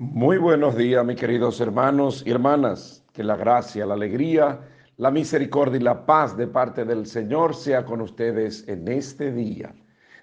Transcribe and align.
Muy 0.00 0.38
buenos 0.38 0.76
días, 0.76 1.04
mis 1.04 1.16
queridos 1.16 1.60
hermanos 1.60 2.22
y 2.24 2.30
hermanas. 2.30 3.04
Que 3.12 3.24
la 3.24 3.34
gracia, 3.34 3.84
la 3.84 3.94
alegría, 3.94 4.60
la 4.96 5.10
misericordia 5.10 5.80
y 5.80 5.82
la 5.82 6.06
paz 6.06 6.36
de 6.36 6.46
parte 6.46 6.84
del 6.84 7.04
Señor 7.04 7.56
sea 7.56 7.84
con 7.84 8.00
ustedes 8.00 8.62
en 8.68 8.86
este 8.86 9.32
día. 9.32 9.74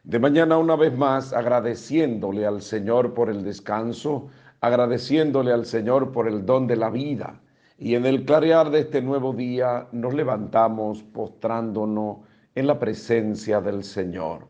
De 0.05 0.17
mañana 0.17 0.57
una 0.57 0.77
vez 0.77 0.97
más 0.97 1.33
agradeciéndole 1.33 2.45
al 2.45 2.61
Señor 2.61 3.13
por 3.13 3.29
el 3.29 3.43
descanso, 3.43 4.29
agradeciéndole 4.61 5.51
al 5.51 5.65
Señor 5.65 6.13
por 6.13 6.29
el 6.29 6.45
don 6.45 6.67
de 6.67 6.77
la 6.77 6.89
vida. 6.89 7.41
Y 7.77 7.95
en 7.95 8.05
el 8.05 8.23
clarear 8.23 8.69
de 8.69 8.79
este 8.79 9.01
nuevo 9.01 9.33
día 9.33 9.89
nos 9.91 10.13
levantamos 10.13 11.03
postrándonos 11.03 12.19
en 12.55 12.67
la 12.67 12.79
presencia 12.79 13.59
del 13.59 13.83
Señor. 13.83 14.47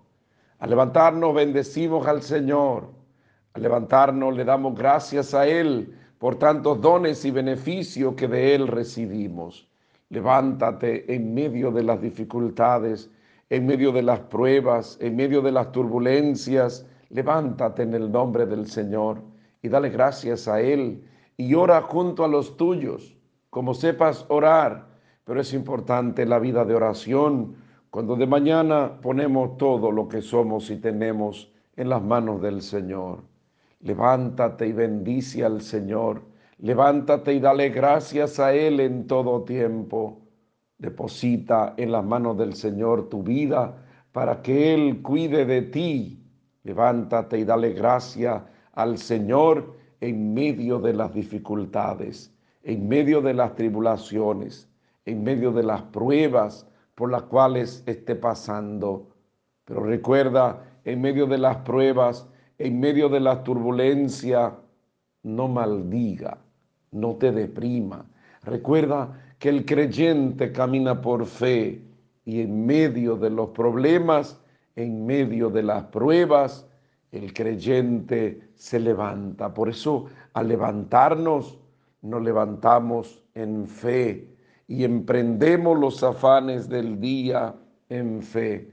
Al 0.59 0.69
levantarnos 0.69 1.33
bendecimos 1.33 2.05
al 2.05 2.21
Señor 2.21 3.04
al 3.55 3.61
levantarnos 3.61 4.35
le 4.35 4.43
damos 4.43 4.75
gracias 4.75 5.33
a 5.33 5.47
Él 5.47 5.95
por 6.19 6.35
tantos 6.35 6.81
dones 6.81 7.23
y 7.23 7.31
beneficios 7.31 8.13
que 8.15 8.27
de 8.27 8.53
Él 8.53 8.67
recibimos. 8.67 9.69
Levántate 10.09 11.13
en 11.15 11.33
medio 11.33 11.71
de 11.71 11.83
las 11.83 12.01
dificultades, 12.01 13.09
en 13.49 13.65
medio 13.65 13.93
de 13.93 14.03
las 14.03 14.19
pruebas, 14.19 14.97
en 14.99 15.15
medio 15.15 15.41
de 15.41 15.53
las 15.53 15.71
turbulencias. 15.71 16.85
Levántate 17.09 17.83
en 17.83 17.93
el 17.93 18.11
nombre 18.11 18.45
del 18.45 18.67
Señor 18.67 19.21
y 19.61 19.69
dale 19.69 19.89
gracias 19.89 20.49
a 20.49 20.59
Él 20.59 21.05
y 21.37 21.53
ora 21.53 21.81
junto 21.81 22.25
a 22.25 22.27
los 22.27 22.57
tuyos, 22.57 23.15
como 23.49 23.73
sepas 23.73 24.25
orar. 24.27 24.87
Pero 25.23 25.39
es 25.39 25.53
importante 25.53 26.25
la 26.25 26.39
vida 26.39 26.65
de 26.65 26.75
oración 26.75 27.55
cuando 27.89 28.17
de 28.17 28.27
mañana 28.27 28.99
ponemos 29.01 29.55
todo 29.55 29.93
lo 29.93 30.09
que 30.09 30.21
somos 30.21 30.69
y 30.69 30.75
tenemos 30.75 31.53
en 31.77 31.87
las 31.87 32.01
manos 32.01 32.41
del 32.41 32.61
Señor. 32.61 33.34
Levántate 33.81 34.67
y 34.67 34.71
bendice 34.73 35.43
al 35.43 35.61
Señor. 35.61 36.21
Levántate 36.59 37.33
y 37.33 37.39
dale 37.39 37.69
gracias 37.69 38.39
a 38.39 38.53
Él 38.53 38.79
en 38.79 39.07
todo 39.07 39.43
tiempo. 39.43 40.21
Deposita 40.77 41.73
en 41.77 41.91
las 41.91 42.03
manos 42.03 42.37
del 42.37 42.53
Señor 42.53 43.09
tu 43.09 43.23
vida 43.23 43.75
para 44.11 44.41
que 44.41 44.73
Él 44.73 45.01
cuide 45.01 45.45
de 45.45 45.61
ti. 45.61 46.23
Levántate 46.63 47.39
y 47.39 47.43
dale 47.43 47.73
gracias 47.73 48.41
al 48.73 48.97
Señor 48.97 49.75
en 50.01 50.33
medio 50.33 50.79
de 50.79 50.93
las 50.93 51.13
dificultades, 51.13 52.33
en 52.63 52.87
medio 52.87 53.21
de 53.21 53.33
las 53.33 53.55
tribulaciones, 53.55 54.69
en 55.05 55.23
medio 55.23 55.51
de 55.51 55.63
las 55.63 55.81
pruebas 55.83 56.67
por 56.95 57.11
las 57.11 57.23
cuales 57.23 57.83
esté 57.85 58.15
pasando. 58.15 59.09
Pero 59.65 59.83
recuerda, 59.83 60.63
en 60.83 61.01
medio 61.01 61.25
de 61.27 61.37
las 61.37 61.57
pruebas, 61.57 62.27
en 62.57 62.79
medio 62.79 63.09
de 63.09 63.19
la 63.19 63.43
turbulencia, 63.43 64.53
no 65.23 65.47
maldiga, 65.47 66.37
no 66.91 67.15
te 67.15 67.31
deprima. 67.31 68.05
Recuerda 68.43 69.35
que 69.39 69.49
el 69.49 69.65
creyente 69.65 70.51
camina 70.51 71.01
por 71.01 71.25
fe 71.25 71.81
y 72.23 72.41
en 72.41 72.65
medio 72.65 73.15
de 73.15 73.29
los 73.29 73.49
problemas, 73.49 74.39
en 74.75 75.05
medio 75.05 75.49
de 75.49 75.63
las 75.63 75.83
pruebas, 75.85 76.67
el 77.11 77.33
creyente 77.33 78.49
se 78.55 78.79
levanta. 78.79 79.53
Por 79.53 79.69
eso 79.69 80.07
al 80.33 80.47
levantarnos, 80.47 81.57
nos 82.01 82.21
levantamos 82.21 83.23
en 83.33 83.67
fe 83.67 84.27
y 84.67 84.83
emprendemos 84.83 85.79
los 85.79 86.03
afanes 86.03 86.69
del 86.69 86.99
día 86.99 87.55
en 87.89 88.21
fe. 88.21 88.71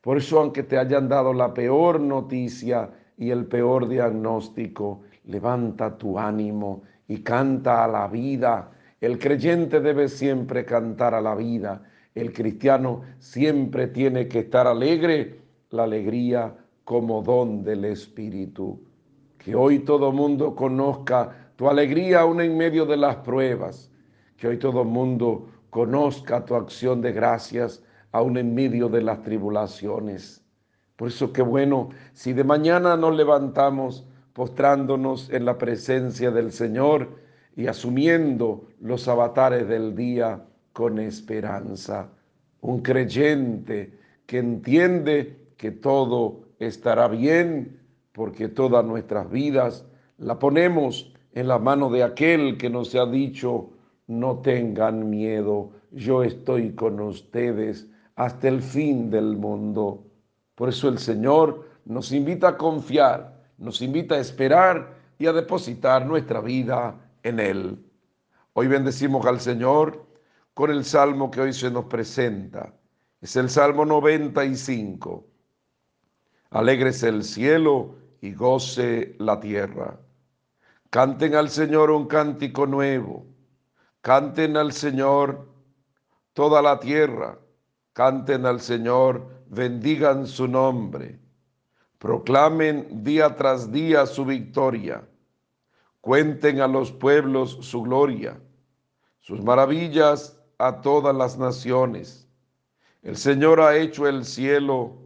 Por 0.00 0.18
eso, 0.18 0.40
aunque 0.40 0.62
te 0.62 0.78
hayan 0.78 1.08
dado 1.08 1.32
la 1.32 1.52
peor 1.54 2.00
noticia, 2.00 2.90
y 3.18 3.30
el 3.30 3.46
peor 3.46 3.88
diagnóstico, 3.88 5.02
levanta 5.24 5.98
tu 5.98 6.18
ánimo 6.18 6.82
y 7.08 7.18
canta 7.18 7.84
a 7.84 7.88
la 7.88 8.06
vida. 8.06 8.70
El 9.00 9.18
creyente 9.18 9.80
debe 9.80 10.08
siempre 10.08 10.64
cantar 10.64 11.14
a 11.14 11.20
la 11.20 11.34
vida. 11.34 11.82
El 12.14 12.32
cristiano 12.32 13.02
siempre 13.18 13.88
tiene 13.88 14.28
que 14.28 14.40
estar 14.40 14.66
alegre, 14.66 15.40
la 15.70 15.84
alegría 15.84 16.54
como 16.84 17.22
don 17.22 17.62
del 17.64 17.84
Espíritu. 17.84 18.80
Que 19.36 19.54
hoy 19.54 19.80
todo 19.80 20.12
mundo 20.12 20.54
conozca 20.54 21.52
tu 21.56 21.68
alegría 21.68 22.20
aún 22.20 22.40
en 22.40 22.56
medio 22.56 22.86
de 22.86 22.96
las 22.96 23.16
pruebas. 23.16 23.90
Que 24.36 24.48
hoy 24.48 24.58
todo 24.58 24.84
mundo 24.84 25.48
conozca 25.70 26.44
tu 26.44 26.54
acción 26.54 27.02
de 27.02 27.12
gracias 27.12 27.82
aún 28.12 28.36
en 28.36 28.54
medio 28.54 28.88
de 28.88 29.02
las 29.02 29.22
tribulaciones. 29.22 30.44
Por 30.98 31.06
eso 31.06 31.32
qué 31.32 31.42
bueno 31.42 31.90
si 32.12 32.32
de 32.32 32.42
mañana 32.42 32.96
nos 32.96 33.16
levantamos 33.16 34.04
postrándonos 34.32 35.30
en 35.30 35.44
la 35.44 35.56
presencia 35.56 36.32
del 36.32 36.50
Señor 36.50 37.20
y 37.54 37.68
asumiendo 37.68 38.64
los 38.80 39.06
avatares 39.06 39.68
del 39.68 39.94
día 39.94 40.44
con 40.72 40.98
esperanza. 40.98 42.10
Un 42.62 42.80
creyente 42.80 43.96
que 44.26 44.38
entiende 44.38 45.52
que 45.56 45.70
todo 45.70 46.40
estará 46.58 47.06
bien 47.06 47.78
porque 48.10 48.48
todas 48.48 48.84
nuestras 48.84 49.30
vidas 49.30 49.84
la 50.16 50.40
ponemos 50.40 51.14
en 51.32 51.46
la 51.46 51.60
mano 51.60 51.90
de 51.90 52.02
aquel 52.02 52.58
que 52.58 52.70
nos 52.70 52.96
ha 52.96 53.06
dicho, 53.06 53.70
no 54.08 54.38
tengan 54.38 55.08
miedo, 55.08 55.70
yo 55.92 56.24
estoy 56.24 56.72
con 56.72 56.98
ustedes 56.98 57.86
hasta 58.16 58.48
el 58.48 58.62
fin 58.62 59.10
del 59.10 59.36
mundo. 59.36 60.07
Por 60.58 60.70
eso 60.70 60.88
el 60.88 60.98
Señor 60.98 61.68
nos 61.84 62.10
invita 62.10 62.48
a 62.48 62.56
confiar, 62.58 63.44
nos 63.58 63.80
invita 63.80 64.16
a 64.16 64.18
esperar 64.18 64.92
y 65.16 65.26
a 65.26 65.32
depositar 65.32 66.04
nuestra 66.04 66.40
vida 66.40 66.96
en 67.22 67.38
Él. 67.38 67.86
Hoy 68.54 68.66
bendecimos 68.66 69.24
al 69.24 69.40
Señor 69.40 70.04
con 70.54 70.72
el 70.72 70.84
salmo 70.84 71.30
que 71.30 71.42
hoy 71.42 71.52
se 71.52 71.70
nos 71.70 71.84
presenta. 71.84 72.74
Es 73.20 73.36
el 73.36 73.48
Salmo 73.48 73.84
95. 73.84 75.24
Alegres 76.50 77.04
el 77.04 77.22
cielo 77.22 77.94
y 78.20 78.34
goce 78.34 79.14
la 79.20 79.38
tierra. 79.38 79.96
Canten 80.90 81.36
al 81.36 81.50
Señor 81.50 81.92
un 81.92 82.08
cántico 82.08 82.66
nuevo. 82.66 83.24
Canten 84.00 84.56
al 84.56 84.72
Señor 84.72 85.48
toda 86.32 86.60
la 86.62 86.80
tierra. 86.80 87.38
Canten 87.92 88.44
al 88.44 88.60
Señor 88.60 89.37
bendigan 89.48 90.26
su 90.26 90.46
nombre, 90.46 91.18
proclamen 91.98 93.02
día 93.02 93.34
tras 93.34 93.72
día 93.72 94.06
su 94.06 94.24
victoria, 94.24 95.06
cuenten 96.00 96.60
a 96.60 96.68
los 96.68 96.92
pueblos 96.92 97.58
su 97.62 97.82
gloria, 97.82 98.40
sus 99.20 99.42
maravillas 99.42 100.38
a 100.58 100.80
todas 100.80 101.14
las 101.14 101.38
naciones. 101.38 102.28
El 103.02 103.16
Señor 103.16 103.60
ha 103.60 103.76
hecho 103.76 104.06
el 104.06 104.24
cielo, 104.24 104.96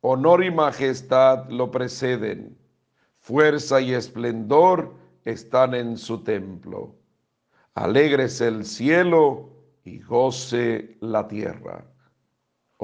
honor 0.00 0.44
y 0.44 0.50
majestad 0.50 1.48
lo 1.50 1.70
preceden, 1.70 2.56
fuerza 3.20 3.80
y 3.80 3.92
esplendor 3.92 4.94
están 5.24 5.74
en 5.74 5.96
su 5.96 6.22
templo. 6.22 6.94
Alegres 7.74 8.40
el 8.40 8.64
cielo 8.64 9.50
y 9.84 10.00
goce 10.00 10.96
la 11.00 11.26
tierra. 11.28 11.91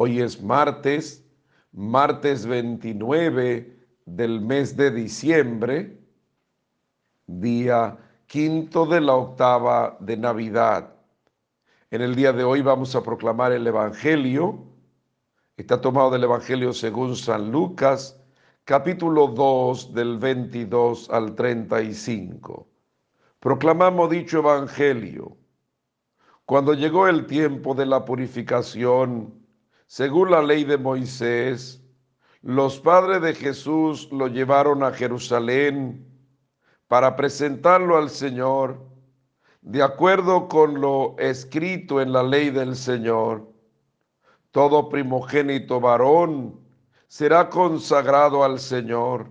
Hoy 0.00 0.20
es 0.20 0.40
martes, 0.40 1.28
martes 1.72 2.46
29 2.46 3.76
del 4.06 4.40
mes 4.40 4.76
de 4.76 4.92
diciembre, 4.92 5.98
día 7.26 7.98
quinto 8.26 8.86
de 8.86 9.00
la 9.00 9.14
octava 9.14 9.96
de 9.98 10.16
Navidad. 10.16 10.94
En 11.90 12.02
el 12.02 12.14
día 12.14 12.32
de 12.32 12.44
hoy 12.44 12.62
vamos 12.62 12.94
a 12.94 13.02
proclamar 13.02 13.50
el 13.50 13.66
Evangelio. 13.66 14.68
Está 15.56 15.80
tomado 15.80 16.12
del 16.12 16.22
Evangelio 16.22 16.72
según 16.72 17.16
San 17.16 17.50
Lucas, 17.50 18.20
capítulo 18.62 19.26
2 19.26 19.94
del 19.94 20.18
22 20.18 21.10
al 21.10 21.34
35. 21.34 22.68
Proclamamos 23.40 24.10
dicho 24.10 24.38
Evangelio. 24.38 25.36
Cuando 26.44 26.72
llegó 26.74 27.08
el 27.08 27.26
tiempo 27.26 27.74
de 27.74 27.86
la 27.86 28.04
purificación, 28.04 29.37
según 29.88 30.30
la 30.30 30.42
ley 30.42 30.64
de 30.64 30.76
Moisés, 30.76 31.82
los 32.42 32.78
padres 32.78 33.22
de 33.22 33.34
Jesús 33.34 34.06
lo 34.12 34.26
llevaron 34.26 34.82
a 34.82 34.92
Jerusalén 34.92 36.06
para 36.88 37.16
presentarlo 37.16 37.96
al 37.96 38.10
Señor, 38.10 38.86
de 39.62 39.82
acuerdo 39.82 40.46
con 40.46 40.82
lo 40.82 41.16
escrito 41.18 42.02
en 42.02 42.12
la 42.12 42.22
ley 42.22 42.50
del 42.50 42.76
Señor. 42.76 43.50
Todo 44.50 44.90
primogénito 44.90 45.80
varón 45.80 46.60
será 47.06 47.48
consagrado 47.48 48.44
al 48.44 48.60
Señor, 48.60 49.30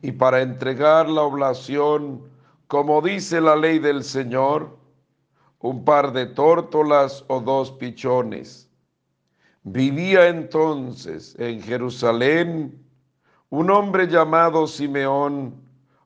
y 0.00 0.12
para 0.12 0.40
entregar 0.40 1.10
la 1.10 1.22
oblación, 1.22 2.22
como 2.68 3.02
dice 3.02 3.38
la 3.38 3.54
ley 3.54 3.78
del 3.78 4.02
Señor, 4.02 4.78
un 5.58 5.84
par 5.84 6.14
de 6.14 6.24
tórtolas 6.24 7.22
o 7.28 7.38
dos 7.40 7.70
pichones 7.72 8.71
Vivía 9.64 10.28
entonces 10.28 11.36
en 11.38 11.62
Jerusalén 11.62 12.84
un 13.48 13.70
hombre 13.70 14.08
llamado 14.08 14.66
Simeón, 14.66 15.62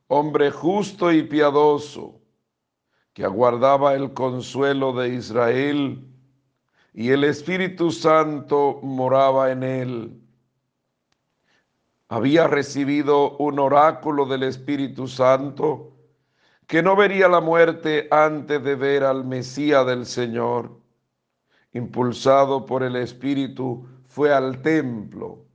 hombre 0.07 0.51
justo 0.51 1.11
y 1.11 1.23
piadoso, 1.23 2.21
que 3.13 3.23
aguardaba 3.23 3.95
el 3.95 4.13
consuelo 4.13 4.93
de 4.93 5.15
Israel, 5.15 6.07
y 6.93 7.09
el 7.09 7.23
Espíritu 7.23 7.91
Santo 7.91 8.79
moraba 8.83 9.51
en 9.51 9.63
él. 9.63 10.21
Había 12.09 12.47
recibido 12.47 13.37
un 13.37 13.59
oráculo 13.59 14.25
del 14.25 14.43
Espíritu 14.43 15.07
Santo, 15.07 15.93
que 16.67 16.83
no 16.83 16.95
vería 16.95 17.27
la 17.27 17.41
muerte 17.41 18.07
antes 18.11 18.63
de 18.63 18.75
ver 18.75 19.03
al 19.03 19.25
Mesías 19.25 19.85
del 19.85 20.05
Señor. 20.05 20.86
Impulsado 21.77 22.65
por 22.65 22.81
el 22.81 22.95
Espíritu, 22.95 23.85
fue 24.07 24.33
al 24.33 24.61
templo. 24.63 25.45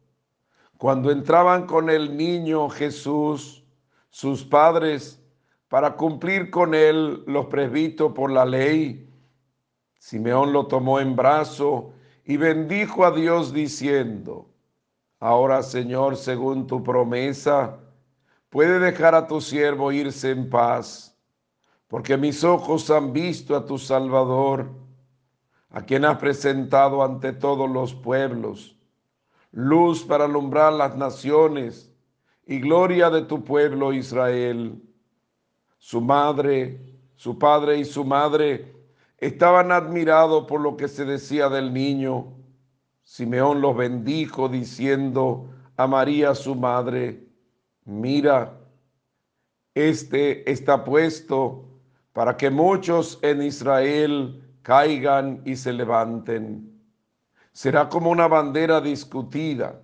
Cuando 0.78 1.10
entraban 1.10 1.66
con 1.66 1.90
el 1.90 2.16
niño 2.16 2.68
Jesús, 2.68 3.64
sus 4.08 4.44
padres, 4.44 5.20
para 5.68 5.96
cumplir 5.96 6.50
con 6.50 6.74
él 6.74 7.24
los 7.26 7.46
presbitos 7.46 8.12
por 8.12 8.30
la 8.30 8.44
ley, 8.44 9.08
Simeón 9.98 10.52
lo 10.52 10.66
tomó 10.66 11.00
en 11.00 11.16
brazo 11.16 11.92
y 12.24 12.36
bendijo 12.36 13.04
a 13.04 13.10
Dios 13.10 13.52
diciendo, 13.52 14.48
Ahora 15.18 15.62
Señor, 15.62 16.16
según 16.16 16.66
tu 16.66 16.84
promesa, 16.84 17.78
puede 18.48 18.78
dejar 18.78 19.14
a 19.14 19.26
tu 19.26 19.40
siervo 19.40 19.90
irse 19.90 20.30
en 20.30 20.50
paz, 20.50 21.16
porque 21.88 22.16
mis 22.16 22.44
ojos 22.44 22.90
han 22.90 23.12
visto 23.12 23.56
a 23.56 23.64
tu 23.64 23.78
Salvador, 23.78 24.81
a 25.72 25.82
quien 25.82 26.04
has 26.04 26.18
presentado 26.18 27.02
ante 27.02 27.32
todos 27.32 27.68
los 27.68 27.94
pueblos, 27.94 28.76
luz 29.52 30.04
para 30.04 30.26
alumbrar 30.26 30.72
las 30.74 30.96
naciones 30.96 31.90
y 32.46 32.60
gloria 32.60 33.08
de 33.08 33.22
tu 33.22 33.42
pueblo 33.42 33.92
Israel. 33.92 34.82
Su 35.78 36.00
madre, 36.00 36.78
su 37.14 37.38
padre 37.38 37.78
y 37.78 37.84
su 37.84 38.04
madre 38.04 38.74
estaban 39.16 39.72
admirados 39.72 40.44
por 40.44 40.60
lo 40.60 40.76
que 40.76 40.88
se 40.88 41.06
decía 41.06 41.48
del 41.48 41.72
niño. 41.72 42.34
Simeón 43.02 43.62
los 43.62 43.74
bendijo 43.74 44.48
diciendo 44.48 45.48
a 45.76 45.86
María 45.86 46.34
su 46.34 46.54
madre, 46.54 47.26
mira, 47.84 48.58
este 49.74 50.50
está 50.50 50.84
puesto 50.84 51.64
para 52.12 52.36
que 52.36 52.50
muchos 52.50 53.18
en 53.22 53.42
Israel 53.42 54.41
caigan 54.62 55.42
y 55.44 55.56
se 55.56 55.72
levanten. 55.72 56.80
Será 57.52 57.88
como 57.88 58.10
una 58.10 58.28
bandera 58.28 58.80
discutida. 58.80 59.80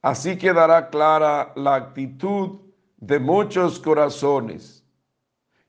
Así 0.00 0.36
quedará 0.36 0.90
clara 0.90 1.52
la 1.54 1.76
actitud 1.76 2.60
de 2.96 3.18
muchos 3.18 3.78
corazones. 3.78 4.84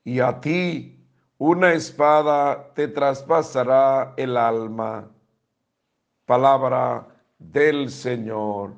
Y 0.04 0.20
a 0.20 0.40
ti 0.42 1.06
una 1.38 1.74
espada 1.74 2.74
te 2.74 2.88
traspasará 2.88 4.14
el 4.18 4.38
alma. 4.38 5.10
Palabra 6.26 7.08
del 7.38 7.90
Señor. 7.90 8.74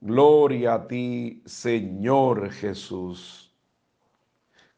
Gloria 0.00 0.74
a 0.74 0.86
ti, 0.88 1.42
Señor 1.46 2.50
Jesús. 2.50 3.54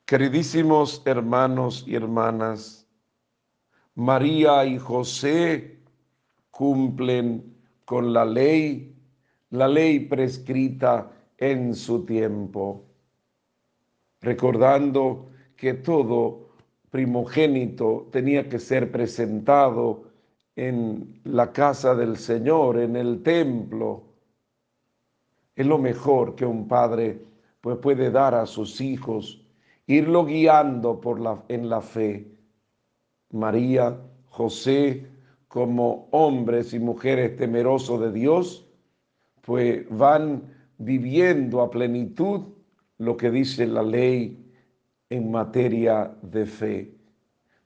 Queridísimos 0.04 1.02
hermanos 1.06 1.82
y 1.86 1.94
hermanas, 1.94 2.83
María 3.96 4.64
y 4.64 4.78
José 4.78 5.78
cumplen 6.50 7.54
con 7.84 8.12
la 8.12 8.24
ley, 8.24 8.94
la 9.50 9.68
ley 9.68 10.00
prescrita 10.00 11.10
en 11.38 11.74
su 11.74 12.04
tiempo, 12.04 12.84
recordando 14.20 15.30
que 15.56 15.74
todo 15.74 16.48
primogénito 16.90 18.08
tenía 18.10 18.48
que 18.48 18.58
ser 18.58 18.90
presentado 18.90 20.04
en 20.56 21.20
la 21.24 21.52
casa 21.52 21.94
del 21.94 22.16
Señor, 22.16 22.78
en 22.78 22.96
el 22.96 23.22
templo, 23.22 24.14
es 25.56 25.66
lo 25.66 25.78
mejor 25.78 26.34
que 26.34 26.44
un 26.44 26.66
padre 26.66 27.20
pues, 27.60 27.78
puede 27.78 28.10
dar 28.10 28.34
a 28.34 28.46
sus 28.46 28.80
hijos, 28.80 29.40
irlo 29.86 30.24
guiando 30.24 31.00
por 31.00 31.20
en 31.48 31.68
la 31.68 31.80
fe. 31.80 32.33
María, 33.34 34.00
José, 34.26 35.06
como 35.48 36.08
hombres 36.12 36.72
y 36.72 36.78
mujeres 36.78 37.36
temerosos 37.36 38.00
de 38.00 38.12
Dios, 38.12 38.64
pues 39.40 39.86
van 39.90 40.54
viviendo 40.78 41.60
a 41.60 41.70
plenitud 41.70 42.42
lo 42.98 43.16
que 43.16 43.32
dice 43.32 43.66
la 43.66 43.82
ley 43.82 44.52
en 45.10 45.32
materia 45.32 46.16
de 46.22 46.46
fe. 46.46 46.94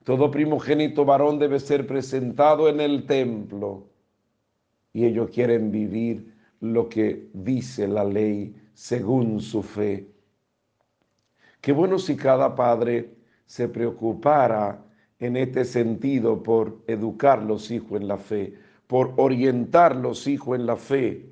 Todo 0.04 0.30
primogénito 0.30 1.04
varón 1.04 1.38
debe 1.38 1.60
ser 1.60 1.86
presentado 1.86 2.70
en 2.70 2.80
el 2.80 3.04
templo 3.04 3.90
y 4.94 5.04
ellos 5.04 5.28
quieren 5.30 5.70
vivir 5.70 6.34
lo 6.60 6.88
que 6.88 7.28
dice 7.34 7.86
la 7.86 8.04
ley 8.04 8.56
según 8.72 9.40
su 9.40 9.62
fe. 9.62 10.10
Qué 11.60 11.72
bueno 11.72 11.98
si 11.98 12.16
cada 12.16 12.54
padre 12.54 13.14
se 13.44 13.68
preocupara 13.68 14.87
en 15.18 15.36
este 15.36 15.64
sentido 15.64 16.42
por 16.42 16.78
educar 16.86 17.42
los 17.42 17.70
hijos 17.70 18.00
en 18.00 18.08
la 18.08 18.18
fe, 18.18 18.54
por 18.86 19.14
orientar 19.16 19.96
los 19.96 20.26
hijos 20.26 20.58
en 20.58 20.66
la 20.66 20.76
fe. 20.76 21.26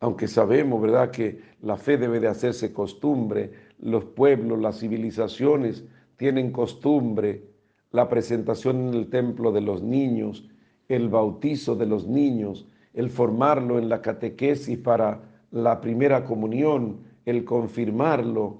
Aunque 0.00 0.28
sabemos, 0.28 0.80
¿verdad?, 0.80 1.10
que 1.10 1.40
la 1.62 1.76
fe 1.76 1.96
debe 1.96 2.20
de 2.20 2.28
hacerse 2.28 2.72
costumbre, 2.72 3.52
los 3.78 4.04
pueblos, 4.04 4.60
las 4.60 4.78
civilizaciones 4.78 5.84
tienen 6.16 6.52
costumbre, 6.52 7.42
la 7.90 8.08
presentación 8.08 8.88
en 8.88 8.94
el 8.94 9.08
templo 9.08 9.50
de 9.52 9.60
los 9.60 9.82
niños, 9.82 10.48
el 10.88 11.08
bautizo 11.08 11.74
de 11.74 11.86
los 11.86 12.06
niños, 12.06 12.68
el 12.92 13.10
formarlo 13.10 13.78
en 13.78 13.88
la 13.88 14.00
catequesis 14.00 14.78
para 14.78 15.22
la 15.50 15.80
primera 15.80 16.24
comunión, 16.24 16.98
el 17.24 17.44
confirmarlo. 17.44 18.58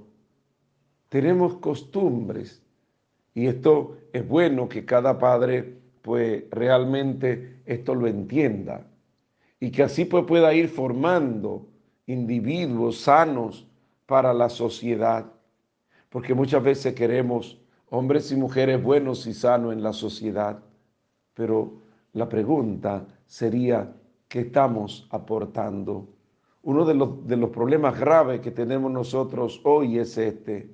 Tenemos 1.08 1.56
costumbres 1.56 2.63
y 3.34 3.46
esto 3.46 3.98
es 4.12 4.26
bueno 4.26 4.68
que 4.68 4.84
cada 4.84 5.18
padre 5.18 5.78
pues 6.02 6.44
realmente 6.50 7.60
esto 7.66 7.94
lo 7.94 8.06
entienda 8.06 8.86
y 9.58 9.70
que 9.70 9.82
así 9.82 10.04
pues 10.04 10.24
pueda 10.24 10.52
ir 10.54 10.68
formando 10.68 11.66
individuos 12.06 12.98
sanos 12.98 13.66
para 14.06 14.34
la 14.34 14.48
sociedad. 14.48 15.32
Porque 16.10 16.34
muchas 16.34 16.62
veces 16.62 16.94
queremos 16.94 17.58
hombres 17.88 18.30
y 18.30 18.36
mujeres 18.36 18.82
buenos 18.82 19.26
y 19.26 19.34
sanos 19.34 19.72
en 19.72 19.82
la 19.82 19.92
sociedad, 19.92 20.62
pero 21.32 21.72
la 22.12 22.28
pregunta 22.28 23.06
sería, 23.26 23.92
que 24.28 24.40
estamos 24.40 25.06
aportando. 25.10 26.08
Uno 26.62 26.84
de 26.84 26.94
los, 26.94 27.24
de 27.26 27.36
los 27.36 27.50
problemas 27.50 27.98
graves 27.98 28.40
que 28.40 28.50
tenemos 28.50 28.90
nosotros 28.90 29.60
hoy 29.62 29.98
es 29.98 30.18
este. 30.18 30.70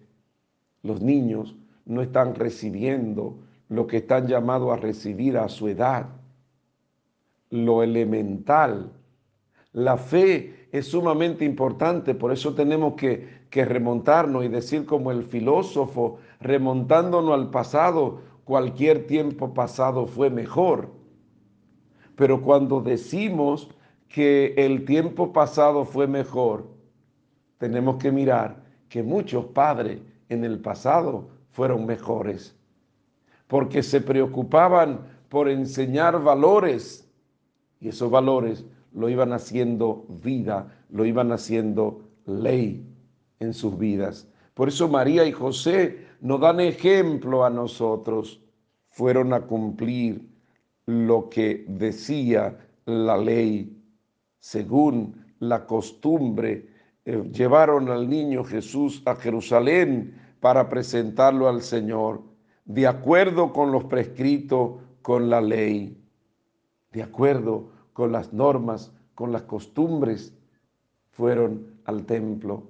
Los 0.82 1.02
niños 1.02 1.54
no 1.86 2.02
están 2.02 2.34
recibiendo 2.34 3.38
lo 3.68 3.86
que 3.86 3.98
están 3.98 4.26
llamados 4.26 4.72
a 4.72 4.76
recibir 4.76 5.38
a 5.38 5.48
su 5.48 5.68
edad, 5.68 6.06
lo 7.50 7.82
elemental. 7.82 8.92
La 9.72 9.96
fe 9.96 10.68
es 10.72 10.86
sumamente 10.86 11.44
importante, 11.44 12.14
por 12.14 12.32
eso 12.32 12.54
tenemos 12.54 12.94
que, 12.94 13.46
que 13.50 13.64
remontarnos 13.64 14.44
y 14.44 14.48
decir 14.48 14.86
como 14.86 15.10
el 15.10 15.24
filósofo, 15.24 16.18
remontándonos 16.40 17.34
al 17.34 17.50
pasado, 17.50 18.20
cualquier 18.44 19.06
tiempo 19.06 19.54
pasado 19.54 20.06
fue 20.06 20.30
mejor 20.30 21.00
pero 22.20 22.42
cuando 22.42 22.82
decimos 22.82 23.70
que 24.06 24.52
el 24.58 24.84
tiempo 24.84 25.32
pasado 25.32 25.86
fue 25.86 26.06
mejor, 26.06 26.68
tenemos 27.56 27.96
que 27.96 28.12
mirar 28.12 28.62
que 28.90 29.02
muchos 29.02 29.46
padres 29.46 30.02
en 30.28 30.44
el 30.44 30.58
pasado 30.58 31.30
fueron 31.50 31.86
mejores, 31.86 32.56
porque 33.46 33.82
se 33.82 34.00
preocupaban 34.00 35.00
por 35.28 35.48
enseñar 35.48 36.22
valores 36.22 37.08
y 37.80 37.88
esos 37.88 38.10
valores 38.10 38.64
lo 38.92 39.08
iban 39.08 39.32
haciendo 39.32 40.04
vida, 40.22 40.84
lo 40.90 41.04
iban 41.04 41.32
haciendo 41.32 42.02
ley 42.26 42.86
en 43.38 43.54
sus 43.54 43.78
vidas. 43.78 44.28
Por 44.54 44.68
eso 44.68 44.88
María 44.88 45.24
y 45.24 45.32
José 45.32 46.06
nos 46.20 46.40
dan 46.40 46.60
ejemplo 46.60 47.44
a 47.44 47.50
nosotros, 47.50 48.40
fueron 48.88 49.32
a 49.32 49.42
cumplir 49.42 50.28
lo 50.86 51.28
que 51.30 51.64
decía 51.68 52.58
la 52.84 53.16
ley, 53.16 53.80
según 54.40 55.24
la 55.38 55.66
costumbre, 55.66 56.68
eh, 57.04 57.22
llevaron 57.32 57.88
al 57.88 58.08
niño 58.08 58.44
Jesús 58.44 59.02
a 59.06 59.14
Jerusalén 59.14 60.19
para 60.40 60.68
presentarlo 60.68 61.48
al 61.48 61.62
Señor, 61.62 62.22
de 62.64 62.86
acuerdo 62.86 63.52
con 63.52 63.72
los 63.72 63.84
prescritos 63.84 64.80
con 65.02 65.30
la 65.30 65.40
ley, 65.40 65.96
de 66.92 67.02
acuerdo 67.02 67.70
con 67.92 68.12
las 68.12 68.32
normas, 68.32 68.92
con 69.14 69.32
las 69.32 69.42
costumbres, 69.42 70.34
fueron 71.10 71.74
al 71.84 72.06
templo. 72.06 72.62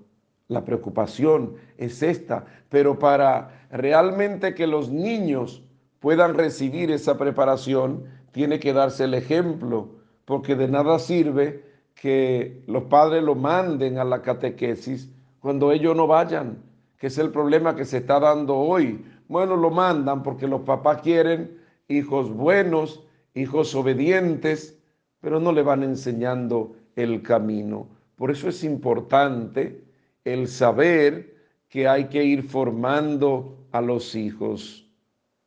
La 0.48 0.64
preocupación 0.64 1.54
es 1.76 2.02
esta, 2.02 2.44
pero 2.68 2.98
para 2.98 3.66
realmente 3.70 4.54
que 4.54 4.66
los 4.66 4.90
niños 4.90 5.62
puedan 6.00 6.34
recibir 6.34 6.90
esa 6.90 7.16
preparación, 7.16 8.04
tiene 8.32 8.58
que 8.58 8.72
darse 8.72 9.04
el 9.04 9.14
ejemplo, 9.14 9.90
porque 10.24 10.56
de 10.56 10.68
nada 10.68 10.98
sirve 10.98 11.64
que 11.94 12.64
los 12.66 12.84
padres 12.84 13.22
lo 13.22 13.34
manden 13.34 13.98
a 13.98 14.04
la 14.04 14.22
catequesis 14.22 15.12
cuando 15.40 15.72
ellos 15.72 15.94
no 15.94 16.06
vayan, 16.06 16.69
que 17.00 17.06
es 17.06 17.16
el 17.16 17.30
problema 17.30 17.74
que 17.74 17.86
se 17.86 17.96
está 17.96 18.20
dando 18.20 18.56
hoy. 18.56 19.02
Bueno, 19.26 19.56
lo 19.56 19.70
mandan 19.70 20.22
porque 20.22 20.46
los 20.46 20.60
papás 20.60 21.00
quieren 21.00 21.58
hijos 21.88 22.30
buenos, 22.30 23.02
hijos 23.32 23.74
obedientes, 23.74 24.78
pero 25.18 25.40
no 25.40 25.50
le 25.50 25.62
van 25.62 25.82
enseñando 25.82 26.76
el 26.96 27.22
camino. 27.22 27.88
Por 28.16 28.30
eso 28.30 28.50
es 28.50 28.62
importante 28.64 29.82
el 30.24 30.46
saber 30.46 31.34
que 31.70 31.88
hay 31.88 32.04
que 32.08 32.22
ir 32.22 32.42
formando 32.42 33.56
a 33.72 33.80
los 33.80 34.14
hijos, 34.14 34.86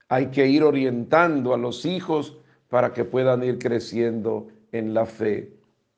hay 0.09 0.27
que 0.27 0.47
ir 0.47 0.63
orientando 0.63 1.53
a 1.53 1.57
los 1.57 1.85
hijos 1.85 2.35
para 2.67 2.93
que 2.93 3.05
puedan 3.05 3.43
ir 3.43 3.59
creciendo 3.59 4.47
en 4.71 4.95
la 4.95 5.05
fe. 5.05 5.53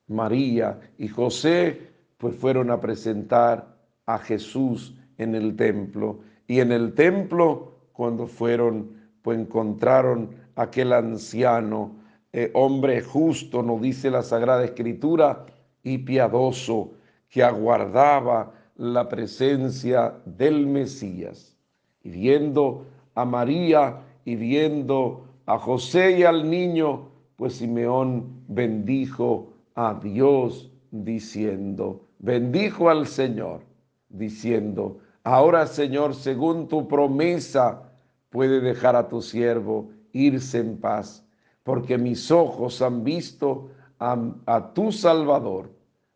María 0.08 0.82
y 0.98 1.08
José 1.08 1.94
pues 2.18 2.36
fueron 2.36 2.72
a 2.72 2.82
presentar 2.82 3.78
a 4.06 4.18
Jesús 4.18 4.96
en 5.18 5.36
el 5.36 5.56
templo 5.56 6.20
y 6.48 6.60
en 6.60 6.72
el 6.72 6.94
templo 6.94 7.74
cuando 7.94 8.28
fueron 8.28 9.06
pues 9.26 9.40
encontraron 9.40 10.36
aquel 10.56 10.94
anciano, 10.94 11.96
eh, 12.32 12.52
hombre 12.54 13.02
justo, 13.02 13.64
nos 13.64 13.82
dice 13.82 14.12
la 14.12 14.22
Sagrada 14.22 14.64
Escritura, 14.64 15.48
y 15.82 15.98
piadoso, 16.00 16.92
que 17.30 17.42
aguardaba 17.44 18.54
la 18.76 19.10
presencia 19.10 20.14
del 20.26 20.68
Mesías. 20.68 21.58
Y 22.04 22.10
viendo 22.10 22.86
a 23.16 23.26
María 23.26 24.02
y 24.26 24.36
viendo 24.36 25.26
a 25.48 25.58
José 25.58 26.20
y 26.20 26.24
al 26.24 26.50
niño, 26.50 27.10
pues 27.36 27.56
Simeón 27.56 28.44
bendijo 28.48 29.54
a 29.74 30.00
Dios 30.04 30.72
diciendo, 30.92 32.06
bendijo 32.20 32.90
al 32.90 33.08
Señor 33.08 33.62
diciendo, 34.10 35.00
ahora 35.26 35.68
Señor, 35.68 36.16
según 36.16 36.70
tu 36.70 36.88
promesa, 36.88 37.82
puede 38.30 38.62
dejar 38.62 38.96
a 38.96 39.10
tu 39.10 39.22
siervo 39.22 39.90
irse 40.14 40.60
en 40.60 40.78
paz, 40.78 41.26
porque 41.64 41.98
mis 41.98 42.32
ojos 42.32 42.82
han 42.82 43.04
visto 43.04 43.70
a, 44.00 44.72
tu 44.74 44.92
Salvador 44.92 45.72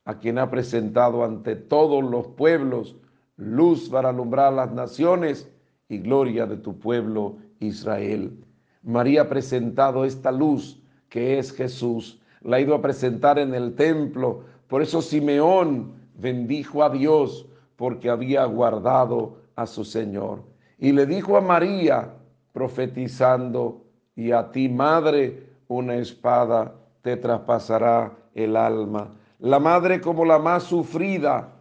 a 0.06 0.20
quien 0.20 0.38
ha 0.38 0.50
presentado 0.50 1.24
ante 1.24 1.56
todos 1.56 2.04
los 2.04 2.28
pueblos 2.28 2.96
luz 3.36 3.90
para 3.90 4.10
alumbrar 4.10 4.54
las 4.54 4.72
naciones 4.72 5.50
y 5.88 5.98
gloria 5.98 6.46
de 6.46 6.58
tu 6.58 6.78
pueblo 6.78 7.38
Israel. 7.60 8.38
María 8.84 9.24
ha 9.24 9.30
presentado 9.30 10.06
esta 10.06 10.32
luz 10.32 10.82
que 11.10 11.40
es 11.40 11.52
Jesús, 11.52 12.22
la 12.42 12.58
ha 12.58 12.62
ido 12.62 12.76
a 12.76 12.82
presentar 12.82 13.40
en 13.40 13.56
el 13.56 13.76
templo. 13.76 14.44
Por 14.68 14.82
eso 14.82 15.02
Simeón 15.02 15.94
bendijo 16.16 16.84
a 16.84 16.90
Dios 16.90 17.48
porque 17.80 18.12
había 18.12 18.46
guardado 18.46 19.38
a 19.56 19.66
su 19.66 19.84
Señor. 19.84 20.44
Y 20.78 20.92
le 20.92 21.08
dijo 21.08 21.36
a 21.36 21.42
María, 21.42 22.14
profetizando, 22.54 23.86
y 24.16 24.34
a 24.34 24.52
ti, 24.52 24.70
madre, 24.70 25.48
una 25.68 25.96
espada 25.96 26.76
te 27.02 27.18
traspasará 27.18 28.12
el 28.36 28.56
alma 28.56 29.16
la 29.40 29.60
madre 29.60 30.02
como 30.02 30.26
la 30.26 30.38
más 30.38 30.64
sufrida, 30.64 31.54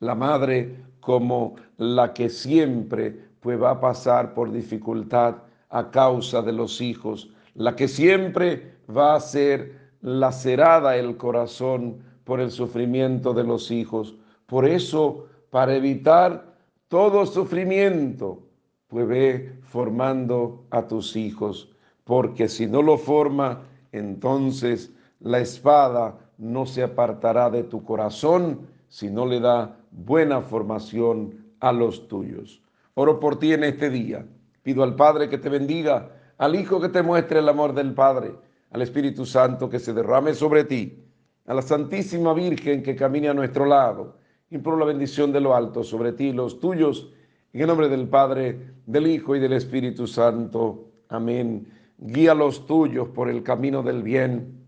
la 0.00 0.14
madre 0.14 0.76
como 1.00 1.56
la 1.76 2.12
que 2.14 2.28
siempre 2.30 3.32
pues 3.40 3.60
va 3.60 3.72
a 3.72 3.80
pasar 3.80 4.34
por 4.34 4.50
dificultad 4.50 5.36
a 5.68 5.90
causa 5.90 6.42
de 6.42 6.52
los 6.52 6.80
hijos, 6.80 7.30
la 7.54 7.76
que 7.76 7.88
siempre 7.88 8.76
va 8.94 9.14
a 9.14 9.20
ser 9.20 9.78
lacerada 10.00 10.96
el 10.96 11.16
corazón 11.16 11.98
por 12.24 12.40
el 12.40 12.50
sufrimiento 12.50 13.34
de 13.34 13.44
los 13.44 13.70
hijos. 13.70 14.14
Por 14.46 14.66
eso, 14.66 15.26
para 15.52 15.76
evitar 15.76 16.56
todo 16.88 17.26
sufrimiento, 17.26 18.42
pues 18.88 19.06
ve 19.06 19.52
formando 19.64 20.64
a 20.70 20.88
tus 20.88 21.14
hijos, 21.14 21.68
porque 22.04 22.48
si 22.48 22.66
no 22.66 22.80
lo 22.80 22.96
forma, 22.96 23.60
entonces 23.92 24.94
la 25.20 25.40
espada 25.40 26.16
no 26.38 26.64
se 26.64 26.82
apartará 26.82 27.50
de 27.50 27.64
tu 27.64 27.84
corazón 27.84 28.66
si 28.88 29.10
no 29.10 29.26
le 29.26 29.40
da 29.40 29.76
buena 29.90 30.40
formación 30.40 31.44
a 31.60 31.70
los 31.70 32.08
tuyos. 32.08 32.62
Oro 32.94 33.20
por 33.20 33.38
ti 33.38 33.52
en 33.52 33.64
este 33.64 33.90
día. 33.90 34.24
Pido 34.62 34.82
al 34.82 34.96
Padre 34.96 35.28
que 35.28 35.36
te 35.36 35.50
bendiga, 35.50 36.12
al 36.38 36.54
Hijo 36.54 36.80
que 36.80 36.88
te 36.88 37.02
muestre 37.02 37.40
el 37.40 37.48
amor 37.50 37.74
del 37.74 37.92
Padre, 37.92 38.34
al 38.70 38.80
Espíritu 38.80 39.26
Santo 39.26 39.68
que 39.68 39.80
se 39.80 39.92
derrame 39.92 40.32
sobre 40.32 40.64
ti, 40.64 41.04
a 41.44 41.52
la 41.52 41.60
Santísima 41.60 42.32
Virgen 42.32 42.82
que 42.82 42.96
camine 42.96 43.28
a 43.28 43.34
nuestro 43.34 43.66
lado. 43.66 44.21
Imploro 44.52 44.78
la 44.78 44.84
bendición 44.84 45.32
de 45.32 45.40
lo 45.40 45.56
alto 45.56 45.82
sobre 45.82 46.12
ti 46.12 46.28
y 46.28 46.32
los 46.32 46.60
tuyos, 46.60 47.12
en 47.52 47.62
el 47.62 47.66
nombre 47.66 47.88
del 47.88 48.08
Padre, 48.08 48.74
del 48.86 49.06
Hijo 49.08 49.34
y 49.34 49.40
del 49.40 49.54
Espíritu 49.54 50.06
Santo. 50.06 50.88
Amén. 51.08 51.66
Guía 51.98 52.34
los 52.34 52.66
tuyos 52.66 53.08
por 53.08 53.28
el 53.28 53.42
camino 53.42 53.82
del 53.82 54.02
bien 54.02 54.62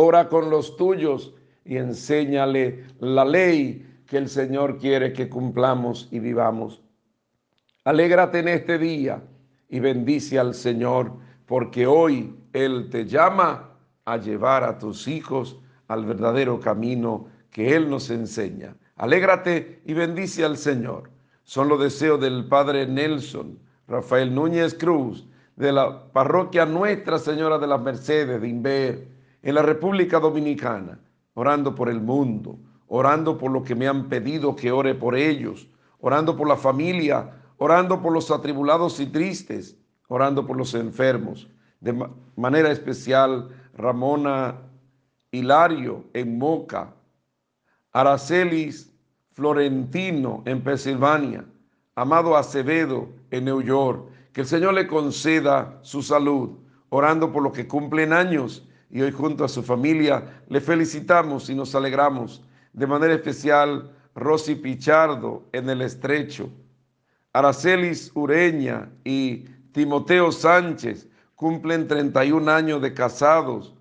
ora 0.00 0.28
con 0.28 0.48
los 0.48 0.76
tuyos 0.76 1.34
y 1.64 1.76
enséñale 1.76 2.84
la 3.00 3.24
ley 3.24 3.84
que 4.06 4.16
el 4.16 4.28
Señor 4.28 4.78
quiere 4.78 5.12
que 5.12 5.28
cumplamos 5.28 6.06
y 6.12 6.20
vivamos. 6.20 6.80
Alégrate 7.82 8.38
en 8.38 8.46
este 8.46 8.78
día 8.78 9.20
y 9.68 9.80
bendice 9.80 10.38
al 10.38 10.54
Señor, 10.54 11.14
porque 11.46 11.88
hoy 11.88 12.32
Él 12.52 12.90
te 12.90 13.06
llama 13.06 13.70
a 14.04 14.18
llevar 14.18 14.62
a 14.62 14.78
tus 14.78 15.08
hijos 15.08 15.58
al 15.88 16.04
verdadero 16.04 16.60
camino 16.60 17.26
que 17.50 17.74
Él 17.74 17.90
nos 17.90 18.08
enseña. 18.10 18.76
Alégrate 18.98 19.80
y 19.84 19.94
bendice 19.94 20.44
al 20.44 20.56
Señor. 20.56 21.10
Son 21.44 21.68
los 21.68 21.80
deseos 21.80 22.20
del 22.20 22.46
Padre 22.46 22.86
Nelson, 22.86 23.58
Rafael 23.86 24.34
Núñez 24.34 24.74
Cruz, 24.74 25.26
de 25.54 25.72
la 25.72 26.12
parroquia 26.12 26.66
Nuestra 26.66 27.18
Señora 27.18 27.58
de 27.58 27.68
las 27.68 27.80
Mercedes 27.80 28.40
de 28.40 28.48
Inver 28.48 29.08
en 29.42 29.54
la 29.54 29.62
República 29.62 30.18
Dominicana, 30.18 30.98
orando 31.34 31.74
por 31.74 31.88
el 31.88 32.00
mundo, 32.00 32.58
orando 32.88 33.38
por 33.38 33.52
lo 33.52 33.62
que 33.62 33.76
me 33.76 33.86
han 33.86 34.08
pedido 34.08 34.56
que 34.56 34.72
ore 34.72 34.96
por 34.96 35.14
ellos, 35.14 35.68
orando 36.00 36.36
por 36.36 36.48
la 36.48 36.56
familia, 36.56 37.34
orando 37.56 38.02
por 38.02 38.12
los 38.12 38.32
atribulados 38.32 38.98
y 38.98 39.06
tristes, 39.06 39.76
orando 40.08 40.44
por 40.44 40.56
los 40.56 40.74
enfermos. 40.74 41.48
De 41.80 41.94
manera 42.34 42.72
especial, 42.72 43.48
Ramona 43.74 44.56
Hilario 45.30 46.04
en 46.14 46.36
Moca, 46.36 46.94
Aracelis 47.92 48.87
Florentino 49.38 50.42
en 50.46 50.64
Pensilvania, 50.64 51.44
Amado 51.94 52.36
Acevedo 52.36 53.08
en 53.30 53.44
New 53.44 53.62
York. 53.62 54.10
Que 54.32 54.40
el 54.40 54.48
Señor 54.48 54.74
le 54.74 54.88
conceda 54.88 55.78
su 55.82 56.02
salud, 56.02 56.58
orando 56.88 57.32
por 57.32 57.44
los 57.44 57.52
que 57.52 57.68
cumplen 57.68 58.12
años 58.12 58.68
y 58.90 59.00
hoy 59.00 59.12
junto 59.12 59.44
a 59.44 59.48
su 59.48 59.62
familia 59.62 60.42
le 60.48 60.60
felicitamos 60.60 61.48
y 61.50 61.54
nos 61.54 61.72
alegramos. 61.76 62.42
De 62.72 62.88
manera 62.88 63.14
especial, 63.14 63.94
Rosy 64.16 64.56
Pichardo 64.56 65.44
en 65.52 65.70
el 65.70 65.82
Estrecho, 65.82 66.50
Aracelis 67.32 68.10
Ureña 68.14 68.90
y 69.04 69.44
Timoteo 69.70 70.32
Sánchez 70.32 71.06
cumplen 71.36 71.86
31 71.86 72.50
años 72.50 72.82
de 72.82 72.92
casados. 72.92 73.72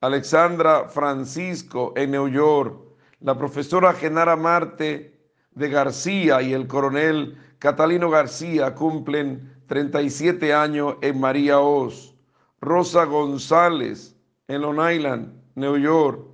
Alexandra 0.00 0.88
Francisco 0.88 1.92
en 1.96 2.12
New 2.12 2.28
York, 2.28 2.89
la 3.20 3.36
profesora 3.36 3.92
Genara 3.92 4.36
Marte 4.36 5.18
de 5.52 5.68
García 5.68 6.42
y 6.42 6.52
el 6.52 6.66
coronel 6.66 7.36
Catalino 7.58 8.08
García 8.08 8.74
cumplen 8.74 9.62
37 9.66 10.54
años 10.54 10.96
en 11.02 11.20
María 11.20 11.60
Oz. 11.60 12.14
Rosa 12.60 13.04
González 13.04 14.16
en 14.48 14.62
Long 14.62 14.80
Island, 14.90 15.32
New 15.54 15.76
York. 15.76 16.26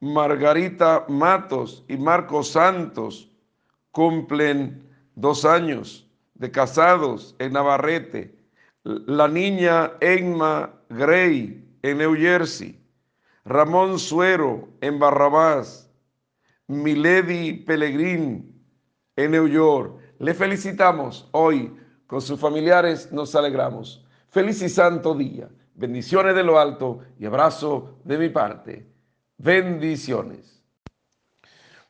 Margarita 0.00 1.06
Matos 1.08 1.84
y 1.88 1.96
Marcos 1.96 2.50
Santos 2.50 3.30
cumplen 3.90 4.86
dos 5.14 5.44
años 5.44 6.06
de 6.34 6.50
casados 6.50 7.34
en 7.38 7.54
Navarrete. 7.54 8.36
La 8.82 9.28
niña 9.28 9.92
Emma 10.00 10.74
Gray 10.90 11.64
en 11.82 11.98
New 11.98 12.14
Jersey. 12.14 12.78
Ramón 13.44 13.98
Suero 13.98 14.68
en 14.80 14.98
Barrabás. 14.98 15.83
Milady 16.66 17.64
Pellegrin 17.64 18.54
en 19.16 19.30
New 19.30 19.48
York. 19.48 19.98
Le 20.18 20.34
felicitamos 20.34 21.28
hoy. 21.32 21.74
Con 22.06 22.20
sus 22.20 22.38
familiares 22.38 23.10
nos 23.12 23.34
alegramos. 23.34 24.04
Feliz 24.28 24.62
y 24.62 24.68
santo 24.68 25.14
día. 25.14 25.48
Bendiciones 25.74 26.34
de 26.34 26.44
lo 26.44 26.58
alto 26.58 27.00
y 27.18 27.26
abrazo 27.26 27.98
de 28.04 28.18
mi 28.18 28.28
parte. 28.28 28.86
Bendiciones. 29.38 30.62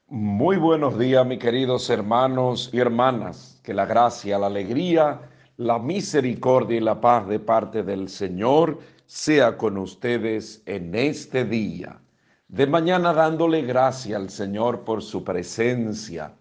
Muy 0.07 0.57
buenos 0.57 0.99
días, 0.99 1.27
mis 1.27 1.39
queridos 1.39 1.91
hermanos 1.91 2.71
y 2.73 2.79
hermanas. 2.79 3.61
Que 3.63 3.75
la 3.75 3.87
gracia, 3.87 4.39
la 4.39 4.47
alegría, 4.47 5.21
la 5.57 5.79
misericordia 5.79 6.77
y 6.77 6.81
la 6.81 7.01
paz 7.01 7.27
de 7.29 7.41
parte 7.41 7.83
del 7.83 8.09
Señor 8.09 8.79
sea 9.07 9.57
con 9.57 9.77
ustedes 9.77 10.63
en 10.67 10.95
este 10.95 11.45
día. 11.45 12.01
De 12.49 12.67
mañana 12.67 13.13
dándole 13.13 13.63
gracia 13.63 14.17
al 14.17 14.31
Señor 14.31 14.85
por 14.85 15.03
su 15.03 15.25
presencia, 15.25 16.33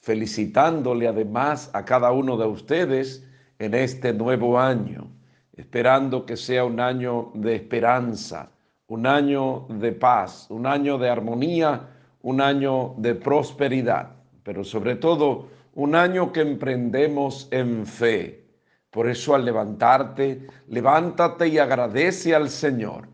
felicitándole 0.00 1.08
además 1.08 1.70
a 1.72 1.84
cada 1.84 2.12
uno 2.12 2.36
de 2.36 2.46
ustedes 2.46 3.26
en 3.58 3.74
este 3.74 4.12
nuevo 4.12 4.58
año, 4.58 5.10
esperando 5.52 6.24
que 6.24 6.36
sea 6.36 6.64
un 6.64 6.80
año 6.80 7.32
de 7.34 7.56
esperanza, 7.56 8.50
un 8.86 9.06
año 9.06 9.66
de 9.68 9.92
paz, 9.92 10.46
un 10.48 10.66
año 10.66 10.96
de 10.96 11.10
armonía 11.10 11.88
un 12.22 12.40
año 12.40 12.94
de 12.98 13.14
prosperidad, 13.14 14.10
pero 14.42 14.64
sobre 14.64 14.96
todo 14.96 15.48
un 15.74 15.94
año 15.94 16.32
que 16.32 16.40
emprendemos 16.40 17.48
en 17.50 17.86
fe. 17.86 18.44
Por 18.90 19.08
eso 19.08 19.34
al 19.34 19.44
levantarte, 19.44 20.46
levántate 20.68 21.48
y 21.48 21.58
agradece 21.58 22.34
al 22.34 22.50
Señor. 22.50 23.08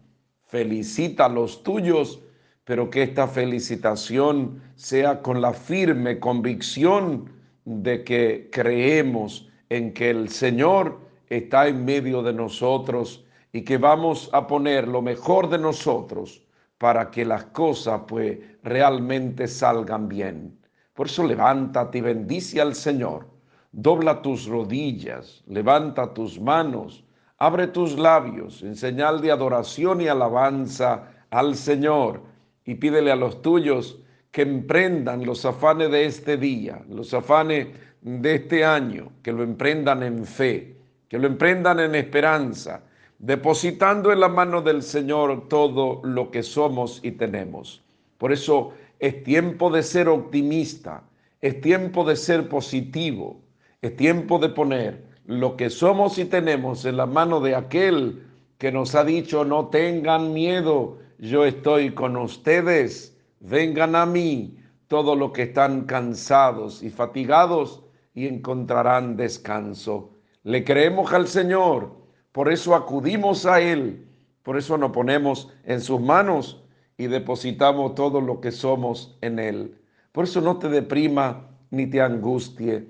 Felicita 0.46 1.26
a 1.26 1.28
los 1.28 1.62
tuyos, 1.62 2.20
pero 2.64 2.88
que 2.88 3.02
esta 3.02 3.28
felicitación 3.28 4.62
sea 4.74 5.20
con 5.20 5.40
la 5.40 5.52
firme 5.52 6.18
convicción 6.18 7.30
de 7.64 8.04
que 8.04 8.48
creemos 8.50 9.48
en 9.68 9.92
que 9.92 10.10
el 10.10 10.28
Señor 10.28 10.98
está 11.28 11.68
en 11.68 11.84
medio 11.84 12.22
de 12.22 12.32
nosotros 12.32 13.24
y 13.52 13.62
que 13.62 13.78
vamos 13.78 14.30
a 14.32 14.46
poner 14.46 14.88
lo 14.88 15.02
mejor 15.02 15.48
de 15.48 15.58
nosotros 15.58 16.42
para 16.78 17.10
que 17.10 17.24
las 17.24 17.44
cosas 17.46 18.02
pues 18.06 18.38
realmente 18.62 19.46
salgan 19.46 20.08
bien. 20.08 20.58
Por 20.94 21.06
eso 21.06 21.24
levántate 21.24 21.98
y 21.98 22.02
bendice 22.02 22.60
al 22.60 22.74
Señor. 22.74 23.26
Dobla 23.72 24.22
tus 24.22 24.46
rodillas, 24.46 25.42
levanta 25.46 26.14
tus 26.14 26.40
manos, 26.40 27.04
abre 27.38 27.66
tus 27.66 27.98
labios 27.98 28.62
en 28.62 28.76
señal 28.76 29.20
de 29.20 29.32
adoración 29.32 30.00
y 30.00 30.08
alabanza 30.08 31.08
al 31.30 31.56
Señor 31.56 32.33
y 32.64 32.74
pídele 32.76 33.10
a 33.10 33.16
los 33.16 33.42
tuyos 33.42 33.98
que 34.30 34.42
emprendan 34.42 35.24
los 35.24 35.44
afanes 35.44 35.90
de 35.90 36.06
este 36.06 36.36
día, 36.36 36.82
los 36.88 37.14
afanes 37.14 37.68
de 38.02 38.34
este 38.34 38.64
año, 38.64 39.12
que 39.22 39.32
lo 39.32 39.42
emprendan 39.42 40.02
en 40.02 40.24
fe, 40.24 40.74
que 41.08 41.18
lo 41.18 41.26
emprendan 41.26 41.80
en 41.80 41.94
esperanza, 41.94 42.82
depositando 43.18 44.12
en 44.12 44.20
la 44.20 44.28
mano 44.28 44.60
del 44.60 44.82
Señor 44.82 45.48
todo 45.48 46.00
lo 46.04 46.30
que 46.30 46.42
somos 46.42 47.00
y 47.02 47.12
tenemos. 47.12 47.82
Por 48.18 48.32
eso 48.32 48.72
es 48.98 49.22
tiempo 49.22 49.70
de 49.70 49.82
ser 49.82 50.08
optimista, 50.08 51.02
es 51.40 51.60
tiempo 51.60 52.04
de 52.04 52.16
ser 52.16 52.48
positivo, 52.48 53.40
es 53.82 53.94
tiempo 53.96 54.38
de 54.38 54.48
poner 54.48 55.04
lo 55.26 55.56
que 55.56 55.70
somos 55.70 56.18
y 56.18 56.24
tenemos 56.24 56.84
en 56.84 56.96
la 56.96 57.06
mano 57.06 57.40
de 57.40 57.54
aquel 57.54 58.22
que 58.58 58.72
nos 58.72 58.94
ha 58.94 59.04
dicho, 59.04 59.44
no 59.44 59.66
tengan 59.66 60.32
miedo, 60.32 60.98
yo 61.28 61.44
estoy 61.44 61.94
con 61.94 62.16
ustedes, 62.16 63.16
vengan 63.40 63.96
a 63.96 64.04
mí 64.06 64.58
todos 64.88 65.16
los 65.18 65.32
que 65.32 65.42
están 65.44 65.84
cansados 65.84 66.82
y 66.82 66.90
fatigados 66.90 67.82
y 68.14 68.26
encontrarán 68.26 69.16
descanso. 69.16 70.10
Le 70.42 70.64
creemos 70.64 71.12
al 71.12 71.26
Señor 71.26 72.04
por 72.34 72.52
eso 72.52 72.74
acudimos 72.74 73.46
a 73.46 73.60
Él, 73.60 74.08
por 74.42 74.58
eso 74.58 74.76
nos 74.76 74.90
ponemos 74.90 75.52
en 75.62 75.80
sus 75.80 76.00
manos 76.00 76.64
y 76.98 77.06
depositamos 77.06 77.94
todo 77.94 78.20
lo 78.20 78.40
que 78.40 78.50
somos 78.50 79.16
en 79.20 79.38
Él. 79.38 79.78
Por 80.10 80.24
eso 80.24 80.40
no 80.40 80.58
te 80.58 80.68
deprima 80.68 81.48
ni 81.70 81.86
te 81.86 82.00
angustie. 82.00 82.88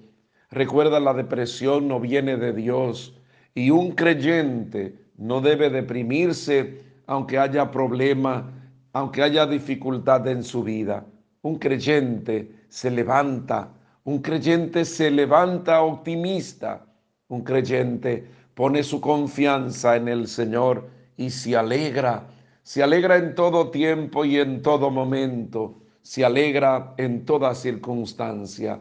Recuerda, 0.50 0.98
la 0.98 1.12
depresión 1.12 1.88
no 1.88 2.00
viene 2.00 2.38
de 2.38 2.54
Dios 2.54 3.20
y 3.54 3.68
un 3.68 3.92
creyente 3.92 4.98
no 5.18 5.42
debe 5.42 5.68
deprimirse 5.68 6.82
aunque 7.06 7.38
haya 7.38 7.70
problema, 7.70 8.50
aunque 8.92 9.22
haya 9.22 9.46
dificultad 9.46 10.26
en 10.28 10.42
su 10.42 10.62
vida. 10.62 11.04
Un 11.42 11.58
creyente 11.58 12.66
se 12.68 12.90
levanta, 12.90 13.68
un 14.04 14.20
creyente 14.20 14.84
se 14.84 15.10
levanta 15.10 15.82
optimista, 15.82 16.86
un 17.28 17.42
creyente 17.42 18.26
pone 18.54 18.82
su 18.82 19.00
confianza 19.00 19.96
en 19.96 20.08
el 20.08 20.28
Señor 20.28 20.88
y 21.16 21.30
se 21.30 21.56
alegra, 21.56 22.26
se 22.62 22.82
alegra 22.82 23.16
en 23.16 23.34
todo 23.34 23.70
tiempo 23.70 24.24
y 24.24 24.38
en 24.38 24.62
todo 24.62 24.90
momento, 24.90 25.80
se 26.02 26.24
alegra 26.24 26.94
en 26.96 27.24
toda 27.24 27.54
circunstancia. 27.54 28.78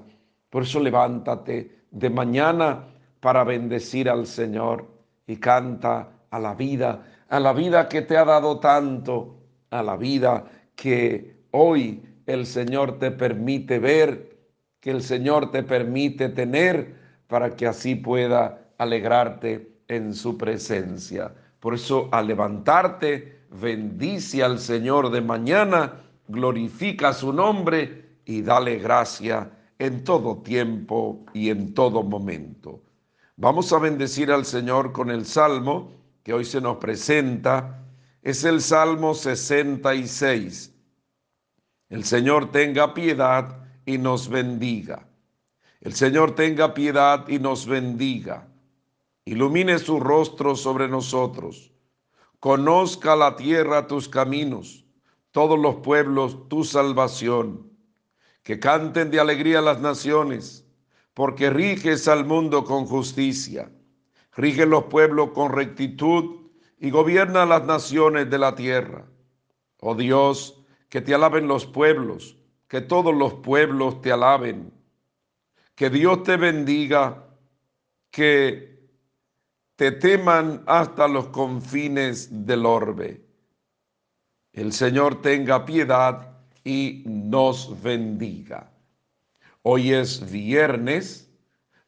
Por 0.49 0.63
eso 0.63 0.79
levántate 0.79 1.83
de 1.89 2.09
mañana 2.09 2.87
para 3.19 3.43
bendecir 3.43 4.09
al 4.09 4.27
Señor 4.27 4.87
y 5.25 5.37
canta 5.37 6.09
a 6.29 6.39
la 6.39 6.53
vida, 6.53 7.03
a 7.29 7.39
la 7.39 7.53
vida 7.53 7.87
que 7.89 8.01
te 8.01 8.17
ha 8.17 8.25
dado 8.25 8.59
tanto, 8.59 9.39
a 9.69 9.81
la 9.81 9.97
vida 9.97 10.45
que 10.75 11.43
hoy 11.51 12.03
el 12.25 12.45
Señor 12.45 12.99
te 12.99 13.11
permite 13.11 13.79
ver, 13.79 14.37
que 14.79 14.91
el 14.91 15.01
Señor 15.01 15.51
te 15.51 15.63
permite 15.63 16.29
tener, 16.29 16.95
para 17.27 17.55
que 17.55 17.65
así 17.65 17.95
pueda 17.95 18.69
alegrarte 18.77 19.79
en 19.87 20.13
su 20.13 20.37
presencia. 20.37 21.33
Por 21.59 21.73
eso 21.73 22.09
al 22.11 22.27
levantarte, 22.27 23.39
bendice 23.49 24.43
al 24.43 24.59
Señor 24.59 25.09
de 25.09 25.21
mañana, 25.21 26.01
glorifica 26.27 27.13
su 27.13 27.33
nombre 27.33 28.17
y 28.25 28.41
dale 28.41 28.77
gracia 28.77 29.49
en 29.79 30.03
todo 30.03 30.37
tiempo 30.37 31.25
y 31.33 31.49
en 31.49 31.73
todo 31.73 32.03
momento. 32.03 32.81
Vamos 33.35 33.73
a 33.73 33.79
bendecir 33.79 34.31
al 34.31 34.45
Señor 34.45 34.91
con 34.91 35.09
el 35.09 35.25
salmo 35.25 35.91
que 36.23 36.33
hoy 36.33 36.45
se 36.45 36.61
nos 36.61 36.77
presenta. 36.77 37.85
Es 38.21 38.43
el 38.45 38.61
Salmo 38.61 39.13
66. 39.13 40.73
El 41.89 42.05
Señor 42.05 42.51
tenga 42.51 42.93
piedad 42.93 43.67
y 43.85 43.97
nos 43.97 44.29
bendiga. 44.29 45.07
El 45.81 45.93
Señor 45.93 46.33
tenga 46.33 46.73
piedad 46.73 47.27
y 47.27 47.39
nos 47.39 47.67
bendiga. 47.67 48.47
Ilumine 49.25 49.77
su 49.79 49.99
rostro 49.99 50.55
sobre 50.55 50.87
nosotros. 50.87 51.71
Conozca 52.39 53.15
la 53.15 53.35
tierra 53.35 53.87
tus 53.87 54.07
caminos, 54.09 54.85
todos 55.31 55.59
los 55.59 55.75
pueblos 55.75 56.47
tu 56.47 56.63
salvación. 56.63 57.69
Que 58.43 58.59
canten 58.59 59.11
de 59.11 59.19
alegría 59.19 59.61
las 59.61 59.79
naciones, 59.79 60.65
porque 61.13 61.49
riges 61.49 62.07
al 62.07 62.25
mundo 62.25 62.63
con 62.65 62.85
justicia. 62.85 63.71
Rige 64.35 64.65
los 64.65 64.85
pueblos 64.85 65.29
con 65.31 65.51
rectitud 65.51 66.49
y 66.79 66.89
gobierna 66.89 67.45
las 67.45 67.65
naciones 67.65 68.29
de 68.29 68.37
la 68.37 68.55
tierra. 68.55 69.05
Oh 69.79 69.95
Dios, 69.95 70.63
que 70.89 71.01
te 71.01 71.13
alaben 71.13 71.47
los 71.47 71.65
pueblos, 71.65 72.37
que 72.67 72.81
todos 72.81 73.13
los 73.13 73.35
pueblos 73.35 74.01
te 74.01 74.11
alaben. 74.11 74.73
Que 75.75 75.89
Dios 75.89 76.23
te 76.23 76.37
bendiga, 76.37 77.27
que 78.09 78.89
te 79.75 79.91
teman 79.91 80.63
hasta 80.65 81.07
los 81.07 81.27
confines 81.27 82.45
del 82.45 82.65
orbe. 82.65 83.25
El 84.51 84.71
Señor 84.71 85.21
tenga 85.21 85.65
piedad 85.65 86.37
y 86.63 87.03
nos 87.05 87.81
bendiga. 87.81 88.71
Hoy 89.63 89.93
es 89.93 90.31
viernes, 90.31 91.31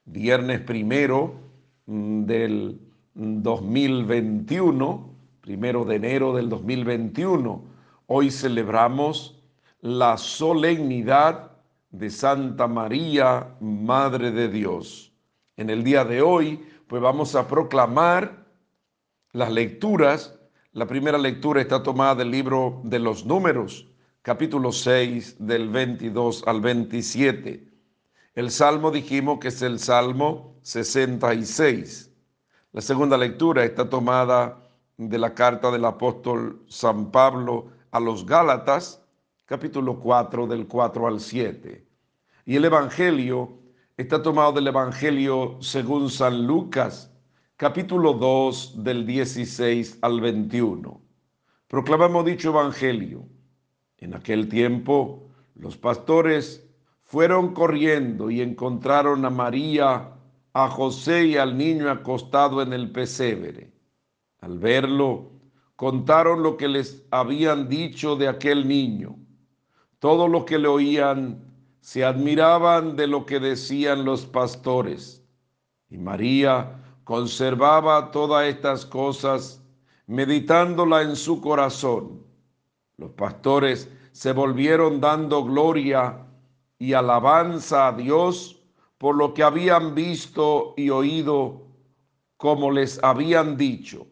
viernes 0.05 0.61
primero 0.61 1.44
del 1.85 2.79
2021, 3.13 5.15
primero 5.41 5.85
de 5.85 5.95
enero 5.95 6.35
del 6.35 6.49
2021. 6.49 7.63
Hoy 8.07 8.31
celebramos 8.31 9.41
la 9.81 10.17
solemnidad 10.17 11.51
de 11.91 12.09
Santa 12.09 12.67
María, 12.67 13.55
Madre 13.59 14.31
de 14.31 14.49
Dios. 14.49 15.13
En 15.57 15.69
el 15.69 15.83
día 15.83 16.03
de 16.03 16.21
hoy 16.21 16.65
pues 16.87 17.01
vamos 17.01 17.35
a 17.35 17.47
proclamar 17.47 18.45
las 19.31 19.51
lecturas. 19.51 20.39
La 20.73 20.87
primera 20.87 21.17
lectura 21.17 21.61
está 21.61 21.83
tomada 21.83 22.15
del 22.15 22.31
libro 22.31 22.81
de 22.83 22.99
los 22.99 23.25
números, 23.25 23.87
capítulo 24.21 24.71
6, 24.71 25.37
del 25.39 25.69
22 25.69 26.43
al 26.47 26.61
27. 26.61 27.74
El 28.35 28.51
salmo 28.51 28.91
dijimos 28.91 29.39
que 29.39 29.47
es 29.47 29.61
el 29.61 29.79
salmo 29.79 30.57
66. 30.61 32.11
La 32.73 32.81
segunda 32.81 33.17
lectura 33.17 33.63
está 33.63 33.89
tomada 33.89 34.61
de 34.97 35.17
la 35.17 35.33
carta 35.33 35.71
del 35.71 35.85
apóstol 35.85 36.61
San 36.67 37.11
Pablo 37.11 37.67
a 37.91 37.99
los 38.01 38.25
Gálatas, 38.25 39.01
capítulo 39.45 40.01
4, 40.01 40.47
del 40.47 40.67
4 40.67 41.07
al 41.07 41.21
7. 41.21 41.87
Y 42.45 42.57
el 42.57 42.65
Evangelio 42.65 43.57
está 43.95 44.21
tomado 44.21 44.51
del 44.51 44.67
Evangelio 44.67 45.57
según 45.61 46.09
San 46.09 46.45
Lucas, 46.45 47.09
capítulo 47.55 48.15
2, 48.15 48.83
del 48.83 49.05
16 49.05 49.99
al 50.01 50.19
21. 50.19 51.01
Proclamamos 51.69 52.25
dicho 52.25 52.49
Evangelio. 52.49 53.29
En 53.97 54.13
aquel 54.13 54.49
tiempo, 54.49 55.21
Los 55.57 55.77
pastores 55.77 56.64
fueron 57.05 57.53
corriendo 57.53 58.31
y 58.31 58.41
encontraron 58.41 59.23
a 59.25 59.29
María, 59.29 60.11
a 60.53 60.69
José 60.69 61.27
y 61.27 61.37
al 61.37 61.57
niño 61.57 61.89
acostado 61.89 62.61
en 62.61 62.73
el 62.73 62.91
pesebre. 62.91 63.71
Al 64.41 64.57
verlo, 64.57 65.31
contaron 65.75 66.41
lo 66.41 66.57
que 66.57 66.67
les 66.67 67.05
habían 67.11 67.69
dicho 67.69 68.15
de 68.15 68.27
aquel 68.27 68.67
niño. 68.67 69.15
Todos 69.99 70.29
los 70.29 70.45
que 70.45 70.57
le 70.57 70.67
oían 70.67 71.43
se 71.79 72.03
admiraban 72.03 72.95
de 72.95 73.07
lo 73.07 73.25
que 73.25 73.39
decían 73.39 74.03
los 74.03 74.25
pastores. 74.25 75.23
Y 75.89 75.97
María 75.99 76.81
conservaba 77.03 78.09
todas 78.09 78.47
estas 78.47 78.83
cosas, 78.85 79.61
meditándola 80.07 81.03
en 81.03 81.15
su 81.15 81.39
corazón. 81.39 82.23
Los 82.97 83.11
pastores 83.11 83.91
se 84.11 84.31
volvieron 84.31 84.99
dando 84.99 85.43
gloria 85.43 86.24
y 86.77 86.93
alabanza 86.93 87.87
a 87.87 87.91
Dios 87.93 88.61
por 88.97 89.15
lo 89.15 89.33
que 89.33 89.43
habían 89.43 89.95
visto 89.95 90.73
y 90.77 90.89
oído 90.89 91.61
como 92.37 92.71
les 92.71 93.01
habían 93.03 93.57
dicho. 93.57 94.07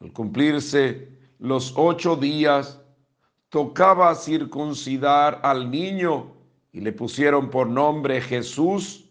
Al 0.00 0.12
cumplirse 0.12 1.08
los 1.38 1.74
ocho 1.76 2.16
días, 2.16 2.80
tocaba 3.48 4.14
circuncidar 4.14 5.40
al 5.42 5.70
niño 5.70 6.32
y 6.72 6.80
le 6.80 6.92
pusieron 6.92 7.50
por 7.50 7.68
nombre 7.68 8.20
Jesús, 8.20 9.04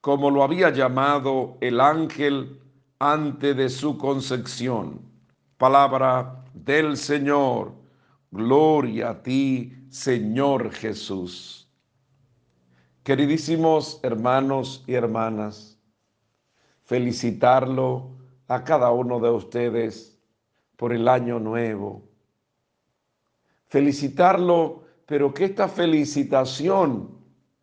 como 0.00 0.30
lo 0.30 0.42
había 0.42 0.70
llamado 0.70 1.56
el 1.60 1.80
ángel 1.80 2.60
antes 2.98 3.56
de 3.56 3.68
su 3.68 3.96
concepción. 3.96 5.00
Palabra 5.56 6.44
del 6.52 6.96
Señor. 6.96 7.72
Gloria 8.30 9.10
a 9.10 9.22
ti, 9.22 9.72
Señor 9.88 10.72
Jesús. 10.72 11.55
Queridísimos 13.06 14.00
hermanos 14.02 14.82
y 14.84 14.94
hermanas, 14.94 15.78
felicitarlo 16.82 18.10
a 18.48 18.64
cada 18.64 18.90
uno 18.90 19.20
de 19.20 19.30
ustedes 19.30 20.18
por 20.74 20.92
el 20.92 21.06
año 21.06 21.38
nuevo. 21.38 22.02
Felicitarlo, 23.68 24.82
pero 25.06 25.32
que 25.32 25.44
esta 25.44 25.68
felicitación 25.68 27.16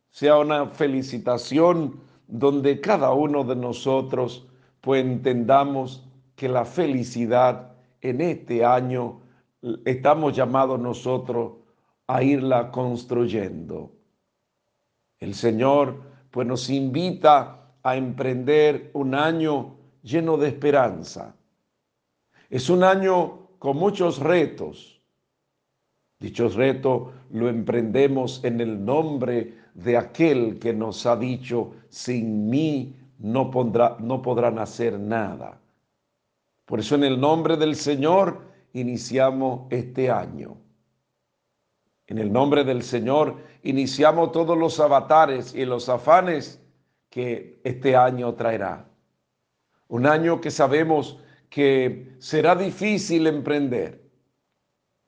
sea 0.09 0.37
una 0.37 0.67
felicitación 0.67 1.99
donde 2.25 2.79
cada 2.79 3.11
uno 3.11 3.43
de 3.43 3.57
nosotros 3.57 4.47
pues 4.79 5.03
entendamos 5.03 6.07
que 6.37 6.47
la 6.47 6.63
felicidad 6.63 7.75
en 7.99 8.21
este 8.21 8.63
año 8.63 9.19
estamos 9.83 10.37
llamados 10.37 10.79
nosotros 10.79 11.55
a 12.07 12.23
irla 12.23 12.71
construyendo. 12.71 13.91
El 15.23 15.35
Señor 15.35 16.01
pues 16.31 16.45
nos 16.45 16.69
invita 16.69 17.75
a 17.81 17.95
emprender 17.95 18.91
un 18.93 19.15
año 19.15 19.77
lleno 20.01 20.35
de 20.35 20.49
esperanza. 20.49 21.33
Es 22.49 22.69
un 22.69 22.83
año 22.83 23.47
con 23.57 23.77
muchos 23.77 24.19
retos. 24.19 25.01
Dichos 26.19 26.55
retos 26.55 27.13
lo 27.31 27.47
emprendemos 27.47 28.43
en 28.43 28.59
el 28.59 28.83
nombre 28.83 29.53
de 29.73 29.95
aquel 29.95 30.59
que 30.59 30.73
nos 30.73 31.05
ha 31.05 31.15
dicho, 31.15 31.71
sin 31.87 32.49
mí 32.49 32.93
no, 33.19 33.49
pondrá, 33.49 33.95
no 33.99 34.21
podrán 34.21 34.59
hacer 34.59 34.99
nada. 34.99 35.57
Por 36.65 36.81
eso 36.81 36.95
en 36.95 37.05
el 37.05 37.17
nombre 37.17 37.55
del 37.55 37.77
Señor 37.77 38.41
iniciamos 38.73 39.67
este 39.69 40.11
año. 40.11 40.57
En 42.07 42.17
el 42.17 42.33
nombre 42.33 42.65
del 42.65 42.83
Señor 42.83 43.52
iniciamos 43.63 44.31
todos 44.31 44.57
los 44.57 44.79
avatares 44.79 45.55
y 45.55 45.65
los 45.65 45.89
afanes 45.89 46.61
que 47.09 47.59
este 47.63 47.95
año 47.95 48.33
traerá. 48.33 48.85
Un 49.87 50.05
año 50.05 50.41
que 50.41 50.51
sabemos 50.51 51.17
que 51.49 52.15
será 52.19 52.55
difícil 52.55 53.27
emprender, 53.27 54.01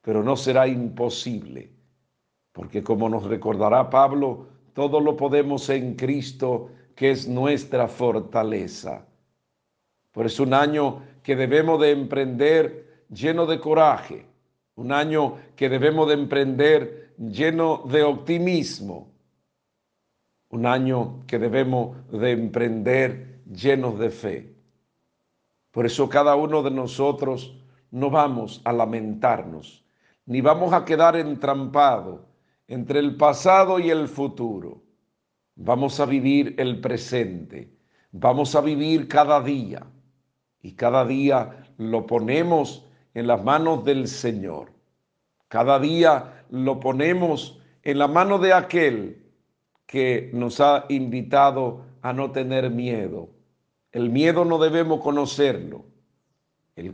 pero 0.02 0.24
no 0.24 0.36
será 0.36 0.68
imposible, 0.68 1.72
porque 2.52 2.84
como 2.84 3.10
nos 3.10 3.24
recordará 3.24 3.90
Pablo, 3.90 4.48
todo 4.74 5.00
lo 5.00 5.18
podemos 5.18 5.70
en 5.70 5.96
Cristo, 5.96 6.70
que 6.96 7.12
es 7.12 7.28
nuestra 7.28 7.88
fortaleza. 7.88 9.06
Por 10.12 10.28
eso 10.28 10.44
un 10.44 10.54
año 10.54 11.02
que 11.24 11.36
debemos 11.36 11.82
de 11.82 11.92
emprender 11.92 13.04
lleno 13.10 13.46
de 13.46 13.60
coraje, 13.60 14.26
un 14.76 14.92
año 14.92 15.38
que 15.56 15.68
debemos 15.68 16.08
de 16.08 16.14
emprender 16.14 17.05
lleno 17.18 17.84
de 17.86 18.04
optimismo, 18.04 19.12
un 20.50 20.66
año 20.66 21.24
que 21.28 21.40
debemos 21.40 21.98
de 22.12 22.32
emprender 22.32 23.42
llenos 23.46 24.00
de 24.00 24.10
fe. 24.10 24.56
Por 25.72 25.86
eso 25.86 26.08
cada 26.08 26.36
uno 26.36 26.64
de 26.64 26.72
nosotros 26.72 27.58
no 27.92 28.10
vamos 28.10 28.62
a 28.64 28.72
lamentarnos, 28.72 29.84
ni 30.26 30.42
vamos 30.42 30.74
a 30.74 30.86
quedar 30.86 31.16
entrampados 31.16 32.22
entre 32.68 33.00
el 33.00 33.16
pasado 33.16 33.80
y 33.80 33.90
el 33.90 34.08
futuro. 34.08 34.82
Vamos 35.56 36.00
a 36.00 36.06
vivir 36.06 36.56
el 36.58 36.82
presente, 36.82 37.72
vamos 38.12 38.56
a 38.56 38.62
vivir 38.62 39.08
cada 39.08 39.42
día 39.42 39.86
y 40.62 40.74
cada 40.74 41.06
día 41.06 41.66
lo 41.78 42.06
ponemos 42.06 42.86
en 43.14 43.28
las 43.28 43.44
manos 43.44 43.84
del 43.86 44.08
Señor. 44.08 44.72
Cada 45.48 45.80
día 45.80 46.45
lo 46.50 46.80
ponemos 46.80 47.60
en 47.84 47.98
la 48.00 48.08
mano 48.08 48.38
de 48.40 48.54
aquel 48.54 49.24
que 49.86 50.30
nos 50.34 50.60
ha 50.60 50.86
invitado 50.90 51.86
a 52.02 52.14
no 52.14 52.32
tener 52.32 52.70
miedo. 52.70 53.30
El 53.92 54.10
miedo 54.10 54.46
no 54.46 54.58
debemos 54.58 55.02
conocerlo. 55.02 55.86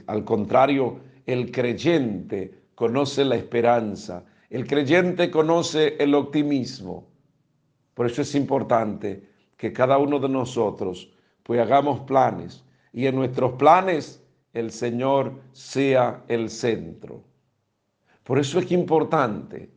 al 0.07 0.23
contrario, 0.23 0.99
el 1.25 1.51
creyente 1.51 2.53
conoce 2.75 3.25
la 3.25 3.35
esperanza. 3.35 4.25
El 4.49 4.67
creyente 4.67 5.31
conoce 5.31 5.95
el 5.99 6.13
optimismo. 6.13 7.07
Por 7.93 8.05
eso 8.05 8.21
es 8.21 8.35
importante 8.35 9.29
que 9.57 9.73
cada 9.73 9.97
uno 9.97 10.19
de 10.19 10.29
nosotros 10.29 11.11
pues 11.43 11.59
hagamos 11.59 12.01
planes 12.01 12.63
y 12.93 13.05
en 13.05 13.15
nuestros 13.15 13.53
planes 13.53 14.23
el 14.53 14.71
Señor 14.71 15.33
sea 15.53 16.23
el 16.27 16.49
centro. 16.49 17.23
Por 18.31 18.39
eso 18.39 18.59
es 18.59 18.71
importante. 18.71 19.69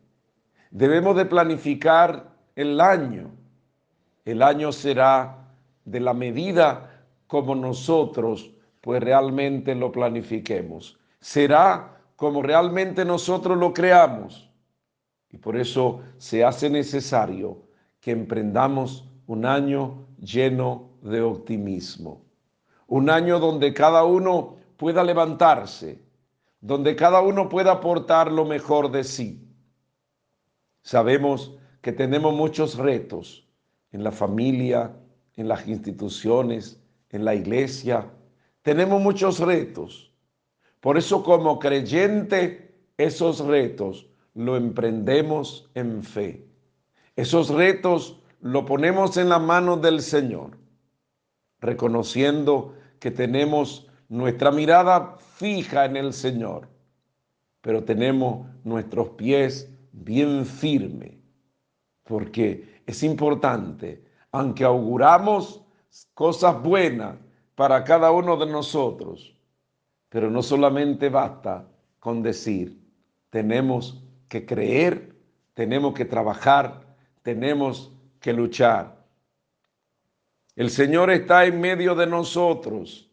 Debemos 0.70 1.16
de 1.16 1.24
planificar 1.24 2.36
el 2.54 2.80
año. 2.80 3.32
El 4.24 4.42
año 4.42 4.70
será 4.70 5.48
de 5.84 5.98
la 5.98 6.14
medida 6.14 7.02
como 7.26 7.56
nosotros 7.56 8.52
pues 8.80 9.02
realmente 9.02 9.74
lo 9.74 9.90
planifiquemos. 9.90 10.96
Será 11.18 11.98
como 12.14 12.44
realmente 12.44 13.04
nosotros 13.04 13.58
lo 13.58 13.74
creamos. 13.74 14.48
Y 15.32 15.38
por 15.38 15.56
eso 15.56 16.02
se 16.18 16.44
hace 16.44 16.70
necesario 16.70 17.60
que 18.00 18.12
emprendamos 18.12 19.10
un 19.26 19.46
año 19.46 20.06
lleno 20.20 20.90
de 21.02 21.22
optimismo 21.22 22.24
un 22.86 23.10
año 23.10 23.40
donde 23.40 23.72
cada 23.72 24.04
uno 24.04 24.56
pueda 24.76 25.02
levantarse, 25.02 26.03
donde 26.64 26.96
cada 26.96 27.20
uno 27.20 27.50
pueda 27.50 27.72
aportar 27.72 28.32
lo 28.32 28.46
mejor 28.46 28.90
de 28.90 29.04
sí. 29.04 29.46
Sabemos 30.80 31.58
que 31.82 31.92
tenemos 31.92 32.34
muchos 32.34 32.78
retos 32.78 33.46
en 33.92 34.02
la 34.02 34.10
familia, 34.10 34.96
en 35.36 35.46
las 35.46 35.68
instituciones, 35.68 36.82
en 37.10 37.26
la 37.26 37.34
iglesia. 37.34 38.10
Tenemos 38.62 38.98
muchos 39.02 39.40
retos. 39.40 40.10
Por 40.80 40.96
eso 40.96 41.22
como 41.22 41.58
creyente, 41.58 42.74
esos 42.96 43.40
retos 43.40 44.06
lo 44.32 44.56
emprendemos 44.56 45.70
en 45.74 46.02
fe. 46.02 46.46
Esos 47.14 47.50
retos 47.50 48.22
lo 48.40 48.64
ponemos 48.64 49.18
en 49.18 49.28
la 49.28 49.38
mano 49.38 49.76
del 49.76 50.00
Señor 50.00 50.56
reconociendo 51.60 52.74
que 53.00 53.10
tenemos 53.10 53.86
nuestra 54.08 54.50
mirada 54.50 55.16
fija 55.44 55.84
en 55.84 55.98
el 55.98 56.14
Señor, 56.14 56.70
pero 57.60 57.84
tenemos 57.84 58.46
nuestros 58.64 59.10
pies 59.10 59.70
bien 59.92 60.46
firmes, 60.46 61.18
porque 62.02 62.80
es 62.86 63.02
importante, 63.02 64.02
aunque 64.32 64.64
auguramos 64.64 65.62
cosas 66.14 66.62
buenas 66.62 67.16
para 67.54 67.84
cada 67.84 68.10
uno 68.10 68.38
de 68.38 68.46
nosotros, 68.46 69.36
pero 70.08 70.30
no 70.30 70.42
solamente 70.42 71.10
basta 71.10 71.68
con 72.00 72.22
decir, 72.22 72.80
tenemos 73.28 74.02
que 74.28 74.46
creer, 74.46 75.14
tenemos 75.52 75.92
que 75.92 76.06
trabajar, 76.06 76.96
tenemos 77.22 77.92
que 78.18 78.32
luchar. 78.32 78.96
El 80.56 80.70
Señor 80.70 81.10
está 81.10 81.44
en 81.44 81.60
medio 81.60 81.94
de 81.94 82.06
nosotros 82.06 83.10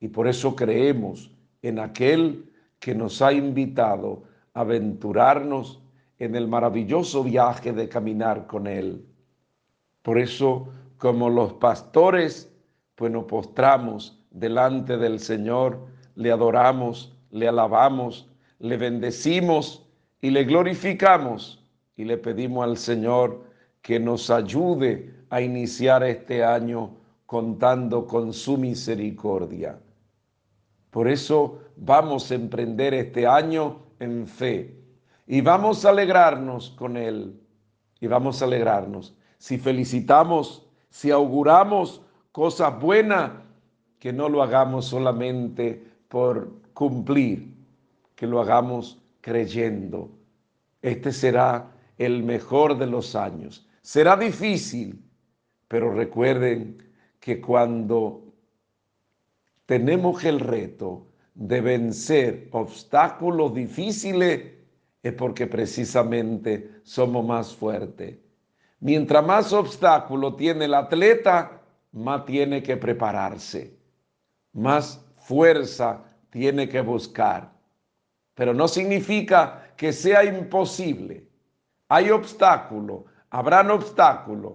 y 0.00 0.08
por 0.08 0.26
eso 0.26 0.56
creemos 0.56 1.30
en 1.62 1.78
aquel 1.78 2.50
que 2.78 2.94
nos 2.94 3.20
ha 3.22 3.32
invitado 3.32 4.22
a 4.54 4.60
aventurarnos 4.60 5.80
en 6.18 6.34
el 6.34 6.48
maravilloso 6.48 7.24
viaje 7.24 7.72
de 7.72 7.88
caminar 7.88 8.46
con 8.46 8.66
Él. 8.66 9.04
Por 10.02 10.18
eso, 10.18 10.68
como 10.98 11.30
los 11.30 11.54
pastores, 11.54 12.52
pues 12.94 13.10
nos 13.10 13.24
postramos 13.24 14.22
delante 14.30 14.96
del 14.96 15.18
Señor, 15.18 15.78
le 16.14 16.30
adoramos, 16.30 17.16
le 17.30 17.48
alabamos, 17.48 18.28
le 18.58 18.76
bendecimos 18.76 19.86
y 20.20 20.30
le 20.30 20.44
glorificamos 20.44 21.64
y 21.96 22.04
le 22.04 22.18
pedimos 22.18 22.64
al 22.64 22.76
Señor 22.76 23.44
que 23.82 23.98
nos 23.98 24.30
ayude 24.30 25.14
a 25.30 25.40
iniciar 25.40 26.02
este 26.02 26.44
año 26.44 26.90
contando 27.24 28.06
con 28.06 28.32
su 28.32 28.58
misericordia. 28.58 29.78
Por 30.90 31.08
eso 31.08 31.60
vamos 31.76 32.30
a 32.30 32.34
emprender 32.34 32.94
este 32.94 33.26
año 33.26 33.80
en 33.98 34.26
fe 34.26 34.76
y 35.26 35.40
vamos 35.40 35.84
a 35.84 35.90
alegrarnos 35.90 36.70
con 36.70 36.96
Él. 36.96 37.40
Y 38.00 38.06
vamos 38.06 38.42
a 38.42 38.46
alegrarnos. 38.46 39.14
Si 39.38 39.58
felicitamos, 39.58 40.66
si 40.88 41.10
auguramos 41.10 42.02
cosas 42.32 42.80
buenas, 42.80 43.30
que 44.00 44.12
no 44.12 44.28
lo 44.28 44.42
hagamos 44.42 44.86
solamente 44.86 45.86
por 46.08 46.50
cumplir, 46.72 47.54
que 48.16 48.26
lo 48.26 48.40
hagamos 48.40 48.98
creyendo. 49.20 50.10
Este 50.82 51.12
será 51.12 51.70
el 51.98 52.24
mejor 52.24 52.78
de 52.78 52.86
los 52.86 53.14
años. 53.14 53.68
Será 53.82 54.16
difícil, 54.16 55.04
pero 55.68 55.92
recuerden 55.92 56.82
que 57.20 57.40
cuando 57.40 58.29
tenemos 59.70 60.24
el 60.24 60.40
reto 60.40 61.06
de 61.32 61.60
vencer 61.60 62.48
obstáculos 62.50 63.54
difíciles, 63.54 64.54
es 65.00 65.12
porque 65.12 65.46
precisamente 65.46 66.80
somos 66.82 67.24
más 67.24 67.54
fuertes. 67.54 68.18
Mientras 68.80 69.24
más 69.24 69.52
obstáculos 69.52 70.36
tiene 70.36 70.64
el 70.64 70.74
atleta, 70.74 71.60
más 71.92 72.24
tiene 72.24 72.64
que 72.64 72.76
prepararse, 72.76 73.78
más 74.54 75.06
fuerza 75.18 76.02
tiene 76.30 76.68
que 76.68 76.80
buscar. 76.80 77.52
Pero 78.34 78.52
no 78.52 78.66
significa 78.66 79.72
que 79.76 79.92
sea 79.92 80.24
imposible. 80.24 81.28
Hay 81.86 82.10
obstáculos, 82.10 83.02
habrán 83.30 83.70
obstáculos, 83.70 84.54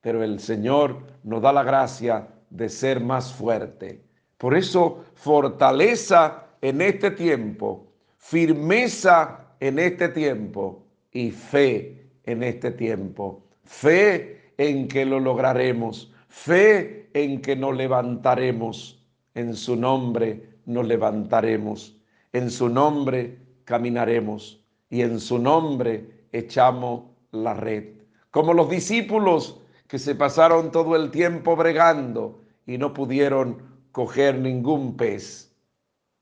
pero 0.00 0.24
el 0.24 0.40
Señor 0.40 0.98
nos 1.22 1.40
da 1.40 1.52
la 1.52 1.62
gracia 1.62 2.26
de 2.50 2.68
ser 2.68 2.98
más 2.98 3.32
fuerte. 3.32 4.05
Por 4.38 4.54
eso, 4.54 5.04
fortaleza 5.14 6.46
en 6.60 6.80
este 6.80 7.10
tiempo, 7.10 7.86
firmeza 8.18 9.46
en 9.60 9.78
este 9.78 10.08
tiempo 10.08 10.82
y 11.12 11.30
fe 11.30 12.06
en 12.24 12.42
este 12.42 12.70
tiempo. 12.72 13.42
Fe 13.64 14.52
en 14.58 14.88
que 14.88 15.04
lo 15.04 15.20
lograremos, 15.20 16.12
fe 16.28 17.08
en 17.14 17.40
que 17.40 17.56
nos 17.56 17.76
levantaremos. 17.76 19.02
En 19.34 19.54
su 19.54 19.76
nombre 19.76 20.56
nos 20.66 20.86
levantaremos, 20.86 21.96
en 22.32 22.50
su 22.50 22.68
nombre 22.68 23.38
caminaremos 23.64 24.62
y 24.90 25.02
en 25.02 25.20
su 25.20 25.38
nombre 25.38 26.26
echamos 26.32 27.02
la 27.32 27.54
red. 27.54 27.84
Como 28.30 28.54
los 28.54 28.70
discípulos 28.70 29.60
que 29.86 29.98
se 29.98 30.14
pasaron 30.14 30.70
todo 30.70 30.96
el 30.96 31.10
tiempo 31.10 31.54
bregando 31.54 32.40
y 32.66 32.78
no 32.78 32.92
pudieron 32.92 33.75
coger 33.96 34.38
ningún 34.38 34.94
pez. 34.94 35.50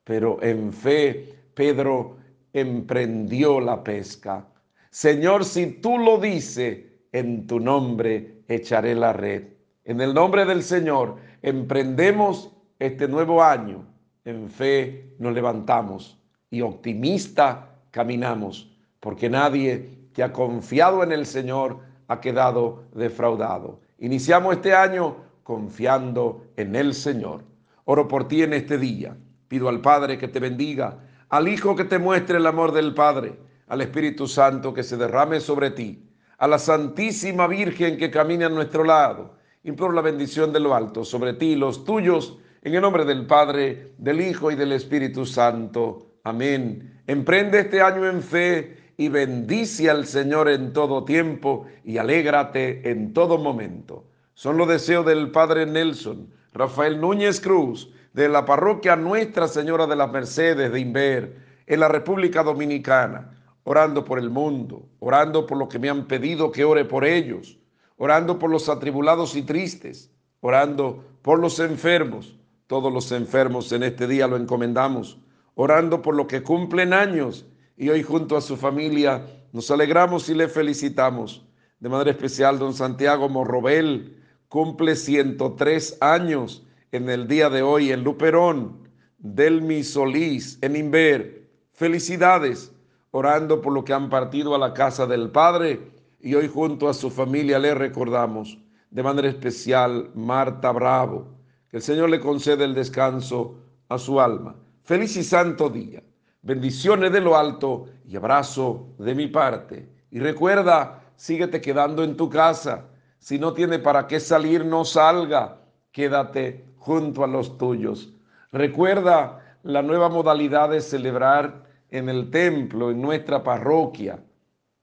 Pero 0.05 0.41
en 0.45 0.73
fe 0.73 1.35
Pedro 1.55 2.19
emprendió 2.53 3.59
la 3.59 3.83
pesca. 3.83 4.47
Señor, 4.91 5.45
si 5.45 5.67
tú 5.67 5.99
lo 5.99 6.19
dices, 6.19 6.85
en 7.11 7.49
tu 7.49 7.59
nombre 7.59 8.45
echaré 8.47 8.95
la 8.95 9.13
red. 9.13 9.43
En 9.85 10.01
el 10.01 10.15
nombre 10.15 10.45
del 10.45 10.63
Señor 10.63 11.17
emprendemos 11.43 12.53
este 12.79 13.09
nuevo 13.09 13.43
año. 13.43 13.85
En 14.25 14.49
fe 14.49 15.17
nos 15.19 15.35
levantamos 15.35 16.17
y 16.51 16.61
optimista 16.61 17.75
caminamos, 17.91 18.71
porque 19.01 19.29
nadie 19.29 19.89
que 20.13 20.23
ha 20.23 20.33
confiado 20.33 21.03
en 21.03 21.11
el 21.11 21.27
Señor 21.27 21.81
ha 22.07 22.21
quedado 22.21 22.85
defraudado. 22.95 23.81
Iniciamos 23.99 24.55
este 24.55 24.77
año 24.77 25.17
confiando 25.43 26.47
en 26.57 26.77
el 26.77 26.95
Señor. 26.95 27.43
Oro 27.85 28.09
por 28.09 28.29
ti 28.29 28.43
en 28.43 28.53
este 28.53 28.79
día. 28.79 29.17
Pido 29.49 29.69
al 29.69 29.81
Padre 29.81 30.19
que 30.19 30.29
te 30.29 30.41
bendiga 30.41 30.99
al 31.35 31.49
Hijo 31.49 31.75
que 31.75 31.85
te 31.85 31.99
muestre 31.99 32.39
el 32.39 32.47
amor 32.47 32.71
del 32.71 32.95
Padre, 32.95 33.37
al 33.67 33.81
Espíritu 33.81 34.29
Santo 34.29 34.73
que 34.73 34.85
se 34.85 34.97
derrame 34.97 35.41
sobre 35.41 35.73
ti, 35.73 36.09
a 36.39 36.47
la 36.47 36.61
Santísima 36.61 37.49
Virgen 37.49 37.97
que 37.97 38.09
camina 38.09 38.47
a 38.47 38.51
nuestro 38.51 38.85
lado. 38.85 39.37
Imploro 39.65 39.93
la 39.93 40.01
bendición 40.01 40.53
de 40.53 40.61
lo 40.61 40.77
alto 40.77 41.05
sobre 41.05 41.33
ti 41.33 41.57
los 41.57 41.85
tuyos, 41.85 42.39
en 42.63 42.75
el 42.75 42.83
nombre 42.83 43.05
del 43.05 43.27
Padre, 43.27 43.95
del 43.99 44.21
Hijo 44.21 44.53
y 44.53 44.55
del 44.55 44.71
Espíritu 44.71 45.27
Santo. 45.27 46.19
Amén. 46.23 47.03
Emprende 47.09 47.59
este 47.59 47.83
año 47.83 48.09
en 48.09 48.23
fe 48.23 48.93
y 48.97 49.09
bendice 49.09 49.91
al 49.91 50.07
Señor 50.07 50.49
en 50.49 50.73
todo 50.73 51.05
tiempo 51.05 51.67
y 51.83 51.99
alégrate 51.99 52.89
en 52.89 53.13
todo 53.13 53.39
momento. 53.39 54.05
Son 54.35 54.57
los 54.57 54.69
deseos 54.69 55.05
del 55.05 55.33
Padre 55.33 55.67
Nelson, 55.67 56.31
Rafael 56.55 57.01
Núñez 57.01 57.41
Cruz, 57.41 57.93
de 58.13 58.29
la 58.29 58.45
parroquia 58.45 58.95
Nuestra 58.95 59.49
Señora 59.49 59.89
de 59.89 59.97
las 59.97 60.13
Mercedes 60.13 60.71
de 60.71 60.79
Inver, 60.79 61.37
en 61.67 61.81
la 61.81 61.89
República 61.89 62.45
Dominicana, 62.45 63.33
orando 63.65 64.05
por 64.05 64.21
el 64.21 64.31
mundo, 64.31 64.89
orando 65.01 65.47
por 65.47 65.59
lo 65.59 65.69
que 65.69 65.81
me 65.81 65.91
han 65.91 66.07
pedido 66.07 66.53
que 66.53 66.65
ore 66.65 66.85
por 66.85 67.05
ellos, 67.05 67.59
orando 67.97 68.39
por 68.39 68.51
los 68.51 68.69
atribulados 68.69 69.35
y 69.35 69.43
tristes, 69.43 70.13
orando 70.41 71.05
por 71.23 71.41
los 71.41 71.59
enfermos. 71.59 72.39
Todos 72.69 72.93
los 72.93 73.11
enfermos 73.11 73.73
en 73.73 73.83
este 73.83 74.07
día 74.07 74.29
lo 74.29 74.37
encomendamos, 74.37 75.19
orando 75.57 76.03
por 76.03 76.15
los 76.15 76.29
que 76.29 76.45
cumplen 76.45 76.93
años 76.93 77.47
y 77.77 77.89
hoy 77.89 78.05
junto 78.05 78.37
a 78.37 78.41
su 78.41 78.57
familia 78.57 79.27
nos 79.53 79.73
alegramos 79.73 80.29
y 80.29 80.35
le 80.35 80.47
felicitamos. 80.47 81.45
De 81.81 81.89
manera 81.89 82.13
especial, 82.13 82.61
don 82.61 82.75
Santiago 82.75 83.29
Morrobel 83.29 84.24
cumple 84.49 84.97
103 84.97 85.99
años 86.01 86.65
en 86.93 87.11
el 87.11 87.27
día 87.27 87.51
de 87.51 87.63
hoy 87.63 87.91
en 87.93 88.05
Luperón, 88.05 88.89
Delmi 89.19 89.83
Solís, 89.83 90.59
en 90.61 90.77
Inver. 90.77 91.49
Felicidades, 91.73 92.73
orando 93.11 93.61
por 93.61 93.73
lo 93.73 93.85
que 93.85 93.93
han 93.93 94.09
partido 94.09 94.55
a 94.55 94.59
la 94.59 94.75
casa 94.75 95.07
del 95.07 95.31
Padre 95.31 95.81
y 96.21 96.35
hoy 96.35 96.49
junto 96.49 96.89
a 96.89 96.95
su 96.95 97.11
familia 97.11 97.59
le 97.59 97.75
recordamos 97.75 98.59
de 98.91 99.03
manera 99.03 99.29
especial 99.29 100.11
Marta 100.15 100.71
Bravo. 100.73 101.27
Que 101.69 101.79
el 101.79 101.83
Señor 101.83 102.11
le 102.11 102.21
conceda 102.21 102.65
el 102.65 102.75
descanso 102.75 103.57
a 103.89 103.99
su 103.99 104.21
alma. 104.21 104.55
Feliz 104.85 105.17
y 105.17 105.25
santo 105.25 105.69
día. 105.69 106.03
Bendiciones 106.43 107.11
de 107.11 107.21
lo 107.21 107.37
alto 107.37 107.87
y 108.07 108.17
abrazo 108.17 108.89
de 108.99 109.15
mi 109.15 109.27
parte. 109.27 109.89
Y 110.11 110.21
recuerda, 110.21 111.03
síguete 111.17 111.61
quedando 111.61 112.05
en 112.05 112.17
tu 112.17 112.31
casa. 112.31 112.85
Si 113.25 113.39
no 113.39 113.55
tiene 113.55 113.79
para 113.79 114.07
qué 114.07 114.21
salir, 114.21 114.67
no 114.67 114.85
salga. 114.85 115.57
Quédate 115.93 116.63
junto 116.77 117.25
a 117.25 117.27
los 117.27 117.57
tuyos. 117.57 118.13
Recuerda 118.53 119.57
la 119.63 119.81
nueva 119.81 120.11
modalidad 120.11 120.69
de 120.69 120.83
celebrar 120.83 121.65
en 121.89 122.11
el 122.11 122.31
templo, 122.31 122.91
en 122.91 123.01
nuestra 123.01 123.43
parroquia, 123.43 124.23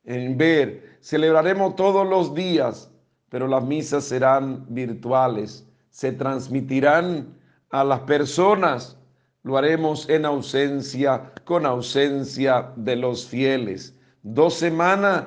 en 0.05 0.39
ver. 0.39 0.97
Celebraremos 1.01 1.75
todos 1.75 2.09
los 2.09 2.33
días, 2.33 2.89
pero 3.29 3.47
las 3.47 3.63
misas 3.63 4.05
serán 4.05 4.65
virtuales, 4.69 5.69
se 5.91 6.11
transmitirán 6.11 7.37
a 7.69 7.83
las 7.83 7.99
personas. 7.99 8.97
Lo 9.43 9.55
haremos 9.55 10.09
en 10.09 10.25
ausencia, 10.25 11.31
con 11.45 11.67
ausencia 11.67 12.71
de 12.75 12.95
los 12.95 13.23
fieles. 13.23 13.95
Dos 14.23 14.55
semanas 14.55 15.25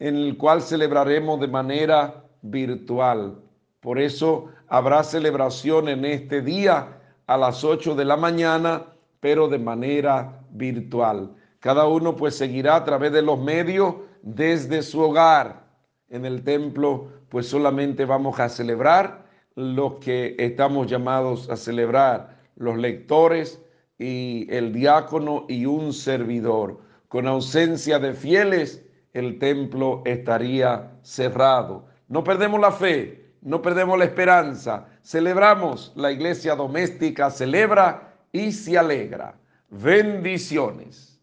en 0.00 0.16
el 0.16 0.36
cual 0.36 0.62
celebraremos 0.62 1.38
de 1.38 1.46
manera 1.46 2.25
virtual. 2.42 3.40
Por 3.80 3.98
eso 3.98 4.48
habrá 4.68 5.02
celebración 5.04 5.88
en 5.88 6.04
este 6.04 6.42
día 6.42 7.00
a 7.26 7.36
las 7.36 7.64
8 7.64 7.94
de 7.94 8.04
la 8.04 8.16
mañana, 8.16 8.86
pero 9.20 9.48
de 9.48 9.58
manera 9.58 10.40
virtual. 10.50 11.34
Cada 11.60 11.86
uno 11.86 12.16
pues 12.16 12.36
seguirá 12.36 12.76
a 12.76 12.84
través 12.84 13.12
de 13.12 13.22
los 13.22 13.38
medios 13.38 13.94
desde 14.22 14.82
su 14.82 15.00
hogar. 15.00 15.66
En 16.08 16.24
el 16.24 16.42
templo 16.44 17.08
pues 17.28 17.48
solamente 17.48 18.04
vamos 18.04 18.38
a 18.38 18.48
celebrar 18.48 19.26
lo 19.56 19.98
que 19.98 20.36
estamos 20.38 20.86
llamados 20.86 21.50
a 21.50 21.56
celebrar, 21.56 22.36
los 22.56 22.76
lectores 22.76 23.60
y 23.98 24.46
el 24.50 24.72
diácono 24.72 25.46
y 25.48 25.66
un 25.66 25.92
servidor. 25.92 26.80
Con 27.08 27.26
ausencia 27.26 27.98
de 27.98 28.12
fieles, 28.12 28.84
el 29.12 29.38
templo 29.38 30.02
estaría 30.04 30.92
cerrado. 31.02 31.86
No 32.08 32.22
perdemos 32.22 32.60
la 32.60 32.70
fe, 32.70 33.34
no 33.42 33.60
perdemos 33.60 33.98
la 33.98 34.04
esperanza. 34.04 34.86
Celebramos, 35.02 35.92
la 35.96 36.12
iglesia 36.12 36.54
doméstica 36.54 37.30
celebra 37.30 38.14
y 38.30 38.52
se 38.52 38.78
alegra. 38.78 39.34
Bendiciones. 39.70 41.20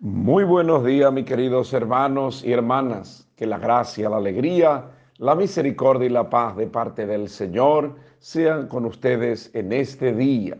Muy 0.00 0.42
buenos 0.42 0.84
días, 0.84 1.12
mis 1.12 1.24
queridos 1.24 1.72
hermanos 1.72 2.44
y 2.44 2.52
hermanas. 2.52 3.28
Que 3.36 3.46
la 3.46 3.58
gracia, 3.58 4.10
la 4.10 4.16
alegría, 4.16 4.90
la 5.18 5.36
misericordia 5.36 6.06
y 6.06 6.10
la 6.10 6.28
paz 6.28 6.56
de 6.56 6.66
parte 6.66 7.06
del 7.06 7.28
Señor 7.28 7.94
sean 8.18 8.66
con 8.66 8.84
ustedes 8.84 9.50
en 9.54 9.72
este 9.72 10.12
día. 10.12 10.58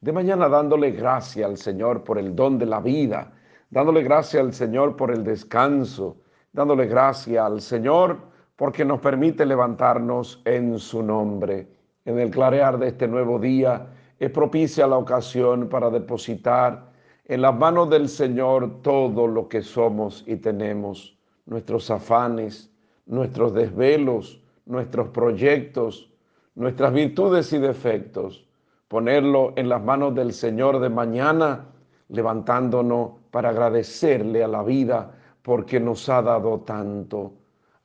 De 0.00 0.12
mañana 0.12 0.48
dándole 0.48 0.92
gracias 0.92 1.48
al 1.48 1.58
Señor 1.58 2.02
por 2.02 2.18
el 2.18 2.34
don 2.34 2.58
de 2.58 2.64
la 2.64 2.80
vida, 2.80 3.32
dándole 3.68 4.02
gracias 4.02 4.42
al 4.42 4.54
Señor 4.54 4.96
por 4.96 5.10
el 5.10 5.22
descanso, 5.22 6.16
dándole 6.52 6.86
gracias 6.86 7.44
al 7.44 7.60
Señor 7.60 8.18
porque 8.56 8.84
nos 8.84 9.00
permite 9.00 9.46
levantarnos 9.46 10.42
en 10.44 10.78
su 10.78 11.02
nombre. 11.02 11.68
En 12.04 12.18
el 12.18 12.30
clarear 12.30 12.78
de 12.78 12.88
este 12.88 13.08
nuevo 13.08 13.38
día 13.38 13.86
es 14.18 14.30
propicia 14.30 14.86
la 14.86 14.98
ocasión 14.98 15.68
para 15.68 15.90
depositar 15.90 16.90
en 17.24 17.42
las 17.42 17.56
manos 17.56 17.88
del 17.88 18.08
Señor 18.08 18.82
todo 18.82 19.26
lo 19.26 19.48
que 19.48 19.62
somos 19.62 20.24
y 20.26 20.36
tenemos, 20.36 21.16
nuestros 21.46 21.90
afanes, 21.90 22.70
nuestros 23.06 23.54
desvelos, 23.54 24.42
nuestros 24.66 25.08
proyectos, 25.08 26.10
nuestras 26.54 26.92
virtudes 26.92 27.52
y 27.52 27.58
defectos, 27.58 28.46
ponerlo 28.88 29.52
en 29.56 29.68
las 29.68 29.82
manos 29.82 30.14
del 30.14 30.32
Señor 30.32 30.80
de 30.80 30.90
mañana, 30.90 31.66
levantándonos 32.08 33.12
para 33.30 33.50
agradecerle 33.50 34.42
a 34.42 34.48
la 34.48 34.62
vida 34.62 35.19
porque 35.42 35.80
nos 35.80 36.08
ha 36.08 36.22
dado 36.22 36.60
tanto. 36.60 37.32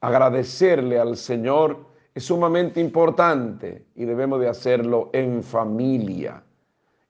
Agradecerle 0.02 1.00
al 1.00 1.18
Señor 1.18 1.86
es 2.13 2.26
sumamente 2.26 2.80
importante 2.80 3.88
y 3.96 4.06
debemos 4.06 4.39
de 4.39 4.50
hacerlo 4.50 5.10
en 5.13 5.44
familia 5.44 6.44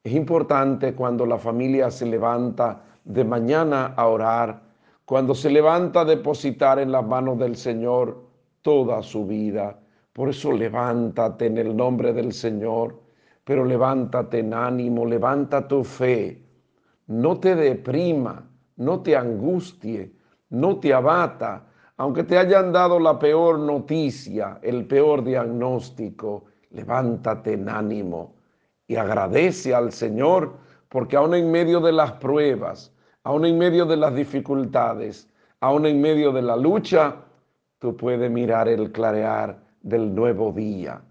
es 0.05 0.13
importante 0.13 0.93
cuando 0.93 1.25
la 1.25 1.39
familia 1.39 1.89
se 1.89 2.05
levanta 2.05 2.83
de 3.03 3.23
mañana 3.23 3.95
a 3.97 4.05
orar, 4.05 4.61
cuando 5.03 5.33
se 5.33 5.49
levanta 5.49 6.01
a 6.01 6.05
depositar 6.05 6.77
en 6.77 6.91
las 6.91 7.03
manos 7.03 7.39
del 7.39 7.55
Señor 7.55 8.23
toda 8.61 9.01
su 9.01 9.25
vida. 9.25 9.79
Por 10.13 10.29
eso 10.29 10.51
levántate 10.51 11.47
en 11.47 11.57
el 11.57 11.75
nombre 11.75 12.13
del 12.13 12.33
Señor, 12.33 13.01
pero 13.43 13.65
levántate 13.65 14.39
en 14.39 14.53
ánimo, 14.53 15.07
levanta 15.07 15.67
tu 15.67 15.83
fe. 15.83 16.39
No 17.07 17.39
te 17.39 17.55
deprima, 17.55 18.47
no 18.75 19.01
te 19.01 19.15
angustie, 19.15 20.13
no 20.55 20.79
te 20.79 20.93
abata, 20.93 21.63
aunque 21.97 22.23
te 22.23 22.37
hayan 22.37 22.71
dado 22.71 22.99
la 22.99 23.19
peor 23.19 23.59
noticia, 23.59 24.59
el 24.61 24.85
peor 24.85 25.23
diagnóstico, 25.23 26.45
levántate 26.71 27.53
en 27.53 27.69
ánimo 27.69 28.35
y 28.87 28.95
agradece 28.95 29.73
al 29.73 29.91
Señor 29.91 30.53
porque 30.89 31.17
aún 31.17 31.33
en 31.35 31.51
medio 31.51 31.79
de 31.79 31.91
las 31.91 32.13
pruebas, 32.13 32.93
aún 33.23 33.45
en 33.45 33.57
medio 33.57 33.85
de 33.85 33.97
las 33.97 34.15
dificultades, 34.15 35.29
aún 35.59 35.85
en 35.85 35.99
medio 35.99 36.31
de 36.31 36.41
la 36.41 36.55
lucha, 36.55 37.15
tú 37.79 37.97
puedes 37.97 38.31
mirar 38.31 38.67
el 38.67 38.91
clarear 38.91 39.59
del 39.81 40.15
nuevo 40.15 40.51
día. 40.51 41.01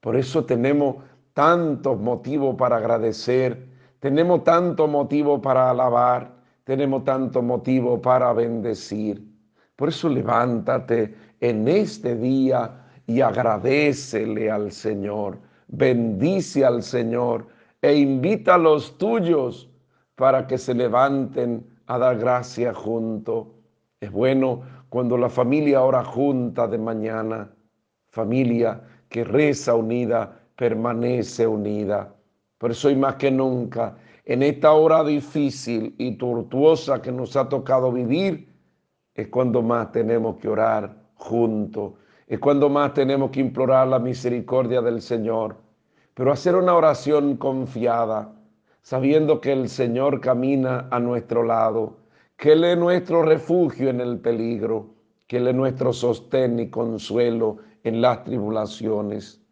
Por 0.00 0.16
eso 0.16 0.44
tenemos 0.44 0.96
tantos 1.32 1.98
motivos 1.98 2.56
para 2.56 2.76
agradecer, 2.76 3.68
tenemos 4.00 4.44
tanto 4.44 4.86
motivo 4.86 5.40
para 5.40 5.70
alabar, 5.70 6.33
tenemos 6.64 7.04
tanto 7.04 7.42
motivo 7.42 8.00
para 8.00 8.32
bendecir. 8.32 9.22
Por 9.76 9.90
eso 9.90 10.08
levántate 10.08 11.14
en 11.40 11.68
este 11.68 12.16
día 12.16 12.86
y 13.06 13.20
agradecele 13.20 14.50
al 14.50 14.72
Señor 14.72 15.38
bendice 15.68 16.64
al 16.64 16.82
Señor 16.82 17.46
e 17.82 17.94
invita 17.94 18.54
a 18.54 18.58
los 18.58 18.96
tuyos 18.98 19.68
para 20.14 20.46
que 20.46 20.58
se 20.58 20.74
levanten 20.74 21.66
a 21.86 21.98
dar 21.98 22.18
gracia 22.18 22.72
junto. 22.72 23.54
Es 24.00 24.10
bueno 24.10 24.62
cuando 24.88 25.16
la 25.16 25.28
familia 25.28 25.82
ora 25.82 26.04
junta 26.04 26.66
de 26.68 26.78
mañana, 26.78 27.50
familia 28.08 28.82
que 29.08 29.24
reza 29.24 29.74
unida, 29.74 30.40
permanece 30.56 31.46
unida. 31.46 32.14
Por 32.58 32.70
eso 32.70 32.88
hoy 32.88 32.96
más 32.96 33.16
que 33.16 33.30
nunca, 33.30 33.96
en 34.24 34.42
esta 34.42 34.72
hora 34.72 35.04
difícil 35.04 35.94
y 35.98 36.16
tortuosa 36.16 37.02
que 37.02 37.12
nos 37.12 37.36
ha 37.36 37.48
tocado 37.48 37.92
vivir, 37.92 38.52
es 39.14 39.28
cuando 39.28 39.62
más 39.62 39.92
tenemos 39.92 40.36
que 40.36 40.48
orar 40.48 40.96
juntos, 41.14 41.92
es 42.26 42.38
cuando 42.38 42.68
más 42.68 42.94
tenemos 42.94 43.30
que 43.30 43.40
implorar 43.40 43.88
la 43.88 43.98
misericordia 43.98 44.80
del 44.80 45.00
Señor 45.02 45.64
pero 46.14 46.30
hacer 46.30 46.54
una 46.54 46.74
oración 46.74 47.36
confiada, 47.36 48.32
sabiendo 48.82 49.40
que 49.40 49.52
el 49.52 49.68
Señor 49.68 50.20
camina 50.20 50.88
a 50.90 51.00
nuestro 51.00 51.42
lado, 51.42 51.96
que 52.36 52.52
Él 52.52 52.64
es 52.64 52.78
nuestro 52.78 53.22
refugio 53.22 53.90
en 53.90 54.00
el 54.00 54.18
peligro, 54.18 54.94
que 55.26 55.38
Él 55.38 55.48
es 55.48 55.54
nuestro 55.54 55.92
sostén 55.92 56.60
y 56.60 56.70
consuelo 56.70 57.58
en 57.82 58.00
las 58.00 58.22
tribulaciones. 58.24 59.42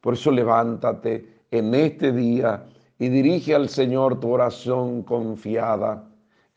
Por 0.00 0.14
eso 0.14 0.30
levántate 0.30 1.42
en 1.50 1.74
este 1.74 2.12
día 2.12 2.64
y 2.98 3.08
dirige 3.08 3.54
al 3.54 3.68
Señor 3.68 4.20
tu 4.20 4.30
oración 4.30 5.02
confiada 5.02 6.04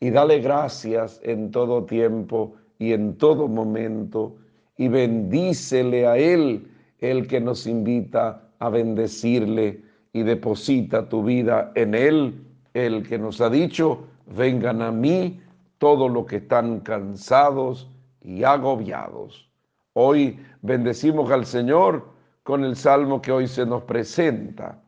y 0.00 0.10
dale 0.10 0.40
gracias 0.40 1.20
en 1.22 1.50
todo 1.50 1.84
tiempo 1.84 2.54
y 2.78 2.92
en 2.92 3.16
todo 3.18 3.48
momento 3.48 4.36
y 4.76 4.88
bendícele 4.88 6.06
a 6.06 6.16
Él, 6.16 6.66
el 7.00 7.26
que 7.26 7.40
nos 7.40 7.66
invita 7.66 8.48
a 8.58 8.70
bendecirle 8.70 9.82
y 10.12 10.22
deposita 10.22 11.08
tu 11.08 11.22
vida 11.22 11.70
en 11.74 11.94
Él, 11.94 12.42
el 12.72 13.06
que 13.06 13.18
nos 13.18 13.40
ha 13.42 13.50
dicho, 13.50 14.06
vengan 14.26 14.80
a 14.80 14.90
mí 14.90 15.40
todos 15.76 16.10
los 16.10 16.24
que 16.24 16.36
están 16.36 16.80
cansados 16.80 17.90
y 18.22 18.44
agobiados. 18.44 19.50
Hoy 19.92 20.38
bendecimos 20.62 21.30
al 21.30 21.44
Señor 21.44 22.08
con 22.42 22.64
el 22.64 22.76
salmo 22.76 23.20
que 23.20 23.32
hoy 23.32 23.48
se 23.48 23.66
nos 23.66 23.82
presenta. 23.82 24.80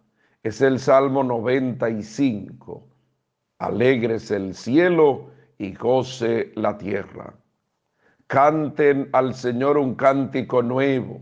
Es 0.43 0.61
el 0.61 0.79
Salmo 0.79 1.25
95. 1.25 2.87
Alegres 3.59 4.31
el 4.31 4.55
cielo 4.55 5.31
y 5.59 5.75
goce 5.75 6.53
la 6.57 6.77
tierra. 6.79 7.35
Canten 8.27 9.09
al 9.13 9.35
Señor 9.35 9.79
un 9.79 9.95
cántico 9.95 10.63
nuevo 10.63 11.21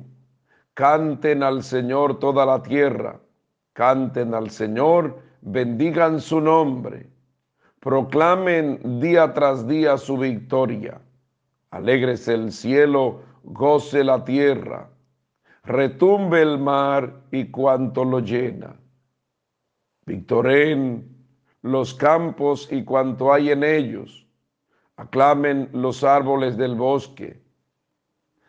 Canten 0.81 1.43
al 1.43 1.63
Señor 1.63 2.19
toda 2.21 2.47
la 2.47 2.63
tierra, 2.63 3.21
canten 3.75 4.33
al 4.33 4.49
Señor, 4.49 5.19
bendigan 5.43 6.23
su 6.23 6.41
nombre, 6.41 7.07
proclamen 7.81 8.99
día 8.99 9.35
tras 9.35 9.69
día 9.69 9.99
su 9.99 10.17
victoria. 10.17 10.99
Alégrese 11.71 12.33
el 12.33 12.51
cielo, 12.51 13.21
goce 13.45 14.03
la 14.03 14.25
tierra, 14.25 14.89
retumbe 15.65 16.41
el 16.41 16.59
mar 16.59 17.13
y 17.31 17.51
cuanto 17.51 18.03
lo 18.03 18.21
llena. 18.21 18.80
Victoren 20.11 21.09
los 21.63 21.95
campos 21.95 22.67
y 22.73 22.83
cuanto 22.83 23.33
hay 23.33 23.53
en 23.53 23.63
ellos. 23.63 24.27
Aclamen 24.97 25.69
los 25.73 26.03
árboles 26.03 26.57
del 26.57 26.75
bosque 26.75 27.41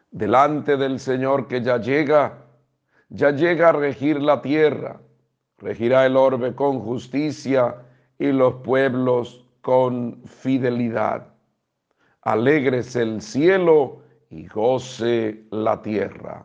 delante 0.09 0.75
del 0.75 0.99
Señor 0.99 1.47
que 1.47 1.61
ya 1.61 1.77
llega, 1.77 2.47
ya 3.09 3.29
llega 3.29 3.69
a 3.69 3.73
regir 3.73 4.19
la 4.19 4.41
tierra, 4.41 5.01
regirá 5.59 6.07
el 6.07 6.17
orbe 6.17 6.55
con 6.55 6.79
justicia 6.79 7.75
y 8.17 8.31
los 8.31 8.55
pueblos 8.63 9.45
con 9.61 10.19
fidelidad. 10.25 11.27
Alegres 12.23 12.95
el 12.95 13.21
cielo 13.21 14.01
y 14.31 14.47
goce 14.47 15.45
la 15.51 15.79
tierra. 15.83 16.43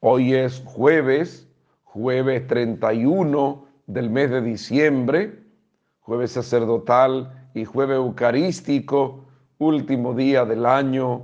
Hoy 0.00 0.34
es 0.34 0.62
jueves, 0.66 1.48
jueves 1.84 2.46
31 2.46 3.65
del 3.86 4.10
mes 4.10 4.30
de 4.30 4.42
diciembre, 4.42 5.38
jueves 6.00 6.32
sacerdotal 6.32 7.48
y 7.54 7.64
jueves 7.64 7.96
eucarístico, 7.96 9.24
último 9.58 10.12
día 10.14 10.44
del 10.44 10.66
año 10.66 11.22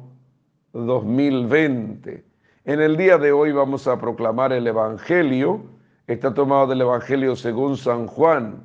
2020. 0.72 2.24
En 2.64 2.80
el 2.80 2.96
día 2.96 3.18
de 3.18 3.32
hoy 3.32 3.52
vamos 3.52 3.86
a 3.88 3.98
proclamar 3.98 4.52
el 4.52 4.66
Evangelio. 4.66 5.60
Está 6.06 6.32
tomado 6.32 6.68
del 6.68 6.82
Evangelio 6.82 7.36
según 7.36 7.76
San 7.76 8.06
Juan, 8.06 8.62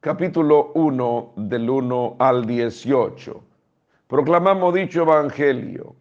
capítulo 0.00 0.72
1 0.74 1.34
del 1.36 1.68
1 1.68 2.16
al 2.18 2.46
18. 2.46 3.42
Proclamamos 4.06 4.74
dicho 4.74 5.02
Evangelio. 5.02 5.94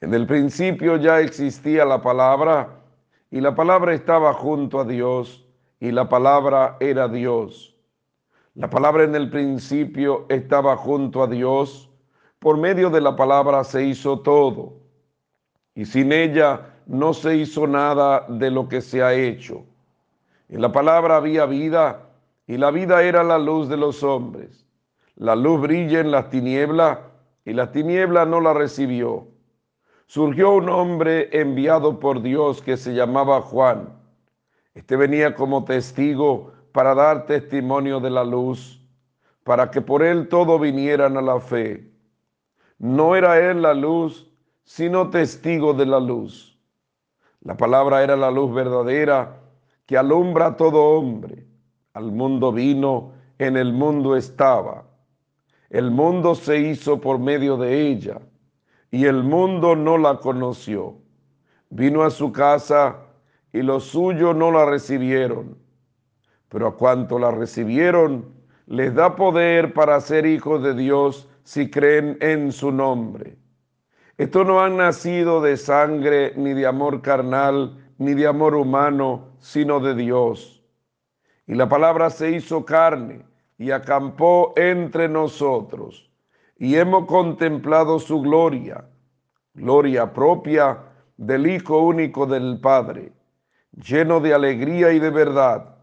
En 0.00 0.14
el 0.14 0.26
principio 0.26 0.96
ya 0.96 1.20
existía 1.20 1.84
la 1.84 2.00
palabra 2.00 2.82
y 3.30 3.40
la 3.40 3.54
palabra 3.54 3.94
estaba 3.94 4.32
junto 4.32 4.80
a 4.80 4.84
Dios 4.84 5.46
y 5.80 5.90
la 5.90 6.08
palabra 6.08 6.76
era 6.78 7.08
Dios. 7.08 7.74
La 8.54 8.70
palabra 8.70 9.04
en 9.04 9.14
el 9.14 9.30
principio 9.30 10.26
estaba 10.28 10.76
junto 10.76 11.22
a 11.22 11.26
Dios 11.26 11.90
por 12.40 12.56
medio 12.56 12.88
de 12.88 13.02
la 13.02 13.16
palabra 13.16 13.62
se 13.64 13.84
hizo 13.84 14.20
todo, 14.20 14.72
y 15.74 15.84
sin 15.84 16.10
ella 16.10 16.74
no 16.86 17.12
se 17.12 17.36
hizo 17.36 17.66
nada 17.66 18.24
de 18.28 18.50
lo 18.50 18.66
que 18.66 18.80
se 18.80 19.02
ha 19.02 19.12
hecho. 19.12 19.64
En 20.48 20.62
la 20.62 20.72
palabra 20.72 21.16
había 21.16 21.44
vida, 21.44 22.08
y 22.46 22.56
la 22.56 22.70
vida 22.70 23.02
era 23.02 23.22
la 23.22 23.38
luz 23.38 23.68
de 23.68 23.76
los 23.76 24.02
hombres. 24.02 24.66
la 25.16 25.36
luz 25.36 25.60
brilla 25.60 26.00
en 26.00 26.10
las 26.10 26.30
tinieblas 26.30 26.98
y 27.44 27.52
la 27.52 27.70
tiniebla 27.72 28.24
no 28.24 28.40
la 28.40 28.54
recibió. 28.54 29.28
Surgió 30.06 30.52
un 30.52 30.70
hombre 30.70 31.28
enviado 31.38 32.00
por 32.00 32.22
Dios 32.22 32.62
que 32.62 32.78
se 32.78 32.94
llamaba 32.94 33.42
Juan. 33.42 33.99
Este 34.80 34.96
venía 34.96 35.34
como 35.34 35.62
testigo 35.66 36.52
para 36.72 36.94
dar 36.94 37.26
testimonio 37.26 38.00
de 38.00 38.08
la 38.08 38.24
luz, 38.24 38.80
para 39.44 39.70
que 39.70 39.82
por 39.82 40.02
él 40.02 40.26
todo 40.28 40.58
vinieran 40.58 41.18
a 41.18 41.20
la 41.20 41.38
fe. 41.38 41.92
No 42.78 43.14
era 43.14 43.38
él 43.38 43.60
la 43.60 43.74
luz, 43.74 44.32
sino 44.64 45.10
testigo 45.10 45.74
de 45.74 45.84
la 45.84 46.00
luz. 46.00 46.58
La 47.42 47.58
palabra 47.58 48.02
era 48.02 48.16
la 48.16 48.30
luz 48.30 48.54
verdadera 48.54 49.38
que 49.84 49.98
alumbra 49.98 50.46
a 50.46 50.56
todo 50.56 50.82
hombre. 50.82 51.46
Al 51.92 52.10
mundo 52.10 52.50
vino, 52.50 53.12
en 53.36 53.58
el 53.58 53.74
mundo 53.74 54.16
estaba. 54.16 54.86
El 55.68 55.90
mundo 55.90 56.34
se 56.34 56.58
hizo 56.58 57.02
por 57.02 57.18
medio 57.18 57.58
de 57.58 57.86
ella 57.86 58.18
y 58.90 59.04
el 59.04 59.24
mundo 59.24 59.76
no 59.76 59.98
la 59.98 60.16
conoció. 60.16 60.96
Vino 61.68 62.02
a 62.02 62.10
su 62.10 62.32
casa 62.32 63.09
y 63.52 63.62
los 63.62 63.84
suyos 63.84 64.36
no 64.36 64.50
la 64.50 64.64
recibieron. 64.64 65.58
Pero 66.48 66.68
a 66.68 66.76
cuanto 66.76 67.18
la 67.18 67.30
recibieron, 67.30 68.32
les 68.66 68.94
da 68.94 69.16
poder 69.16 69.72
para 69.72 70.00
ser 70.00 70.26
hijos 70.26 70.62
de 70.62 70.74
Dios 70.74 71.28
si 71.44 71.70
creen 71.70 72.16
en 72.20 72.52
su 72.52 72.70
nombre. 72.70 73.36
Estos 74.16 74.46
no 74.46 74.60
han 74.60 74.76
nacido 74.76 75.40
de 75.40 75.56
sangre, 75.56 76.34
ni 76.36 76.52
de 76.52 76.66
amor 76.66 77.02
carnal, 77.02 77.78
ni 77.98 78.14
de 78.14 78.26
amor 78.26 78.54
humano, 78.54 79.30
sino 79.38 79.80
de 79.80 79.94
Dios. 79.94 80.62
Y 81.46 81.54
la 81.54 81.68
palabra 81.68 82.10
se 82.10 82.30
hizo 82.30 82.64
carne 82.64 83.24
y 83.58 83.70
acampó 83.70 84.52
entre 84.56 85.08
nosotros. 85.08 86.10
Y 86.56 86.76
hemos 86.76 87.06
contemplado 87.06 87.98
su 87.98 88.20
gloria, 88.20 88.84
gloria 89.54 90.12
propia 90.12 90.78
del 91.16 91.46
Hijo 91.46 91.78
único 91.78 92.26
del 92.26 92.60
Padre, 92.60 93.12
lleno 93.72 94.20
de 94.20 94.34
alegría 94.34 94.92
y 94.92 94.98
de 94.98 95.10
verdad. 95.10 95.76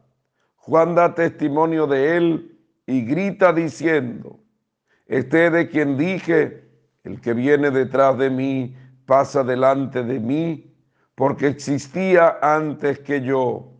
Juan 0.55 0.95
da 0.95 1.15
testimonio 1.15 1.87
de 1.87 2.17
él 2.17 2.59
y 2.85 3.01
grita 3.05 3.53
diciendo, 3.53 4.39
este 5.05 5.49
de 5.49 5.69
quien 5.69 5.97
dije, 5.97 6.69
el 7.03 7.21
que 7.21 7.33
viene 7.33 7.71
detrás 7.71 8.17
de 8.17 8.29
mí 8.29 8.75
pasa 9.05 9.43
delante 9.43 10.03
de 10.03 10.19
mí, 10.19 10.75
porque 11.15 11.47
existía 11.47 12.37
antes 12.41 12.99
que 12.99 13.21
yo. 13.21 13.71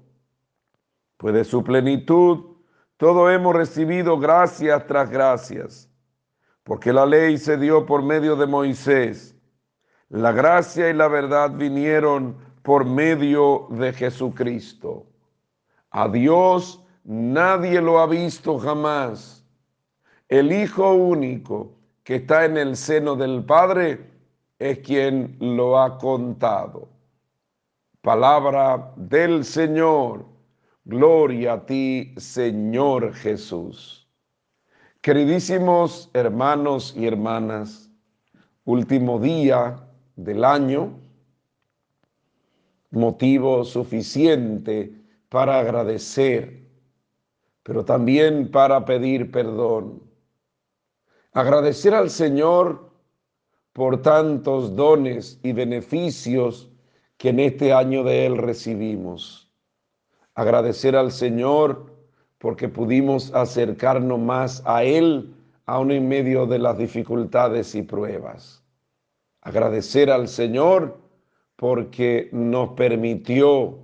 Pues 1.18 1.34
de 1.34 1.44
su 1.44 1.64
plenitud 1.64 2.58
todo 2.98 3.30
hemos 3.30 3.56
recibido 3.56 4.18
gracias 4.18 4.88
tras 4.88 5.10
gracias, 5.12 5.88
porque 6.64 6.92
la 6.92 7.06
ley 7.06 7.38
se 7.38 7.56
dio 7.56 7.86
por 7.86 8.02
medio 8.02 8.36
de 8.36 8.48
Moisés. 8.48 9.36
La 10.10 10.32
gracia 10.32 10.90
y 10.90 10.94
la 10.94 11.08
verdad 11.08 11.52
vinieron 11.52 12.38
por 12.68 12.84
medio 12.84 13.66
de 13.70 13.94
Jesucristo. 13.94 15.06
A 15.90 16.10
Dios 16.10 16.84
nadie 17.06 17.80
lo 17.80 17.98
ha 17.98 18.08
visto 18.08 18.60
jamás. 18.60 19.42
El 20.28 20.52
Hijo 20.52 20.94
único 20.94 21.72
que 22.04 22.16
está 22.16 22.44
en 22.44 22.58
el 22.58 22.76
seno 22.76 23.16
del 23.16 23.46
Padre 23.46 24.12
es 24.60 24.80
quien 24.80 25.38
lo 25.40 25.80
ha 25.80 25.98
contado. 25.98 26.90
Palabra 28.02 28.92
del 28.98 29.46
Señor. 29.46 30.26
Gloria 30.84 31.54
a 31.54 31.66
ti, 31.66 32.14
Señor 32.18 33.14
Jesús. 33.14 34.10
Queridísimos 35.00 36.10
hermanos 36.14 36.94
y 36.98 37.08
hermanas, 37.08 37.90
último 38.66 39.20
día 39.20 39.88
del 40.18 40.44
año, 40.44 41.07
motivo 42.92 43.64
suficiente 43.64 44.94
para 45.30 45.60
agradecer, 45.60 46.68
pero 47.64 47.84
también 47.84 48.50
para 48.50 48.86
pedir 48.86 49.32
perdón. 49.32 50.04
Agradecer 51.34 51.94
al 51.94 52.10
Señor 52.10 52.92
por 53.74 54.02
tantos 54.02 54.76
dones 54.76 55.40
y 55.44 55.54
beneficios 55.54 56.72
que 57.18 57.30
en 57.30 57.40
este 57.40 57.74
año 57.74 58.04
de 58.04 58.26
Él 58.26 58.38
recibimos. 58.38 59.52
Agradecer 60.34 60.96
al 60.96 61.12
Señor 61.12 61.94
porque 62.38 62.70
pudimos 62.70 63.34
acercarnos 63.34 64.20
más 64.20 64.64
a 64.66 64.84
Él 64.84 65.36
aún 65.66 65.92
en 65.92 66.08
medio 66.08 66.46
de 66.46 66.60
las 66.60 66.78
dificultades 66.78 67.76
y 67.76 67.82
pruebas. 67.82 68.64
Agradecer 69.42 70.10
al 70.10 70.28
Señor 70.28 70.98
porque 71.58 72.30
nos 72.32 72.70
permitió 72.70 73.80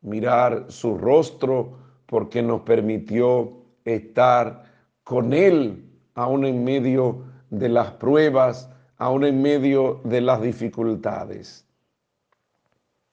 mirar 0.00 0.66
su 0.68 0.96
rostro, 0.96 1.76
porque 2.06 2.42
nos 2.42 2.62
permitió 2.62 3.52
estar 3.84 4.64
con 5.04 5.32
Él 5.32 5.84
aún 6.14 6.44
en 6.44 6.64
medio 6.64 7.24
de 7.50 7.68
las 7.68 7.90
pruebas, 7.92 8.70
aún 8.96 9.24
en 9.24 9.42
medio 9.42 10.00
de 10.04 10.20
las 10.20 10.40
dificultades. 10.40 11.66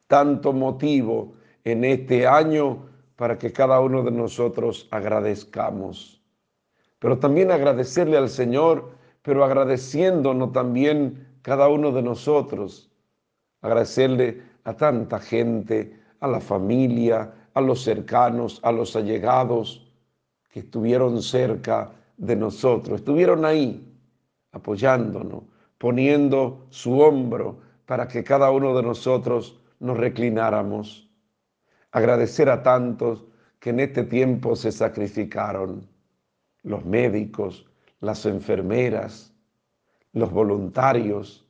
Tanto 0.07 0.53
motivo 0.53 1.33
en 1.63 1.83
este 1.83 2.27
año 2.27 2.85
para 3.15 3.37
que 3.37 3.51
cada 3.51 3.79
uno 3.79 4.03
de 4.03 4.11
nosotros 4.11 4.87
agradezcamos. 4.91 6.21
Pero 6.99 7.17
también 7.17 7.51
agradecerle 7.51 8.15
al 8.15 8.29
Señor, 8.29 8.91
pero 9.21 9.43
agradeciéndonos 9.43 10.51
también 10.53 11.39
cada 11.41 11.67
uno 11.67 11.91
de 11.91 12.03
nosotros. 12.03 12.86
Agradecerle 13.67 14.41
a 14.63 14.73
tanta 14.73 15.19
gente, 15.19 15.99
a 16.21 16.27
la 16.27 16.39
familia, 16.39 17.33
a 17.53 17.59
los 17.59 17.83
cercanos, 17.83 18.61
a 18.63 18.71
los 18.71 18.95
allegados 18.95 19.91
que 20.49 20.61
estuvieron 20.61 21.21
cerca 21.21 21.91
de 22.15 22.37
nosotros. 22.37 23.01
Estuvieron 23.01 23.43
ahí 23.43 23.85
apoyándonos, 24.53 25.43
poniendo 25.77 26.65
su 26.69 26.99
hombro 26.99 27.59
para 27.85 28.07
que 28.07 28.23
cada 28.23 28.51
uno 28.51 28.73
de 28.73 28.83
nosotros 28.83 29.59
nos 29.79 29.97
reclináramos. 29.97 31.09
Agradecer 31.91 32.49
a 32.49 32.63
tantos 32.63 33.25
que 33.59 33.71
en 33.71 33.81
este 33.81 34.03
tiempo 34.03 34.55
se 34.55 34.71
sacrificaron, 34.71 35.85
los 36.63 36.85
médicos, 36.85 37.65
las 37.99 38.25
enfermeras, 38.25 39.33
los 40.13 40.31
voluntarios, 40.31 41.46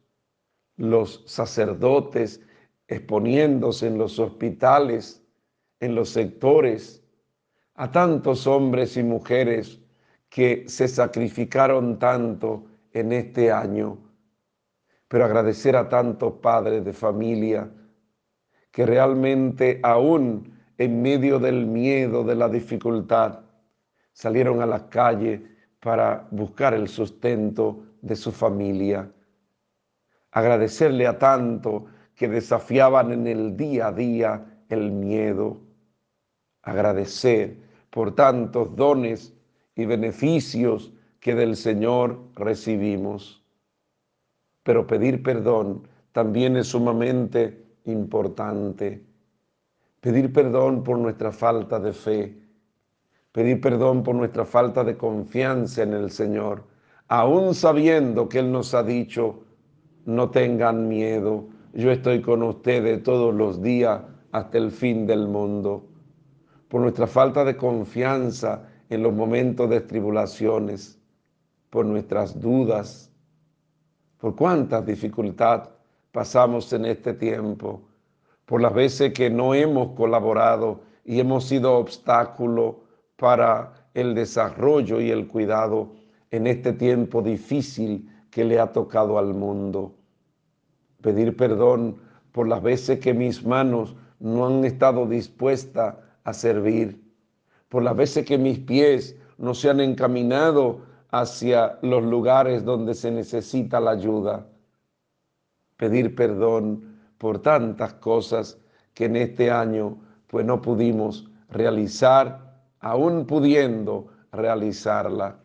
los 0.77 1.23
sacerdotes 1.25 2.41
exponiéndose 2.87 3.87
en 3.87 3.97
los 3.97 4.17
hospitales, 4.19 5.23
en 5.79 5.95
los 5.95 6.09
sectores, 6.09 7.03
a 7.75 7.91
tantos 7.91 8.47
hombres 8.47 8.97
y 8.97 9.03
mujeres 9.03 9.79
que 10.29 10.65
se 10.67 10.87
sacrificaron 10.87 11.99
tanto 11.99 12.65
en 12.91 13.11
este 13.11 13.51
año, 13.51 13.97
pero 15.07 15.25
agradecer 15.25 15.75
a 15.75 15.87
tantos 15.87 16.33
padres 16.33 16.83
de 16.83 16.93
familia 16.93 17.69
que 18.71 18.85
realmente 18.85 19.79
aún 19.83 20.53
en 20.77 21.01
medio 21.01 21.39
del 21.39 21.65
miedo, 21.65 22.23
de 22.23 22.35
la 22.35 22.49
dificultad, 22.49 23.39
salieron 24.11 24.61
a 24.61 24.65
las 24.65 24.83
calles 24.83 25.41
para 25.79 26.27
buscar 26.31 26.73
el 26.73 26.87
sustento 26.87 27.83
de 28.01 28.15
su 28.15 28.31
familia. 28.31 29.11
Agradecerle 30.37 31.07
a 31.07 31.17
tanto 31.17 31.87
que 32.13 32.27
desafiaban 32.27 33.11
en 33.11 33.25
el 33.25 33.57
día 33.57 33.87
a 33.87 33.91
día 33.91 34.45
el 34.69 34.91
miedo. 34.91 35.57
Agradecer 36.61 37.57
por 37.89 38.13
tantos 38.13 38.75
dones 38.75 39.33
y 39.75 39.85
beneficios 39.85 40.93
que 41.19 41.33
del 41.33 41.55
Señor 41.55 42.19
recibimos. 42.35 43.43
Pero 44.61 44.85
pedir 44.85 45.23
perdón 45.23 45.87
también 46.11 46.55
es 46.55 46.67
sumamente 46.67 47.65
importante. 47.85 49.03
Pedir 50.01 50.31
perdón 50.31 50.83
por 50.83 50.99
nuestra 50.99 51.31
falta 51.31 51.79
de 51.79 51.93
fe. 51.93 52.37
Pedir 53.31 53.59
perdón 53.59 54.03
por 54.03 54.13
nuestra 54.13 54.45
falta 54.45 54.83
de 54.83 54.97
confianza 54.97 55.81
en 55.81 55.93
el 55.93 56.11
Señor. 56.11 56.63
Aún 57.07 57.55
sabiendo 57.55 58.29
que 58.29 58.37
Él 58.37 58.51
nos 58.51 58.75
ha 58.75 58.83
dicho, 58.83 59.46
no 60.07 60.29
tengan 60.29 60.87
miedo, 60.87 61.49
yo 61.73 61.91
estoy 61.91 62.21
con 62.21 62.41
ustedes 62.41 63.03
todos 63.03 63.35
los 63.35 63.61
días 63.61 64.01
hasta 64.31 64.57
el 64.57 64.71
fin 64.71 65.05
del 65.05 65.27
mundo. 65.27 65.85
Por 66.69 66.79
nuestra 66.79 67.07
falta 67.07 67.43
de 67.43 67.57
confianza 67.57 68.69
en 68.89 69.03
los 69.03 69.13
momentos 69.13 69.69
de 69.69 69.81
tribulaciones, 69.81 70.97
por 71.69 71.85
nuestras 71.85 72.39
dudas, 72.39 73.11
por 74.17 74.33
cuántas 74.37 74.85
dificultades 74.85 75.67
pasamos 76.13 76.71
en 76.71 76.85
este 76.85 77.13
tiempo, 77.13 77.81
por 78.45 78.61
las 78.61 78.73
veces 78.73 79.11
que 79.11 79.29
no 79.29 79.53
hemos 79.53 79.89
colaborado 79.89 80.83
y 81.03 81.19
hemos 81.19 81.43
sido 81.49 81.77
obstáculo 81.77 82.79
para 83.17 83.89
el 83.93 84.15
desarrollo 84.15 85.01
y 85.01 85.11
el 85.11 85.27
cuidado 85.27 85.91
en 86.31 86.47
este 86.47 86.71
tiempo 86.71 87.21
difícil 87.21 88.09
que 88.31 88.45
le 88.45 88.57
ha 88.57 88.71
tocado 88.71 89.17
al 89.17 89.33
mundo. 89.33 89.96
Pedir 91.01 91.35
perdón 91.37 91.97
por 92.31 92.47
las 92.47 92.61
veces 92.61 92.99
que 92.99 93.13
mis 93.13 93.45
manos 93.45 93.95
no 94.19 94.47
han 94.47 94.65
estado 94.65 95.05
dispuestas 95.05 95.95
a 96.23 96.33
servir, 96.33 97.01
por 97.69 97.83
las 97.83 97.95
veces 97.95 98.25
que 98.25 98.37
mis 98.37 98.59
pies 98.59 99.15
no 99.37 99.53
se 99.53 99.69
han 99.69 99.79
encaminado 99.79 100.81
hacia 101.11 101.77
los 101.81 102.03
lugares 102.03 102.65
donde 102.65 102.93
se 102.93 103.11
necesita 103.11 103.79
la 103.79 103.91
ayuda. 103.91 104.47
Pedir 105.77 106.15
perdón 106.15 106.99
por 107.17 107.39
tantas 107.41 107.93
cosas 107.95 108.57
que 108.93 109.05
en 109.05 109.15
este 109.15 109.51
año 109.51 109.97
pues 110.27 110.45
no 110.45 110.61
pudimos 110.61 111.29
realizar, 111.49 112.61
aún 112.79 113.25
pudiendo 113.25 114.07
realizarla, 114.31 115.39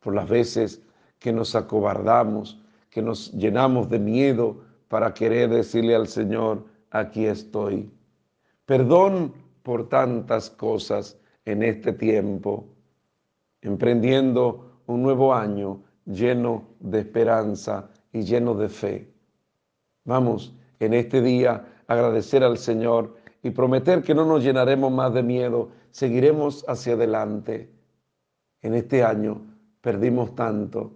por 0.00 0.14
las 0.14 0.28
veces 0.28 0.82
que 1.18 1.32
nos 1.32 1.54
acobardamos, 1.54 2.60
que 2.94 3.02
nos 3.02 3.32
llenamos 3.32 3.90
de 3.90 3.98
miedo 3.98 4.62
para 4.86 5.12
querer 5.12 5.50
decirle 5.50 5.96
al 5.96 6.06
Señor, 6.06 6.64
aquí 6.90 7.26
estoy. 7.26 7.90
Perdón 8.66 9.34
por 9.64 9.88
tantas 9.88 10.48
cosas 10.48 11.18
en 11.44 11.64
este 11.64 11.92
tiempo, 11.92 12.68
emprendiendo 13.62 14.78
un 14.86 15.02
nuevo 15.02 15.34
año 15.34 15.82
lleno 16.06 16.68
de 16.78 17.00
esperanza 17.00 17.90
y 18.12 18.22
lleno 18.22 18.54
de 18.54 18.68
fe. 18.68 19.12
Vamos 20.04 20.54
en 20.78 20.94
este 20.94 21.20
día 21.20 21.66
a 21.88 21.94
agradecer 21.94 22.44
al 22.44 22.58
Señor 22.58 23.16
y 23.42 23.50
prometer 23.50 24.04
que 24.04 24.14
no 24.14 24.24
nos 24.24 24.44
llenaremos 24.44 24.92
más 24.92 25.12
de 25.12 25.24
miedo, 25.24 25.70
seguiremos 25.90 26.64
hacia 26.68 26.92
adelante. 26.92 27.72
En 28.62 28.74
este 28.74 29.02
año 29.02 29.40
perdimos 29.80 30.36
tanto, 30.36 30.92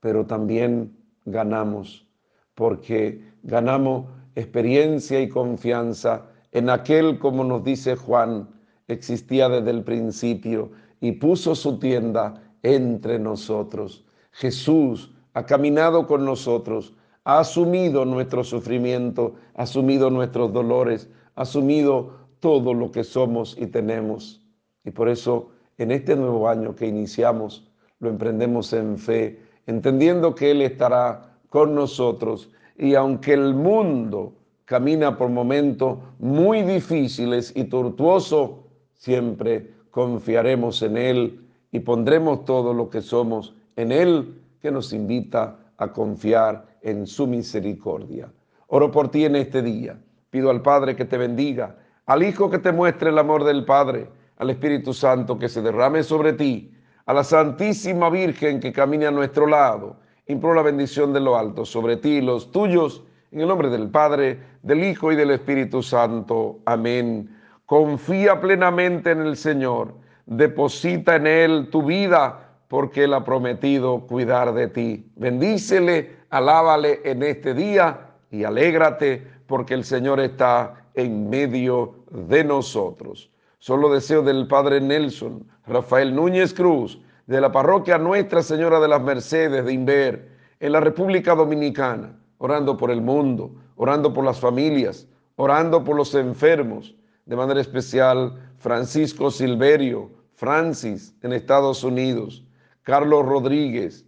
pero 0.00 0.24
también 0.24 1.03
ganamos, 1.24 2.06
porque 2.54 3.22
ganamos 3.42 4.06
experiencia 4.34 5.20
y 5.20 5.28
confianza 5.28 6.26
en 6.52 6.70
aquel, 6.70 7.18
como 7.18 7.42
nos 7.42 7.64
dice 7.64 7.96
Juan, 7.96 8.48
existía 8.86 9.48
desde 9.48 9.70
el 9.70 9.82
principio 9.82 10.70
y 11.00 11.12
puso 11.12 11.54
su 11.54 11.78
tienda 11.78 12.42
entre 12.62 13.18
nosotros. 13.18 14.04
Jesús 14.30 15.12
ha 15.32 15.46
caminado 15.46 16.06
con 16.06 16.24
nosotros, 16.24 16.94
ha 17.24 17.40
asumido 17.40 18.04
nuestro 18.04 18.44
sufrimiento, 18.44 19.34
ha 19.54 19.62
asumido 19.62 20.10
nuestros 20.10 20.52
dolores, 20.52 21.08
asumido 21.34 22.24
todo 22.40 22.72
lo 22.72 22.92
que 22.92 23.02
somos 23.02 23.56
y 23.58 23.66
tenemos. 23.66 24.40
Y 24.84 24.90
por 24.90 25.08
eso 25.08 25.50
en 25.78 25.90
este 25.90 26.14
nuevo 26.14 26.48
año 26.48 26.76
que 26.76 26.86
iniciamos, 26.86 27.68
lo 27.98 28.10
emprendemos 28.10 28.72
en 28.72 28.98
fe, 28.98 29.40
entendiendo 29.66 30.34
que 30.34 30.50
Él 30.50 30.62
estará 30.62 31.38
con 31.48 31.74
nosotros. 31.74 32.50
Y 32.76 32.94
aunque 32.94 33.32
el 33.32 33.54
mundo 33.54 34.34
camina 34.64 35.16
por 35.16 35.28
momentos 35.28 35.98
muy 36.18 36.62
difíciles 36.62 37.52
y 37.54 37.64
tortuosos, 37.64 38.50
siempre 38.94 39.72
confiaremos 39.90 40.82
en 40.82 40.96
Él 40.96 41.46
y 41.70 41.80
pondremos 41.80 42.44
todo 42.44 42.72
lo 42.74 42.90
que 42.90 43.00
somos 43.00 43.54
en 43.76 43.92
Él, 43.92 44.40
que 44.60 44.70
nos 44.70 44.92
invita 44.92 45.58
a 45.76 45.92
confiar 45.92 46.66
en 46.82 47.06
su 47.06 47.26
misericordia. 47.26 48.32
Oro 48.68 48.90
por 48.90 49.10
ti 49.10 49.24
en 49.24 49.36
este 49.36 49.62
día 49.62 49.98
Pido 50.34 50.50
al 50.50 50.62
Padre 50.62 50.96
que 50.96 51.04
te 51.04 51.16
bendiga, 51.16 51.76
al 52.06 52.24
Hijo 52.24 52.50
que 52.50 52.58
te 52.58 52.72
muestre 52.72 53.10
el 53.10 53.18
amor 53.20 53.44
del 53.44 53.64
Padre, 53.64 54.08
al 54.36 54.50
Espíritu 54.50 54.92
Santo 54.92 55.38
que 55.38 55.48
se 55.48 55.62
derrame 55.62 56.02
sobre 56.02 56.32
ti, 56.32 56.73
a 57.06 57.12
la 57.12 57.24
Santísima 57.24 58.08
Virgen 58.08 58.60
que 58.60 58.72
camine 58.72 59.06
a 59.06 59.10
nuestro 59.10 59.46
lado. 59.46 59.96
Imploro 60.26 60.56
la 60.56 60.62
bendición 60.62 61.12
de 61.12 61.20
lo 61.20 61.36
alto 61.36 61.64
sobre 61.64 61.96
ti 61.96 62.16
y 62.16 62.20
los 62.22 62.50
tuyos, 62.50 63.04
en 63.30 63.40
el 63.40 63.48
nombre 63.48 63.68
del 63.68 63.90
Padre, 63.90 64.40
del 64.62 64.84
Hijo 64.84 65.12
y 65.12 65.16
del 65.16 65.32
Espíritu 65.32 65.82
Santo. 65.82 66.60
Amén. 66.64 67.36
Confía 67.66 68.40
plenamente 68.40 69.10
en 69.10 69.20
el 69.20 69.36
Señor, 69.36 69.94
deposita 70.24 71.16
en 71.16 71.26
Él 71.26 71.68
tu 71.70 71.82
vida, 71.82 72.58
porque 72.68 73.04
Él 73.04 73.12
ha 73.12 73.24
prometido 73.24 74.06
cuidar 74.06 74.54
de 74.54 74.68
ti. 74.68 75.10
Bendícele, 75.16 76.16
alábale 76.30 77.00
en 77.04 77.22
este 77.22 77.52
día 77.52 78.14
y 78.30 78.44
alégrate 78.44 79.26
porque 79.46 79.74
el 79.74 79.84
Señor 79.84 80.20
está 80.20 80.86
en 80.94 81.28
medio 81.28 82.04
de 82.10 82.44
nosotros. 82.44 83.30
Solo 83.64 83.90
deseo 83.90 84.20
del 84.20 84.46
Padre 84.46 84.78
Nelson, 84.78 85.48
Rafael 85.66 86.14
Núñez 86.14 86.52
Cruz, 86.52 87.00
de 87.26 87.40
la 87.40 87.50
parroquia 87.50 87.96
Nuestra 87.96 88.42
Señora 88.42 88.78
de 88.78 88.88
las 88.88 89.00
Mercedes 89.00 89.64
de 89.64 89.72
Inver, 89.72 90.28
en 90.60 90.72
la 90.72 90.80
República 90.80 91.34
Dominicana, 91.34 92.14
orando 92.36 92.76
por 92.76 92.90
el 92.90 93.00
mundo, 93.00 93.54
orando 93.76 94.12
por 94.12 94.22
las 94.22 94.38
familias, 94.38 95.08
orando 95.36 95.82
por 95.82 95.96
los 95.96 96.14
enfermos, 96.14 96.94
de 97.24 97.36
manera 97.36 97.58
especial 97.58 98.38
Francisco 98.58 99.30
Silverio, 99.30 100.10
Francis 100.34 101.16
en 101.22 101.32
Estados 101.32 101.82
Unidos, 101.84 102.44
Carlos 102.82 103.24
Rodríguez, 103.24 104.04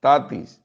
Tatis, 0.00 0.62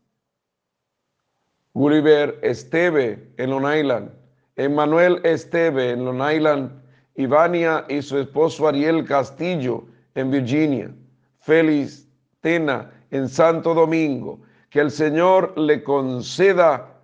Gulliver 1.73 2.39
Esteve 2.41 3.33
en 3.35 3.49
Long 3.49 3.65
Island, 3.69 4.11
Emmanuel 4.55 5.19
Esteve 5.25 5.89
en 5.89 6.05
Long 6.05 6.21
Island, 6.31 6.79
Ivania 7.15 7.85
y 7.89 8.01
su 8.01 8.17
esposo 8.17 8.67
Ariel 8.67 9.05
Castillo 9.05 9.83
en 10.15 10.31
Virginia, 10.31 10.91
Félix 11.39 12.07
Tena 12.41 12.91
en 13.11 13.27
Santo 13.27 13.73
Domingo. 13.73 14.39
Que 14.69 14.81
el 14.81 14.91
Señor 14.91 15.57
le 15.57 15.83
conceda 15.83 16.99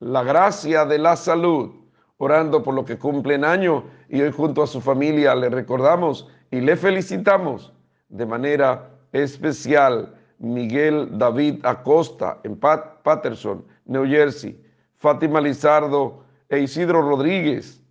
la 0.00 0.24
gracia 0.24 0.84
de 0.84 0.98
la 0.98 1.16
salud, 1.16 1.70
orando 2.18 2.62
por 2.62 2.74
lo 2.74 2.84
que 2.84 2.98
cumplen 2.98 3.44
año 3.44 3.84
y 4.08 4.20
hoy 4.20 4.32
junto 4.32 4.62
a 4.62 4.66
su 4.66 4.80
familia 4.80 5.34
le 5.34 5.48
recordamos 5.48 6.28
y 6.50 6.60
le 6.60 6.76
felicitamos 6.76 7.72
de 8.08 8.26
manera 8.26 8.90
especial 9.12 10.14
Miguel 10.38 11.08
David 11.18 11.64
Acosta 11.64 12.40
en 12.42 12.56
Patterson, 12.56 13.64
New 13.86 14.06
Jersey, 14.06 14.60
Fátima 14.96 15.40
Lizardo 15.40 16.24
e 16.48 16.60
Isidro 16.60 17.02
Rodríguez 17.02 17.83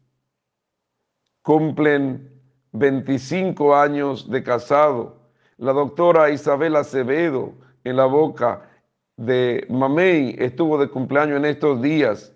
cumplen 1.44 2.32
25 2.72 3.76
años 3.76 4.32
de 4.32 4.42
casado. 4.42 5.18
La 5.58 5.74
doctora 5.74 6.32
Isabel 6.32 6.76
Acevedo 6.76 7.54
en 7.84 7.98
la 7.98 8.06
boca 8.06 8.70
de 9.18 9.68
Mamey 9.70 10.36
estuvo 10.40 10.80
de 10.80 10.90
cumpleaños 10.90 11.38
en 11.38 11.46
estos 11.46 11.82
días. 11.82 12.34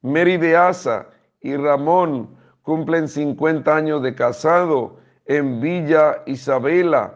Mary 0.00 0.38
de 0.38 0.56
Asa 0.56 1.08
y 1.40 1.56
Ramón 1.56 2.36
cumplen 2.62 3.08
50 3.08 3.76
años 3.76 4.02
de 4.02 4.14
casado 4.14 4.96
en 5.26 5.60
Villa 5.60 6.22
Isabela. 6.26 7.14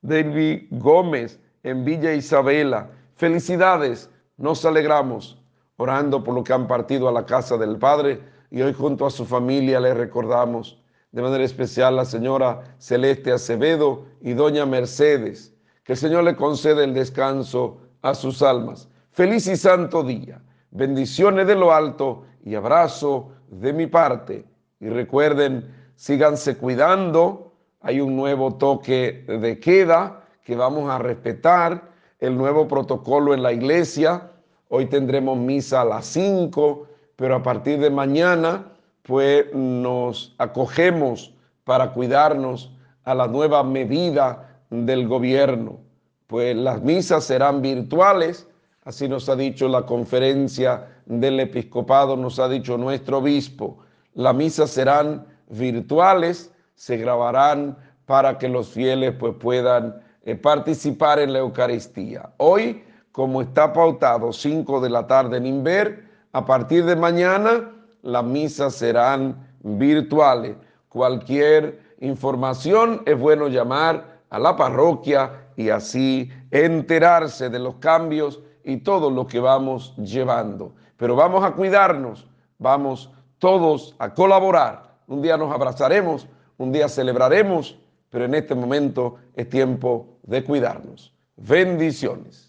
David 0.00 0.68
Gómez 0.70 1.40
en 1.62 1.84
Villa 1.84 2.14
Isabela. 2.14 2.90
Felicidades 3.16 4.10
nos 4.36 4.64
alegramos 4.64 5.42
orando 5.76 6.22
por 6.22 6.34
lo 6.34 6.44
que 6.44 6.52
han 6.52 6.68
partido 6.68 7.08
a 7.08 7.12
la 7.12 7.26
casa 7.26 7.56
del 7.56 7.78
Padre 7.78 8.20
y 8.50 8.62
hoy 8.62 8.72
junto 8.72 9.06
a 9.06 9.10
su 9.10 9.24
familia 9.24 9.80
le 9.80 9.94
recordamos 9.94 10.80
de 11.14 11.22
manera 11.22 11.44
especial 11.44 11.94
la 11.94 12.04
señora 12.04 12.62
Celeste 12.78 13.30
Acevedo 13.30 14.06
y 14.20 14.32
doña 14.32 14.66
Mercedes. 14.66 15.54
Que 15.84 15.92
el 15.92 15.98
Señor 15.98 16.24
le 16.24 16.34
conceda 16.34 16.82
el 16.82 16.92
descanso 16.92 17.78
a 18.02 18.14
sus 18.14 18.42
almas. 18.42 18.88
Feliz 19.12 19.46
y 19.46 19.56
santo 19.56 20.02
día. 20.02 20.42
Bendiciones 20.72 21.46
de 21.46 21.54
lo 21.54 21.72
alto 21.72 22.24
y 22.44 22.56
abrazo 22.56 23.30
de 23.48 23.72
mi 23.72 23.86
parte. 23.86 24.44
Y 24.80 24.88
recuerden, 24.88 25.72
síganse 25.94 26.56
cuidando. 26.56 27.52
Hay 27.80 28.00
un 28.00 28.16
nuevo 28.16 28.56
toque 28.56 29.24
de 29.28 29.60
queda 29.60 30.24
que 30.42 30.56
vamos 30.56 30.90
a 30.90 30.98
respetar 30.98 31.92
el 32.18 32.36
nuevo 32.36 32.66
protocolo 32.66 33.34
en 33.34 33.42
la 33.44 33.52
iglesia. 33.52 34.32
Hoy 34.68 34.86
tendremos 34.86 35.38
misa 35.38 35.82
a 35.82 35.84
las 35.84 36.06
5, 36.06 36.88
pero 37.16 37.36
a 37.36 37.42
partir 37.42 37.78
de 37.78 37.90
mañana, 37.90 38.72
pues 39.02 39.52
nos 39.54 40.34
acogemos 40.38 41.34
para 41.64 41.92
cuidarnos 41.92 42.72
a 43.04 43.14
la 43.14 43.26
nueva 43.26 43.62
medida 43.62 44.60
del 44.70 45.06
gobierno. 45.06 45.78
Pues 46.26 46.56
las 46.56 46.82
misas 46.82 47.24
serán 47.24 47.62
virtuales, 47.62 48.48
así 48.84 49.08
nos 49.08 49.28
ha 49.28 49.36
dicho 49.36 49.68
la 49.68 49.82
conferencia 49.82 50.88
del 51.06 51.40
episcopado, 51.40 52.16
nos 52.16 52.38
ha 52.38 52.48
dicho 52.48 52.78
nuestro 52.78 53.18
obispo. 53.18 53.78
Las 54.14 54.34
misas 54.34 54.70
serán 54.70 55.26
virtuales, 55.48 56.52
se 56.74 56.96
grabarán 56.96 57.76
para 58.06 58.38
que 58.38 58.48
los 58.48 58.68
fieles 58.68 59.14
pues 59.18 59.34
puedan 59.38 60.02
eh, 60.24 60.34
participar 60.34 61.18
en 61.18 61.32
la 61.32 61.40
Eucaristía. 61.40 62.30
Hoy, 62.38 62.82
como 63.12 63.42
está 63.42 63.72
pautado 63.72 64.32
5 64.32 64.80
de 64.80 64.90
la 64.90 65.06
tarde 65.06 65.36
en 65.36 65.46
Inver, 65.46 66.03
a 66.34 66.44
partir 66.44 66.84
de 66.84 66.96
mañana 66.96 67.70
las 68.02 68.24
misas 68.24 68.74
serán 68.74 69.48
virtuales. 69.62 70.56
Cualquier 70.88 71.80
información 72.00 73.02
es 73.06 73.16
bueno 73.16 73.46
llamar 73.46 74.18
a 74.30 74.40
la 74.40 74.56
parroquia 74.56 75.30
y 75.56 75.68
así 75.68 76.28
enterarse 76.50 77.48
de 77.50 77.60
los 77.60 77.76
cambios 77.76 78.40
y 78.64 78.78
todo 78.78 79.10
lo 79.10 79.28
que 79.28 79.38
vamos 79.38 79.94
llevando. 79.96 80.74
Pero 80.96 81.14
vamos 81.14 81.44
a 81.44 81.52
cuidarnos, 81.52 82.26
vamos 82.58 83.12
todos 83.38 83.94
a 84.00 84.12
colaborar. 84.12 84.96
Un 85.06 85.22
día 85.22 85.36
nos 85.36 85.54
abrazaremos, 85.54 86.26
un 86.58 86.72
día 86.72 86.88
celebraremos, 86.88 87.78
pero 88.10 88.24
en 88.24 88.34
este 88.34 88.56
momento 88.56 89.18
es 89.36 89.48
tiempo 89.48 90.18
de 90.24 90.42
cuidarnos. 90.42 91.14
Bendiciones. 91.36 92.43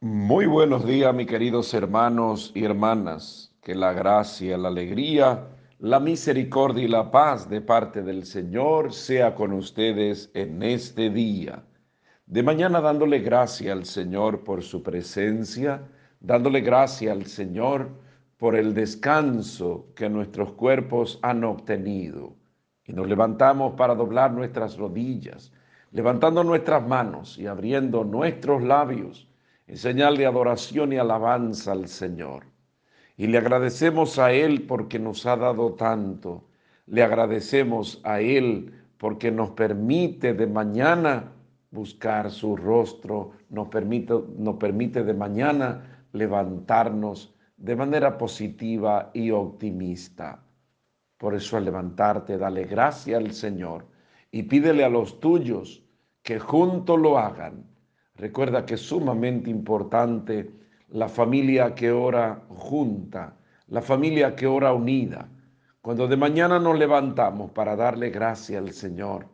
Muy 0.00 0.46
buenos 0.46 0.86
días, 0.86 1.12
mis 1.12 1.26
queridos 1.26 1.74
hermanos 1.74 2.52
y 2.54 2.62
hermanas. 2.62 3.52
Que 3.60 3.74
la 3.74 3.92
gracia, 3.92 4.56
la 4.56 4.68
alegría, 4.68 5.48
la 5.80 5.98
misericordia 5.98 6.84
y 6.84 6.88
la 6.88 7.10
paz 7.10 7.50
de 7.50 7.60
parte 7.60 8.04
del 8.04 8.24
Señor 8.24 8.92
sea 8.92 9.34
con 9.34 9.52
ustedes 9.52 10.30
en 10.34 10.62
este 10.62 11.10
día. 11.10 11.64
De 12.26 12.44
mañana 12.44 12.80
dándole 12.80 13.18
gracia 13.18 13.72
al 13.72 13.86
Señor 13.86 14.44
por 14.44 14.62
su 14.62 14.84
presencia, 14.84 15.82
dándole 16.20 16.60
gracia 16.60 17.10
al 17.10 17.26
Señor 17.26 17.90
por 18.36 18.54
el 18.54 18.74
descanso 18.74 19.88
que 19.96 20.08
nuestros 20.08 20.52
cuerpos 20.52 21.18
han 21.22 21.42
obtenido. 21.42 22.36
Y 22.84 22.92
nos 22.92 23.08
levantamos 23.08 23.74
para 23.74 23.96
doblar 23.96 24.30
nuestras 24.30 24.76
rodillas, 24.76 25.52
levantando 25.90 26.44
nuestras 26.44 26.86
manos 26.86 27.36
y 27.36 27.48
abriendo 27.48 28.04
nuestros 28.04 28.62
labios 28.62 29.27
en 29.68 29.76
señal 29.76 30.16
de 30.16 30.24
adoración 30.24 30.94
y 30.94 30.96
alabanza 30.96 31.72
al 31.72 31.88
Señor. 31.88 32.44
Y 33.18 33.26
le 33.26 33.36
agradecemos 33.36 34.18
a 34.18 34.32
Él 34.32 34.62
porque 34.62 34.98
nos 34.98 35.26
ha 35.26 35.36
dado 35.36 35.74
tanto. 35.74 36.48
Le 36.86 37.02
agradecemos 37.02 38.00
a 38.02 38.20
Él 38.20 38.72
porque 38.96 39.30
nos 39.30 39.50
permite 39.50 40.32
de 40.32 40.46
mañana 40.46 41.32
buscar 41.70 42.30
su 42.30 42.56
rostro, 42.56 43.32
nos 43.50 43.68
permite, 43.68 44.14
nos 44.38 44.56
permite 44.56 45.04
de 45.04 45.12
mañana 45.12 46.06
levantarnos 46.12 47.34
de 47.58 47.76
manera 47.76 48.16
positiva 48.16 49.10
y 49.12 49.30
optimista. 49.30 50.42
Por 51.18 51.34
eso 51.34 51.58
al 51.58 51.66
levantarte, 51.66 52.38
dale 52.38 52.64
gracia 52.64 53.18
al 53.18 53.32
Señor 53.32 53.84
y 54.30 54.44
pídele 54.44 54.82
a 54.84 54.88
los 54.88 55.20
tuyos 55.20 55.84
que 56.22 56.38
juntos 56.38 56.98
lo 56.98 57.18
hagan. 57.18 57.67
Recuerda 58.18 58.66
que 58.66 58.74
es 58.74 58.80
sumamente 58.80 59.48
importante 59.48 60.50
la 60.90 61.08
familia 61.08 61.74
que 61.74 61.92
ora 61.92 62.42
junta, 62.48 63.36
la 63.68 63.80
familia 63.80 64.34
que 64.34 64.46
ora 64.46 64.72
unida. 64.72 65.28
Cuando 65.80 66.08
de 66.08 66.16
mañana 66.16 66.58
nos 66.58 66.76
levantamos 66.76 67.52
para 67.52 67.76
darle 67.76 68.10
gracia 68.10 68.58
al 68.58 68.72
Señor 68.72 69.26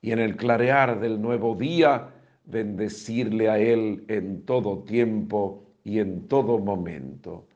y 0.00 0.12
en 0.12 0.20
el 0.20 0.36
clarear 0.36 1.00
del 1.00 1.20
nuevo 1.20 1.56
día 1.56 2.08
bendecirle 2.44 3.50
a 3.50 3.58
Él 3.58 4.04
en 4.06 4.44
todo 4.44 4.84
tiempo 4.84 5.64
y 5.82 5.98
en 5.98 6.28
todo 6.28 6.58
momento. 6.58 7.48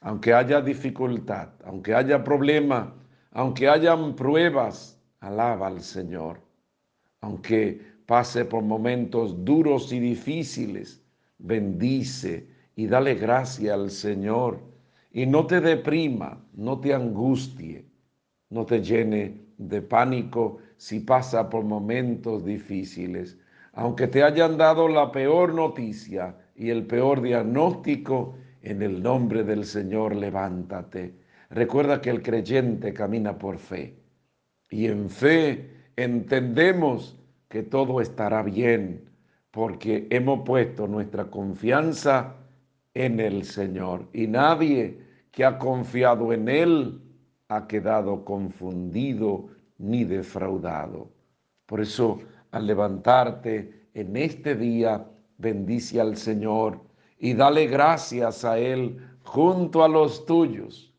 Aunque 0.00 0.32
haya 0.34 0.60
dificultad, 0.60 1.48
aunque 1.64 1.94
haya 1.94 2.22
problema, 2.22 2.94
aunque 3.32 3.68
hayan 3.68 4.14
pruebas, 4.14 5.00
alaba 5.20 5.66
al 5.66 5.80
Señor. 5.80 6.40
Aunque 7.20 7.91
pase 8.06 8.44
por 8.44 8.62
momentos 8.62 9.44
duros 9.44 9.92
y 9.92 10.00
difíciles, 10.00 11.02
bendice 11.38 12.48
y 12.76 12.86
dale 12.86 13.14
gracia 13.14 13.74
al 13.74 13.90
Señor. 13.90 14.60
Y 15.12 15.26
no 15.26 15.46
te 15.46 15.60
deprima, 15.60 16.42
no 16.54 16.80
te 16.80 16.94
angustie, 16.94 17.84
no 18.50 18.64
te 18.64 18.82
llene 18.82 19.42
de 19.58 19.82
pánico 19.82 20.58
si 20.76 21.00
pasa 21.00 21.48
por 21.48 21.64
momentos 21.64 22.44
difíciles. 22.44 23.38
Aunque 23.74 24.08
te 24.08 24.22
hayan 24.22 24.56
dado 24.56 24.88
la 24.88 25.12
peor 25.12 25.54
noticia 25.54 26.36
y 26.54 26.70
el 26.70 26.86
peor 26.86 27.22
diagnóstico, 27.22 28.34
en 28.62 28.82
el 28.82 29.02
nombre 29.02 29.42
del 29.42 29.64
Señor 29.64 30.14
levántate. 30.14 31.14
Recuerda 31.50 32.00
que 32.00 32.10
el 32.10 32.22
creyente 32.22 32.92
camina 32.94 33.36
por 33.36 33.58
fe. 33.58 33.96
Y 34.70 34.86
en 34.86 35.10
fe 35.10 35.70
entendemos 35.96 37.18
que 37.52 37.62
todo 37.62 38.00
estará 38.00 38.42
bien 38.42 39.04
porque 39.50 40.06
hemos 40.08 40.40
puesto 40.40 40.88
nuestra 40.88 41.26
confianza 41.26 42.34
en 42.94 43.20
el 43.20 43.44
Señor. 43.44 44.08
Y 44.14 44.26
nadie 44.26 44.98
que 45.30 45.44
ha 45.44 45.58
confiado 45.58 46.32
en 46.32 46.48
Él 46.48 47.02
ha 47.48 47.66
quedado 47.66 48.24
confundido 48.24 49.48
ni 49.76 50.04
defraudado. 50.04 51.10
Por 51.66 51.82
eso, 51.82 52.20
al 52.52 52.66
levantarte 52.66 53.88
en 53.92 54.16
este 54.16 54.54
día, 54.54 55.06
bendice 55.36 56.00
al 56.00 56.16
Señor 56.16 56.80
y 57.18 57.34
dale 57.34 57.66
gracias 57.66 58.46
a 58.46 58.58
Él 58.58 58.96
junto 59.24 59.84
a 59.84 59.88
los 59.88 60.24
tuyos 60.24 60.90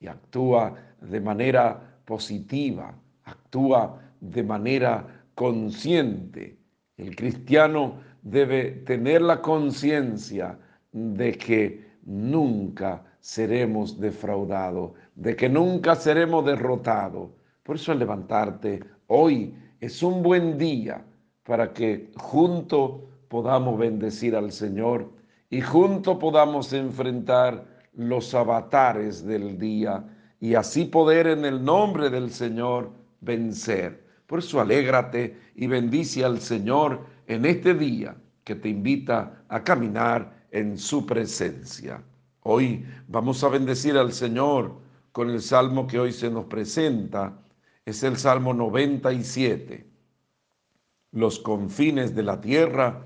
y 0.00 0.08
actúa 0.08 0.74
de 1.00 1.20
manera 1.20 2.00
positiva, 2.04 2.96
actúa 3.22 3.96
de 4.20 4.42
manera 4.42 5.19
consciente. 5.40 6.58
El 6.98 7.16
cristiano 7.16 7.94
debe 8.20 8.72
tener 8.84 9.22
la 9.22 9.40
conciencia 9.40 10.58
de 10.92 11.32
que 11.32 11.92
nunca 12.04 13.02
seremos 13.20 13.98
defraudados, 13.98 14.92
de 15.14 15.34
que 15.34 15.48
nunca 15.48 15.94
seremos 15.94 16.44
derrotados. 16.44 17.30
Por 17.62 17.76
eso 17.76 17.90
al 17.90 18.00
levantarte 18.00 18.80
hoy 19.06 19.54
es 19.80 20.02
un 20.02 20.22
buen 20.22 20.58
día 20.58 21.02
para 21.44 21.72
que 21.72 22.10
juntos 22.16 23.00
podamos 23.28 23.78
bendecir 23.78 24.36
al 24.36 24.52
Señor 24.52 25.10
y 25.48 25.62
juntos 25.62 26.18
podamos 26.18 26.70
enfrentar 26.74 27.64
los 27.94 28.34
avatares 28.34 29.24
del 29.24 29.56
día 29.56 30.04
y 30.38 30.54
así 30.54 30.84
poder 30.84 31.28
en 31.28 31.46
el 31.46 31.64
nombre 31.64 32.10
del 32.10 32.30
Señor 32.30 32.90
vencer. 33.22 34.09
Por 34.30 34.38
eso 34.38 34.60
alégrate 34.60 35.36
y 35.56 35.66
bendice 35.66 36.24
al 36.24 36.40
Señor 36.40 37.04
en 37.26 37.44
este 37.44 37.74
día 37.74 38.14
que 38.44 38.54
te 38.54 38.68
invita 38.68 39.42
a 39.48 39.64
caminar 39.64 40.46
en 40.52 40.78
su 40.78 41.04
presencia. 41.04 42.00
Hoy 42.44 42.86
vamos 43.08 43.42
a 43.42 43.48
bendecir 43.48 43.96
al 43.96 44.12
Señor 44.12 44.76
con 45.10 45.30
el 45.30 45.42
salmo 45.42 45.88
que 45.88 45.98
hoy 45.98 46.12
se 46.12 46.30
nos 46.30 46.44
presenta. 46.44 47.42
Es 47.84 48.04
el 48.04 48.16
Salmo 48.16 48.54
97. 48.54 49.84
Los 51.10 51.40
confines 51.40 52.14
de 52.14 52.22
la 52.22 52.40
tierra 52.40 53.04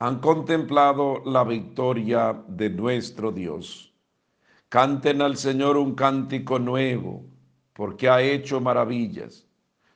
han 0.00 0.18
contemplado 0.18 1.22
la 1.24 1.44
victoria 1.44 2.42
de 2.48 2.70
nuestro 2.70 3.30
Dios. 3.30 3.94
Canten 4.70 5.22
al 5.22 5.36
Señor 5.36 5.76
un 5.76 5.94
cántico 5.94 6.58
nuevo, 6.58 7.24
porque 7.74 8.08
ha 8.08 8.20
hecho 8.20 8.60
maravillas. 8.60 9.46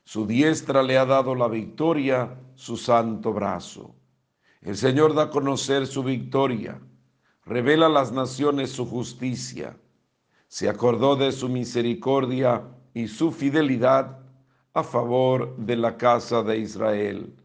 Su 0.09 0.26
diestra 0.26 0.82
le 0.82 0.96
ha 0.96 1.04
dado 1.04 1.34
la 1.34 1.48
victoria, 1.48 2.34
su 2.54 2.78
santo 2.78 3.30
brazo. 3.30 3.94
El 4.62 4.74
Señor 4.74 5.12
da 5.12 5.24
a 5.24 5.28
conocer 5.28 5.86
su 5.86 6.02
victoria 6.02 6.80
revela 7.44 7.86
a 7.86 7.90
las 7.90 8.11
naciones 8.11 8.70
su 8.70 8.86
justicia. 8.86 9.76
Se 10.46 10.66
acordó 10.66 11.14
de 11.14 11.30
su 11.30 11.50
misericordia 11.50 12.64
y 12.94 13.06
su 13.06 13.32
fidelidad 13.32 14.18
a 14.72 14.82
favor 14.82 15.54
de 15.59 15.76
la 15.76 15.98
casa 15.98 16.42
de 16.42 16.56
Israel. 16.56 17.36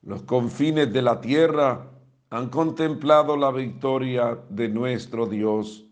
Los 0.00 0.22
confines 0.22 0.90
de 0.94 1.02
la 1.02 1.20
tierra 1.20 1.90
han 2.30 2.48
contemplado 2.48 3.36
la 3.36 3.50
victoria 3.50 4.38
de 4.48 4.66
nuestro 4.70 5.26
Dios. 5.26 5.84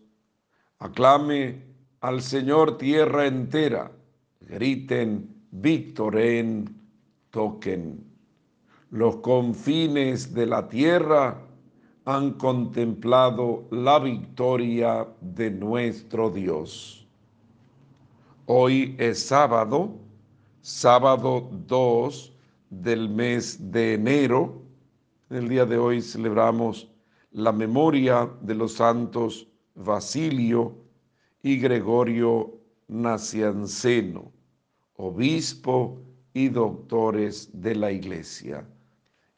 Aclame 0.79 1.63
al 1.99 2.23
Señor 2.23 2.79
tierra 2.79 3.27
entera. 3.27 3.91
Griten, 4.39 5.40
victoren, 5.51 6.65
toquen. 7.29 8.03
Los 8.89 9.17
confines 9.17 10.33
de 10.33 10.45
la 10.45 10.67
tierra 10.67 11.41
han 12.05 12.31
contemplado 12.33 13.67
la 13.71 13.99
victoria 13.99 15.07
de 15.21 15.51
nuestro 15.51 16.29
Dios. 16.29 17.07
Hoy 18.47 18.95
es 18.97 19.23
sábado, 19.23 19.95
sábado 20.61 21.49
2 21.67 22.33
del 22.69 23.09
mes 23.09 23.71
de 23.71 23.93
enero. 23.93 24.61
El 25.29 25.47
día 25.47 25.65
de 25.65 25.77
hoy 25.77 26.01
celebramos 26.01 26.91
la 27.31 27.51
memoria 27.51 28.29
de 28.41 28.55
los 28.55 28.73
santos 28.73 29.47
Basilio 29.75 30.75
y 31.43 31.57
Gregorio 31.57 32.59
Nacianceno, 32.87 34.31
obispo 35.01 35.99
y 36.31 36.49
doctores 36.49 37.49
de 37.59 37.73
la 37.75 37.91
iglesia. 37.91 38.63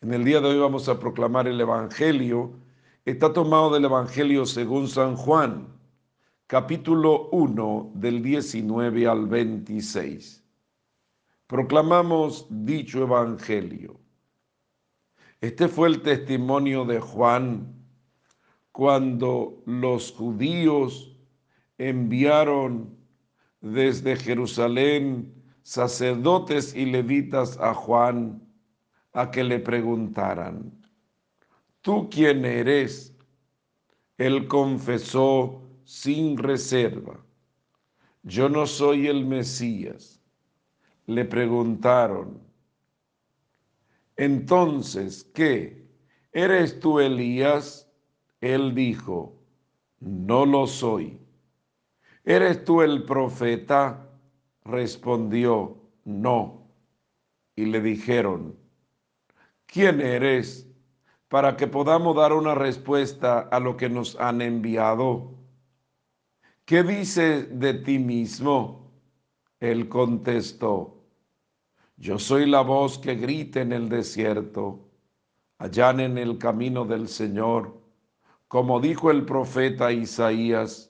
En 0.01 0.14
el 0.14 0.26
día 0.26 0.41
de 0.41 0.49
hoy 0.49 0.59
vamos 0.59 0.89
a 0.89 0.99
proclamar 0.99 1.47
el 1.47 1.59
Evangelio. 1.59 2.51
Está 3.05 3.32
tomado 3.32 3.74
del 3.74 3.86
Evangelio 3.86 4.45
según 4.45 4.89
San 4.89 5.16
Juan, 5.16 5.68
capítulo 6.47 7.30
1 7.30 7.93
del 7.95 8.22
19 8.22 9.07
al 9.07 9.26
26. 9.28 10.43
Proclamamos 11.47 12.45
dicho 12.49 13.03
Evangelio. 13.03 13.97
Este 15.39 15.70
fue 15.70 15.88
el 15.88 16.01
testimonio 16.01 16.84
de 16.84 16.99
Juan 16.99 17.74
cuando 18.74 19.64
los 19.66 20.11
judíos 20.11 21.16
enviaron 21.78 22.97
desde 23.61 24.18
Jerusalén 24.18 25.43
sacerdotes 25.64 26.76
y 26.76 26.86
levitas 26.86 27.57
a 27.59 27.74
Juan 27.74 28.41
a 29.14 29.32
que 29.32 29.43
le 29.43 29.59
preguntaran, 29.59 30.72
¿tú 31.82 32.09
quién 32.09 32.45
eres? 32.45 33.16
Él 34.18 34.47
confesó 34.47 35.61
sin 35.86 36.38
reserva, 36.38 37.20
yo 38.24 38.47
no 38.49 38.66
soy 38.66 39.07
el 39.07 39.26
Mesías. 39.26 40.20
Le 41.05 41.26
preguntaron, 41.26 42.39
entonces, 44.16 45.26
¿qué? 45.34 45.86
¿Eres 46.32 46.80
tú 46.80 46.99
Elías? 46.99 47.91
Él 48.39 48.74
dijo, 48.74 49.36
no 49.99 50.45
lo 50.45 50.68
soy. 50.68 51.20
¿Eres 52.24 52.64
tú 52.64 52.82
el 52.82 53.03
profeta? 53.03 54.03
Respondió, 54.66 55.78
no. 56.05 56.68
Y 57.55 57.66
le 57.66 57.82
dijeron, 57.82 58.55
¿quién 59.66 60.01
eres? 60.01 60.68
Para 61.28 61.57
que 61.57 61.68
podamos 61.68 62.16
dar 62.16 62.34
una 62.34 62.55
respuesta 62.55 63.39
a 63.39 63.59
lo 63.59 63.76
que 63.76 63.89
nos 63.89 64.16
han 64.20 64.41
enviado. 64.41 65.32
¿Qué 66.66 66.84
dices 66.84 67.59
de 67.59 67.74
ti 67.74 67.99
mismo? 67.99 68.91
Él 69.59 69.89
contestó, 69.89 71.03
yo 71.97 72.20
soy 72.20 72.45
la 72.45 72.61
voz 72.61 72.97
que 72.97 73.16
grita 73.16 73.61
en 73.61 73.72
el 73.72 73.88
desierto, 73.89 74.89
allá 75.57 75.91
en 75.91 76.18
el 76.18 76.38
camino 76.38 76.86
del 76.86 77.07
Señor, 77.07 77.80
como 78.47 78.80
dijo 78.80 79.09
el 79.11 79.26
profeta 79.26 79.91
Isaías. 79.91 80.89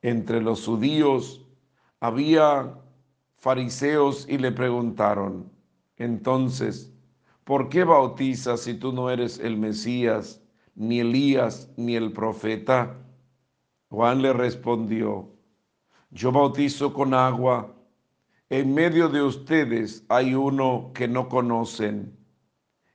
Entre 0.00 0.40
los 0.42 0.66
judíos 0.66 1.41
había 2.02 2.74
fariseos 3.36 4.26
y 4.28 4.36
le 4.36 4.50
preguntaron, 4.50 5.48
entonces, 5.96 6.92
¿por 7.44 7.68
qué 7.68 7.84
bautizas 7.84 8.62
si 8.62 8.74
tú 8.74 8.92
no 8.92 9.08
eres 9.08 9.38
el 9.38 9.56
Mesías, 9.56 10.42
ni 10.74 10.98
Elías, 10.98 11.70
ni 11.76 11.94
el 11.94 12.12
profeta? 12.12 12.98
Juan 13.88 14.20
le 14.20 14.32
respondió, 14.32 15.28
yo 16.10 16.32
bautizo 16.32 16.92
con 16.92 17.14
agua 17.14 17.72
en 18.50 18.74
medio 18.74 19.08
de 19.08 19.22
ustedes 19.22 20.04
hay 20.08 20.34
uno 20.34 20.90
que 20.92 21.06
no 21.06 21.28
conocen, 21.28 22.18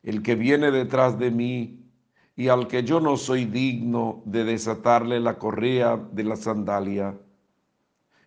el 0.04 0.22
que 0.22 0.36
viene 0.36 0.70
detrás 0.70 1.18
de 1.18 1.32
mí 1.32 1.90
y 2.36 2.50
al 2.50 2.68
que 2.68 2.84
yo 2.84 3.00
no 3.00 3.16
soy 3.16 3.46
digno 3.46 4.22
de 4.26 4.44
desatarle 4.44 5.22
la 5.22 5.40
correa 5.40 5.96
de 5.96 6.26
la 6.26 6.36
sandalia. 6.36 7.18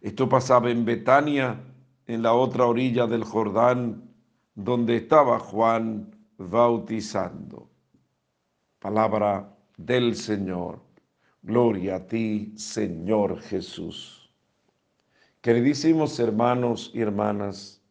Esto 0.00 0.28
pasaba 0.28 0.70
en 0.70 0.84
Betania, 0.84 1.60
en 2.06 2.22
la 2.22 2.32
otra 2.32 2.66
orilla 2.66 3.06
del 3.06 3.22
Jordán, 3.24 4.10
donde 4.54 4.96
estaba 4.96 5.38
Juan 5.38 6.16
bautizando. 6.38 7.68
Palabra 8.78 9.54
del 9.76 10.16
Señor. 10.16 10.80
Gloria 11.42 11.96
a 11.96 12.06
ti, 12.06 12.52
Señor 12.56 13.40
Jesús. 13.40 14.30
Queridísimos 15.40 16.18
hermanos 16.18 16.90
y 16.94 17.00
hermanas, 17.00 17.82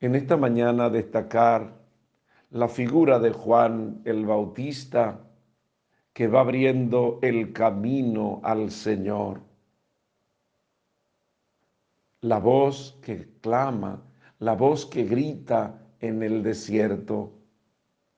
en 0.00 0.14
esta 0.14 0.36
mañana 0.36 0.90
destacar 0.90 1.72
la 2.50 2.68
figura 2.68 3.18
de 3.18 3.32
Juan 3.32 4.00
el 4.04 4.26
Bautista 4.26 5.20
que 6.12 6.26
va 6.28 6.40
abriendo 6.40 7.18
el 7.22 7.52
camino 7.52 8.40
al 8.42 8.70
Señor. 8.70 9.45
La 12.26 12.40
voz 12.40 12.98
que 13.02 13.38
clama, 13.40 14.02
la 14.40 14.54
voz 14.54 14.84
que 14.84 15.04
grita 15.04 15.78
en 16.00 16.24
el 16.24 16.42
desierto, 16.42 17.34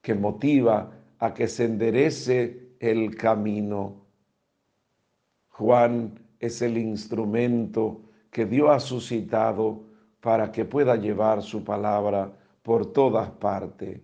que 0.00 0.14
motiva 0.14 0.90
a 1.18 1.34
que 1.34 1.46
se 1.46 1.66
enderece 1.66 2.70
el 2.80 3.14
camino. 3.16 4.06
Juan 5.50 6.18
es 6.40 6.62
el 6.62 6.78
instrumento 6.78 8.00
que 8.30 8.46
Dios 8.46 8.70
ha 8.70 8.80
suscitado 8.80 9.82
para 10.22 10.50
que 10.50 10.64
pueda 10.64 10.96
llevar 10.96 11.42
su 11.42 11.62
palabra 11.62 12.32
por 12.62 12.86
todas 12.94 13.28
partes, 13.28 14.00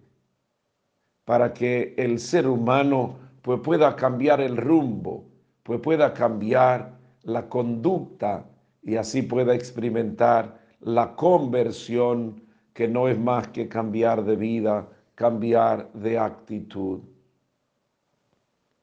para 1.25 1.55
que 1.55 1.95
el 1.97 2.19
ser 2.19 2.47
humano 2.47 3.17
pues 3.41 3.59
pueda 3.61 3.97
cambiar 3.97 4.43
el 4.43 4.59
rumbo, 4.59 5.25
pues 5.63 5.81
pueda 5.81 6.13
cambiar 6.13 6.93
la 7.23 7.49
conducta 7.49 8.51
y 8.85 8.97
así 8.97 9.23
pueda 9.23 9.55
experimentar 9.55 10.61
la 10.81 11.17
conversión 11.17 12.43
que 12.75 12.87
no 12.87 13.09
es 13.09 13.19
más 13.19 13.49
que 13.49 13.69
cambiar 13.69 14.25
de 14.25 14.37
vida, 14.37 14.89
cambiar 15.15 15.91
de 15.95 16.19
actitud. 16.19 17.01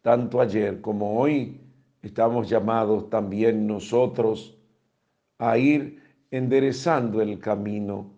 Tanto 0.01 0.41
ayer 0.41 0.81
como 0.81 1.19
hoy 1.19 1.61
estamos 2.01 2.49
llamados 2.49 3.09
también 3.09 3.67
nosotros 3.67 4.57
a 5.37 5.57
ir 5.57 6.01
enderezando 6.31 7.21
el 7.21 7.37
camino, 7.39 8.11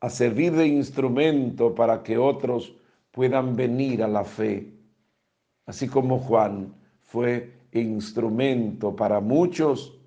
a 0.00 0.10
servir 0.10 0.52
de 0.52 0.66
instrumento 0.66 1.74
para 1.74 2.02
que 2.02 2.18
otros 2.18 2.74
puedan 3.10 3.56
venir 3.56 4.02
a 4.02 4.08
la 4.08 4.24
fe. 4.24 4.74
Así 5.64 5.88
como 5.88 6.18
Juan 6.18 6.74
fue 7.00 7.52
instrumento 7.72 8.94
para 8.94 9.20
muchos, 9.20 9.99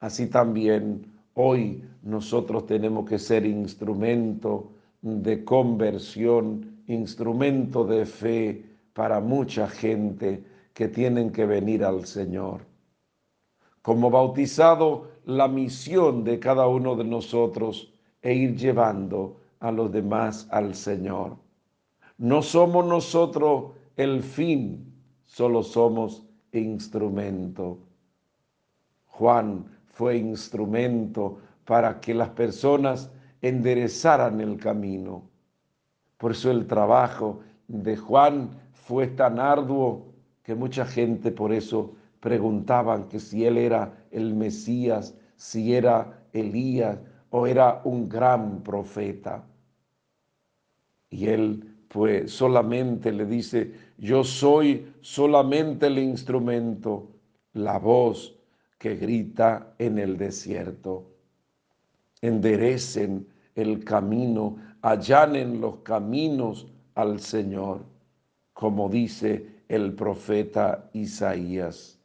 así 0.00 0.26
también 0.26 1.06
hoy 1.34 1.84
nosotros 2.02 2.66
tenemos 2.66 3.08
que 3.08 3.18
ser 3.18 3.46
instrumento 3.46 4.72
de 5.02 5.44
conversión, 5.44 6.82
instrumento 6.86 7.84
de 7.84 8.04
fe 8.04 8.64
para 8.92 9.20
mucha 9.20 9.68
gente 9.68 10.44
que 10.74 10.88
tienen 10.88 11.30
que 11.30 11.46
venir 11.46 11.84
al 11.84 12.04
Señor. 12.04 12.62
Como 13.82 14.10
bautizado 14.10 15.08
la 15.24 15.48
misión 15.48 16.24
de 16.24 16.38
cada 16.38 16.66
uno 16.66 16.96
de 16.96 17.04
nosotros 17.04 17.92
e 18.22 18.34
ir 18.34 18.56
llevando 18.56 19.36
a 19.60 19.70
los 19.70 19.92
demás 19.92 20.48
al 20.50 20.74
Señor. 20.74 21.36
No 22.18 22.42
somos 22.42 22.86
nosotros 22.86 23.72
el 23.96 24.22
fin, 24.22 24.92
solo 25.26 25.62
somos 25.62 26.26
instrumento. 26.52 27.78
Juan 29.06 29.66
fue 30.00 30.16
instrumento 30.16 31.40
para 31.66 32.00
que 32.00 32.14
las 32.14 32.30
personas 32.30 33.10
enderezaran 33.42 34.40
el 34.40 34.56
camino. 34.56 35.28
Por 36.16 36.30
eso 36.30 36.50
el 36.50 36.66
trabajo 36.66 37.40
de 37.68 37.98
Juan 37.98 38.48
fue 38.72 39.08
tan 39.08 39.38
arduo 39.38 40.06
que 40.42 40.54
mucha 40.54 40.86
gente 40.86 41.30
por 41.30 41.52
eso 41.52 41.96
preguntaban 42.18 43.08
que 43.08 43.20
si 43.20 43.44
él 43.44 43.58
era 43.58 43.92
el 44.10 44.34
Mesías, 44.34 45.14
si 45.36 45.74
era 45.74 46.24
Elías 46.32 46.98
o 47.28 47.46
era 47.46 47.82
un 47.84 48.08
gran 48.08 48.62
profeta. 48.62 49.44
Y 51.10 51.26
él 51.26 51.76
pues 51.88 52.32
solamente 52.32 53.12
le 53.12 53.26
dice, 53.26 53.74
yo 53.98 54.24
soy 54.24 54.94
solamente 55.02 55.88
el 55.88 55.98
instrumento, 55.98 57.10
la 57.52 57.78
voz 57.78 58.39
que 58.80 58.96
grita 58.96 59.74
en 59.78 60.00
el 60.00 60.16
desierto. 60.16 61.14
Enderecen 62.20 63.28
el 63.54 63.84
camino, 63.84 64.56
allanen 64.82 65.60
los 65.60 65.76
caminos 65.84 66.66
al 66.96 67.20
Señor, 67.20 67.84
como 68.52 68.88
dice 68.88 69.62
el 69.68 69.94
profeta 69.94 70.90
Isaías 70.94 72.00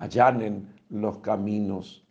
allanen 0.00 0.74
los 0.88 1.18
caminos. 1.18 2.04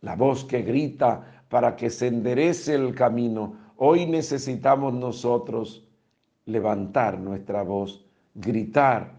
La 0.00 0.16
voz 0.16 0.44
que 0.44 0.62
grita 0.62 1.44
para 1.48 1.76
que 1.76 1.90
se 1.90 2.06
enderece 2.06 2.74
el 2.74 2.94
camino. 2.94 3.56
Hoy 3.76 4.06
necesitamos 4.06 4.94
nosotros 4.94 5.84
levantar 6.46 7.18
nuestra 7.18 7.62
voz, 7.62 8.04
gritar. 8.34 9.17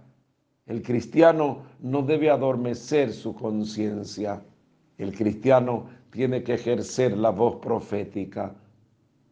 El 0.70 0.84
cristiano 0.84 1.64
no 1.80 2.04
debe 2.04 2.30
adormecer 2.30 3.12
su 3.12 3.34
conciencia. 3.34 4.40
El 5.00 5.16
cristiano 5.16 5.90
tiene 6.12 6.44
que 6.44 6.54
ejercer 6.54 7.18
la 7.18 7.32
voz 7.32 7.56
profética. 7.56 8.54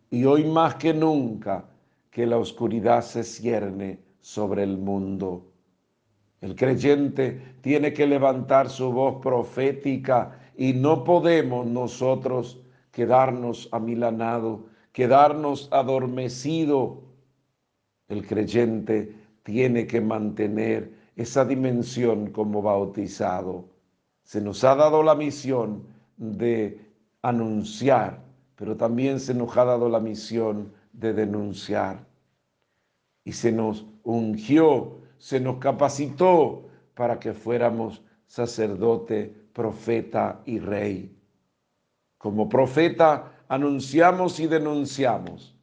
Y 0.09 0.25
hoy 0.25 0.45
más 0.45 0.75
que 0.75 0.95
nunca 0.95 1.63
que 2.09 2.25
la 2.25 2.39
oscuridad 2.39 3.03
se 3.03 3.23
cierne 3.23 3.99
sobre 4.19 4.63
el 4.63 4.79
mundo. 4.79 5.45
El 6.41 6.55
creyente 6.55 7.39
tiene 7.61 7.93
que 7.93 8.07
levantar 8.07 8.67
su 8.67 8.91
voz 8.91 9.21
profética 9.21 10.39
y 10.57 10.73
no 10.73 11.03
podemos 11.03 11.67
nosotros 11.67 12.59
quedarnos 12.91 13.69
amilanados, 13.71 14.61
quedarnos 14.91 15.69
adormecidos 15.71 16.97
El 18.07 18.25
creyente 18.25 19.13
tiene 19.43 19.85
que 19.85 20.01
mantener 20.01 20.96
esa 21.18 21.43
dimensión 21.43 22.32
como 22.32 22.61
bautizado. 22.61 23.68
Se 24.24 24.39
nos 24.39 24.63
ha 24.63 24.76
dado 24.76 25.01
la 25.01 25.15
misión 25.15 25.84
de 26.15 26.80
anunciar, 27.24 28.24
pero 28.55 28.78
también 28.78 29.20
se 29.20 29.34
nos 29.34 29.57
ha 29.57 29.65
dado 29.65 29.89
la 29.89 29.99
misión 29.99 30.72
de 30.93 31.13
denunciar. 31.13 32.05
Y 33.24 33.32
se 33.32 33.51
nos 33.51 33.86
ungió, 34.03 34.99
se 35.18 35.39
nos 35.39 35.57
capacitó 35.57 36.70
para 36.93 37.20
que 37.20 37.34
fuéramos 37.34 38.03
sacerdote, 38.28 39.34
profeta 39.53 40.41
y 40.45 40.59
rey. 40.59 41.18
Como 42.20 42.47
profeta 42.47 43.34
anunciamos 43.47 44.39
y 44.39 44.45
denunciamos. 44.45 45.57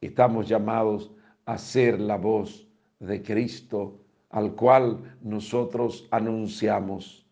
Estamos 0.00 0.48
llamados 0.48 1.10
a 1.44 1.58
ser 1.58 2.00
la 2.00 2.16
voz 2.16 2.68
de 3.00 3.20
Cristo 3.20 4.01
al 4.32 4.54
cual 4.54 5.16
nosotros 5.22 6.08
anunciamos. 6.10 7.24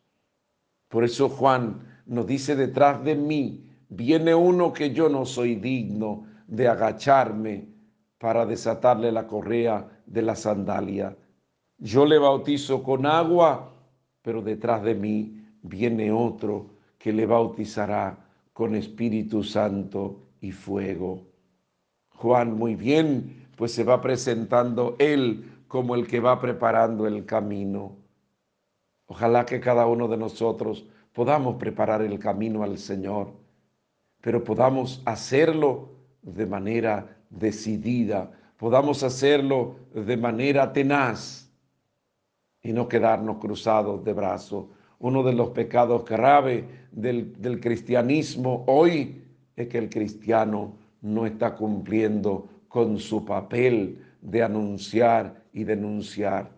Por 0.88 1.02
eso 1.04 1.28
Juan 1.28 1.80
nos 2.06 2.26
dice 2.26 2.54
detrás 2.54 3.02
de 3.02 3.14
mí, 3.14 3.66
viene 3.88 4.34
uno 4.34 4.72
que 4.72 4.92
yo 4.92 5.08
no 5.08 5.24
soy 5.24 5.56
digno 5.56 6.26
de 6.46 6.68
agacharme 6.68 7.68
para 8.18 8.44
desatarle 8.44 9.10
la 9.10 9.26
correa 9.26 9.88
de 10.06 10.22
la 10.22 10.36
sandalia. 10.36 11.16
Yo 11.78 12.04
le 12.04 12.18
bautizo 12.18 12.82
con 12.82 13.06
agua, 13.06 13.72
pero 14.20 14.42
detrás 14.42 14.82
de 14.82 14.94
mí 14.94 15.42
viene 15.62 16.12
otro 16.12 16.66
que 16.98 17.12
le 17.12 17.24
bautizará 17.24 18.18
con 18.52 18.74
Espíritu 18.74 19.42
Santo 19.42 20.20
y 20.42 20.52
fuego. 20.52 21.22
Juan, 22.10 22.58
muy 22.58 22.74
bien, 22.74 23.46
pues 23.56 23.72
se 23.72 23.84
va 23.84 24.02
presentando 24.02 24.96
él 24.98 25.49
como 25.70 25.94
el 25.94 26.08
que 26.08 26.18
va 26.18 26.40
preparando 26.40 27.06
el 27.06 27.24
camino. 27.24 27.96
Ojalá 29.06 29.46
que 29.46 29.60
cada 29.60 29.86
uno 29.86 30.08
de 30.08 30.16
nosotros 30.16 30.84
podamos 31.12 31.54
preparar 31.60 32.02
el 32.02 32.18
camino 32.18 32.64
al 32.64 32.76
Señor, 32.76 33.28
pero 34.20 34.42
podamos 34.42 35.00
hacerlo 35.04 35.90
de 36.22 36.44
manera 36.44 37.16
decidida, 37.30 38.32
podamos 38.56 39.04
hacerlo 39.04 39.76
de 39.94 40.16
manera 40.16 40.72
tenaz 40.72 41.48
y 42.60 42.72
no 42.72 42.88
quedarnos 42.88 43.36
cruzados 43.38 44.02
de 44.02 44.12
brazos. 44.12 44.66
Uno 44.98 45.22
de 45.22 45.34
los 45.34 45.50
pecados 45.50 46.04
graves 46.04 46.64
del, 46.90 47.40
del 47.40 47.60
cristianismo 47.60 48.64
hoy 48.66 49.22
es 49.54 49.68
que 49.68 49.78
el 49.78 49.88
cristiano 49.88 50.72
no 51.00 51.26
está 51.26 51.54
cumpliendo 51.54 52.48
con 52.66 52.98
su 52.98 53.24
papel 53.24 54.04
de 54.20 54.42
anunciar 54.42 55.39
y 55.52 55.64
denunciar. 55.64 56.50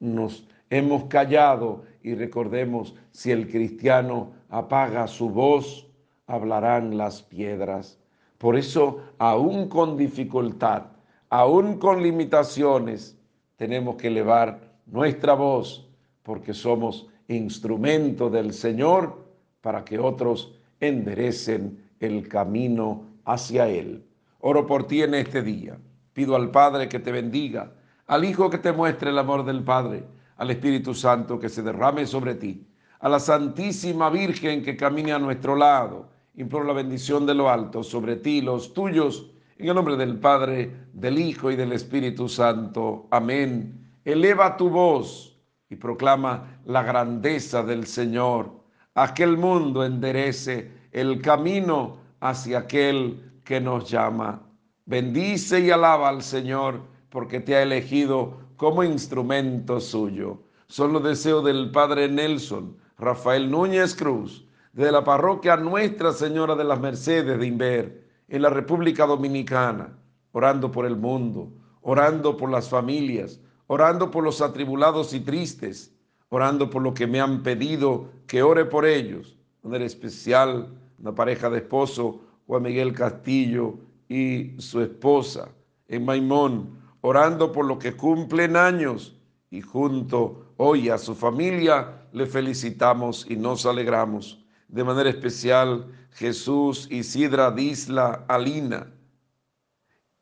Nos 0.00 0.46
hemos 0.70 1.04
callado 1.04 1.84
y 2.02 2.14
recordemos, 2.14 2.94
si 3.10 3.30
el 3.30 3.48
cristiano 3.48 4.32
apaga 4.48 5.06
su 5.06 5.30
voz, 5.30 5.88
hablarán 6.26 6.96
las 6.96 7.22
piedras. 7.22 7.98
Por 8.38 8.56
eso, 8.56 9.00
aún 9.18 9.68
con 9.68 9.96
dificultad, 9.96 10.84
aún 11.30 11.78
con 11.78 12.02
limitaciones, 12.02 13.18
tenemos 13.56 13.96
que 13.96 14.08
elevar 14.08 14.60
nuestra 14.86 15.34
voz 15.34 15.88
porque 16.22 16.52
somos 16.52 17.08
instrumento 17.28 18.28
del 18.28 18.52
Señor 18.52 19.24
para 19.60 19.84
que 19.84 19.98
otros 19.98 20.58
enderecen 20.80 21.82
el 22.00 22.28
camino 22.28 23.06
hacia 23.24 23.68
Él. 23.68 24.04
Oro 24.40 24.66
por 24.66 24.86
ti 24.86 25.02
en 25.02 25.14
este 25.14 25.42
día. 25.42 25.78
Pido 26.14 26.36
al 26.36 26.50
Padre 26.50 26.88
que 26.88 27.00
te 27.00 27.12
bendiga, 27.12 27.72
al 28.06 28.24
Hijo 28.24 28.48
que 28.48 28.58
te 28.58 28.72
muestre 28.72 29.10
el 29.10 29.18
amor 29.18 29.44
del 29.44 29.62
Padre, 29.62 30.04
al 30.36 30.50
Espíritu 30.50 30.94
Santo 30.94 31.38
que 31.38 31.48
se 31.48 31.62
derrame 31.62 32.06
sobre 32.06 32.36
ti, 32.36 32.66
a 33.00 33.08
la 33.08 33.20
Santísima 33.20 34.08
Virgen 34.08 34.62
que 34.62 34.76
camine 34.76 35.12
a 35.12 35.18
nuestro 35.18 35.56
lado. 35.56 36.08
Imploro 36.36 36.64
la 36.64 36.72
bendición 36.72 37.26
de 37.26 37.34
lo 37.34 37.50
alto 37.50 37.82
sobre 37.82 38.16
ti 38.16 38.40
los 38.40 38.72
tuyos, 38.72 39.30
en 39.58 39.68
el 39.68 39.74
nombre 39.74 39.96
del 39.96 40.18
Padre, 40.18 40.88
del 40.92 41.18
Hijo 41.18 41.50
y 41.50 41.56
del 41.56 41.72
Espíritu 41.72 42.28
Santo. 42.28 43.06
Amén. 43.10 43.84
Eleva 44.04 44.56
tu 44.56 44.70
voz 44.70 45.36
y 45.68 45.76
proclama 45.76 46.60
la 46.64 46.82
grandeza 46.82 47.62
del 47.62 47.86
Señor. 47.86 48.50
Aquel 48.94 49.36
mundo 49.36 49.84
enderece 49.84 50.70
el 50.92 51.20
camino 51.20 51.98
hacia 52.20 52.60
aquel 52.60 53.40
que 53.44 53.60
nos 53.60 53.90
llama. 53.90 54.40
Bendice 54.86 55.60
y 55.60 55.70
alaba 55.70 56.10
al 56.10 56.22
Señor 56.22 56.82
porque 57.08 57.40
te 57.40 57.56
ha 57.56 57.62
elegido 57.62 58.38
como 58.56 58.84
instrumento 58.84 59.80
suyo. 59.80 60.42
Son 60.66 60.92
los 60.92 61.02
deseos 61.02 61.42
del 61.42 61.70
Padre 61.70 62.08
Nelson, 62.08 62.76
Rafael 62.98 63.50
Núñez 63.50 63.94
Cruz, 63.94 64.46
de 64.74 64.92
la 64.92 65.02
parroquia 65.02 65.56
Nuestra 65.56 66.12
Señora 66.12 66.54
de 66.54 66.64
las 66.64 66.80
Mercedes 66.80 67.38
de 67.38 67.46
Inver, 67.46 68.04
en 68.28 68.42
la 68.42 68.50
República 68.50 69.06
Dominicana, 69.06 69.96
orando 70.32 70.70
por 70.70 70.84
el 70.84 70.96
mundo, 70.96 71.50
orando 71.80 72.36
por 72.36 72.50
las 72.50 72.68
familias, 72.68 73.40
orando 73.68 74.10
por 74.10 74.22
los 74.22 74.42
atribulados 74.42 75.14
y 75.14 75.20
tristes, 75.20 75.94
orando 76.28 76.68
por 76.68 76.82
lo 76.82 76.92
que 76.92 77.06
me 77.06 77.20
han 77.20 77.42
pedido 77.42 78.10
que 78.26 78.42
ore 78.42 78.66
por 78.66 78.84
ellos, 78.84 79.38
de 79.62 79.68
manera 79.68 79.86
especial 79.86 80.68
una 80.98 81.14
pareja 81.14 81.48
de 81.48 81.58
esposo 81.58 82.20
Juan 82.46 82.64
Miguel 82.64 82.92
Castillo 82.92 83.78
y 84.08 84.54
su 84.58 84.80
esposa 84.80 85.48
en 85.88 86.04
Maimón, 86.04 86.78
orando 87.00 87.52
por 87.52 87.66
lo 87.66 87.78
que 87.78 87.96
cumplen 87.96 88.56
años 88.56 89.16
y 89.50 89.60
junto 89.60 90.54
hoy 90.56 90.88
a 90.88 90.98
su 90.98 91.14
familia 91.14 92.02
le 92.12 92.26
felicitamos 92.26 93.26
y 93.28 93.36
nos 93.36 93.66
alegramos. 93.66 94.44
De 94.68 94.82
manera 94.82 95.10
especial 95.10 95.86
Jesús 96.12 96.88
Isidra 96.90 97.50
Disla 97.50 98.24
Alina, 98.28 98.90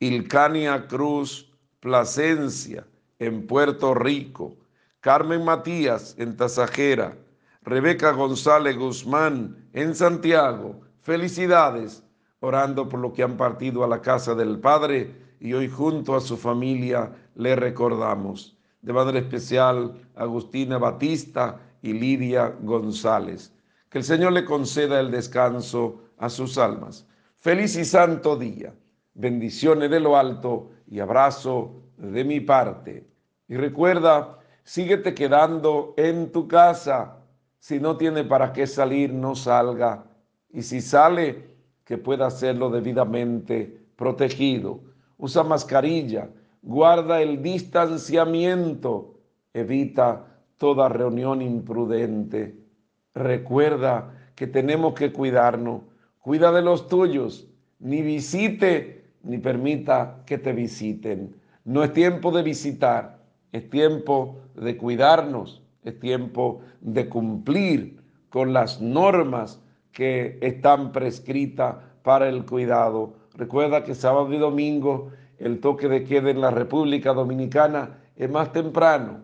Ilcania 0.01 0.87
Cruz 0.89 1.53
Plasencia 1.81 2.87
en 3.19 3.47
Puerto 3.47 3.95
Rico, 3.95 4.57
Carmen 5.01 5.45
Matías 5.45 6.15
en 6.19 6.37
Tasajera, 6.37 7.17
Rebeca 7.63 8.13
González 8.13 8.77
Guzmán 8.77 9.69
en 9.73 9.95
Santiago. 9.95 10.81
Felicidades 11.01 12.03
orando 12.43 12.89
por 12.89 13.01
lo 13.01 13.13
que 13.13 13.23
han 13.23 13.37
partido 13.37 13.83
a 13.83 13.89
la 13.89 14.03
casa 14.03 14.35
del 14.35 14.59
Padre 14.59 15.15
y 15.41 15.55
hoy 15.55 15.69
junto 15.69 16.15
a 16.15 16.21
su 16.21 16.37
familia 16.37 17.11
le 17.37 17.57
recordamos. 17.57 18.57
De 18.83 18.93
manera 18.93 19.21
especial, 19.21 19.95
Agustina 20.17 20.77
Batista 20.77 21.61
y 21.83 21.93
Lidia 21.93 22.55
González. 22.63 23.53
Que 23.89 23.99
el 23.99 24.05
Señor 24.05 24.33
le 24.33 24.45
conceda 24.45 24.99
el 24.99 25.11
descanso 25.11 26.03
a 26.19 26.29
sus 26.29 26.59
almas. 26.59 27.07
Feliz 27.37 27.77
y 27.77 27.85
santo 27.85 28.37
día. 28.37 28.75
Bendiciones 29.15 29.91
de 29.91 30.01
lo 30.01 30.17
alto 30.17 30.71
y 30.89 30.99
abrazo 30.99 31.77
de 31.97 32.25
mi 32.25 32.41
parte. 32.41 33.07
Y 33.47 33.57
recuerda, 33.57 34.39
síguete 34.65 35.15
quedando 35.15 35.95
en 35.97 36.33
tu 36.33 36.49
casa. 36.49 37.19
Si 37.61 37.79
no 37.79 37.97
tiene 37.97 38.25
para 38.25 38.53
qué 38.53 38.67
salir, 38.67 39.13
no 39.13 39.37
salga. 39.37 40.07
Y 40.51 40.63
si 40.63 40.81
sale, 40.81 41.52
que 41.93 41.99
pueda 41.99 42.25
hacerlo 42.29 42.71
debidamente 42.71 43.79
protegido. 43.97 44.81
Usa 45.19 45.45
mascarilla, 45.45 46.31
guarda 46.63 47.21
el 47.21 47.43
distanciamiento, 47.43 49.21
evita 49.53 50.25
toda 50.57 50.89
reunión 50.89 51.43
imprudente. 51.43 52.57
Recuerda 53.15 54.11
que 54.35 54.47
tenemos 54.47 54.95
que 54.95 55.13
cuidarnos. 55.13 55.83
Cuida 56.19 56.51
de 56.51 56.63
los 56.63 56.89
tuyos. 56.89 57.47
Ni 57.79 58.01
visite 58.01 59.05
ni 59.23 59.37
permita 59.37 60.23
que 60.25 60.39
te 60.39 60.55
visiten. 60.55 61.37
No 61.67 61.85
es 61.85 61.93
tiempo 61.93 62.31
de 62.31 62.43
visitar, 62.43 63.19
es 63.53 63.69
tiempo 63.69 64.39
de 64.55 64.79
cuidarnos, 64.79 65.63
es 65.85 66.01
tiempo 66.01 66.63
de 66.81 67.11
cumplir 67.11 68.01
con 68.31 68.55
las 68.55 68.81
normas 68.81 69.61
que 69.93 70.39
están 70.41 70.93
prescritas 70.93 71.77
para 72.03 72.29
el 72.29 72.45
cuidado. 72.45 73.15
Recuerda 73.35 73.85
que 73.85 73.95
sábado 73.95 74.33
y 74.33 74.39
domingo 74.39 75.11
el 75.39 75.61
toque 75.61 75.89
de 75.89 76.05
queda 76.05 76.31
en 76.31 76.41
la 76.41 76.51
República 76.51 77.13
Dominicana 77.13 77.99
es 78.17 78.31
más 78.31 78.53
temprano, 78.53 79.21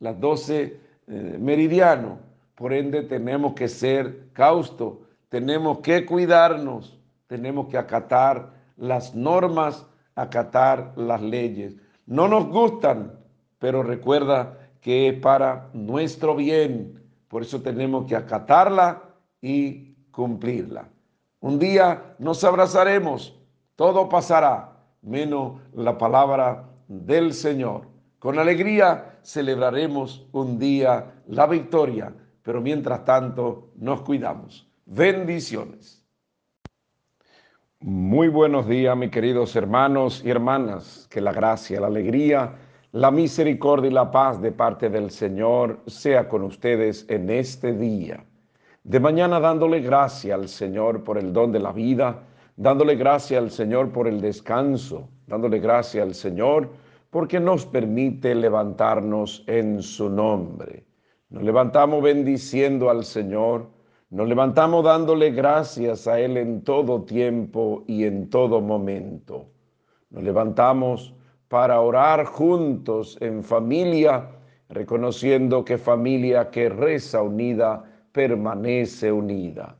las 0.00 0.18
12 0.20 0.80
eh, 1.06 1.36
meridiano. 1.40 2.18
Por 2.54 2.72
ende 2.72 3.02
tenemos 3.02 3.54
que 3.54 3.68
ser 3.68 4.28
caustos, 4.32 4.98
tenemos 5.28 5.78
que 5.78 6.04
cuidarnos, 6.04 6.98
tenemos 7.26 7.68
que 7.68 7.78
acatar 7.78 8.52
las 8.76 9.14
normas, 9.14 9.86
acatar 10.14 10.92
las 10.96 11.22
leyes. 11.22 11.76
No 12.06 12.28
nos 12.28 12.48
gustan, 12.48 13.12
pero 13.58 13.82
recuerda 13.82 14.58
que 14.80 15.08
es 15.08 15.14
para 15.20 15.70
nuestro 15.72 16.34
bien. 16.36 17.02
Por 17.28 17.42
eso 17.42 17.62
tenemos 17.62 18.06
que 18.06 18.16
acatarla 18.16 19.02
y 19.40 19.91
cumplirla. 20.12 20.88
Un 21.40 21.58
día 21.58 22.14
nos 22.20 22.44
abrazaremos, 22.44 23.36
todo 23.74 24.08
pasará, 24.08 24.76
menos 25.02 25.60
la 25.74 25.98
palabra 25.98 26.68
del 26.86 27.34
Señor. 27.34 27.88
Con 28.20 28.38
alegría 28.38 29.18
celebraremos 29.22 30.28
un 30.30 30.58
día 30.60 31.22
la 31.26 31.48
victoria, 31.48 32.14
pero 32.42 32.60
mientras 32.60 33.04
tanto 33.04 33.72
nos 33.76 34.02
cuidamos. 34.02 34.70
Bendiciones. 34.86 36.06
Muy 37.80 38.28
buenos 38.28 38.68
días, 38.68 38.96
mis 38.96 39.10
queridos 39.10 39.56
hermanos 39.56 40.22
y 40.24 40.30
hermanas. 40.30 41.08
Que 41.10 41.20
la 41.20 41.32
gracia, 41.32 41.80
la 41.80 41.88
alegría, 41.88 42.54
la 42.92 43.10
misericordia 43.10 43.90
y 43.90 43.94
la 43.94 44.12
paz 44.12 44.40
de 44.40 44.52
parte 44.52 44.88
del 44.88 45.10
Señor 45.10 45.80
sea 45.88 46.28
con 46.28 46.44
ustedes 46.44 47.04
en 47.08 47.28
este 47.30 47.72
día. 47.72 48.24
De 48.84 48.98
mañana 48.98 49.38
dándole 49.38 49.80
gracia 49.80 50.34
al 50.34 50.48
Señor 50.48 51.04
por 51.04 51.16
el 51.16 51.32
don 51.32 51.52
de 51.52 51.60
la 51.60 51.70
vida, 51.70 52.24
dándole 52.56 52.96
gracia 52.96 53.38
al 53.38 53.52
Señor 53.52 53.92
por 53.92 54.08
el 54.08 54.20
descanso, 54.20 55.08
dándole 55.28 55.60
gracia 55.60 56.02
al 56.02 56.14
Señor 56.14 56.68
porque 57.08 57.38
nos 57.38 57.64
permite 57.64 58.34
levantarnos 58.34 59.44
en 59.46 59.82
su 59.82 60.10
nombre. 60.10 60.84
Nos 61.30 61.44
levantamos 61.44 62.02
bendiciendo 62.02 62.90
al 62.90 63.04
Señor, 63.04 63.70
nos 64.10 64.26
levantamos 64.26 64.84
dándole 64.84 65.30
gracias 65.30 66.08
a 66.08 66.18
Él 66.18 66.36
en 66.36 66.64
todo 66.64 67.02
tiempo 67.02 67.84
y 67.86 68.04
en 68.04 68.30
todo 68.30 68.60
momento. 68.60 69.46
Nos 70.10 70.24
levantamos 70.24 71.14
para 71.46 71.80
orar 71.80 72.24
juntos 72.24 73.16
en 73.20 73.44
familia, 73.44 74.28
reconociendo 74.68 75.64
que 75.64 75.78
familia 75.78 76.50
que 76.50 76.68
reza 76.68 77.22
unida 77.22 77.91
permanece 78.12 79.10
unida. 79.10 79.76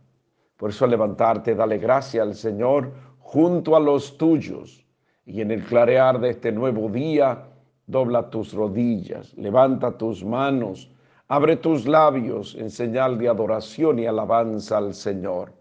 Por 0.56 0.70
eso 0.70 0.84
al 0.84 0.92
levantarte, 0.92 1.54
dale 1.54 1.78
gracias 1.78 2.26
al 2.26 2.34
Señor 2.34 2.92
junto 3.18 3.76
a 3.76 3.80
los 3.80 4.16
tuyos 4.16 4.84
y 5.24 5.40
en 5.40 5.50
el 5.50 5.64
clarear 5.64 6.20
de 6.20 6.30
este 6.30 6.50
nuevo 6.50 6.88
día, 6.88 7.44
dobla 7.86 8.30
tus 8.30 8.52
rodillas, 8.52 9.34
levanta 9.34 9.96
tus 9.96 10.24
manos, 10.24 10.90
abre 11.28 11.56
tus 11.56 11.86
labios 11.86 12.54
en 12.54 12.70
señal 12.70 13.18
de 13.18 13.28
adoración 13.28 13.98
y 13.98 14.06
alabanza 14.06 14.78
al 14.78 14.94
Señor. 14.94 15.52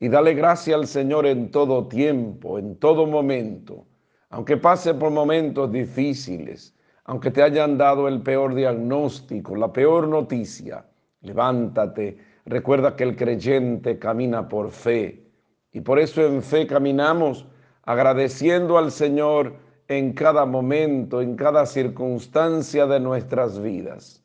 Y 0.00 0.08
dale 0.08 0.34
gracia 0.34 0.74
al 0.74 0.86
Señor 0.86 1.26
en 1.26 1.50
todo 1.50 1.86
tiempo, 1.86 2.58
en 2.58 2.76
todo 2.76 3.06
momento, 3.06 3.86
aunque 4.30 4.56
pase 4.56 4.94
por 4.94 5.10
momentos 5.10 5.70
difíciles, 5.70 6.74
aunque 7.04 7.30
te 7.30 7.42
hayan 7.42 7.78
dado 7.78 8.08
el 8.08 8.22
peor 8.22 8.54
diagnóstico, 8.54 9.54
la 9.56 9.72
peor 9.72 10.08
noticia, 10.08 10.84
levántate, 11.24 12.18
recuerda 12.46 12.94
que 12.94 13.04
el 13.04 13.16
creyente 13.16 13.98
camina 13.98 14.48
por 14.48 14.70
fe. 14.70 15.26
Y 15.72 15.80
por 15.80 15.98
eso 15.98 16.24
en 16.24 16.42
fe 16.42 16.66
caminamos 16.66 17.46
agradeciendo 17.82 18.78
al 18.78 18.92
Señor 18.92 19.54
en 19.88 20.12
cada 20.12 20.46
momento, 20.46 21.20
en 21.20 21.36
cada 21.36 21.66
circunstancia 21.66 22.86
de 22.86 23.00
nuestras 23.00 23.60
vidas. 23.60 24.22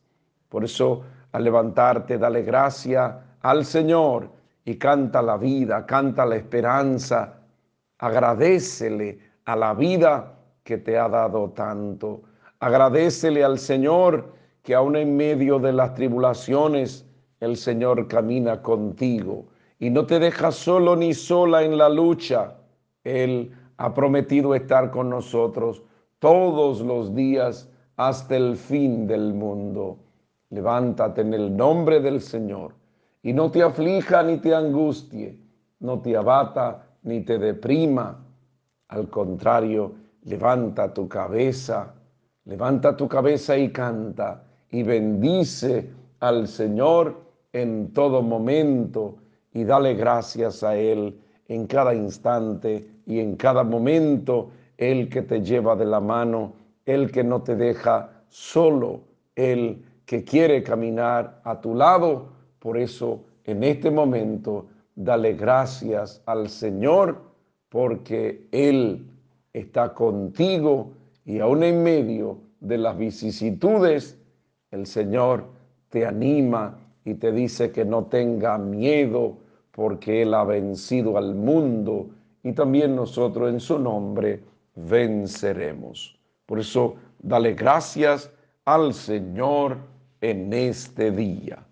Por 0.48 0.64
eso, 0.64 1.02
al 1.32 1.44
levantarte, 1.44 2.18
dale 2.18 2.42
gracia 2.42 3.36
al 3.40 3.64
Señor 3.64 4.30
y 4.64 4.76
canta 4.76 5.22
la 5.22 5.36
vida, 5.36 5.84
canta 5.86 6.24
la 6.24 6.36
esperanza, 6.36 7.40
agradecele 7.98 9.18
a 9.44 9.56
la 9.56 9.74
vida 9.74 10.34
que 10.62 10.78
te 10.78 10.96
ha 10.96 11.08
dado 11.08 11.50
tanto. 11.50 12.22
Agradecele 12.60 13.42
al 13.42 13.58
Señor 13.58 14.39
que 14.62 14.74
aún 14.74 14.96
en 14.96 15.16
medio 15.16 15.58
de 15.58 15.72
las 15.72 15.94
tribulaciones 15.94 17.06
el 17.40 17.56
Señor 17.56 18.08
camina 18.08 18.62
contigo 18.62 19.46
y 19.78 19.90
no 19.90 20.06
te 20.06 20.18
deja 20.18 20.52
solo 20.52 20.96
ni 20.96 21.14
sola 21.14 21.62
en 21.62 21.78
la 21.78 21.88
lucha 21.88 22.56
él 23.04 23.52
ha 23.76 23.94
prometido 23.94 24.54
estar 24.54 24.90
con 24.90 25.08
nosotros 25.08 25.82
todos 26.18 26.80
los 26.80 27.14
días 27.14 27.68
hasta 27.96 28.36
el 28.36 28.56
fin 28.56 29.06
del 29.06 29.32
mundo. 29.32 29.98
Levántate 30.50 31.22
en 31.22 31.34
el 31.34 31.56
nombre 31.56 32.00
del 32.00 32.20
Señor 32.20 32.74
y 33.22 33.32
no 33.32 33.50
te 33.50 33.62
aflija 33.62 34.22
ni 34.22 34.38
te 34.38 34.54
angustie, 34.54 35.40
no 35.80 36.00
te 36.00 36.16
abata 36.16 36.86
ni 37.02 37.20
te 37.22 37.38
deprima. 37.38 38.26
Al 38.88 39.08
contrario, 39.08 39.94
levanta 40.24 40.92
tu 40.92 41.08
cabeza, 41.08 41.94
levanta 42.44 42.96
tu 42.96 43.08
cabeza 43.08 43.56
y 43.56 43.70
canta 43.70 44.42
y 44.70 44.82
bendice 44.82 45.90
al 46.20 46.48
Señor 46.48 47.20
en 47.52 47.92
todo 47.92 48.22
momento 48.22 49.16
y 49.52 49.64
dale 49.64 49.94
gracias 49.94 50.62
a 50.62 50.76
Él 50.76 51.18
en 51.48 51.66
cada 51.66 51.94
instante 51.94 52.88
y 53.06 53.18
en 53.18 53.34
cada 53.34 53.64
momento, 53.64 54.50
el 54.78 55.08
que 55.08 55.22
te 55.22 55.42
lleva 55.42 55.74
de 55.74 55.84
la 55.84 56.00
mano, 56.00 56.52
el 56.86 57.10
que 57.10 57.24
no 57.24 57.42
te 57.42 57.56
deja 57.56 58.22
solo, 58.28 59.00
el 59.34 59.82
que 60.06 60.22
quiere 60.22 60.62
caminar 60.62 61.40
a 61.44 61.60
tu 61.60 61.74
lado. 61.74 62.28
Por 62.60 62.78
eso, 62.78 63.24
en 63.44 63.64
este 63.64 63.90
momento, 63.90 64.66
dale 64.94 65.32
gracias 65.34 66.22
al 66.26 66.48
Señor 66.48 67.20
porque 67.68 68.46
Él 68.52 69.06
está 69.52 69.92
contigo 69.92 70.92
y 71.24 71.40
aún 71.40 71.64
en 71.64 71.82
medio 71.82 72.38
de 72.60 72.78
las 72.78 72.96
vicisitudes, 72.96 74.19
el 74.70 74.86
Señor 74.86 75.44
te 75.88 76.06
anima 76.06 76.78
y 77.04 77.14
te 77.14 77.32
dice 77.32 77.72
que 77.72 77.84
no 77.84 78.04
tenga 78.04 78.58
miedo, 78.58 79.36
porque 79.72 80.22
Él 80.22 80.34
ha 80.34 80.44
vencido 80.44 81.16
al 81.16 81.34
mundo 81.34 82.08
y 82.42 82.52
también 82.52 82.94
nosotros 82.94 83.50
en 83.50 83.60
su 83.60 83.78
nombre 83.78 84.42
venceremos. 84.74 86.18
Por 86.46 86.58
eso, 86.58 86.96
dale 87.18 87.54
gracias 87.54 88.30
al 88.64 88.94
Señor 88.94 89.78
en 90.20 90.52
este 90.52 91.10
día. 91.10 91.64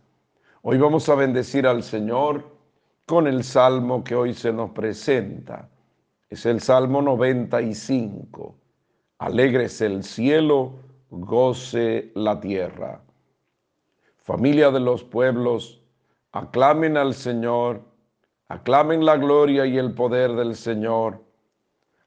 Hoy 0.62 0.78
vamos 0.78 1.08
a 1.08 1.14
bendecir 1.14 1.66
al 1.66 1.82
Señor 1.82 2.44
con 3.06 3.26
el 3.26 3.44
salmo 3.44 4.04
que 4.04 4.14
hoy 4.14 4.34
se 4.34 4.52
nos 4.52 4.70
presenta. 4.70 5.68
Es 6.28 6.44
el 6.46 6.60
Salmo 6.60 7.00
95. 7.00 8.54
Alegres 9.18 9.80
el 9.80 10.04
cielo, 10.04 10.72
goce 11.10 12.12
la 12.14 12.40
tierra. 12.40 13.00
Familia 14.18 14.70
de 14.70 14.80
los 14.80 15.04
pueblos, 15.04 15.80
aclamen 16.32 16.96
al 16.96 17.14
Señor 17.14 17.88
Aclamen 18.48 19.04
la 19.04 19.18
gloria 19.18 19.66
y 19.66 19.76
el 19.76 19.92
poder 19.92 20.32
del 20.32 20.56
Señor. 20.56 21.22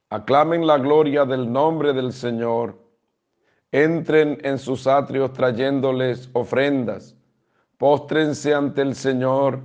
Aclamen 0.09 0.65
la 0.65 0.79
gloria 0.79 1.23
del 1.23 1.51
nombre 1.51 1.93
del 1.93 2.11
Señor. 2.11 2.79
Entren 3.71 4.39
en 4.41 4.57
sus 4.57 4.87
atrios 4.87 5.33
trayéndoles 5.33 6.29
ofrendas. 6.33 7.15
Póstrense 7.77 8.55
ante 8.55 8.81
el 8.81 8.95
Señor 8.95 9.61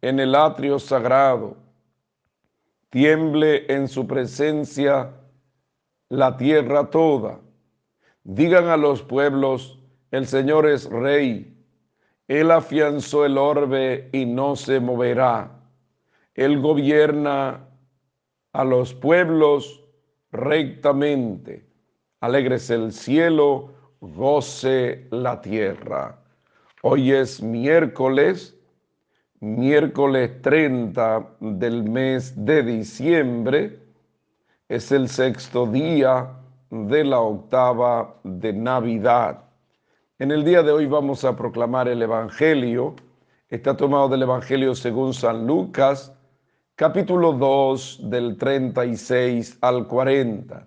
en 0.00 0.20
el 0.20 0.36
atrio 0.36 0.78
sagrado. 0.78 1.56
Tiemble 2.88 3.66
en 3.72 3.88
su 3.88 4.06
presencia 4.06 5.10
la 6.08 6.36
tierra 6.36 6.88
toda. 6.88 7.40
Digan 8.24 8.66
a 8.66 8.76
los 8.76 9.02
pueblos, 9.02 9.78
el 10.10 10.26
Señor 10.26 10.68
es 10.68 10.88
rey. 10.88 11.56
Él 12.28 12.50
afianzó 12.50 13.26
el 13.26 13.36
orbe 13.36 14.08
y 14.12 14.26
no 14.26 14.54
se 14.54 14.78
moverá. 14.78 15.50
Él 16.34 16.60
gobierna 16.60 17.66
a 18.52 18.64
los 18.64 18.94
pueblos 18.94 19.82
rectamente. 20.30 21.66
Alegres 22.20 22.70
el 22.70 22.92
cielo, 22.92 23.72
goce 24.00 25.08
la 25.10 25.40
tierra. 25.40 26.18
Hoy 26.82 27.12
es 27.12 27.42
miércoles, 27.42 28.56
miércoles 29.40 30.40
30 30.42 31.36
del 31.40 31.82
mes 31.82 32.32
de 32.36 32.62
diciembre. 32.62 33.80
Es 34.68 34.92
el 34.92 35.08
sexto 35.08 35.66
día 35.66 36.41
de 36.72 37.04
la 37.04 37.20
octava 37.20 38.18
de 38.24 38.50
Navidad. 38.50 39.44
En 40.18 40.30
el 40.30 40.42
día 40.42 40.62
de 40.62 40.72
hoy 40.72 40.86
vamos 40.86 41.22
a 41.22 41.36
proclamar 41.36 41.86
el 41.86 42.00
Evangelio. 42.00 42.96
Está 43.50 43.76
tomado 43.76 44.08
del 44.08 44.22
Evangelio 44.22 44.74
según 44.74 45.12
San 45.12 45.46
Lucas, 45.46 46.14
capítulo 46.74 47.34
2 47.34 48.08
del 48.08 48.38
36 48.38 49.58
al 49.60 49.86
40. 49.86 50.66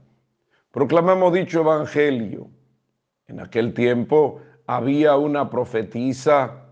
Proclamamos 0.69 1.33
dicho 1.33 1.61
evangelio. 1.61 2.49
En 3.25 3.39
aquel 3.39 3.73
tiempo 3.73 4.41
había 4.67 5.17
una 5.17 5.49
profetisa, 5.49 6.67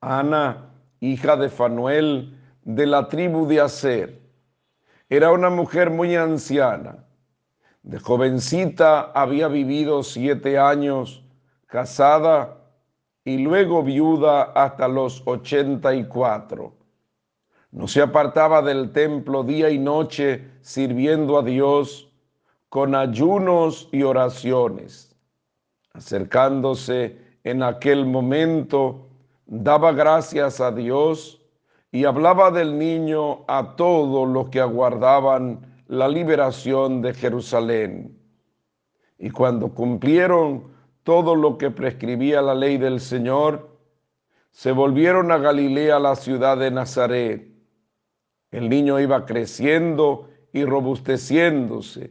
Ana, 0.00 0.70
hija 1.00 1.36
de 1.36 1.48
Fanuel, 1.48 2.38
de 2.62 2.86
la 2.86 3.08
tribu 3.08 3.48
de 3.48 3.62
Aser. 3.62 4.20
Era 5.08 5.32
una 5.32 5.50
mujer 5.50 5.90
muy 5.90 6.14
anciana. 6.14 7.02
De 7.86 7.98
jovencita 7.98 9.12
había 9.14 9.48
vivido 9.48 10.02
siete 10.02 10.58
años 10.58 11.24
casada 11.66 12.58
y 13.24 13.38
luego 13.38 13.82
viuda 13.82 14.42
hasta 14.42 14.86
los 14.86 15.22
ochenta 15.24 15.94
y 15.94 16.04
cuatro 16.04 16.76
no 17.76 17.86
se 17.86 18.00
apartaba 18.00 18.62
del 18.62 18.90
templo 18.90 19.42
día 19.42 19.68
y 19.68 19.78
noche 19.78 20.50
sirviendo 20.62 21.38
a 21.38 21.42
Dios 21.42 22.08
con 22.70 22.94
ayunos 22.94 23.90
y 23.92 24.02
oraciones. 24.02 25.14
Acercándose 25.92 27.18
en 27.44 27.62
aquel 27.62 28.06
momento, 28.06 29.08
daba 29.44 29.92
gracias 29.92 30.58
a 30.62 30.72
Dios 30.72 31.42
y 31.92 32.06
hablaba 32.06 32.50
del 32.50 32.78
niño 32.78 33.44
a 33.46 33.76
todos 33.76 34.26
los 34.26 34.48
que 34.48 34.60
aguardaban 34.62 35.75
la 35.88 36.08
liberación 36.08 37.02
de 37.02 37.14
Jerusalén. 37.14 38.18
Y 39.18 39.30
cuando 39.30 39.72
cumplieron 39.72 40.74
todo 41.02 41.34
lo 41.36 41.56
que 41.58 41.70
prescribía 41.70 42.42
la 42.42 42.54
ley 42.54 42.78
del 42.78 43.00
Señor, 43.00 43.76
se 44.50 44.72
volvieron 44.72 45.30
a 45.30 45.38
Galilea, 45.38 45.98
la 45.98 46.16
ciudad 46.16 46.56
de 46.56 46.70
Nazaret. 46.70 47.48
El 48.50 48.68
niño 48.68 48.98
iba 49.00 49.26
creciendo 49.26 50.30
y 50.52 50.64
robusteciéndose 50.64 52.10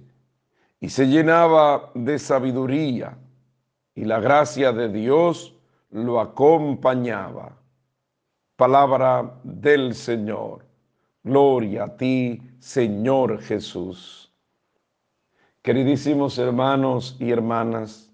y 0.80 0.90
se 0.90 1.08
llenaba 1.08 1.92
de 1.96 2.20
sabiduría 2.20 3.18
y 3.96 4.06
la 4.06 4.20
gracia 4.20 4.72
de 4.72 4.90
Dios 4.90 5.56
lo 5.90 6.20
acompañaba. 6.20 7.58
Palabra 8.56 9.40
del 9.44 9.96
Señor. 9.96 10.65
Gloria 11.26 11.86
a 11.86 11.98
ti, 11.98 12.40
Señor 12.60 13.42
Jesús. 13.42 14.32
Queridísimos 15.64 16.38
hermanos 16.38 17.18
y 17.20 17.32
hermanas, 17.32 18.14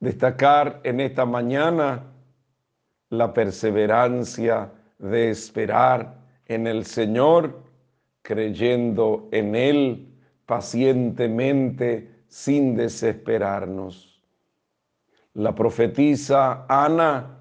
destacar 0.00 0.80
en 0.82 1.00
esta 1.00 1.26
mañana 1.26 2.04
la 3.10 3.34
perseverancia 3.34 4.72
de 4.98 5.28
esperar 5.28 6.16
en 6.46 6.66
el 6.66 6.86
Señor, 6.86 7.62
creyendo 8.22 9.28
en 9.30 9.54
Él 9.54 10.08
pacientemente 10.46 12.22
sin 12.28 12.76
desesperarnos. 12.76 14.22
La 15.34 15.54
profetisa 15.54 16.64
Ana, 16.66 17.40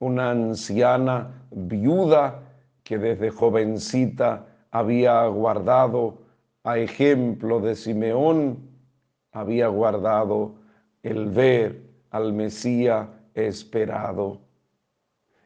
una 0.00 0.32
anciana 0.32 1.46
viuda 1.52 2.43
que 2.84 2.98
desde 2.98 3.30
jovencita 3.30 4.46
había 4.70 5.26
guardado 5.26 6.18
a 6.62 6.78
ejemplo 6.78 7.60
de 7.60 7.74
Simeón, 7.74 8.58
había 9.32 9.68
guardado 9.68 10.54
el 11.02 11.28
ver 11.30 11.82
al 12.10 12.32
Mesías 12.32 13.08
esperado. 13.34 14.40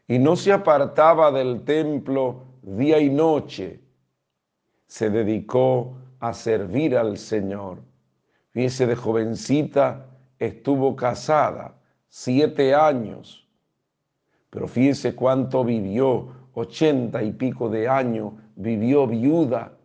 Y 0.07 0.19
no 0.19 0.37
se 0.37 0.53
apartaba 0.53 1.33
del 1.33 1.63
templo 1.65 2.45
día 2.63 2.99
y 2.99 3.11
noche. 3.11 3.81
Se 4.87 5.11
dedicó 5.11 5.97
a 6.21 6.33
servir 6.33 6.97
al 6.97 7.19
Señor. 7.19 7.79
Fíjese, 8.51 8.87
de 8.87 8.97
jovencita 8.97 10.07
estuvo 10.39 10.97
casada 10.97 11.75
siete 12.09 12.75
años, 12.75 13.47
pero 14.51 14.67
fíjese 14.67 15.15
cuánto 15.15 15.63
vivió, 15.63 16.29
ochenta 16.59 17.23
y 17.23 17.33
pico 17.33 17.69
de 17.69 17.89
años, 17.89 18.33
vivió 18.57 19.07
viuda. 19.07 19.79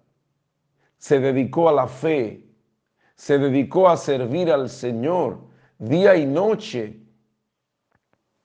Se 0.97 1.19
dedicó 1.19 1.69
a 1.69 1.73
la 1.73 1.87
fe, 1.87 2.45
se 3.15 3.37
dedicó 3.37 3.89
a 3.89 3.97
servir 3.97 4.51
al 4.51 4.69
Señor 4.69 5.39
día 5.77 6.15
y 6.15 6.25
noche. 6.25 6.99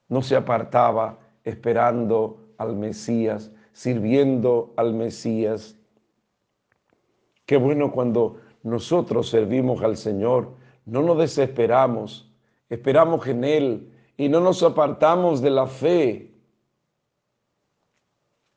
No 0.07 0.21
se 0.21 0.35
apartaba 0.35 1.19
esperando 1.43 2.53
al 2.57 2.75
Mesías, 2.75 3.51
sirviendo 3.73 4.73
al 4.77 4.93
Mesías. 4.93 5.75
Qué 7.45 7.57
bueno 7.57 7.91
cuando 7.91 8.37
nosotros 8.61 9.29
servimos 9.29 9.81
al 9.81 9.97
Señor, 9.97 10.53
no 10.85 11.01
nos 11.01 11.17
desesperamos, 11.17 12.31
esperamos 12.69 13.25
en 13.27 13.43
Él 13.43 13.93
y 14.17 14.29
no 14.29 14.39
nos 14.39 14.61
apartamos 14.61 15.41
de 15.41 15.49
la 15.49 15.65
fe. 15.65 16.28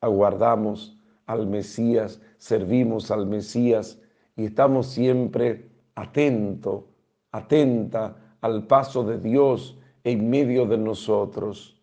Aguardamos 0.03 0.97
al 1.27 1.47
Mesías, 1.47 2.19
servimos 2.37 3.09
al 3.09 3.25
Mesías 3.25 4.01
y 4.35 4.43
estamos 4.43 4.87
siempre 4.87 5.69
atentos, 5.95 6.83
atenta 7.31 8.13
al 8.41 8.67
paso 8.67 9.05
de 9.05 9.17
Dios 9.17 9.77
en 10.03 10.29
medio 10.29 10.65
de 10.65 10.77
nosotros. 10.77 11.79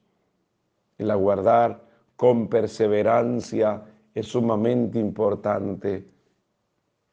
El 0.98 1.10
aguardar 1.10 1.82
con 2.16 2.48
perseverancia 2.48 3.84
es 4.14 4.26
sumamente 4.26 4.98
importante. 4.98 6.06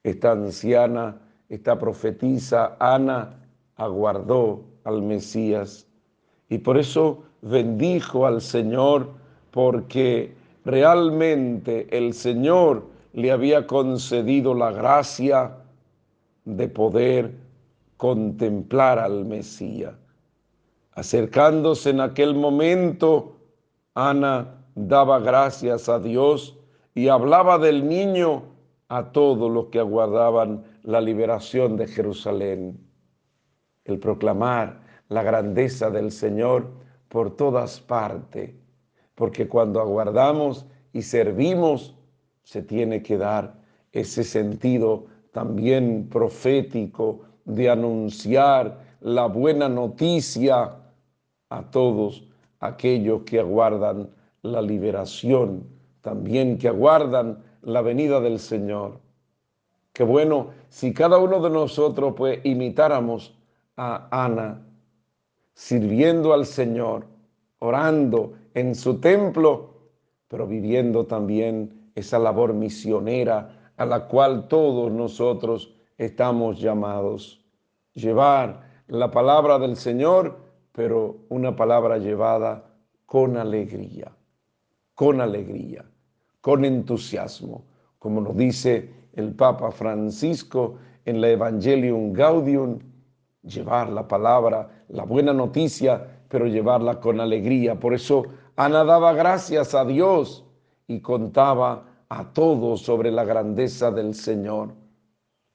Esta 0.04 0.34
anciana, 0.34 1.22
esta 1.48 1.80
profetisa 1.80 2.76
Ana 2.82 3.48
aguardó 3.78 4.66
al 4.84 5.02
Mesías 5.02 5.88
y 6.50 6.58
por 6.58 6.78
eso 6.78 7.24
bendijo 7.42 8.26
al 8.26 8.42
Señor 8.42 9.08
porque 9.52 10.36
realmente 10.68 11.88
el 11.98 12.14
Señor 12.14 12.88
le 13.14 13.32
había 13.32 13.66
concedido 13.66 14.54
la 14.54 14.72
gracia 14.72 15.56
de 16.44 16.68
poder 16.68 17.34
contemplar 17.96 19.00
al 19.00 19.24
Mesías. 19.24 19.96
Acercándose 20.92 21.92
en 21.92 22.02
aquel 22.02 22.36
momento, 22.36 23.38
Ana 23.96 24.56
daba 24.76 25.20
gracias 25.20 25.88
a 25.88 26.00
Dios 26.00 26.58
y 26.94 27.08
hablaba 27.08 27.58
del 27.58 27.88
niño 27.88 28.44
a 28.90 29.12
todos 29.14 29.50
los 29.50 29.68
que 29.68 29.80
aguardaban 29.80 30.64
la 30.84 31.00
liberación 31.00 31.78
de 31.78 31.88
Jerusalén. 31.88 32.78
El 33.86 34.00
proclamar 34.00 34.82
la 35.08 35.24
grandeza 35.24 35.90
del 35.90 36.12
Señor 36.12 36.68
por 37.08 37.38
todas 37.38 37.80
partes, 37.80 38.52
porque 39.18 39.48
cuando 39.48 39.82
aguardamos 39.82 40.68
y 40.94 41.02
servimos, 41.02 41.96
se 42.44 42.62
tiene 42.62 43.02
que 43.02 43.18
dar 43.18 43.56
ese 43.92 44.24
sentido 44.24 45.08
también 45.32 46.08
profético 46.08 47.22
de 47.44 47.68
anunciar 47.68 48.80
la 49.02 49.26
buena 49.26 49.68
noticia 49.68 50.76
a 51.50 51.64
todos 51.72 52.28
aquellos 52.60 53.24
que 53.24 53.40
aguardan 53.40 54.08
la 54.44 54.62
liberación, 54.62 55.64
también 56.02 56.60
que 56.60 56.68
aguardan 56.68 57.40
la 57.64 57.82
venida 57.82 58.22
del 58.22 58.38
Señor. 58.38 59.00
Qué 59.94 60.04
bueno 60.04 60.52
si 60.70 60.94
cada 60.94 61.18
uno 61.18 61.42
de 61.42 61.50
nosotros 61.50 62.14
pues 62.16 62.40
imitáramos 62.44 63.36
a 63.78 64.08
Ana, 64.12 64.62
sirviendo 65.56 66.34
al 66.34 66.46
Señor, 66.46 67.08
orando 67.58 68.34
en 68.60 68.76
su 68.76 69.00
templo, 69.00 69.74
pero 70.28 70.48
viviendo 70.48 71.06
también 71.06 71.92
esa 71.96 72.20
labor 72.20 72.54
misionera 72.54 73.72
a 73.78 73.86
la 73.86 74.08
cual 74.08 74.48
todos 74.48 74.92
nosotros 74.92 75.74
estamos 75.98 76.60
llamados. 76.60 77.44
Llevar 77.94 78.84
la 78.88 79.12
palabra 79.12 79.60
del 79.60 79.76
Señor, 79.76 80.38
pero 80.72 81.18
una 81.30 81.56
palabra 81.56 81.98
llevada 81.98 82.64
con 83.06 83.38
alegría 83.38 84.18
con 84.98 85.22
alegría, 85.22 85.86
con 86.42 86.66
entusiasmo, 86.66 87.66
como 88.00 88.20
nos 88.20 88.36
dice 88.36 88.92
el 89.14 89.36
Papa 89.36 89.70
Francisco 89.70 90.80
en 91.06 91.22
la 91.22 91.30
Evangelium 91.30 92.14
Gaudium, 92.14 92.80
llevar 93.44 93.90
la 93.90 94.08
palabra, 94.08 94.86
la 94.88 95.04
buena 95.04 95.34
noticia, 95.34 96.24
pero 96.28 96.48
llevarla 96.48 97.00
con 97.00 97.22
alegría. 97.22 97.80
Por 97.80 97.94
eso 97.94 98.24
Ana 98.58 98.84
daba 98.84 99.14
gracias 99.14 99.74
a 99.74 99.86
Dios 99.86 100.46
y 100.88 101.00
contaba 101.00 101.86
a 102.10 102.34
todos 102.34 102.82
sobre 102.82 103.12
la 103.12 103.24
grandeza 103.24 103.90
del 103.92 104.14
Señor. 104.14 104.74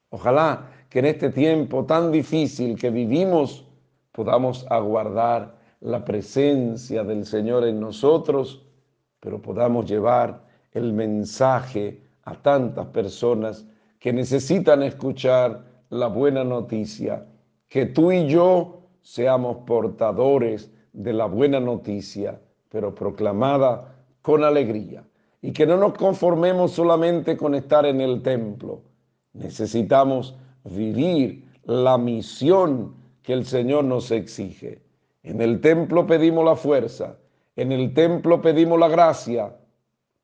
Ojalá 0.09 0.71
que 0.89 0.99
en 0.99 1.05
este 1.05 1.29
tiempo 1.29 1.85
tan 1.85 2.11
difícil 2.11 2.77
que 2.77 2.89
vivimos 2.89 3.65
podamos 4.11 4.65
aguardar 4.71 5.55
la 5.81 6.03
presencia 6.03 7.03
del 7.03 7.25
Señor 7.25 7.67
en 7.67 7.79
nosotros 7.79 8.63
pero 9.23 9.41
podamos 9.41 9.89
llevar 9.89 10.43
el 10.73 10.91
mensaje 10.91 12.01
a 12.23 12.35
tantas 12.35 12.87
personas 12.87 13.65
que 13.97 14.11
necesitan 14.11 14.83
escuchar 14.83 15.63
la 15.89 16.07
buena 16.07 16.43
noticia, 16.43 17.25
que 17.69 17.85
tú 17.85 18.11
y 18.11 18.27
yo 18.27 18.81
seamos 19.01 19.59
portadores 19.65 20.69
de 20.91 21.13
la 21.13 21.25
buena 21.25 21.61
noticia, 21.61 22.41
pero 22.73 22.95
proclamada 22.95 23.93
con 24.23 24.43
alegría, 24.43 25.03
y 25.43 25.53
que 25.53 25.67
no 25.67 25.77
nos 25.77 25.93
conformemos 25.93 26.71
solamente 26.71 27.37
con 27.37 27.53
estar 27.53 27.85
en 27.85 28.01
el 28.01 28.23
templo. 28.23 28.81
Necesitamos 29.33 30.35
vivir 30.63 31.45
la 31.65 31.99
misión 31.99 32.95
que 33.21 33.33
el 33.33 33.45
Señor 33.45 33.83
nos 33.83 34.09
exige. 34.09 34.81
En 35.21 35.39
el 35.39 35.61
templo 35.61 36.07
pedimos 36.07 36.43
la 36.43 36.55
fuerza, 36.55 37.17
en 37.55 37.71
el 37.71 37.93
templo 37.93 38.41
pedimos 38.41 38.79
la 38.79 38.87
gracia, 38.87 39.55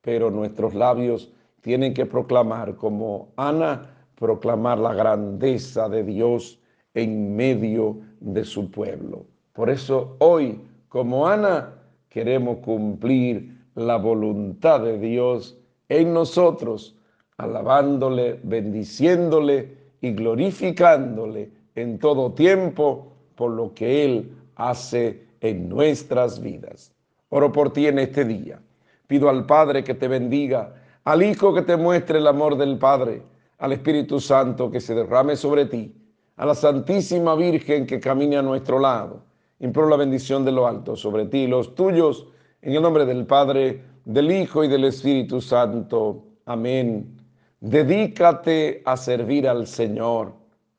pero 0.02 0.32
nuestros 0.32 0.74
labios 0.74 1.32
tienen 1.62 1.94
que 1.94 2.08
proclamar 2.08 2.78
como 2.78 3.30
Ana 3.38 3.96
proclamar 4.16 4.80
la 4.80 4.96
grandeza 4.96 5.88
de 5.88 6.04
Dios 6.04 6.60
en 6.96 7.36
medio 7.36 8.00
de 8.20 8.44
su 8.44 8.72
pueblo. 8.72 9.28
Por 9.54 9.70
eso 9.70 10.18
hoy, 10.18 10.60
como 10.90 11.28
Ana, 11.28 11.76
queremos 12.10 12.58
cumplir 12.58 13.58
la 13.76 13.98
voluntad 13.98 14.82
de 14.82 14.98
Dios 14.98 15.58
en 15.88 16.14
nosotros, 16.14 16.96
alabándole, 17.38 18.40
bendiciéndole 18.44 19.78
y 20.02 20.12
glorificándole 20.12 21.52
en 21.76 22.00
todo 22.00 22.34
tiempo 22.34 23.14
por 23.36 23.52
lo 23.52 23.74
que 23.74 24.04
Él 24.04 24.32
hace 24.56 25.24
en 25.40 25.70
nuestras 25.70 26.42
vidas. 26.42 26.92
Oro 27.30 27.52
por 27.52 27.72
ti 27.72 27.88
en 27.88 28.00
este 28.00 28.26
día. 28.26 28.60
Pido 29.08 29.30
al 29.30 29.46
Padre 29.46 29.84
que 29.84 29.94
te 29.94 30.08
bendiga, 30.08 30.76
al 31.06 31.24
Hijo 31.24 31.54
que 31.54 31.62
te 31.62 31.78
muestre 31.78 32.20
el 32.20 32.28
amor 32.28 32.58
del 32.58 32.78
Padre, 32.78 33.22
al 33.60 33.72
Espíritu 33.72 34.20
Santo 34.20 34.70
que 34.70 34.82
se 34.82 34.94
derrame 34.94 35.36
sobre 35.36 35.66
ti, 35.66 35.96
a 36.36 36.46
la 36.46 36.56
Santísima 36.56 37.36
Virgen 37.36 37.86
que 37.86 38.00
camine 38.00 38.38
a 38.38 38.42
nuestro 38.42 38.80
lado. 38.80 39.22
Imploro 39.60 39.90
la 39.90 39.98
bendición 39.98 40.46
de 40.46 40.52
lo 40.52 40.68
alto 40.68 40.96
sobre 40.96 41.26
ti 41.26 41.40
y 41.40 41.48
los 41.48 41.76
tuyos, 41.76 42.28
en 42.62 42.74
el 42.74 42.82
nombre 42.82 43.06
del 43.06 43.26
Padre, 43.26 43.82
del 44.06 44.32
Hijo 44.32 44.64
y 44.64 44.68
del 44.68 44.86
Espíritu 44.86 45.42
Santo. 45.42 46.24
Amén. 46.46 47.18
Dedícate 47.60 48.82
a 48.86 48.96
servir 48.96 49.48
al 49.48 49.68
Señor. 49.68 50.34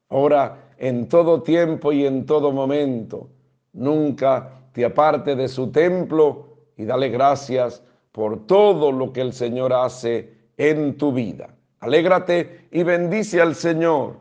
Ora 0.08 0.72
en 0.78 1.08
todo 1.08 1.42
tiempo 1.42 1.92
y 1.92 2.06
en 2.06 2.24
todo 2.24 2.52
momento. 2.52 3.28
Nunca 3.72 4.62
te 4.72 4.84
aparte 4.84 5.36
de 5.36 5.46
su 5.46 5.70
templo 5.70 6.46
y 6.76 6.84
dale 6.84 7.10
gracias 7.10 7.82
por 8.12 8.46
todo 8.46 8.90
lo 8.90 9.12
que 9.12 9.20
el 9.20 9.32
Señor 9.32 9.72
hace 9.72 10.34
en 10.56 10.96
tu 10.96 11.12
vida. 11.12 11.54
Alégrate 11.80 12.68
y 12.72 12.82
bendice 12.82 13.40
al 13.40 13.54
Señor. 13.54 14.16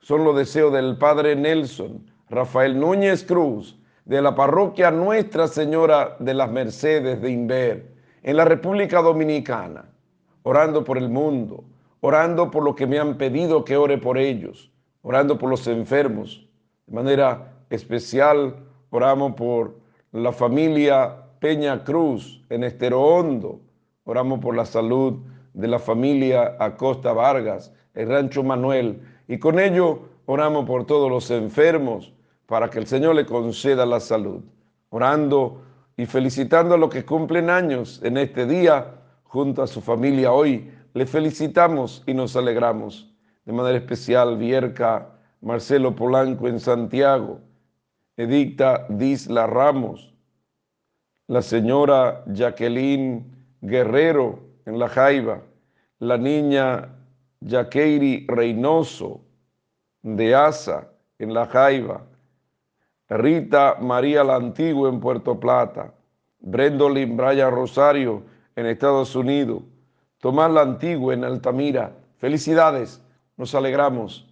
Son 0.00 0.24
los 0.24 0.36
deseos 0.36 0.72
del 0.72 0.96
Padre 0.96 1.36
Nelson, 1.36 2.10
Rafael 2.30 2.78
Núñez 2.78 3.24
Cruz, 3.24 3.78
de 4.08 4.22
la 4.22 4.34
parroquia 4.34 4.90
Nuestra 4.90 5.46
Señora 5.48 6.16
de 6.18 6.32
las 6.32 6.50
Mercedes 6.50 7.20
de 7.20 7.30
Inver, 7.30 7.92
en 8.22 8.38
la 8.38 8.46
República 8.46 9.02
Dominicana, 9.02 9.84
orando 10.44 10.82
por 10.82 10.96
el 10.96 11.10
mundo, 11.10 11.64
orando 12.00 12.50
por 12.50 12.64
lo 12.64 12.74
que 12.74 12.86
me 12.86 12.98
han 12.98 13.18
pedido 13.18 13.66
que 13.66 13.76
ore 13.76 13.98
por 13.98 14.16
ellos, 14.16 14.72
orando 15.02 15.36
por 15.36 15.50
los 15.50 15.66
enfermos. 15.66 16.48
De 16.86 16.94
manera 16.94 17.52
especial, 17.68 18.56
oramos 18.88 19.34
por 19.34 19.76
la 20.12 20.32
familia 20.32 21.14
Peña 21.38 21.84
Cruz 21.84 22.42
en 22.48 22.64
Estero 22.64 23.02
Hondo. 23.02 23.60
Oramos 24.04 24.40
por 24.40 24.56
la 24.56 24.64
salud 24.64 25.18
de 25.52 25.68
la 25.68 25.78
familia 25.78 26.56
Acosta 26.58 27.12
Vargas, 27.12 27.74
el 27.92 28.08
Rancho 28.08 28.42
Manuel. 28.42 29.02
Y 29.28 29.38
con 29.38 29.60
ello 29.60 29.98
oramos 30.24 30.64
por 30.64 30.86
todos 30.86 31.10
los 31.10 31.30
enfermos 31.30 32.14
para 32.48 32.70
que 32.70 32.78
el 32.78 32.86
Señor 32.86 33.14
le 33.14 33.26
conceda 33.26 33.84
la 33.84 34.00
salud. 34.00 34.42
Orando 34.88 35.60
y 35.98 36.06
felicitando 36.06 36.74
a 36.74 36.78
los 36.78 36.88
que 36.88 37.04
cumplen 37.04 37.50
años 37.50 38.00
en 38.02 38.16
este 38.16 38.46
día 38.46 38.94
junto 39.24 39.62
a 39.62 39.66
su 39.66 39.82
familia 39.82 40.32
hoy. 40.32 40.72
Le 40.94 41.04
felicitamos 41.04 42.02
y 42.06 42.14
nos 42.14 42.34
alegramos. 42.36 43.12
De 43.44 43.52
manera 43.52 43.76
especial, 43.76 44.38
Vierca 44.38 45.10
Marcelo 45.42 45.94
Polanco 45.94 46.48
en 46.48 46.58
Santiago, 46.58 47.38
Edicta 48.16 48.86
Disla 48.88 49.46
Ramos, 49.46 50.14
la 51.26 51.42
señora 51.42 52.24
Jacqueline 52.28 53.30
Guerrero 53.60 54.40
en 54.64 54.78
La 54.78 54.88
Jaiba, 54.88 55.42
la 55.98 56.16
niña 56.16 56.94
Jaqueiri 57.46 58.26
Reynoso 58.26 59.20
de 60.02 60.34
Asa 60.34 60.88
en 61.18 61.34
La 61.34 61.44
Jaiba, 61.46 62.06
Rita 63.08 63.76
María 63.80 64.22
la 64.22 64.36
Antigua 64.36 64.88
en 64.88 65.00
Puerto 65.00 65.40
Plata, 65.40 65.94
Brendolin 66.40 67.16
Braya 67.16 67.48
Rosario 67.48 68.22
en 68.54 68.66
Estados 68.66 69.16
Unidos, 69.16 69.62
Tomás 70.20 70.50
la 70.50 70.62
Antigua 70.62 71.14
en 71.14 71.24
Altamira. 71.24 71.92
Felicidades, 72.18 73.00
nos 73.36 73.54
alegramos 73.54 74.26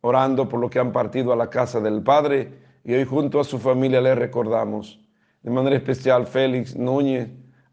orando 0.00 0.48
por 0.48 0.60
lo 0.60 0.68
que 0.68 0.78
han 0.78 0.92
partido 0.92 1.32
a 1.32 1.36
la 1.36 1.48
casa 1.48 1.80
del 1.80 2.02
Padre 2.02 2.52
y 2.84 2.94
hoy 2.94 3.04
junto 3.04 3.40
a 3.40 3.44
su 3.44 3.58
familia 3.58 4.00
le 4.00 4.14
recordamos 4.14 5.00
de 5.42 5.50
manera 5.50 5.76
especial 5.76 6.26
Félix 6.26 6.76
Núñez, 6.76 7.28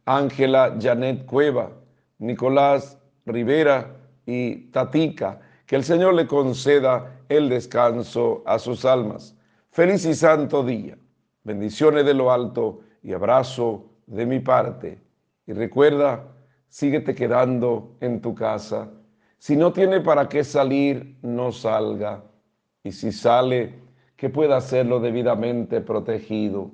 Ángela 0.05 0.77
Janet 0.79 1.25
Cueva, 1.25 1.71
Nicolás 2.19 2.97
Rivera 3.25 3.95
y 4.25 4.71
Tatica. 4.71 5.41
Que 5.65 5.75
el 5.75 5.83
Señor 5.83 6.13
le 6.13 6.27
conceda 6.27 7.19
el 7.27 7.49
descanso 7.49 8.43
a 8.45 8.59
sus 8.59 8.85
almas. 8.85 9.35
Feliz 9.75 10.05
y 10.05 10.13
santo 10.13 10.63
día. 10.63 10.97
Bendiciones 11.43 12.05
de 12.05 12.13
lo 12.13 12.31
alto 12.31 12.79
y 13.03 13.11
abrazo 13.11 13.83
de 14.07 14.25
mi 14.25 14.39
parte. 14.39 15.01
Y 15.45 15.51
recuerda, 15.51 16.29
síguete 16.69 17.13
quedando 17.13 17.97
en 17.99 18.21
tu 18.21 18.33
casa. 18.33 18.89
Si 19.37 19.57
no 19.57 19.73
tiene 19.73 19.99
para 19.99 20.29
qué 20.29 20.45
salir, 20.45 21.17
no 21.21 21.51
salga. 21.51 22.23
Y 22.85 22.93
si 22.93 23.11
sale, 23.11 23.73
que 24.15 24.29
pueda 24.29 24.55
hacerlo 24.55 25.01
debidamente 25.01 25.81
protegido 25.81 26.71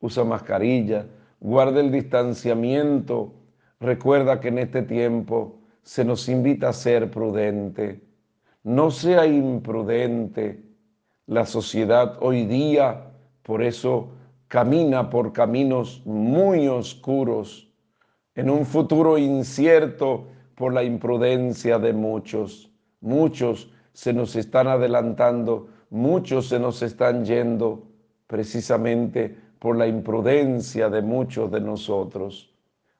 usa 0.00 0.24
mascarilla, 0.24 1.06
guarda 1.38 1.78
el 1.78 1.92
distanciamiento. 1.92 3.32
Recuerda 3.78 4.40
que 4.40 4.48
en 4.48 4.58
este 4.58 4.82
tiempo 4.82 5.60
se 5.84 6.04
nos 6.04 6.28
invita 6.28 6.70
a 6.70 6.72
ser 6.72 7.12
prudente. 7.12 8.00
No 8.64 8.90
sea 8.90 9.24
imprudente. 9.24 10.73
La 11.26 11.46
sociedad 11.46 12.18
hoy 12.20 12.44
día, 12.44 13.06
por 13.42 13.62
eso, 13.62 14.10
camina 14.46 15.08
por 15.08 15.32
caminos 15.32 16.02
muy 16.04 16.68
oscuros, 16.68 17.66
en 18.34 18.50
un 18.50 18.66
futuro 18.66 19.16
incierto 19.16 20.26
por 20.54 20.74
la 20.74 20.84
imprudencia 20.84 21.78
de 21.78 21.94
muchos. 21.94 22.70
Muchos 23.00 23.70
se 23.94 24.12
nos 24.12 24.36
están 24.36 24.66
adelantando, 24.68 25.68
muchos 25.88 26.48
se 26.48 26.58
nos 26.58 26.82
están 26.82 27.24
yendo 27.24 27.86
precisamente 28.26 29.34
por 29.58 29.78
la 29.78 29.86
imprudencia 29.86 30.90
de 30.90 31.00
muchos 31.00 31.50
de 31.50 31.60
nosotros. 31.62 32.52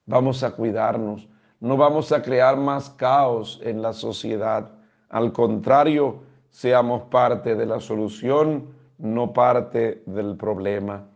Vamos 0.06 0.42
a 0.42 0.52
cuidarnos, 0.52 1.28
no 1.60 1.76
vamos 1.76 2.10
a 2.10 2.22
crear 2.22 2.56
más 2.56 2.88
caos 2.88 3.60
en 3.62 3.82
la 3.82 3.92
sociedad. 3.92 4.70
Al 5.10 5.30
contrario, 5.30 6.20
seamos 6.54 7.02
parte 7.10 7.56
de 7.56 7.66
la 7.66 7.80
solución, 7.80 8.68
no 8.98 9.32
parte 9.32 10.04
del 10.06 10.36
problema. 10.36 11.08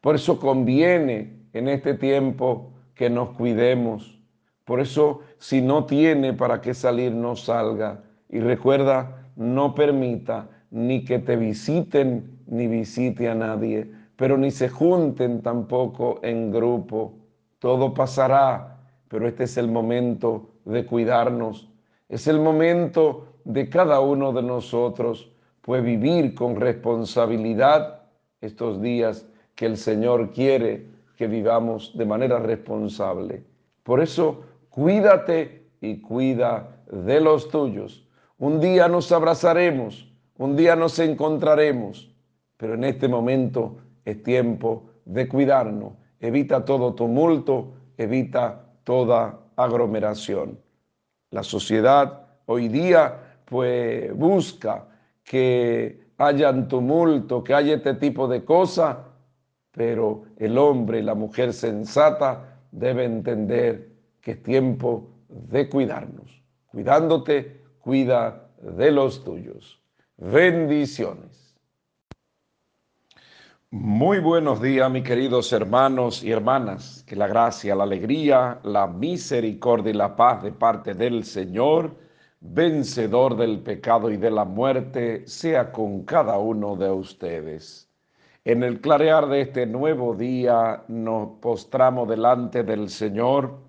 Por 0.00 0.14
eso 0.14 0.38
conviene 0.38 1.48
en 1.52 1.68
este 1.68 1.94
tiempo 1.94 2.72
que 2.94 3.10
nos 3.10 3.30
cuidemos. 3.30 4.20
Por 4.64 4.78
eso, 4.80 5.22
si 5.38 5.60
no 5.60 5.84
tiene 5.84 6.32
para 6.32 6.60
qué 6.60 6.74
salir, 6.74 7.12
no 7.12 7.34
salga. 7.34 8.04
Y 8.28 8.38
recuerda, 8.38 9.26
no 9.34 9.74
permita 9.74 10.48
ni 10.70 11.04
que 11.04 11.18
te 11.18 11.36
visiten 11.36 12.38
ni 12.46 12.68
visite 12.68 13.28
a 13.28 13.34
nadie 13.34 13.90
pero 14.16 14.38
ni 14.38 14.50
se 14.50 14.68
junten 14.68 15.42
tampoco 15.42 16.20
en 16.22 16.50
grupo. 16.50 17.18
Todo 17.58 17.94
pasará, 17.94 18.78
pero 19.08 19.26
este 19.26 19.44
es 19.44 19.56
el 19.56 19.68
momento 19.68 20.50
de 20.64 20.86
cuidarnos. 20.86 21.70
Es 22.08 22.26
el 22.26 22.38
momento 22.38 23.33
de 23.44 23.68
cada 23.68 24.00
uno 24.00 24.32
de 24.32 24.42
nosotros, 24.42 25.30
pues 25.60 25.82
vivir 25.82 26.34
con 26.34 26.56
responsabilidad 26.56 28.02
estos 28.40 28.80
días 28.80 29.26
que 29.54 29.66
el 29.66 29.76
Señor 29.76 30.30
quiere 30.30 30.86
que 31.16 31.26
vivamos 31.26 31.96
de 31.96 32.04
manera 32.04 32.38
responsable. 32.38 33.44
Por 33.82 34.00
eso, 34.00 34.42
cuídate 34.68 35.68
y 35.80 36.00
cuida 36.00 36.82
de 36.90 37.20
los 37.20 37.48
tuyos. 37.48 38.06
Un 38.38 38.60
día 38.60 38.88
nos 38.88 39.12
abrazaremos, 39.12 40.12
un 40.36 40.56
día 40.56 40.74
nos 40.76 40.98
encontraremos, 40.98 42.10
pero 42.56 42.74
en 42.74 42.84
este 42.84 43.08
momento 43.08 43.76
es 44.04 44.22
tiempo 44.22 44.90
de 45.04 45.28
cuidarnos. 45.28 45.92
Evita 46.20 46.64
todo 46.64 46.94
tumulto, 46.94 47.74
evita 47.96 48.64
toda 48.84 49.38
aglomeración. 49.56 50.58
La 51.30 51.42
sociedad 51.42 52.26
hoy 52.46 52.68
día 52.68 53.23
pues 53.54 54.12
busca 54.16 54.88
que 55.22 56.08
haya 56.18 56.66
tumulto, 56.66 57.44
que 57.44 57.54
haya 57.54 57.76
este 57.76 57.94
tipo 57.94 58.26
de 58.26 58.44
cosas, 58.44 58.96
pero 59.70 60.24
el 60.38 60.58
hombre 60.58 60.98
y 60.98 61.02
la 61.02 61.14
mujer 61.14 61.52
sensata 61.52 62.58
deben 62.72 63.18
entender 63.18 63.92
que 64.20 64.32
es 64.32 64.42
tiempo 64.42 65.08
de 65.28 65.68
cuidarnos. 65.68 66.42
Cuidándote, 66.66 67.60
cuida 67.78 68.48
de 68.60 68.90
los 68.90 69.22
tuyos. 69.22 69.80
Bendiciones. 70.16 71.54
Muy 73.70 74.18
buenos 74.18 74.60
días, 74.60 74.90
mis 74.90 75.04
queridos 75.04 75.52
hermanos 75.52 76.24
y 76.24 76.32
hermanas. 76.32 77.04
Que 77.06 77.14
la 77.14 77.28
gracia, 77.28 77.76
la 77.76 77.84
alegría, 77.84 78.58
la 78.64 78.88
misericordia 78.88 79.90
y 79.90 79.94
la 79.94 80.16
paz 80.16 80.42
de 80.42 80.50
parte 80.50 80.94
del 80.94 81.22
Señor 81.22 82.02
vencedor 82.46 83.36
del 83.36 83.60
pecado 83.60 84.10
y 84.10 84.18
de 84.18 84.30
la 84.30 84.44
muerte, 84.44 85.26
sea 85.26 85.72
con 85.72 86.04
cada 86.04 86.36
uno 86.36 86.76
de 86.76 86.90
ustedes. 86.90 87.88
En 88.44 88.62
el 88.62 88.82
clarear 88.82 89.26
de 89.28 89.40
este 89.40 89.64
nuevo 89.64 90.14
día 90.14 90.84
nos 90.88 91.38
postramos 91.40 92.06
delante 92.06 92.62
del 92.62 92.90
Señor, 92.90 93.60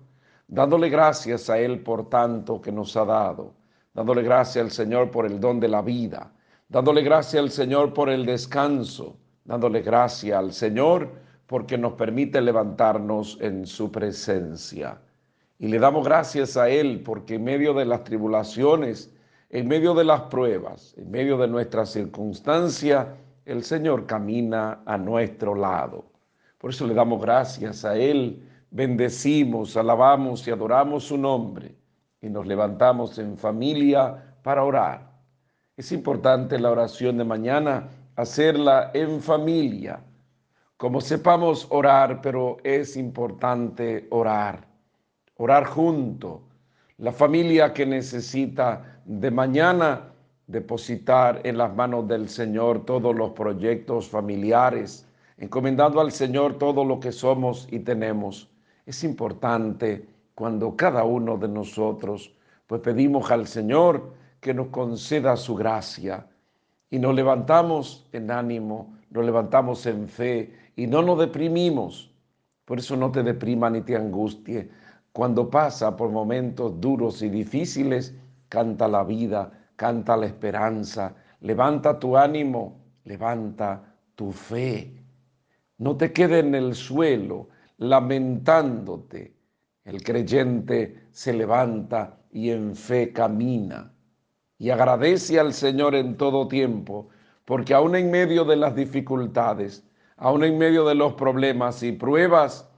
dándole 0.46 0.90
gracias 0.90 1.48
a 1.48 1.58
Él 1.58 1.82
por 1.82 2.10
tanto 2.10 2.60
que 2.60 2.70
nos 2.70 2.94
ha 2.98 3.06
dado, 3.06 3.54
dándole 3.94 4.22
gracias 4.22 4.62
al 4.62 4.70
Señor 4.70 5.10
por 5.10 5.24
el 5.24 5.40
don 5.40 5.58
de 5.58 5.68
la 5.68 5.80
vida, 5.80 6.30
dándole 6.68 7.00
gracias 7.00 7.42
al 7.42 7.50
Señor 7.50 7.94
por 7.94 8.10
el 8.10 8.26
descanso, 8.26 9.16
dándole 9.44 9.80
gracias 9.80 10.38
al 10.38 10.52
Señor 10.52 11.10
porque 11.46 11.78
nos 11.78 11.94
permite 11.94 12.42
levantarnos 12.42 13.38
en 13.40 13.64
su 13.66 13.90
presencia. 13.90 15.00
Y 15.58 15.68
le 15.68 15.78
damos 15.78 16.04
gracias 16.04 16.56
a 16.58 16.68
Él 16.68 17.02
porque 17.02 17.36
en 17.36 17.44
medio 17.44 17.72
de 17.72 17.86
las 17.86 18.04
tribulaciones, 18.04 19.10
en 19.48 19.66
medio 19.66 19.94
de 19.94 20.04
las 20.04 20.22
pruebas, 20.22 20.94
en 20.98 21.10
medio 21.10 21.38
de 21.38 21.48
nuestras 21.48 21.90
circunstancias, 21.90 23.06
el 23.46 23.64
Señor 23.64 24.04
camina 24.04 24.82
a 24.84 24.98
nuestro 24.98 25.54
lado. 25.54 26.04
Por 26.58 26.70
eso 26.70 26.86
le 26.86 26.92
damos 26.92 27.22
gracias 27.22 27.86
a 27.86 27.96
Él, 27.96 28.42
bendecimos, 28.70 29.76
alabamos 29.78 30.46
y 30.46 30.50
adoramos 30.50 31.04
su 31.04 31.16
nombre 31.16 31.74
y 32.20 32.28
nos 32.28 32.46
levantamos 32.46 33.18
en 33.18 33.38
familia 33.38 34.36
para 34.42 34.62
orar. 34.62 35.10
Es 35.74 35.90
importante 35.90 36.58
la 36.58 36.70
oración 36.70 37.16
de 37.16 37.24
mañana 37.24 37.88
hacerla 38.14 38.90
en 38.92 39.22
familia, 39.22 40.00
como 40.76 41.00
sepamos 41.00 41.66
orar, 41.70 42.20
pero 42.20 42.58
es 42.62 42.96
importante 42.98 44.06
orar 44.10 44.75
orar 45.36 45.66
junto. 45.66 46.42
La 46.98 47.12
familia 47.12 47.72
que 47.72 47.86
necesita 47.86 49.00
de 49.04 49.30
mañana 49.30 50.12
depositar 50.46 51.40
en 51.44 51.58
las 51.58 51.74
manos 51.74 52.06
del 52.08 52.28
Señor 52.28 52.84
todos 52.84 53.14
los 53.14 53.32
proyectos 53.32 54.08
familiares, 54.08 55.06
encomendando 55.38 56.00
al 56.00 56.12
Señor 56.12 56.58
todo 56.58 56.84
lo 56.84 57.00
que 57.00 57.12
somos 57.12 57.68
y 57.70 57.80
tenemos. 57.80 58.48
Es 58.86 59.02
importante 59.04 60.08
cuando 60.34 60.76
cada 60.76 61.04
uno 61.04 61.36
de 61.36 61.48
nosotros 61.48 62.32
pues 62.66 62.80
pedimos 62.80 63.30
al 63.30 63.46
Señor 63.46 64.14
que 64.40 64.54
nos 64.54 64.68
conceda 64.68 65.36
su 65.36 65.54
gracia 65.54 66.26
y 66.90 66.98
nos 66.98 67.14
levantamos 67.14 68.08
en 68.12 68.30
ánimo, 68.30 68.96
nos 69.10 69.24
levantamos 69.24 69.86
en 69.86 70.08
fe 70.08 70.54
y 70.76 70.86
no 70.86 71.02
nos 71.02 71.18
deprimimos. 71.18 72.12
Por 72.64 72.78
eso 72.78 72.96
no 72.96 73.10
te 73.10 73.22
deprima 73.22 73.70
ni 73.70 73.82
te 73.82 73.96
angustie, 73.96 74.68
cuando 75.16 75.48
pasa 75.48 75.96
por 75.96 76.10
momentos 76.10 76.78
duros 76.78 77.22
y 77.22 77.30
difíciles, 77.30 78.14
canta 78.50 78.86
la 78.86 79.02
vida, 79.02 79.50
canta 79.74 80.14
la 80.14 80.26
esperanza, 80.26 81.14
levanta 81.40 81.98
tu 81.98 82.18
ánimo, 82.18 82.84
levanta 83.04 83.94
tu 84.14 84.30
fe. 84.30 85.02
No 85.78 85.96
te 85.96 86.12
quede 86.12 86.40
en 86.40 86.54
el 86.54 86.74
suelo 86.74 87.48
lamentándote. 87.78 89.34
El 89.84 90.02
creyente 90.02 91.08
se 91.12 91.32
levanta 91.32 92.18
y 92.30 92.50
en 92.50 92.76
fe 92.76 93.10
camina 93.14 93.90
y 94.58 94.68
agradece 94.68 95.40
al 95.40 95.54
Señor 95.54 95.94
en 95.94 96.18
todo 96.18 96.46
tiempo, 96.46 97.08
porque 97.46 97.72
aún 97.72 97.96
en 97.96 98.10
medio 98.10 98.44
de 98.44 98.56
las 98.56 98.76
dificultades, 98.76 99.82
aún 100.18 100.44
en 100.44 100.58
medio 100.58 100.84
de 100.84 100.94
los 100.94 101.14
problemas 101.14 101.82
y 101.82 101.92
pruebas, 101.92 102.68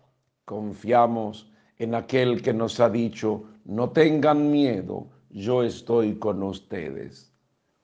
confiamos 0.45 1.48
en 1.79 1.95
aquel 1.95 2.43
que 2.43 2.53
nos 2.53 2.81
ha 2.81 2.91
dicho, 2.91 3.45
no 3.65 3.91
tengan 3.91 4.51
miedo, 4.51 5.07
yo 5.31 5.63
estoy 5.63 6.17
con 6.17 6.43
ustedes. 6.43 7.33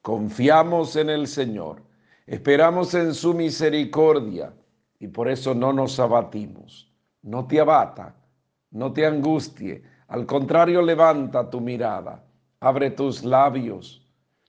Confiamos 0.03 0.97
en 0.97 1.11
el 1.11 1.27
Señor, 1.27 1.83
esperamos 2.27 2.95
en 2.95 3.15
su 3.15 3.35
misericordia 3.35 4.53
y 4.99 5.09
por 5.09 5.29
eso 5.29 5.55
no 5.55 5.73
nos 5.73 5.99
abatimos. 6.01 6.91
No 7.23 7.47
te 7.47 7.61
abata, 7.61 8.15
no 8.71 8.93
te 8.93 9.07
angustie, 9.07 9.83
al 10.09 10.27
contrario 10.27 10.83
levanta 10.83 11.49
tu 11.49 11.61
mirada, 11.61 12.25
abre 12.61 12.91
tus 12.91 13.25
labios, 13.25 14.07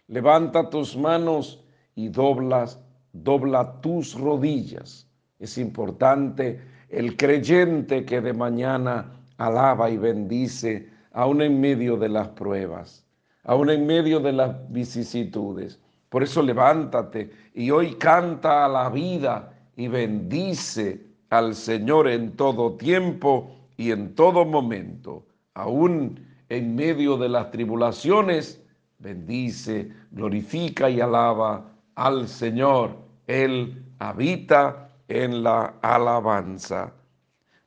levanta 0.07 0.69
tus 0.69 0.97
manos 0.97 1.63
y 1.95 2.09
doblas, 2.09 2.79
dobla 3.13 3.79
tus 3.81 4.19
rodillas. 4.19 5.07
Es 5.39 5.57
importante 5.57 6.61
el 6.89 7.15
creyente 7.15 8.05
que 8.05 8.21
de 8.21 8.33
mañana 8.33 9.14
alaba 9.37 9.89
y 9.89 9.97
bendice 9.97 10.89
aún 11.11 11.41
en 11.41 11.59
medio 11.59 11.97
de 11.97 12.09
las 12.09 12.29
pruebas, 12.29 13.05
aún 13.43 13.69
en 13.69 13.85
medio 13.85 14.19
de 14.19 14.33
las 14.33 14.71
vicisitudes. 14.71 15.79
Por 16.09 16.23
eso 16.23 16.41
levántate 16.41 17.31
y 17.53 17.71
hoy 17.71 17.95
canta 17.95 18.65
a 18.65 18.69
la 18.69 18.89
vida 18.89 19.53
y 19.75 19.87
bendice 19.87 21.05
al 21.29 21.55
Señor 21.55 22.07
en 22.07 22.35
todo 22.35 22.75
tiempo 22.75 23.55
y 23.77 23.91
en 23.91 24.15
todo 24.15 24.45
momento, 24.45 25.25
aún 25.53 26.19
en 26.49 26.75
medio 26.75 27.17
de 27.17 27.29
las 27.29 27.51
tribulaciones, 27.51 28.63
bendice, 28.99 29.91
glorifica 30.11 30.89
y 30.89 31.01
alaba 31.01 31.65
al 31.95 32.27
Señor. 32.27 32.95
Él 33.27 33.83
habita 33.99 34.89
en 35.07 35.43
la 35.43 35.75
alabanza. 35.81 36.93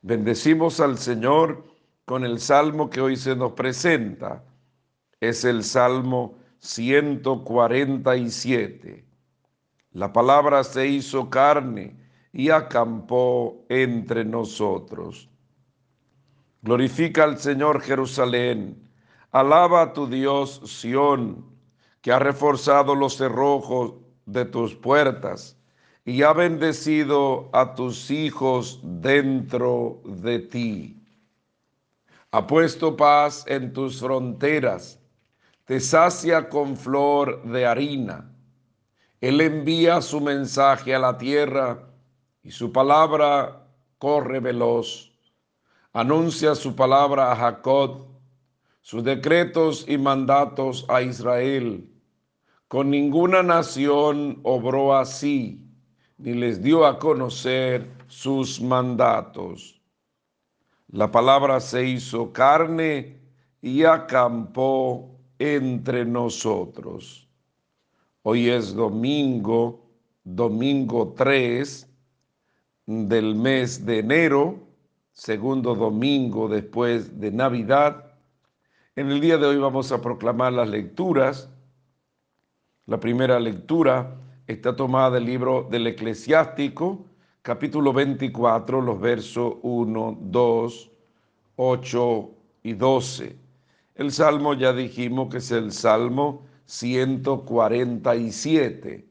Bendecimos 0.01 0.79
al 0.79 0.97
Señor 0.97 1.65
con 2.05 2.23
el 2.23 2.39
salmo 2.39 2.89
que 2.89 3.01
hoy 3.01 3.17
se 3.17 3.35
nos 3.35 3.51
presenta. 3.51 4.45
Es 5.19 5.43
el 5.43 5.65
Salmo 5.65 6.37
147. 6.59 9.05
La 9.91 10.13
palabra 10.13 10.63
se 10.63 10.87
hizo 10.87 11.29
carne 11.29 11.97
y 12.31 12.49
acampó 12.49 13.65
entre 13.67 14.23
nosotros. 14.23 15.29
Glorifica 16.61 17.25
al 17.25 17.37
Señor 17.37 17.81
Jerusalén. 17.81 18.89
Alaba 19.31 19.81
a 19.81 19.91
tu 19.93 20.07
Dios 20.07 20.61
Sión, 20.65 21.45
que 22.01 22.13
ha 22.13 22.19
reforzado 22.19 22.95
los 22.95 23.17
cerrojos 23.17 23.95
de 24.25 24.45
tus 24.45 24.75
puertas 24.75 25.58
y 26.05 26.23
ha 26.23 26.33
bendecido 26.33 27.49
a 27.53 27.75
tus 27.75 28.09
hijos 28.09 28.79
dentro 28.83 30.01
de 30.05 30.39
ti. 30.39 30.95
Ha 32.31 32.45
puesto 32.45 32.95
paz 32.95 33.43
en 33.47 33.73
tus 33.73 33.99
fronteras, 33.99 34.99
te 35.65 35.79
sacia 35.79 36.49
con 36.49 36.77
flor 36.77 37.43
de 37.43 37.65
harina. 37.65 38.31
Él 39.21 39.41
envía 39.41 40.01
su 40.01 40.21
mensaje 40.21 40.95
a 40.95 40.99
la 40.99 41.17
tierra 41.17 41.89
y 42.43 42.51
su 42.51 42.71
palabra 42.71 43.67
corre 43.97 44.39
veloz. 44.39 45.11
Anuncia 45.91 46.55
su 46.55 46.75
palabra 46.75 47.31
a 47.31 47.35
Jacob, 47.35 48.07
sus 48.81 49.03
decretos 49.03 49.85
y 49.87 49.97
mandatos 49.97 50.85
a 50.87 51.01
Israel. 51.01 51.87
Con 52.67 52.89
ninguna 52.89 53.43
nación 53.43 54.39
obró 54.43 54.95
así 54.95 55.68
ni 56.19 56.33
les 56.33 56.61
dio 56.61 56.85
a 56.85 56.99
conocer 56.99 57.89
sus 58.07 58.61
mandatos. 58.61 59.81
La 60.91 61.09
palabra 61.09 61.59
se 61.59 61.85
hizo 61.85 62.33
carne 62.33 63.17
y 63.61 63.83
acampó 63.83 65.17
entre 65.37 66.05
nosotros. 66.05 67.27
Hoy 68.23 68.49
es 68.49 68.75
domingo, 68.75 69.85
domingo 70.23 71.13
3 71.15 71.87
del 72.85 73.35
mes 73.35 73.85
de 73.85 73.99
enero, 73.99 74.59
segundo 75.13 75.73
domingo 75.73 76.49
después 76.49 77.17
de 77.19 77.31
Navidad. 77.31 78.13
En 78.95 79.09
el 79.09 79.21
día 79.21 79.37
de 79.37 79.45
hoy 79.45 79.57
vamos 79.57 79.91
a 79.93 80.01
proclamar 80.01 80.51
las 80.51 80.67
lecturas. 80.67 81.49
La 82.87 82.99
primera 82.99 83.39
lectura 83.39 84.17
está 84.49 84.75
tomada 84.75 85.11
del 85.11 85.23
libro 85.25 85.67
del 85.69 85.85
eclesiástico, 85.85 87.05
capítulo 87.43 87.93
24, 87.93 88.81
los 88.81 88.99
versos 88.99 89.57
1, 89.61 90.17
2, 90.21 90.91
8 91.55 92.31
y 92.63 92.73
12. 92.73 93.37
El 93.93 94.11
salmo 94.11 94.55
ya 94.55 94.73
dijimos 94.73 95.29
que 95.29 95.37
es 95.37 95.51
el 95.51 95.71
salmo 95.71 96.47
147. 96.65 99.07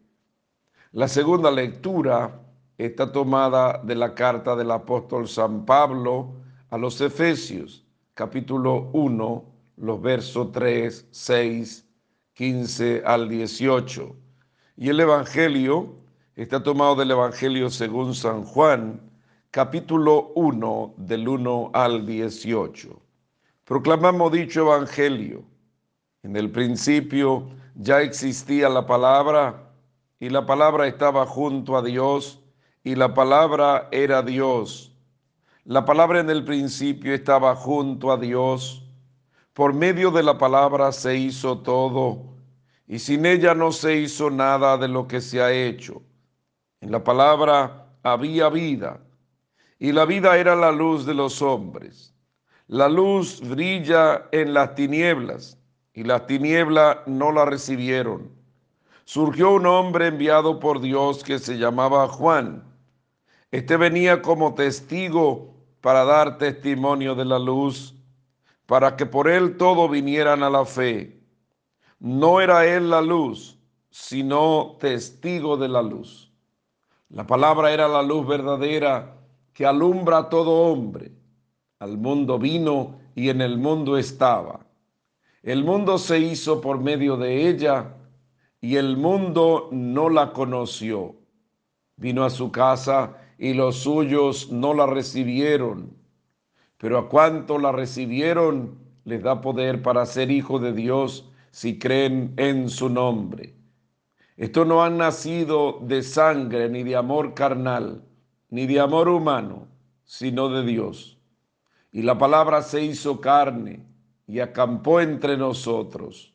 La 0.90 1.06
segunda 1.06 1.52
lectura 1.52 2.40
está 2.76 3.12
tomada 3.12 3.80
de 3.84 3.94
la 3.94 4.16
carta 4.16 4.56
del 4.56 4.72
apóstol 4.72 5.28
San 5.28 5.64
Pablo 5.64 6.34
a 6.70 6.76
los 6.76 7.00
Efesios, 7.00 7.86
capítulo 8.14 8.90
1, 8.92 9.44
los 9.76 10.02
versos 10.02 10.50
3, 10.50 11.06
6, 11.12 11.86
15 12.34 13.02
al 13.06 13.28
18. 13.28 14.16
Y 14.80 14.90
el 14.90 15.00
Evangelio 15.00 15.96
está 16.36 16.62
tomado 16.62 16.94
del 16.94 17.10
Evangelio 17.10 17.68
según 17.68 18.14
San 18.14 18.44
Juan, 18.44 19.00
capítulo 19.50 20.30
1, 20.36 20.94
del 20.98 21.26
1 21.26 21.72
al 21.74 22.06
18. 22.06 22.88
Proclamamos 23.64 24.30
dicho 24.30 24.60
Evangelio. 24.60 25.42
En 26.22 26.36
el 26.36 26.52
principio 26.52 27.48
ya 27.74 28.02
existía 28.02 28.68
la 28.68 28.86
palabra 28.86 29.68
y 30.20 30.28
la 30.28 30.46
palabra 30.46 30.86
estaba 30.86 31.26
junto 31.26 31.76
a 31.76 31.82
Dios 31.82 32.38
y 32.84 32.94
la 32.94 33.14
palabra 33.14 33.88
era 33.90 34.22
Dios. 34.22 34.92
La 35.64 35.84
palabra 35.84 36.20
en 36.20 36.30
el 36.30 36.44
principio 36.44 37.12
estaba 37.14 37.56
junto 37.56 38.12
a 38.12 38.16
Dios. 38.16 38.84
Por 39.54 39.74
medio 39.74 40.12
de 40.12 40.22
la 40.22 40.38
palabra 40.38 40.92
se 40.92 41.16
hizo 41.16 41.58
todo 41.58 42.37
y 42.88 42.98
sin 42.98 43.26
ella 43.26 43.54
no 43.54 43.70
se 43.70 43.96
hizo 43.96 44.30
nada 44.30 44.78
de 44.78 44.88
lo 44.88 45.06
que 45.06 45.20
se 45.20 45.42
ha 45.42 45.52
hecho. 45.52 46.02
En 46.80 46.90
la 46.90 47.04
palabra 47.04 47.86
había 48.02 48.48
vida 48.48 49.00
y 49.78 49.92
la 49.92 50.06
vida 50.06 50.38
era 50.38 50.56
la 50.56 50.72
luz 50.72 51.04
de 51.04 51.12
los 51.12 51.42
hombres. 51.42 52.14
La 52.66 52.88
luz 52.88 53.40
brilla 53.46 54.26
en 54.32 54.54
las 54.54 54.74
tinieblas 54.74 55.58
y 55.92 56.02
las 56.02 56.26
tinieblas 56.26 56.98
no 57.06 57.30
la 57.30 57.44
recibieron. 57.44 58.30
Surgió 59.04 59.52
un 59.52 59.66
hombre 59.66 60.06
enviado 60.06 60.58
por 60.58 60.80
Dios 60.80 61.22
que 61.22 61.38
se 61.38 61.58
llamaba 61.58 62.08
Juan. 62.08 62.64
Este 63.50 63.76
venía 63.76 64.22
como 64.22 64.54
testigo 64.54 65.54
para 65.80 66.04
dar 66.04 66.38
testimonio 66.38 67.14
de 67.14 67.24
la 67.24 67.38
luz, 67.38 67.94
para 68.66 68.96
que 68.96 69.06
por 69.06 69.28
él 69.28 69.56
todos 69.56 69.90
vinieran 69.90 70.42
a 70.42 70.50
la 70.50 70.64
fe. 70.64 71.17
No 71.98 72.40
era 72.40 72.66
él 72.66 72.90
la 72.90 73.00
luz, 73.00 73.58
sino 73.90 74.76
testigo 74.78 75.56
de 75.56 75.68
la 75.68 75.82
luz. 75.82 76.30
La 77.10 77.26
palabra 77.26 77.72
era 77.72 77.88
la 77.88 78.02
luz 78.02 78.26
verdadera 78.26 79.16
que 79.52 79.66
alumbra 79.66 80.18
a 80.18 80.28
todo 80.28 80.50
hombre. 80.70 81.12
Al 81.78 81.98
mundo 81.98 82.38
vino 82.38 82.98
y 83.14 83.30
en 83.30 83.40
el 83.40 83.58
mundo 83.58 83.96
estaba 83.96 84.68
el 85.42 85.64
mundo 85.64 85.98
se 85.98 86.18
hizo 86.18 86.60
por 86.60 86.80
medio 86.80 87.16
de 87.16 87.48
ella 87.48 87.94
y 88.60 88.76
el 88.76 88.96
mundo 88.96 89.68
no 89.70 90.10
la 90.10 90.32
conoció. 90.32 91.14
Vino 91.96 92.24
a 92.24 92.30
su 92.30 92.50
casa 92.50 93.16
y 93.38 93.54
los 93.54 93.76
suyos 93.76 94.50
no 94.50 94.74
la 94.74 94.86
recibieron. 94.86 95.96
Pero 96.76 96.98
a 96.98 97.08
cuanto 97.08 97.58
la 97.58 97.72
recibieron, 97.72 98.78
les 99.04 99.22
da 99.22 99.40
poder 99.40 99.80
para 99.80 100.04
ser 100.06 100.30
hijo 100.30 100.58
de 100.58 100.72
Dios 100.72 101.27
si 101.50 101.78
creen 101.78 102.34
en 102.36 102.68
su 102.68 102.88
nombre. 102.88 103.54
Esto 104.36 104.64
no 104.64 104.84
han 104.84 104.98
nacido 104.98 105.80
de 105.82 106.02
sangre, 106.02 106.68
ni 106.68 106.84
de 106.84 106.94
amor 106.94 107.34
carnal, 107.34 108.04
ni 108.50 108.66
de 108.66 108.78
amor 108.78 109.08
humano, 109.08 109.66
sino 110.04 110.48
de 110.48 110.64
Dios. 110.64 111.18
Y 111.90 112.02
la 112.02 112.16
palabra 112.18 112.62
se 112.62 112.82
hizo 112.82 113.20
carne 113.20 113.84
y 114.26 114.40
acampó 114.40 115.00
entre 115.00 115.36
nosotros, 115.36 116.34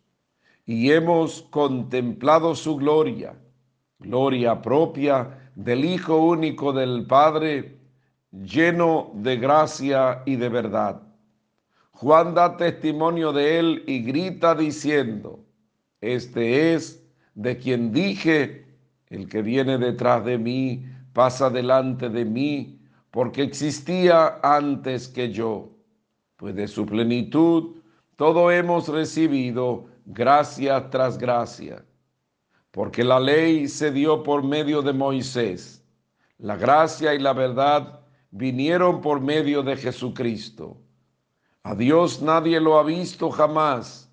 y 0.65 0.91
hemos 0.91 1.43
contemplado 1.43 2.55
su 2.55 2.75
gloria, 2.75 3.35
gloria 3.99 4.61
propia 4.61 5.51
del 5.55 5.85
Hijo 5.85 6.17
único 6.17 6.73
del 6.73 7.05
Padre, 7.05 7.77
lleno 8.31 9.11
de 9.13 9.37
gracia 9.37 10.23
y 10.25 10.35
de 10.35 10.49
verdad. 10.49 11.12
Juan 11.93 12.33
da 12.33 12.57
testimonio 12.57 13.31
de 13.31 13.59
él 13.59 13.83
y 13.87 14.03
grita 14.03 14.55
diciendo, 14.55 15.39
este 16.01 16.73
es 16.73 17.03
de 17.35 17.57
quien 17.57 17.93
dije, 17.93 18.65
el 19.09 19.29
que 19.29 19.41
viene 19.41 19.77
detrás 19.77 20.25
de 20.25 20.37
mí 20.37 20.85
pasa 21.13 21.49
delante 21.49 22.09
de 22.09 22.25
mí, 22.25 22.79
porque 23.11 23.43
existía 23.43 24.39
antes 24.41 25.07
que 25.07 25.31
yo, 25.31 25.69
pues 26.35 26.55
de 26.55 26.67
su 26.67 26.85
plenitud 26.85 27.75
todo 28.15 28.51
hemos 28.51 28.87
recibido 28.87 29.85
gracia 30.05 30.89
tras 30.89 31.17
gracia, 31.17 31.83
porque 32.71 33.03
la 33.03 33.19
ley 33.19 33.67
se 33.67 33.91
dio 33.91 34.23
por 34.23 34.43
medio 34.43 34.81
de 34.81 34.93
Moisés, 34.93 35.83
la 36.37 36.55
gracia 36.55 37.13
y 37.13 37.19
la 37.19 37.33
verdad 37.33 38.01
vinieron 38.31 39.01
por 39.01 39.21
medio 39.21 39.63
de 39.63 39.77
Jesucristo. 39.77 40.82
A 41.63 41.75
Dios 41.75 42.21
nadie 42.21 42.59
lo 42.59 42.77
ha 42.77 42.83
visto 42.83 43.31
jamás. 43.31 44.11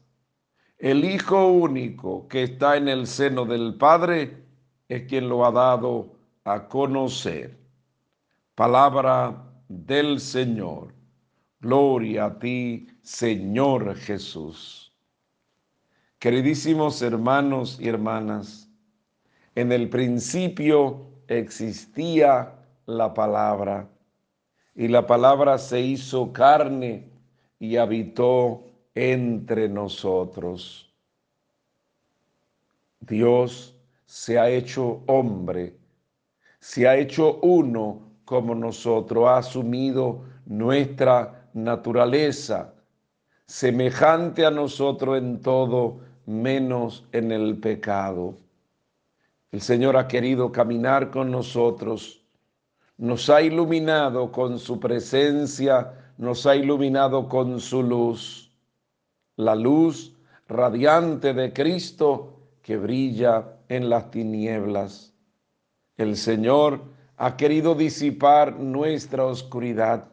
El 0.78 1.04
Hijo 1.04 1.48
único 1.48 2.28
que 2.28 2.44
está 2.44 2.76
en 2.76 2.88
el 2.88 3.08
seno 3.08 3.44
del 3.44 3.74
Padre 3.74 4.44
es 4.88 5.02
quien 5.08 5.28
lo 5.28 5.44
ha 5.44 5.50
dado 5.50 6.14
a 6.44 6.68
conocer. 6.68 7.58
Palabra 8.54 9.44
del 9.68 10.20
Señor. 10.20 10.94
Gloria 11.60 12.26
a 12.26 12.38
ti, 12.38 12.86
Señor 13.02 13.96
Jesús. 13.96 14.92
Queridísimos 16.20 17.02
hermanos 17.02 17.78
y 17.80 17.88
hermanas, 17.88 18.70
en 19.54 19.72
el 19.72 19.88
principio 19.88 21.06
existía 21.26 22.54
la 22.86 23.12
palabra 23.12 23.88
y 24.74 24.88
la 24.88 25.06
palabra 25.06 25.58
se 25.58 25.80
hizo 25.80 26.32
carne 26.32 27.09
y 27.60 27.76
habitó 27.76 28.64
entre 28.94 29.68
nosotros. 29.68 30.90
Dios 33.00 33.76
se 34.06 34.38
ha 34.38 34.48
hecho 34.48 35.02
hombre, 35.06 35.76
se 36.58 36.88
ha 36.88 36.96
hecho 36.96 37.38
uno 37.42 38.00
como 38.24 38.54
nosotros, 38.54 39.28
ha 39.28 39.38
asumido 39.38 40.22
nuestra 40.46 41.48
naturaleza, 41.52 42.74
semejante 43.46 44.44
a 44.46 44.50
nosotros 44.50 45.18
en 45.18 45.40
todo, 45.40 46.00
menos 46.26 47.06
en 47.12 47.30
el 47.30 47.58
pecado. 47.58 48.34
El 49.52 49.60
Señor 49.60 49.96
ha 49.96 50.08
querido 50.08 50.50
caminar 50.50 51.10
con 51.10 51.30
nosotros, 51.30 52.24
nos 52.96 53.28
ha 53.30 53.42
iluminado 53.42 54.30
con 54.30 54.58
su 54.58 54.78
presencia, 54.78 55.99
nos 56.20 56.46
ha 56.46 56.54
iluminado 56.54 57.28
con 57.28 57.60
su 57.60 57.82
luz, 57.82 58.52
la 59.36 59.54
luz 59.54 60.16
radiante 60.48 61.34
de 61.34 61.52
Cristo 61.52 62.38
que 62.62 62.76
brilla 62.76 63.56
en 63.68 63.90
las 63.90 64.10
tinieblas. 64.10 65.14
El 65.96 66.16
Señor 66.16 66.82
ha 67.16 67.36
querido 67.36 67.74
disipar 67.74 68.58
nuestra 68.58 69.24
oscuridad 69.24 70.10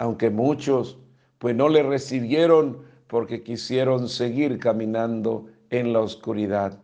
aunque 0.00 0.30
muchos 0.30 0.98
pues 1.38 1.54
no 1.54 1.68
le 1.68 1.82
recibieron 1.82 2.84
porque 3.06 3.42
quisieron 3.42 4.08
seguir 4.08 4.58
caminando 4.58 5.46
en 5.68 5.92
la 5.92 6.00
oscuridad. 6.00 6.82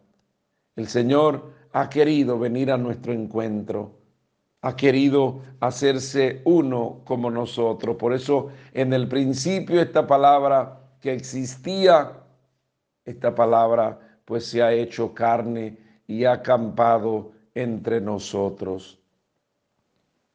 El 0.77 0.87
Señor 0.87 1.51
ha 1.73 1.89
querido 1.89 2.39
venir 2.39 2.71
a 2.71 2.77
nuestro 2.77 3.15
encuentro, 3.15 3.96
ha 4.63 4.77
querido 4.77 5.41
hacerse 5.61 6.43
uno 6.45 7.01
como 7.05 7.31
nosotros. 7.31 7.97
Por 7.97 8.13
eso 8.13 8.49
en 8.73 8.93
el 8.93 9.09
principio 9.09 9.81
esta 9.81 10.07
palabra 10.07 10.81
que 11.01 11.13
existía, 11.13 12.13
esta 13.05 13.35
palabra 13.35 14.21
pues 14.25 14.47
se 14.47 14.63
ha 14.63 14.73
hecho 14.73 15.15
carne 15.15 15.79
y 16.07 16.25
ha 16.25 16.33
acampado 16.33 17.33
entre 17.55 18.01
nosotros. 18.01 18.99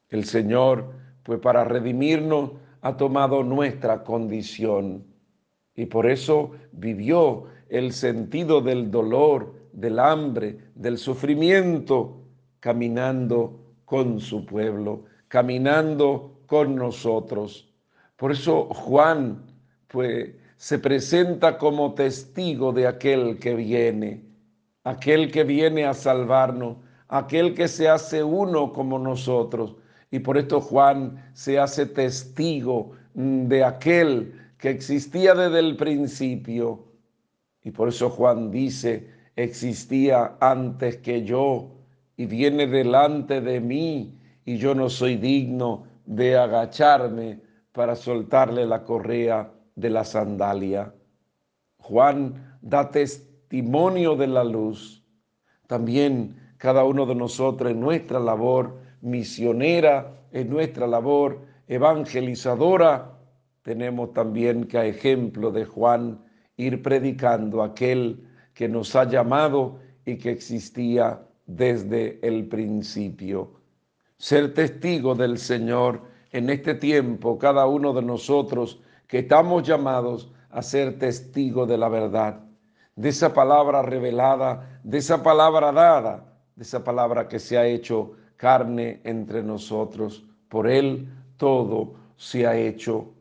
El 0.10 0.26
Señor 0.26 0.94
pues 1.24 1.40
para 1.40 1.64
redimirnos 1.64 2.52
ha 2.82 2.98
tomado 2.98 3.44
nuestra 3.44 4.04
condición 4.04 5.06
y 5.76 5.86
por 5.86 6.10
eso 6.10 6.52
vivió 6.72 7.46
el 7.70 7.94
sentido 7.94 8.62
del 8.62 8.92
dolor, 8.92 9.54
del 9.72 10.00
hambre, 10.00 10.58
del 10.76 10.98
sufrimiento, 10.98 12.22
caminando 12.60 13.61
con 13.92 14.22
su 14.22 14.46
pueblo, 14.46 15.04
caminando 15.28 16.40
con 16.46 16.78
nosotros. 16.78 17.70
Por 18.16 18.32
eso 18.32 18.74
Juan 18.74 19.44
pues, 19.90 20.30
se 20.56 20.80
presenta 20.80 21.58
como 21.58 21.94
testigo 21.94 22.72
de 22.72 22.88
aquel 22.88 23.38
que 23.38 23.54
viene, 23.54 24.24
aquel 24.86 25.30
que 25.30 25.44
viene 25.44 25.84
a 25.84 25.94
salvarnos, 25.94 26.78
aquel 27.10 27.54
que 27.54 27.68
se 27.68 27.90
hace 27.90 28.24
uno 28.24 28.72
como 28.72 28.98
nosotros, 28.98 29.76
y 30.10 30.20
por 30.20 30.38
esto 30.38 30.62
Juan 30.62 31.30
se 31.34 31.60
hace 31.60 31.86
testigo 31.86 32.94
de 33.14 33.62
aquel 33.62 34.54
que 34.58 34.70
existía 34.70 35.36
desde 35.36 35.60
el 35.60 35.76
principio. 35.76 36.86
Y 37.62 37.72
por 37.72 37.90
eso 37.90 38.10
Juan 38.10 38.52
dice, 38.52 39.10
existía 39.36 40.38
antes 40.40 40.96
que 40.96 41.26
yo 41.26 41.81
y 42.22 42.28
viene 42.28 42.68
delante 42.68 43.42
de 43.42 43.60
mí 43.60 44.14
y 44.46 44.58
yo 44.58 44.76
no 44.76 44.92
soy 44.92 45.16
digno 45.16 45.86
de 46.06 46.38
agacharme 46.38 47.40
para 47.72 47.96
soltarle 47.96 48.64
la 48.68 48.84
correa 48.84 49.52
de 49.76 49.90
la 49.90 50.04
sandalia. 50.04 50.94
Juan 51.80 52.60
da 52.62 52.92
testimonio 52.92 54.16
de 54.16 54.28
la 54.28 54.44
luz. 54.44 55.04
También 55.66 56.36
cada 56.58 56.84
uno 56.84 57.08
de 57.08 57.16
nosotros 57.16 57.72
en 57.72 57.80
nuestra 57.80 58.20
labor 58.20 58.78
misionera, 59.02 60.14
en 60.32 60.48
nuestra 60.52 60.86
labor 60.86 61.40
evangelizadora, 61.68 63.18
tenemos 63.64 64.14
también 64.14 64.66
que 64.66 64.78
a 64.78 64.86
ejemplo 64.86 65.50
de 65.50 65.66
Juan 65.66 66.24
ir 66.56 66.84
predicando 66.84 67.64
aquel 67.64 68.28
que 68.54 68.70
nos 68.70 68.96
ha 68.96 69.06
llamado 69.06 69.80
y 70.06 70.18
que 70.18 70.30
existía 70.30 71.20
desde 71.46 72.20
el 72.26 72.48
principio. 72.48 73.52
Ser 74.18 74.54
testigo 74.54 75.16
del 75.16 75.38
Señor 75.38 76.02
en 76.32 76.50
este 76.50 76.76
tiempo, 76.76 77.38
cada 77.38 77.66
uno 77.66 77.94
de 77.94 78.02
nosotros 78.02 78.80
que 79.08 79.20
estamos 79.20 79.64
llamados 79.64 80.32
a 80.50 80.62
ser 80.62 80.98
testigo 81.00 81.66
de 81.66 81.78
la 81.78 81.90
verdad, 81.90 82.40
de 82.96 83.10
esa 83.10 83.34
palabra 83.34 83.82
revelada, 83.82 84.80
de 84.84 85.00
esa 85.00 85.24
palabra 85.24 85.72
dada, 85.72 86.26
de 86.56 86.64
esa 86.64 86.84
palabra 86.84 87.28
que 87.28 87.40
se 87.40 87.58
ha 87.58 87.66
hecho 87.66 88.14
carne 88.38 89.02
entre 89.04 89.44
nosotros. 89.44 90.24
Por 90.50 90.68
Él 90.70 91.10
todo 91.38 91.94
se 92.16 92.46
ha 92.46 92.56
hecho. 92.56 93.14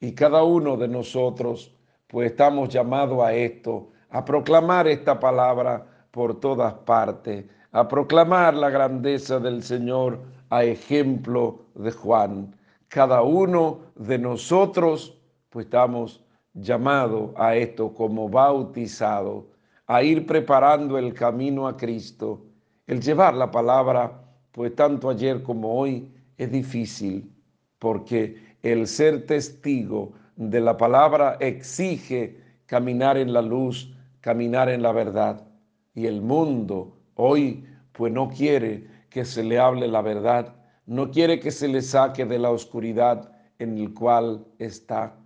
Y 0.00 0.12
cada 0.12 0.42
uno 0.42 0.76
de 0.76 0.88
nosotros, 0.88 1.74
pues 2.06 2.30
estamos 2.30 2.68
llamados 2.68 3.22
a 3.22 3.32
esto, 3.34 3.90
a 4.10 4.24
proclamar 4.24 4.86
esta 4.88 5.18
palabra 5.18 5.86
por 6.10 6.40
todas 6.40 6.72
partes, 6.72 7.44
a 7.76 7.86
proclamar 7.86 8.54
la 8.54 8.70
grandeza 8.70 9.38
del 9.38 9.62
Señor 9.62 10.18
a 10.48 10.64
ejemplo 10.64 11.60
de 11.74 11.90
Juan. 11.90 12.56
Cada 12.88 13.20
uno 13.20 13.80
de 13.96 14.18
nosotros, 14.18 15.18
pues 15.50 15.66
estamos 15.66 16.24
llamados 16.54 17.32
a 17.36 17.54
esto 17.54 17.92
como 17.92 18.30
bautizados, 18.30 19.44
a 19.86 20.02
ir 20.02 20.24
preparando 20.24 20.96
el 20.96 21.12
camino 21.12 21.68
a 21.68 21.76
Cristo. 21.76 22.46
El 22.86 23.02
llevar 23.02 23.34
la 23.34 23.50
palabra, 23.50 24.22
pues 24.52 24.74
tanto 24.74 25.10
ayer 25.10 25.42
como 25.42 25.78
hoy, 25.78 26.10
es 26.38 26.50
difícil, 26.50 27.30
porque 27.78 28.56
el 28.62 28.86
ser 28.86 29.26
testigo 29.26 30.14
de 30.36 30.62
la 30.62 30.78
palabra 30.78 31.36
exige 31.40 32.40
caminar 32.64 33.18
en 33.18 33.34
la 33.34 33.42
luz, 33.42 33.94
caminar 34.22 34.70
en 34.70 34.80
la 34.80 34.92
verdad. 34.92 35.46
Y 35.94 36.06
el 36.06 36.22
mundo 36.22 36.95
hoy 37.16 37.64
pues 37.92 38.12
no 38.12 38.28
quiere 38.28 38.86
que 39.10 39.24
se 39.24 39.42
le 39.42 39.58
hable 39.58 39.88
la 39.88 40.02
verdad, 40.02 40.54
no 40.86 41.10
quiere 41.10 41.40
que 41.40 41.50
se 41.50 41.68
le 41.68 41.82
saque 41.82 42.24
de 42.24 42.38
la 42.38 42.50
oscuridad 42.50 43.32
en 43.58 43.76
el 43.78 43.92
cual 43.92 44.46
está. 44.58 45.16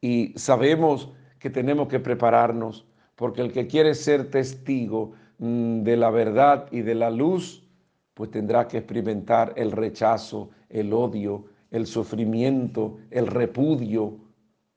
Y 0.00 0.32
sabemos 0.36 1.12
que 1.38 1.50
tenemos 1.50 1.88
que 1.88 2.00
prepararnos, 2.00 2.86
porque 3.16 3.42
el 3.42 3.52
que 3.52 3.66
quiere 3.66 3.94
ser 3.94 4.30
testigo 4.30 5.12
mm, 5.38 5.82
de 5.82 5.96
la 5.96 6.10
verdad 6.10 6.66
y 6.70 6.82
de 6.82 6.94
la 6.94 7.10
luz, 7.10 7.68
pues 8.14 8.30
tendrá 8.30 8.68
que 8.68 8.78
experimentar 8.78 9.52
el 9.56 9.72
rechazo, 9.72 10.50
el 10.68 10.92
odio, 10.92 11.46
el 11.70 11.86
sufrimiento, 11.86 12.98
el 13.10 13.26
repudio 13.26 14.18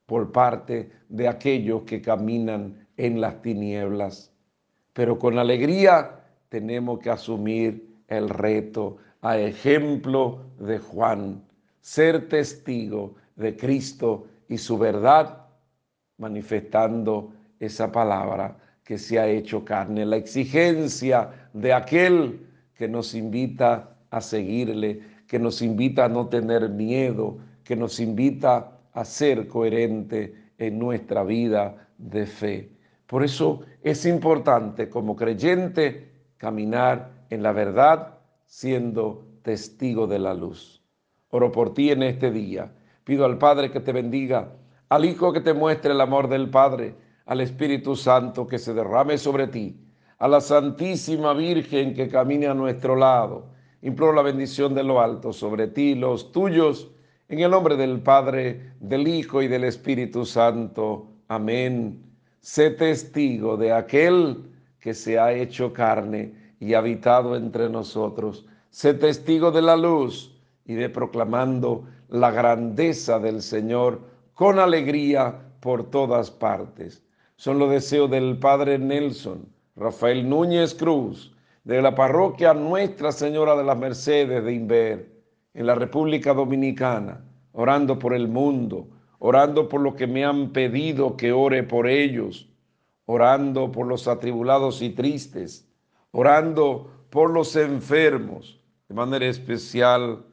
por 0.06 0.32
parte 0.32 0.90
de 1.10 1.28
aquellos 1.28 1.84
que 1.84 2.02
caminan 2.02 2.88
en 2.98 3.22
las 3.22 3.42
tinieblas. 3.42 4.35
Pero 4.96 5.20
con 5.20 5.38
alegría 5.38 6.24
tenemos 6.48 7.00
que 7.00 7.10
asumir 7.10 7.86
el 8.08 8.30
reto 8.30 8.96
a 9.22 9.38
ejemplo 9.38 10.40
de 10.58 10.80
Juan, 10.80 11.44
ser 11.82 12.30
testigo 12.30 13.16
de 13.36 13.58
Cristo 13.58 14.26
y 14.48 14.58
su 14.58 14.78
verdad, 14.78 15.48
manifestando 16.18 17.34
esa 17.60 17.92
palabra 17.92 18.56
que 18.86 18.98
se 18.98 19.20
ha 19.20 19.28
hecho 19.28 19.66
carne, 19.66 20.06
la 20.06 20.16
exigencia 20.16 21.50
de 21.52 21.74
aquel 21.74 22.48
que 22.74 22.88
nos 22.88 23.14
invita 23.16 23.98
a 24.12 24.22
seguirle, 24.22 25.02
que 25.28 25.40
nos 25.40 25.62
invita 25.62 26.06
a 26.06 26.10
no 26.10 26.30
tener 26.30 26.70
miedo, 26.70 27.38
que 27.66 27.76
nos 27.76 28.00
invita 28.00 28.80
a 28.94 29.04
ser 29.04 29.50
coherente 29.50 30.34
en 30.58 30.80
nuestra 30.80 31.26
vida 31.26 31.90
de 31.98 32.26
fe. 32.26 32.75
Por 33.08 33.24
eso 33.24 33.62
es 33.82 34.06
importante 34.06 34.90
como 34.90 35.16
creyente 35.16 36.12
caminar 36.38 37.26
en 37.30 37.44
la 37.44 37.52
verdad 37.52 38.20
siendo 38.46 39.26
testigo 39.42 40.08
de 40.08 40.20
la 40.20 40.34
luz. 40.34 40.82
Oro 41.30 41.52
por 41.52 41.74
ti 41.74 41.92
en 41.92 42.04
este 42.04 42.32
día. 42.32 42.72
Pido 43.04 43.26
al 43.26 43.38
Padre 43.38 43.72
que 43.72 43.80
te 43.80 43.92
bendiga, 43.92 44.54
al 44.90 45.06
Hijo 45.06 45.32
que 45.32 45.42
te 45.42 45.54
muestre 45.54 45.92
el 45.92 46.02
amor 46.02 46.28
del 46.28 46.50
Padre, 46.50 46.96
al 47.26 47.42
Espíritu 47.42 47.96
Santo 47.96 48.48
que 48.48 48.58
se 48.58 48.74
derrame 48.74 49.18
sobre 49.18 49.48
ti, 49.48 49.80
a 50.18 50.28
la 50.28 50.42
Santísima 50.42 51.34
Virgen 51.34 51.94
que 51.94 52.08
camine 52.08 52.48
a 52.48 52.54
nuestro 52.54 52.96
lado. 52.96 53.48
Imploro 53.82 54.14
la 54.14 54.22
bendición 54.24 54.74
de 54.74 54.84
lo 54.84 55.00
alto 55.00 55.34
sobre 55.34 55.68
ti 55.68 55.94
los 55.94 56.32
tuyos, 56.32 56.92
en 57.28 57.40
el 57.40 57.52
nombre 57.52 57.76
del 57.76 58.02
Padre, 58.02 58.74
del 58.80 59.08
Hijo 59.08 59.42
y 59.42 59.48
del 59.48 59.64
Espíritu 59.64 60.26
Santo. 60.26 61.08
Amén. 61.28 62.15
Sé 62.46 62.70
testigo 62.70 63.58
de 63.58 63.72
aquel 63.72 64.38
que 64.80 64.94
se 64.94 65.18
ha 65.18 65.34
hecho 65.34 65.74
carne 65.74 66.54
y 66.60 66.76
habitado 66.76 67.36
entre 67.36 67.72
nosotros. 67.72 68.46
Sé 68.70 68.94
testigo 68.94 69.50
de 69.50 69.64
la 69.64 69.76
luz 69.76 70.32
y 70.64 70.76
de 70.76 70.88
proclamando 70.90 71.86
la 72.08 72.30
grandeza 72.30 73.18
del 73.18 73.42
Señor 73.42 74.00
con 74.36 74.60
alegría 74.60 75.42
por 75.60 75.90
todas 75.90 76.30
partes. 76.30 77.02
Son 77.36 77.58
los 77.58 77.72
deseos 77.72 78.12
del 78.12 78.38
Padre 78.38 78.78
Nelson, 78.78 79.48
Rafael 79.76 80.30
Núñez 80.30 80.76
Cruz, 80.76 81.36
de 81.64 81.82
la 81.82 81.96
parroquia 81.96 82.54
Nuestra 82.54 83.12
Señora 83.12 83.56
de 83.56 83.64
las 83.64 83.80
Mercedes 83.80 84.44
de 84.44 84.54
Inver, 84.54 85.10
en 85.56 85.66
la 85.66 85.74
República 85.74 86.32
Dominicana, 86.32 87.26
orando 87.54 87.98
por 87.98 88.14
el 88.14 88.28
mundo, 88.28 88.88
orando 89.26 89.68
por 89.68 89.82
lo 89.82 89.96
que 89.96 90.06
me 90.06 90.24
han 90.24 90.52
pedido 90.52 91.18
que 91.18 91.32
ore 91.32 91.64
por 91.64 91.88
ellos, 91.88 92.48
orando 93.08 93.72
por 93.72 93.88
los 93.88 94.08
atribulados 94.08 94.84
y 94.84 94.92
tristes, 94.92 95.68
orando 96.12 96.92
por 97.10 97.32
los 97.32 97.56
enfermos, 97.56 98.60
de 98.88 98.94
manera 98.94 99.26
especial 99.26 100.24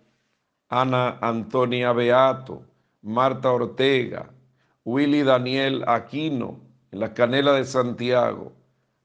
Ana 0.69 1.17
Antonia 1.23 1.95
Beato, 1.95 2.65
Marta 3.01 3.51
Ortega, 3.51 4.29
Willy 4.85 5.23
Daniel 5.23 5.85
Aquino, 5.87 6.61
en 6.91 7.01
la 7.01 7.15
Canela 7.15 7.55
de 7.55 7.65
Santiago, 7.65 8.53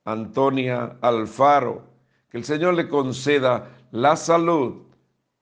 Antonia 0.04 0.98
Alfaro, 1.00 1.84
que 2.30 2.36
el 2.36 2.44
Señor 2.44 2.74
le 2.74 2.90
conceda 2.90 3.70
la 3.92 4.18
salud 4.18 4.82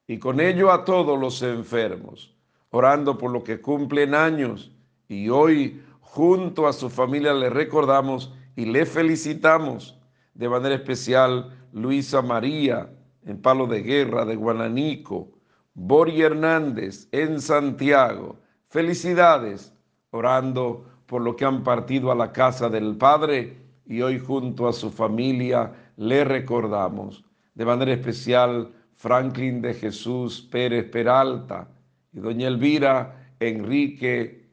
y 0.05 0.19
con 0.19 0.39
ello 0.39 0.71
a 0.71 0.85
todos 0.85 1.19
los 1.19 1.41
enfermos, 1.41 2.34
orando 2.71 3.17
por 3.17 3.31
lo 3.31 3.43
que 3.43 3.61
cumplen 3.61 4.13
años 4.13 4.71
y 5.07 5.29
hoy 5.29 5.81
junto 6.01 6.67
a 6.67 6.73
su 6.73 6.89
familia 6.89 7.33
le 7.33 7.49
recordamos 7.49 8.33
y 8.55 8.65
le 8.65 8.85
felicitamos 8.85 9.99
de 10.33 10.49
manera 10.49 10.75
especial 10.75 11.51
Luisa 11.71 12.21
María 12.21 12.89
en 13.25 13.41
Palo 13.41 13.67
de 13.67 13.81
Guerra 13.81 14.25
de 14.25 14.35
Guananico, 14.35 15.29
Bori 15.73 16.21
Hernández 16.21 17.07
en 17.11 17.41
Santiago. 17.41 18.37
Felicidades, 18.69 19.73
orando 20.11 20.85
por 21.05 21.21
lo 21.21 21.35
que 21.35 21.45
han 21.45 21.63
partido 21.63 22.11
a 22.11 22.15
la 22.15 22.31
casa 22.31 22.69
del 22.69 22.95
Padre 22.97 23.57
y 23.85 24.01
hoy 24.01 24.19
junto 24.19 24.67
a 24.67 24.73
su 24.73 24.89
familia 24.89 25.73
le 25.97 26.23
recordamos. 26.23 27.25
De 27.53 27.65
manera 27.65 27.93
especial 27.93 28.71
Franklin 28.95 29.61
de 29.61 29.73
Jesús 29.73 30.41
Pérez 30.51 30.89
Peralta 30.89 31.67
y 32.15 32.19
doña 32.19 32.47
Elvira 32.47 33.33
Enrique 33.39 34.47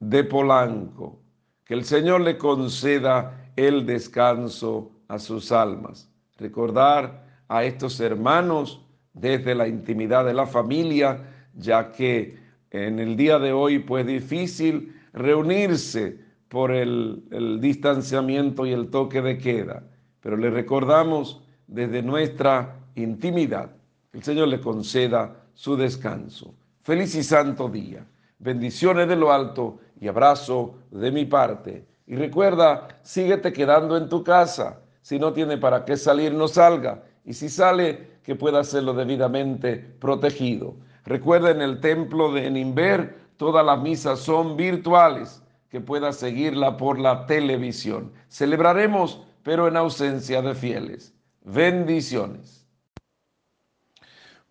de 0.00 0.24
Polanco. 0.24 1.20
Que 1.64 1.74
el 1.74 1.84
Señor 1.84 2.22
le 2.22 2.38
conceda 2.38 3.52
el 3.54 3.84
descanso 3.86 4.90
a 5.06 5.18
sus 5.18 5.52
almas. 5.52 6.10
Recordar 6.38 7.26
a 7.48 7.64
estos 7.64 8.00
hermanos 8.00 8.80
desde 9.12 9.54
la 9.54 9.68
intimidad 9.68 10.24
de 10.24 10.32
la 10.32 10.46
familia, 10.46 11.22
ya 11.54 11.92
que 11.92 12.38
en 12.70 12.98
el 12.98 13.16
día 13.16 13.38
de 13.38 13.52
hoy 13.52 13.78
pues 13.78 14.06
difícil 14.06 14.98
reunirse 15.12 16.18
por 16.48 16.72
el, 16.72 17.22
el 17.30 17.60
distanciamiento 17.60 18.64
y 18.64 18.72
el 18.72 18.88
toque 18.88 19.20
de 19.20 19.36
queda, 19.36 19.82
pero 20.20 20.38
le 20.38 20.50
recordamos 20.50 21.42
desde 21.66 22.02
nuestra 22.02 22.78
intimidad. 22.94 23.70
El 24.12 24.22
Señor 24.22 24.48
le 24.48 24.60
conceda 24.60 25.36
su 25.54 25.76
descanso. 25.76 26.54
Feliz 26.82 27.14
y 27.14 27.22
santo 27.22 27.68
día. 27.68 28.04
Bendiciones 28.40 29.06
de 29.06 29.14
lo 29.14 29.32
alto 29.32 29.78
y 30.00 30.08
abrazo 30.08 30.74
de 30.90 31.12
mi 31.12 31.24
parte. 31.24 31.86
Y 32.08 32.16
recuerda, 32.16 32.88
síguete 33.02 33.52
quedando 33.52 33.96
en 33.96 34.08
tu 34.08 34.24
casa. 34.24 34.80
Si 35.00 35.16
no 35.16 35.32
tiene 35.32 35.58
para 35.58 35.84
qué 35.84 35.96
salir, 35.96 36.34
no 36.34 36.48
salga. 36.48 37.04
Y 37.24 37.34
si 37.34 37.48
sale, 37.48 38.18
que 38.24 38.34
pueda 38.34 38.58
hacerlo 38.60 38.94
debidamente 38.94 39.76
protegido. 39.76 40.74
Recuerda, 41.04 41.52
en 41.52 41.62
el 41.62 41.80
templo 41.80 42.32
de 42.32 42.50
Nimber, 42.50 43.16
todas 43.36 43.64
las 43.64 43.80
misas 43.80 44.18
son 44.18 44.56
virtuales, 44.56 45.40
que 45.68 45.80
pueda 45.80 46.12
seguirla 46.12 46.76
por 46.76 46.98
la 46.98 47.26
televisión. 47.26 48.12
Celebraremos, 48.28 49.22
pero 49.44 49.68
en 49.68 49.76
ausencia 49.76 50.42
de 50.42 50.56
fieles. 50.56 51.14
Bendiciones. 51.44 52.61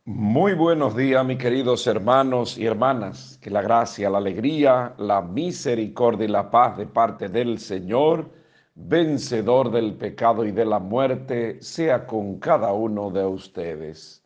Muy 0.05 0.55
buenos 0.55 0.95
días, 0.95 1.23
mis 1.23 1.37
queridos 1.37 1.85
hermanos 1.85 2.57
y 2.57 2.65
hermanas. 2.65 3.37
Que 3.39 3.51
la 3.51 3.61
gracia, 3.61 4.09
la 4.09 4.17
alegría, 4.17 4.95
la 4.97 5.21
misericordia 5.21 6.25
y 6.25 6.27
la 6.27 6.49
paz 6.49 6.75
de 6.77 6.87
parte 6.87 7.29
del 7.29 7.59
Señor, 7.59 8.31
vencedor 8.73 9.69
del 9.69 9.93
pecado 9.93 10.43
y 10.43 10.51
de 10.51 10.65
la 10.65 10.79
muerte, 10.79 11.61
sea 11.61 12.07
con 12.07 12.39
cada 12.39 12.73
uno 12.73 13.11
de 13.11 13.23
ustedes. 13.27 14.23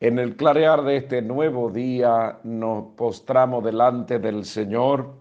En 0.00 0.18
el 0.18 0.34
clarear 0.34 0.82
de 0.82 0.96
este 0.96 1.22
nuevo 1.22 1.70
día 1.70 2.40
nos 2.42 2.94
postramos 2.96 3.62
delante 3.62 4.18
del 4.18 4.44
Señor, 4.44 5.14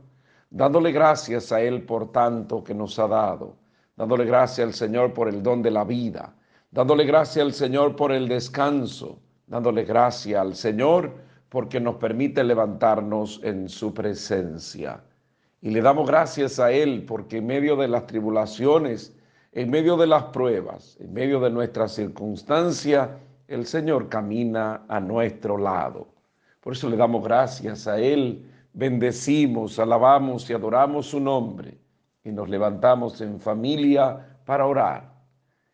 dándole 0.49 0.91
gracias 0.91 1.51
a 1.51 1.61
Él 1.61 1.83
por 1.83 2.11
tanto 2.11 2.63
que 2.63 2.73
nos 2.73 2.97
ha 2.97 3.07
dado, 3.07 3.55
dándole 3.95 4.25
gracias 4.25 4.65
al 4.67 4.73
Señor 4.73 5.13
por 5.13 5.29
el 5.29 5.43
don 5.43 5.61
de 5.61 5.69
la 5.69 5.83
vida, 5.83 6.33
dándole 6.71 7.05
gracias 7.05 7.45
al 7.45 7.53
Señor 7.53 7.95
por 7.95 8.11
el 8.11 8.27
descanso 8.27 9.19
dándole 9.51 9.83
gracias 9.83 10.39
al 10.39 10.55
Señor 10.55 11.11
porque 11.49 11.81
nos 11.81 11.97
permite 11.97 12.41
levantarnos 12.41 13.41
en 13.43 13.67
su 13.67 13.93
presencia. 13.93 15.03
Y 15.59 15.71
le 15.71 15.81
damos 15.81 16.07
gracias 16.07 16.57
a 16.57 16.71
Él 16.71 17.03
porque 17.05 17.39
en 17.39 17.47
medio 17.47 17.75
de 17.75 17.89
las 17.89 18.07
tribulaciones, 18.07 19.13
en 19.51 19.69
medio 19.69 19.97
de 19.97 20.07
las 20.07 20.23
pruebas, 20.23 20.95
en 21.01 21.11
medio 21.11 21.41
de 21.41 21.49
nuestras 21.49 21.91
circunstancias, 21.91 23.09
el 23.49 23.65
Señor 23.65 24.07
camina 24.07 24.85
a 24.87 25.01
nuestro 25.01 25.57
lado. 25.57 26.07
Por 26.61 26.71
eso 26.71 26.89
le 26.89 26.95
damos 26.95 27.21
gracias 27.21 27.87
a 27.87 27.99
Él, 27.99 28.49
bendecimos, 28.71 29.77
alabamos 29.79 30.49
y 30.49 30.53
adoramos 30.53 31.07
su 31.07 31.19
nombre 31.19 31.77
y 32.23 32.31
nos 32.31 32.47
levantamos 32.47 33.19
en 33.19 33.37
familia 33.37 34.37
para 34.45 34.65
orar. 34.65 35.11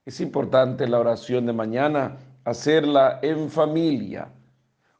Es 0.03 0.19
importante 0.19 0.87
la 0.87 0.99
oración 0.99 1.45
de 1.45 1.53
mañana 1.53 2.17
hacerla 2.47 3.19
en 3.23 3.49
familia, 3.49 4.29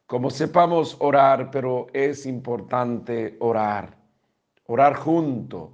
como 0.06 0.28
sepamos 0.28 0.98
orar, 1.00 1.50
pero 1.50 1.86
es 1.94 2.26
importante 2.26 3.38
orar, 3.40 3.96
orar 4.66 4.94
junto. 4.94 5.72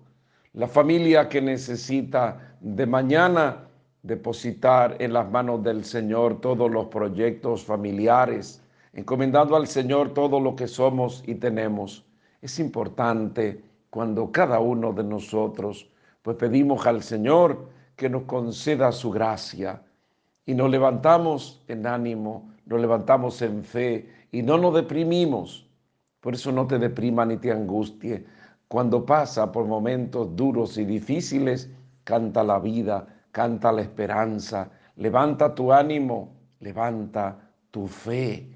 La 0.53 0.69
familia 0.69 1.29
que 1.29 1.43
necesita 1.43 2.57
de 2.61 2.87
mañana 2.87 3.67
depositar 4.05 4.95
en 5.01 5.13
las 5.13 5.29
manos 5.29 5.65
del 5.65 5.85
Señor 5.85 6.41
todos 6.41 6.71
los 6.71 6.87
proyectos 6.87 7.65
familiares, 7.65 8.63
encomendando 8.93 9.57
al 9.57 9.67
Señor 9.67 10.15
todo 10.15 10.39
lo 10.39 10.55
que 10.55 10.69
somos 10.69 11.25
y 11.27 11.35
tenemos. 11.35 12.05
Es 12.41 12.61
importante 12.61 13.65
cuando 13.91 14.31
cada 14.31 14.61
uno 14.61 14.93
de 14.93 15.03
nosotros 15.03 15.91
pues 16.23 16.37
pedimos 16.37 16.87
al 16.87 17.03
Señor 17.03 17.69
que 17.97 18.09
nos 18.09 18.23
conceda 18.23 18.93
su 18.93 19.11
gracia, 19.11 19.83
y 20.47 20.55
nos 20.55 20.71
levantamos 20.71 21.63
en 21.69 21.87
ánimo, 21.87 22.51
nos 22.67 22.81
levantamos 22.81 23.41
en 23.43 23.65
fe 23.65 24.09
y 24.31 24.43
no 24.43 24.59
nos 24.59 24.75
deprimimos. 24.75 25.69
Por 26.21 26.35
eso 26.35 26.53
no 26.53 26.67
te 26.67 26.79
deprima 26.79 27.25
ni 27.25 27.37
te 27.37 27.53
angustie. 27.53 28.27
Cuando 28.69 29.05
pasa 29.05 29.53
por 29.53 29.67
momentos 29.67 30.35
duros 30.37 30.77
y 30.79 30.85
difíciles, 30.85 31.71
canta 32.03 32.43
la 32.43 32.59
vida, 32.59 33.07
canta 33.31 33.73
la 33.73 33.83
esperanza, 33.83 34.71
levanta 34.97 35.55
tu 35.55 35.73
ánimo, 35.73 36.35
levanta 36.61 37.51
tu 37.71 37.87
fe. 37.87 38.51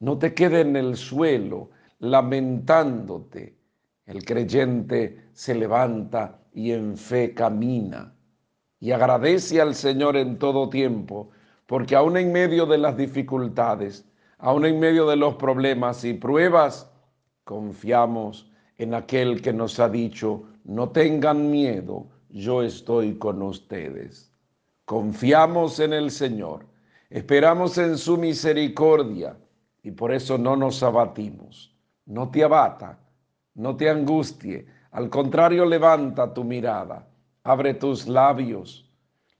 No 0.00 0.18
te 0.18 0.34
quede 0.34 0.60
en 0.60 0.76
el 0.76 0.96
suelo 0.96 1.70
lamentándote. 1.98 3.56
El 4.06 4.24
creyente 4.24 5.28
se 5.32 5.54
levanta 5.54 6.40
y 6.52 6.72
en 6.72 6.96
fe 6.96 7.34
camina 7.34 8.12
y 8.80 8.92
agradece 8.92 9.60
al 9.60 9.74
Señor 9.74 10.16
en 10.16 10.38
todo 10.38 10.70
tiempo, 10.70 11.30
porque 11.66 11.94
aún 11.94 12.16
en 12.16 12.32
medio 12.32 12.64
de 12.64 12.78
las 12.78 12.96
dificultades, 12.96 14.06
aún 14.38 14.64
en 14.64 14.80
medio 14.80 15.06
de 15.06 15.16
los 15.16 15.34
problemas 15.34 16.02
y 16.02 16.14
pruebas, 16.14 16.90
confiamos 17.44 18.50
en 18.78 18.94
aquel 18.94 19.42
que 19.42 19.52
nos 19.52 19.78
ha 19.78 19.88
dicho, 19.90 20.44
no 20.64 20.88
tengan 20.88 21.50
miedo, 21.50 22.06
yo 22.30 22.62
estoy 22.62 23.16
con 23.16 23.42
ustedes. 23.42 24.32
Confiamos 24.86 25.78
en 25.78 25.92
el 25.92 26.10
Señor, 26.10 26.64
esperamos 27.10 27.76
en 27.76 27.98
su 27.98 28.16
misericordia 28.16 29.36
y 29.82 29.90
por 29.90 30.10
eso 30.10 30.38
no 30.38 30.56
nos 30.56 30.82
abatimos. 30.82 31.76
No 32.06 32.30
te 32.30 32.42
abata, 32.42 32.98
no 33.54 33.76
te 33.76 33.90
angustie, 33.90 34.66
al 34.90 35.10
contrario 35.10 35.66
levanta 35.66 36.32
tu 36.32 36.42
mirada 36.42 37.09
abre 37.44 37.74
tus 37.74 38.06
labios, 38.06 38.90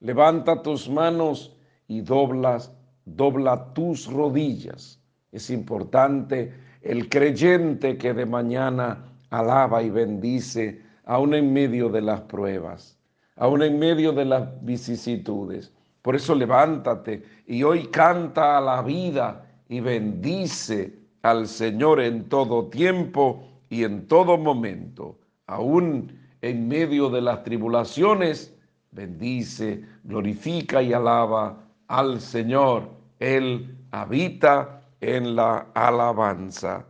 levanta 0.01 0.63
tus 0.63 0.89
manos 0.89 1.57
y 1.87 2.01
doblas, 2.01 2.73
dobla 3.05 3.73
tus 3.75 4.07
rodillas. 4.07 5.01
Es 5.33 5.51
importante 5.51 6.53
el 6.83 7.09
creyente 7.09 7.99
que 7.99 8.15
de 8.15 8.27
mañana 8.27 9.05
alaba 9.31 9.83
y 9.83 9.91
bendice, 9.91 10.83
aún 11.05 11.35
en 11.35 11.53
medio 11.53 11.89
de 11.89 12.01
las 12.01 12.21
pruebas, 12.23 12.99
aún 13.37 13.63
en 13.63 13.79
medio 13.79 14.13
de 14.13 14.25
las 14.25 14.65
vicisitudes. 14.65 15.73
Por 16.03 16.17
eso 16.17 16.35
levántate 16.35 17.23
y 17.47 17.63
hoy 17.63 17.87
canta 17.89 18.57
a 18.57 18.61
la 18.61 18.83
vida 18.83 19.47
y 19.69 19.81
bendice 19.81 20.99
al 21.23 21.47
Señor 21.47 22.01
en 22.01 22.29
todo 22.29 22.69
tiempo 22.69 23.45
y 23.69 23.85
en 23.85 24.09
todo 24.09 24.39
momento, 24.39 25.19
aún 25.47 26.20
en 26.43 26.69
medio 26.69 27.11
de 27.11 27.21
las 27.21 27.45
tribulaciones, 27.45 28.55
bendice, 28.91 29.85
glorifica 30.05 30.83
y 30.83 30.93
alaba 30.93 31.65
al 31.89 32.21
Señor. 32.21 32.89
Él 33.19 33.77
habita 33.91 34.83
en 35.01 35.35
la 35.37 35.67
alabanza. 35.75 36.87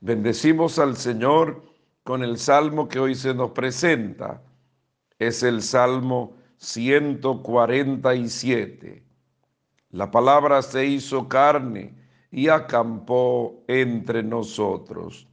Bendecimos 0.00 0.78
al 0.78 0.96
Señor 0.96 1.62
con 2.04 2.22
el 2.22 2.38
salmo 2.38 2.88
que 2.88 2.98
hoy 2.98 3.14
se 3.14 3.34
nos 3.34 3.50
presenta. 3.50 4.40
Es 5.18 5.42
el 5.42 5.60
Salmo 5.62 6.32
147. 6.56 9.02
La 9.90 10.10
palabra 10.10 10.62
se 10.62 10.86
hizo 10.86 11.28
carne 11.28 11.94
y 12.30 12.48
acampó 12.48 13.62
entre 13.66 14.22
nosotros. 14.22 15.26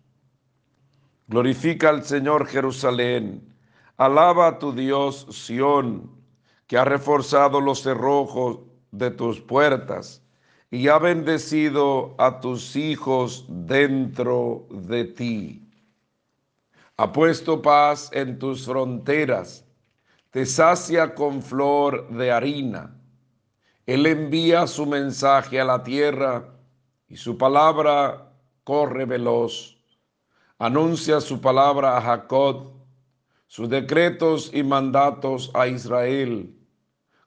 Glorifica 1.29 1.89
al 1.89 2.05
Señor 2.05 2.47
Jerusalén. 2.47 3.53
Alaba 3.97 4.47
a 4.47 4.59
tu 4.59 4.71
Dios 4.71 5.27
Sión, 5.29 6.09
que 6.67 6.77
ha 6.77 6.85
reforzado 6.85 7.59
los 7.59 7.81
cerrojos 7.81 8.59
de 8.91 9.11
tus 9.11 9.41
puertas 9.41 10.23
y 10.71 10.87
ha 10.87 10.97
bendecido 10.99 12.15
a 12.17 12.39
tus 12.39 12.77
hijos 12.77 13.45
dentro 13.49 14.67
de 14.69 15.03
ti. 15.03 15.69
Ha 16.95 17.11
puesto 17.11 17.61
paz 17.61 18.09
en 18.13 18.39
tus 18.39 18.65
fronteras, 18.65 19.65
te 20.31 20.45
sacia 20.45 21.13
con 21.13 21.41
flor 21.41 22.07
de 22.09 22.31
harina. 22.31 22.95
Él 23.85 24.05
envía 24.05 24.65
su 24.65 24.85
mensaje 24.85 25.59
a 25.59 25.65
la 25.65 25.83
tierra 25.83 26.53
y 27.09 27.17
su 27.17 27.37
palabra 27.37 28.31
corre 28.63 29.05
veloz 29.05 29.76
anuncia 30.59 31.21
su 31.21 31.39
palabra 31.39 31.97
a 31.97 32.01
Jacob, 32.01 32.71
sus 33.45 33.69
decretos 33.69 34.51
y 34.53 34.63
mandatos 34.63 35.51
a 35.53 35.67
Israel. 35.67 36.53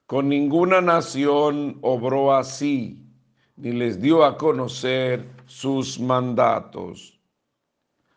Con 0.07 0.28
ninguna 0.28 0.81
nación 0.81 1.78
obró 1.82 2.35
así, 2.35 3.07
ni 3.57 3.73
les 3.73 4.01
dio 4.01 4.24
a 4.24 4.36
conocer 4.36 5.28
sus 5.47 6.01
mandatos. 6.01 7.20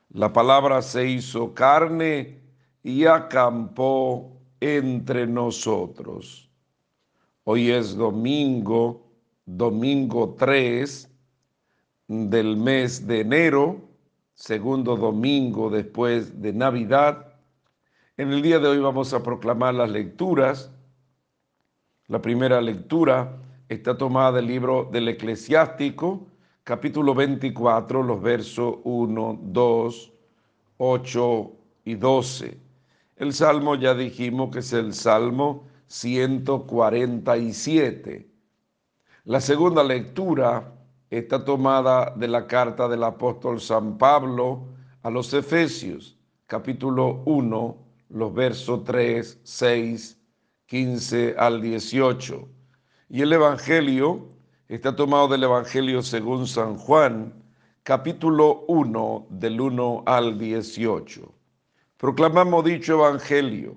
La 0.09 0.33
palabra 0.33 0.81
se 0.81 1.07
hizo 1.07 1.53
carne 1.53 2.41
y 2.81 3.05
acampó 3.05 4.39
entre 4.59 5.27
nosotros. 5.27 6.49
Hoy 7.43 7.71
es 7.71 7.95
domingo, 7.95 9.11
domingo 9.45 10.35
3 10.37 11.09
del 12.07 12.57
mes 12.57 13.05
de 13.05 13.21
enero 13.21 13.92
segundo 14.33 14.95
domingo 14.95 15.69
después 15.69 16.41
de 16.41 16.53
Navidad. 16.53 17.35
En 18.17 18.31
el 18.31 18.41
día 18.41 18.57
de 18.59 18.67
hoy 18.67 18.79
vamos 18.79 19.13
a 19.13 19.23
proclamar 19.23 19.75
las 19.75 19.89
lecturas. 19.89 20.71
La 22.07 22.21
primera 22.21 22.59
lectura 22.61 23.37
está 23.69 23.97
tomada 23.97 24.33
del 24.33 24.47
libro 24.47 24.89
del 24.91 25.07
eclesiástico, 25.07 26.27
capítulo 26.63 27.15
24, 27.15 28.03
los 28.03 28.21
versos 28.21 28.75
1, 28.83 29.39
2, 29.43 30.11
8 30.77 31.51
y 31.85 31.95
12. 31.95 32.59
El 33.17 33.33
salmo 33.33 33.75
ya 33.75 33.93
dijimos 33.93 34.51
que 34.51 34.59
es 34.59 34.73
el 34.73 34.93
salmo 34.93 35.67
147. 35.87 38.27
La 39.25 39.39
segunda 39.39 39.81
lectura 39.83 40.73
está 41.17 41.43
tomada 41.43 42.13
de 42.15 42.27
la 42.27 42.47
carta 42.47 42.87
del 42.87 43.03
apóstol 43.03 43.59
San 43.59 43.97
Pablo 43.97 44.65
a 45.01 45.09
los 45.09 45.33
Efesios, 45.33 46.17
capítulo 46.47 47.21
1, 47.25 47.77
los 48.09 48.33
versos 48.33 48.83
3, 48.83 49.39
6, 49.43 50.19
15 50.65 51.35
al 51.37 51.61
18. 51.61 52.47
Y 53.09 53.21
el 53.21 53.33
Evangelio 53.33 54.33
Está 54.73 54.95
tomado 54.95 55.27
del 55.27 55.43
Evangelio 55.43 56.01
según 56.01 56.47
San 56.47 56.77
Juan, 56.77 57.31
capítulo 57.83 58.63
1, 58.67 59.27
del 59.29 59.61
1 59.61 60.03
al 60.07 60.39
18. 60.39 61.31
Proclamamos 61.97 62.65
dicho 62.65 62.93
Evangelio. 62.93 63.75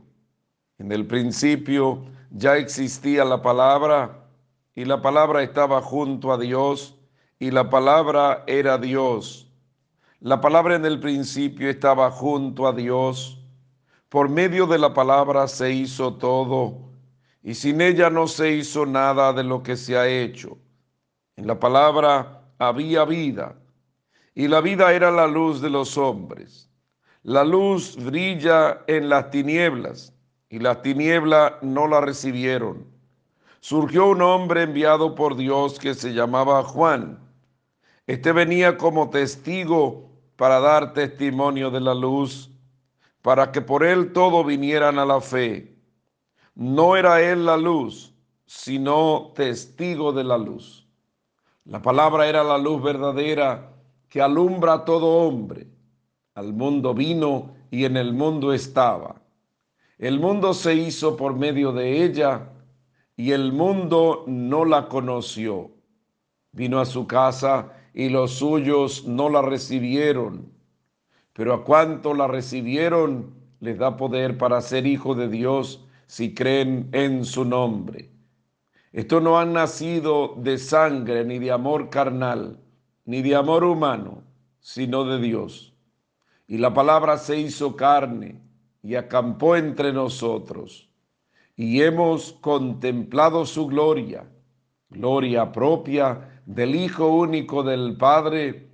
En 0.79 0.93
el 0.93 1.05
principio 1.07 2.03
ya 2.31 2.57
existía 2.57 3.27
la 3.27 3.43
palabra 3.43 4.27
y 4.75 4.87
la 4.87 5.03
palabra 5.03 5.43
estaba 5.43 5.83
junto 5.83 6.33
a 6.33 6.39
Dios 6.39 6.95
y 7.39 7.51
la 7.51 7.71
palabra 7.71 8.45
era 8.47 8.79
Dios. 8.79 9.51
La 10.21 10.41
palabra 10.41 10.77
en 10.77 10.85
el 10.85 11.01
principio 11.01 11.69
estaba 11.69 12.11
junto 12.11 12.67
a 12.67 12.73
Dios. 12.73 13.39
Por 14.09 14.29
medio 14.29 14.67
de 14.67 14.79
la 14.79 14.95
palabra 14.95 15.47
se 15.49 15.73
hizo 15.73 16.15
todo 16.15 16.87
y 17.47 17.55
sin 17.55 17.81
ella 17.81 18.11
no 18.11 18.27
se 18.27 18.51
hizo 18.51 18.85
nada 18.87 19.33
de 19.33 19.45
lo 19.45 19.63
que 19.63 19.77
se 19.77 19.97
ha 19.97 20.09
hecho. 20.09 20.59
En 21.37 21.47
la 21.47 21.61
palabra 21.61 22.43
había 22.59 23.05
vida, 23.05 23.55
y 24.35 24.49
la 24.49 24.61
vida 24.61 24.93
era 24.93 25.13
la 25.13 25.29
luz 25.29 25.61
de 25.61 25.71
los 25.71 25.97
hombres. 25.97 26.69
La 27.23 27.45
luz 27.45 27.95
brilla 28.05 28.83
en 28.89 29.09
las 29.09 29.31
tinieblas, 29.31 30.13
y 30.51 30.59
las 30.59 30.83
tinieblas 30.83 31.53
no 31.63 31.87
la 31.87 32.01
recibieron. 32.01 32.85
Surgió 33.61 34.09
un 34.09 34.23
hombre 34.23 34.63
enviado 34.63 35.15
por 35.15 35.37
Dios 35.37 35.79
que 35.79 35.95
se 35.95 36.15
llamaba 36.15 36.65
Juan. 36.65 37.17
Este 38.07 38.31
venía 38.33 38.77
como 38.77 39.11
testigo 39.11 40.11
para 40.37 40.61
dar 40.61 40.93
testimonio 40.93 41.70
de 41.70 41.81
la 41.81 41.95
luz, 41.95 42.51
para 43.20 43.51
que 43.51 43.61
por 43.61 43.85
él 43.85 44.12
todo 44.12 44.45
vinieran 44.45 44.99
a 44.99 45.05
la 45.05 45.20
fe. 45.20 45.77
No 46.55 46.97
era 46.97 47.20
él 47.20 47.47
la 47.47 47.57
luz, 47.57 48.15
sino 48.47 49.33
testigo 49.35 50.12
de 50.12 50.23
la 50.23 50.39
luz. 50.39 50.87
La 51.65 51.83
palabra 51.83 52.28
era 52.28 52.45
la 52.45 52.59
luz 52.59 52.81
verdadera 52.81 53.73
que 54.09 54.23
alumbra 54.23 54.74
a 54.74 54.85
todo 54.85 55.27
hombre. 55.27 55.66
Al 56.35 56.53
mundo 56.53 56.95
vino 56.95 57.57
y 57.73 57.87
en 57.87 57.97
el 57.97 58.12
mundo 58.12 58.53
estaba. 58.53 59.20
El 59.99 60.20
mundo 60.20 60.55
se 60.55 60.74
hizo 60.74 61.16
por 61.16 61.35
medio 61.35 61.73
de 61.73 62.05
ella 62.05 62.51
y 63.16 63.33
el 63.33 63.53
mundo 63.53 64.24
no 64.28 64.65
la 64.65 64.89
conoció. 64.89 65.73
Vino 66.53 66.78
a 66.78 66.87
su 66.87 67.07
casa 67.07 67.73
y 67.97 68.10
los 68.10 68.35
suyos 68.35 69.09
no 69.09 69.28
la 69.28 69.43
recibieron. 69.43 70.52
Pero 71.32 71.52
a 71.52 71.64
cuanto 71.64 72.14
la 72.14 72.28
recibieron, 72.28 73.35
les 73.59 73.77
da 73.77 73.97
poder 73.97 74.39
para 74.39 74.60
ser 74.60 74.86
hijo 74.86 75.16
de 75.16 75.28
Dios 75.28 75.85
si 76.06 76.32
creen 76.32 76.89
en 76.93 77.24
su 77.24 77.44
nombre 77.44 78.10
esto 78.97 79.20
no 79.20 79.39
han 79.39 79.52
nacido 79.52 80.36
de 80.39 80.56
sangre, 80.56 81.23
ni 81.23 81.39
de 81.39 81.52
amor 81.52 81.90
carnal, 81.90 82.59
ni 83.05 83.20
de 83.20 83.35
amor 83.35 83.62
humano, 83.62 84.23
sino 84.59 85.05
de 85.05 85.20
Dios. 85.20 85.74
Y 86.47 86.56
la 86.56 86.73
palabra 86.73 87.18
se 87.18 87.39
hizo 87.39 87.77
carne 87.77 88.40
y 88.82 88.94
acampó 88.94 89.55
entre 89.55 89.93
nosotros. 89.93 90.89
Y 91.56 91.82
hemos 91.82 92.32
contemplado 92.40 93.44
su 93.44 93.66
gloria, 93.66 94.24
gloria 94.89 95.52
propia 95.52 96.36
del 96.47 96.74
Hijo 96.74 97.09
único 97.09 97.62
del 97.62 97.97
Padre, 97.97 98.70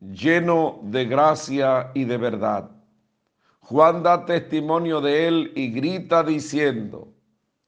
lleno 0.00 0.80
de 0.84 1.06
gracia 1.06 1.90
y 1.94 2.04
de 2.04 2.16
verdad. 2.16 2.70
Juan 3.60 4.02
da 4.02 4.24
testimonio 4.26 5.00
de 5.00 5.26
él 5.26 5.52
y 5.56 5.70
grita 5.70 6.22
diciendo, 6.22 7.08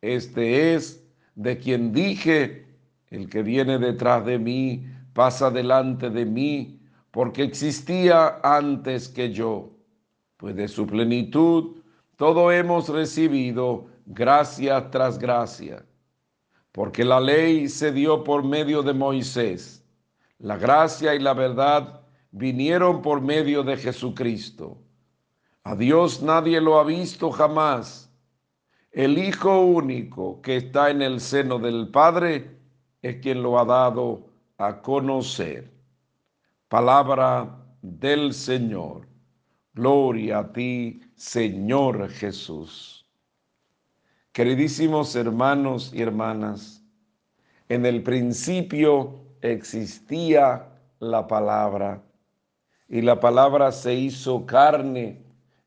este 0.03 0.75
es 0.75 1.05
de 1.35 1.59
quien 1.59 1.93
dije, 1.93 2.67
el 3.09 3.29
que 3.29 3.43
viene 3.43 3.79
detrás 3.79 4.25
de 4.25 4.39
mí 4.39 4.87
pasa 5.15 5.51
delante 5.51 6.11
de 6.11 6.27
mí, 6.27 6.81
porque 7.11 7.43
existía 7.43 8.39
antes 8.43 9.09
que 9.09 9.33
yo. 9.33 9.71
Pues 10.37 10.55
de 10.55 10.69
su 10.69 10.87
plenitud 10.87 11.77
todo 12.17 12.51
hemos 12.51 12.89
recibido 12.89 13.87
gracia 14.07 14.91
tras 14.91 15.19
gracia, 15.19 15.85
porque 16.77 17.05
la 17.05 17.19
ley 17.19 17.69
se 17.69 17.91
dio 17.91 18.23
por 18.23 18.45
medio 18.45 18.85
de 18.85 18.93
Moisés, 18.93 19.85
la 20.39 20.57
gracia 20.57 21.17
y 21.17 21.19
la 21.19 21.35
verdad 21.35 22.03
vinieron 22.31 23.03
por 23.03 23.21
medio 23.21 23.65
de 23.65 23.77
Jesucristo. 23.77 24.79
A 25.65 25.75
Dios 25.75 26.23
nadie 26.23 26.61
lo 26.61 26.79
ha 26.79 26.85
visto 26.85 27.33
jamás 27.33 28.07
el 28.97 29.19
Hijo 29.19 29.61
único 29.61 30.41
que 30.41 30.57
está 30.57 30.89
en 30.89 31.03
el 31.03 31.21
seno 31.21 31.59
del 31.59 31.89
Padre 31.89 32.57
es 33.03 33.17
quien 33.17 33.43
lo 33.43 33.59
ha 33.59 33.65
dado 33.67 34.27
a 34.57 34.81
conocer. 34.81 35.71
Palabra 36.67 37.63
del 37.83 38.33
Señor. 38.33 39.07
Gloria 39.75 40.39
a 40.39 40.51
ti, 40.51 41.03
Señor 41.15 42.09
Jesús. 42.09 42.96
Queridísimos 44.37 45.17
hermanos 45.17 45.93
y 45.95 46.03
hermanas, 46.03 46.85
en 47.71 47.87
el 47.87 48.03
principio 48.03 49.15
existía 49.41 50.69
la 50.99 51.27
palabra 51.27 52.03
y 52.87 53.01
la 53.01 53.19
palabra 53.19 53.73
se 53.73 53.95
hizo 53.95 54.45
carne 54.45 55.23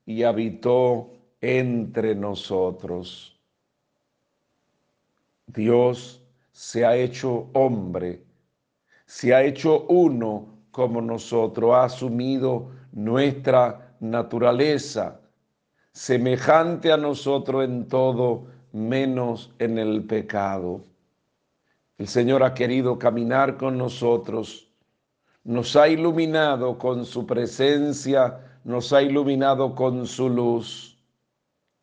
y 0.05 0.21
habitó 0.21 1.09
entre 1.41 2.13
nosotros. 2.13 3.35
Dios 5.47 6.21
se 6.51 6.85
ha 6.85 6.95
hecho 6.95 7.49
hombre, 7.53 8.21
se 9.07 9.33
ha 9.33 9.41
hecho 9.41 9.87
uno 9.87 10.59
como 10.69 11.01
nosotros, 11.01 11.73
ha 11.73 11.85
asumido 11.85 12.69
nuestra 12.91 13.95
naturaleza, 13.99 15.19
semejante 15.91 16.91
a 16.91 16.97
nosotros 16.97 17.65
en 17.65 17.87
todo, 17.87 18.58
menos 18.71 19.51
en 19.59 19.77
el 19.77 20.03
pecado. 20.03 20.81
El 21.97 22.07
Señor 22.07 22.43
ha 22.43 22.53
querido 22.53 22.97
caminar 22.97 23.57
con 23.57 23.77
nosotros, 23.77 24.71
nos 25.43 25.75
ha 25.75 25.87
iluminado 25.87 26.77
con 26.77 27.05
su 27.05 27.25
presencia, 27.25 28.59
nos 28.63 28.93
ha 28.93 29.01
iluminado 29.01 29.75
con 29.75 30.05
su 30.05 30.29
luz 30.29 30.89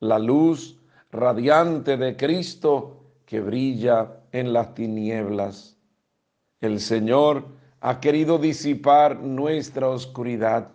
la 0.01 0.19
luz 0.19 0.79
radiante 1.11 1.97
de 1.97 2.17
Cristo 2.17 3.03
que 3.25 3.41
brilla 3.41 4.21
en 4.33 4.53
las 4.53 4.75
tinieblas. 4.75 5.77
El 6.61 6.81
Señor 6.81 7.47
ha 7.81 8.01
querido 8.01 8.39
disipar 8.39 9.21
nuestra 9.21 9.89
oscuridad, 9.89 10.73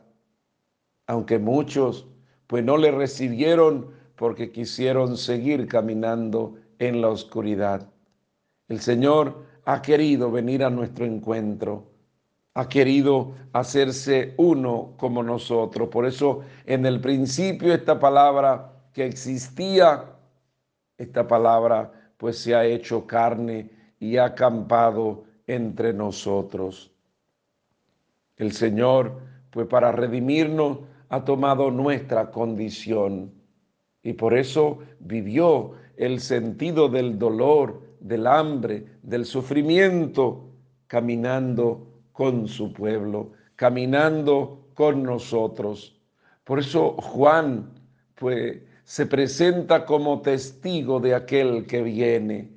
aunque 1.08 1.40
muchos 1.40 2.08
pues 2.48 2.64
no 2.64 2.78
le 2.78 2.92
recibieron 2.92 3.92
porque 4.22 4.52
quisieron 4.52 5.18
seguir 5.18 5.68
caminando 5.68 6.60
en 6.78 7.02
la 7.02 7.10
oscuridad. 7.10 7.90
El 8.68 8.80
Señor 8.80 9.48
ha 9.66 9.82
querido 9.82 10.30
venir 10.30 10.64
a 10.64 10.70
nuestro 10.70 11.06
encuentro, 11.06 11.88
ha 12.54 12.70
querido 12.70 13.34
hacerse 13.52 14.36
uno 14.38 14.94
como 14.98 15.24
nosotros. 15.24 15.90
Por 15.90 16.06
eso 16.06 16.42
en 16.68 16.86
el 16.86 17.02
principio 17.02 17.74
esta 17.74 18.00
palabra 18.00 18.72
que 18.94 19.08
existía, 19.08 20.06
esta 21.00 21.28
palabra 21.28 21.92
pues 22.18 22.38
se 22.38 22.54
ha 22.54 22.64
hecho 22.64 23.08
carne 23.08 23.72
y 24.00 24.18
ha 24.18 24.26
acampado 24.26 25.24
entre 25.48 25.94
nosotros. 25.94 26.92
El 28.38 28.52
Señor, 28.52 29.20
pues 29.50 29.66
para 29.66 29.92
redimirnos, 29.92 30.78
ha 31.10 31.26
tomado 31.26 31.72
nuestra 31.72 32.30
condición 32.30 33.41
y 34.04 34.14
por 34.14 34.34
eso 34.34 34.80
vivió 35.00 35.74
el 35.98 36.20
sentido 36.20 36.90
del 36.90 37.20
dolor, 37.20 37.82
del 38.00 38.26
hambre, 38.26 38.86
del 39.04 39.26
sufrimiento, 39.26 40.50
caminando 40.88 41.88
con 42.12 42.48
su 42.48 42.74
pueblo, 42.74 43.32
caminando 43.56 44.68
con 44.74 45.04
nosotros. 45.04 46.00
Por 46.44 46.60
eso 46.60 46.94
Juan, 46.94 47.72
pues 48.16 48.60
se 48.84 49.06
presenta 49.06 49.86
como 49.86 50.22
testigo 50.22 51.00
de 51.00 51.16
aquel 51.16 51.66
que 51.68 51.82
viene, 51.84 52.50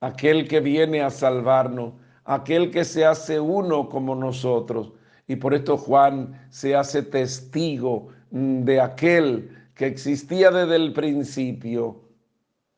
aquel 0.00 0.48
que 0.48 0.60
viene 0.60 1.00
a 1.00 1.10
salvarnos, 1.10 1.94
aquel 2.24 2.70
que 2.70 2.84
se 2.84 3.04
hace 3.04 3.38
uno 3.38 3.88
como 3.88 4.14
nosotros. 4.14 4.92
Y 5.26 5.36
por 5.36 5.54
esto 5.54 5.78
Juan 5.78 6.46
se 6.50 6.74
hace 6.74 7.02
testigo 7.02 8.08
mm, 8.32 8.64
de 8.64 8.80
aquel 8.80 9.59
que 9.80 9.86
existía 9.86 10.50
desde 10.50 10.76
el 10.76 10.92
principio. 10.92 12.02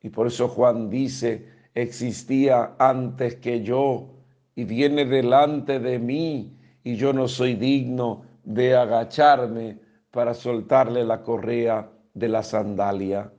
Y 0.03 0.11
por 0.11 0.29
eso 0.29 0.47
Juan 0.47 0.89
dice, 0.89 1.49
existía 1.75 2.77
antes 2.79 3.35
que 3.39 3.61
yo 3.61 4.09
y 4.55 4.63
viene 4.63 5.05
delante 5.05 5.81
de 5.81 5.99
mí 5.99 6.57
y 6.85 6.95
yo 6.95 7.13
no 7.13 7.27
soy 7.27 7.57
digno 7.57 8.23
de 8.45 8.77
agacharme 8.77 9.81
para 10.13 10.33
soltarle 10.33 11.03
la 11.05 11.25
correa 11.25 11.91
de 12.15 12.29
la 12.29 12.45
sandalia. 12.45 13.33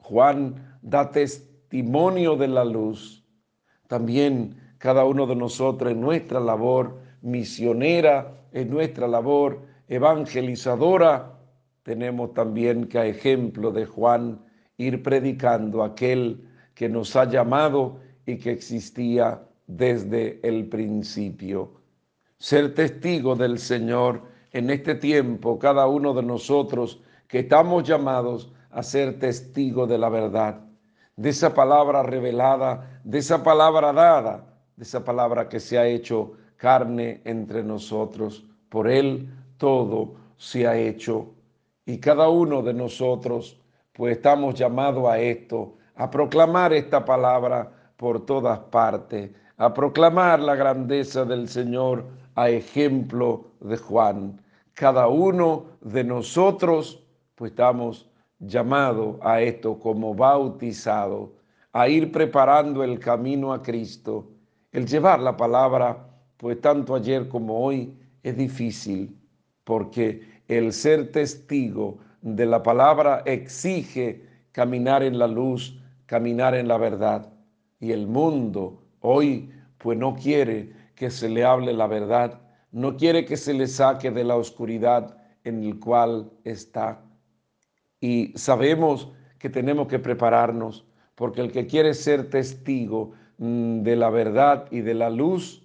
Juan 0.00 0.78
da 0.82 1.10
testimonio 1.10 2.36
de 2.36 2.48
la 2.48 2.66
luz. 2.66 3.24
También 3.88 4.56
cada 4.76 5.06
uno 5.06 5.26
de 5.26 5.36
nosotros 5.36 5.90
en 5.90 6.02
nuestra 6.02 6.38
labor 6.38 6.98
misionera, 7.22 8.30
en 8.52 8.68
nuestra 8.68 9.08
labor 9.08 9.62
evangelizadora, 9.88 11.33
tenemos 11.84 12.34
también 12.34 12.88
que 12.88 12.98
a 12.98 13.06
ejemplo 13.06 13.70
de 13.70 13.86
Juan 13.86 14.40
ir 14.78 15.02
predicando 15.02 15.84
aquel 15.84 16.48
que 16.74 16.88
nos 16.88 17.14
ha 17.14 17.26
llamado 17.26 18.00
y 18.26 18.38
que 18.38 18.50
existía 18.50 19.42
desde 19.66 20.40
el 20.42 20.66
principio. 20.68 21.72
Ser 22.38 22.74
testigo 22.74 23.36
del 23.36 23.58
Señor 23.58 24.22
en 24.52 24.70
este 24.70 24.94
tiempo, 24.94 25.58
cada 25.58 25.86
uno 25.86 26.14
de 26.14 26.22
nosotros 26.22 27.00
que 27.28 27.40
estamos 27.40 27.84
llamados 27.84 28.50
a 28.70 28.82
ser 28.82 29.18
testigo 29.18 29.86
de 29.86 29.98
la 29.98 30.08
verdad, 30.08 30.60
de 31.16 31.28
esa 31.28 31.54
palabra 31.54 32.02
revelada, 32.02 33.00
de 33.04 33.18
esa 33.18 33.42
palabra 33.42 33.92
dada, 33.92 34.58
de 34.76 34.84
esa 34.84 35.04
palabra 35.04 35.48
que 35.48 35.60
se 35.60 35.78
ha 35.78 35.86
hecho 35.86 36.32
carne 36.56 37.20
entre 37.24 37.62
nosotros. 37.62 38.44
Por 38.68 38.88
Él 38.88 39.28
todo 39.58 40.14
se 40.36 40.66
ha 40.66 40.76
hecho. 40.76 41.34
Y 41.86 41.98
cada 41.98 42.28
uno 42.28 42.62
de 42.62 42.72
nosotros, 42.72 43.60
pues 43.92 44.16
estamos 44.16 44.54
llamados 44.54 45.06
a 45.08 45.18
esto, 45.18 45.76
a 45.96 46.10
proclamar 46.10 46.72
esta 46.72 47.04
palabra 47.04 47.70
por 47.96 48.24
todas 48.24 48.58
partes, 48.58 49.30
a 49.56 49.72
proclamar 49.72 50.40
la 50.40 50.54
grandeza 50.54 51.24
del 51.24 51.48
Señor 51.48 52.04
a 52.34 52.48
ejemplo 52.48 53.44
de 53.60 53.76
Juan. 53.76 54.40
Cada 54.72 55.06
uno 55.08 55.66
de 55.80 56.02
nosotros, 56.02 57.04
pues 57.34 57.52
estamos 57.52 58.10
llamados 58.40 59.16
a 59.22 59.40
esto 59.40 59.78
como 59.78 60.14
bautizados, 60.14 61.30
a 61.72 61.88
ir 61.88 62.10
preparando 62.10 62.82
el 62.82 62.98
camino 62.98 63.52
a 63.52 63.62
Cristo. 63.62 64.26
El 64.72 64.86
llevar 64.86 65.20
la 65.20 65.36
palabra, 65.36 66.08
pues 66.36 66.60
tanto 66.60 66.94
ayer 66.94 67.28
como 67.28 67.64
hoy, 67.64 67.96
es 68.22 68.36
difícil, 68.36 69.16
porque 69.64 70.33
el 70.48 70.72
ser 70.72 71.10
testigo 71.12 71.98
de 72.22 72.46
la 72.46 72.62
palabra 72.62 73.22
exige 73.26 74.22
caminar 74.52 75.02
en 75.02 75.18
la 75.18 75.26
luz, 75.26 75.78
caminar 76.06 76.54
en 76.54 76.68
la 76.68 76.78
verdad. 76.78 77.32
Y 77.80 77.92
el 77.92 78.06
mundo 78.06 78.82
hoy 79.00 79.50
pues 79.78 79.98
no 79.98 80.14
quiere 80.14 80.72
que 80.94 81.10
se 81.10 81.28
le 81.28 81.44
hable 81.44 81.72
la 81.72 81.86
verdad, 81.86 82.40
no 82.72 82.96
quiere 82.96 83.24
que 83.24 83.36
se 83.36 83.52
le 83.52 83.66
saque 83.66 84.10
de 84.10 84.24
la 84.24 84.36
oscuridad 84.36 85.16
en 85.44 85.62
el 85.62 85.78
cual 85.78 86.30
está. 86.44 87.02
Y 88.00 88.32
sabemos 88.36 89.12
que 89.38 89.50
tenemos 89.50 89.88
que 89.88 89.98
prepararnos, 89.98 90.86
porque 91.14 91.40
el 91.40 91.52
que 91.52 91.66
quiere 91.66 91.94
ser 91.94 92.30
testigo 92.30 93.12
mm, 93.38 93.82
de 93.82 93.96
la 93.96 94.10
verdad 94.10 94.66
y 94.70 94.80
de 94.80 94.94
la 94.94 95.10
luz, 95.10 95.62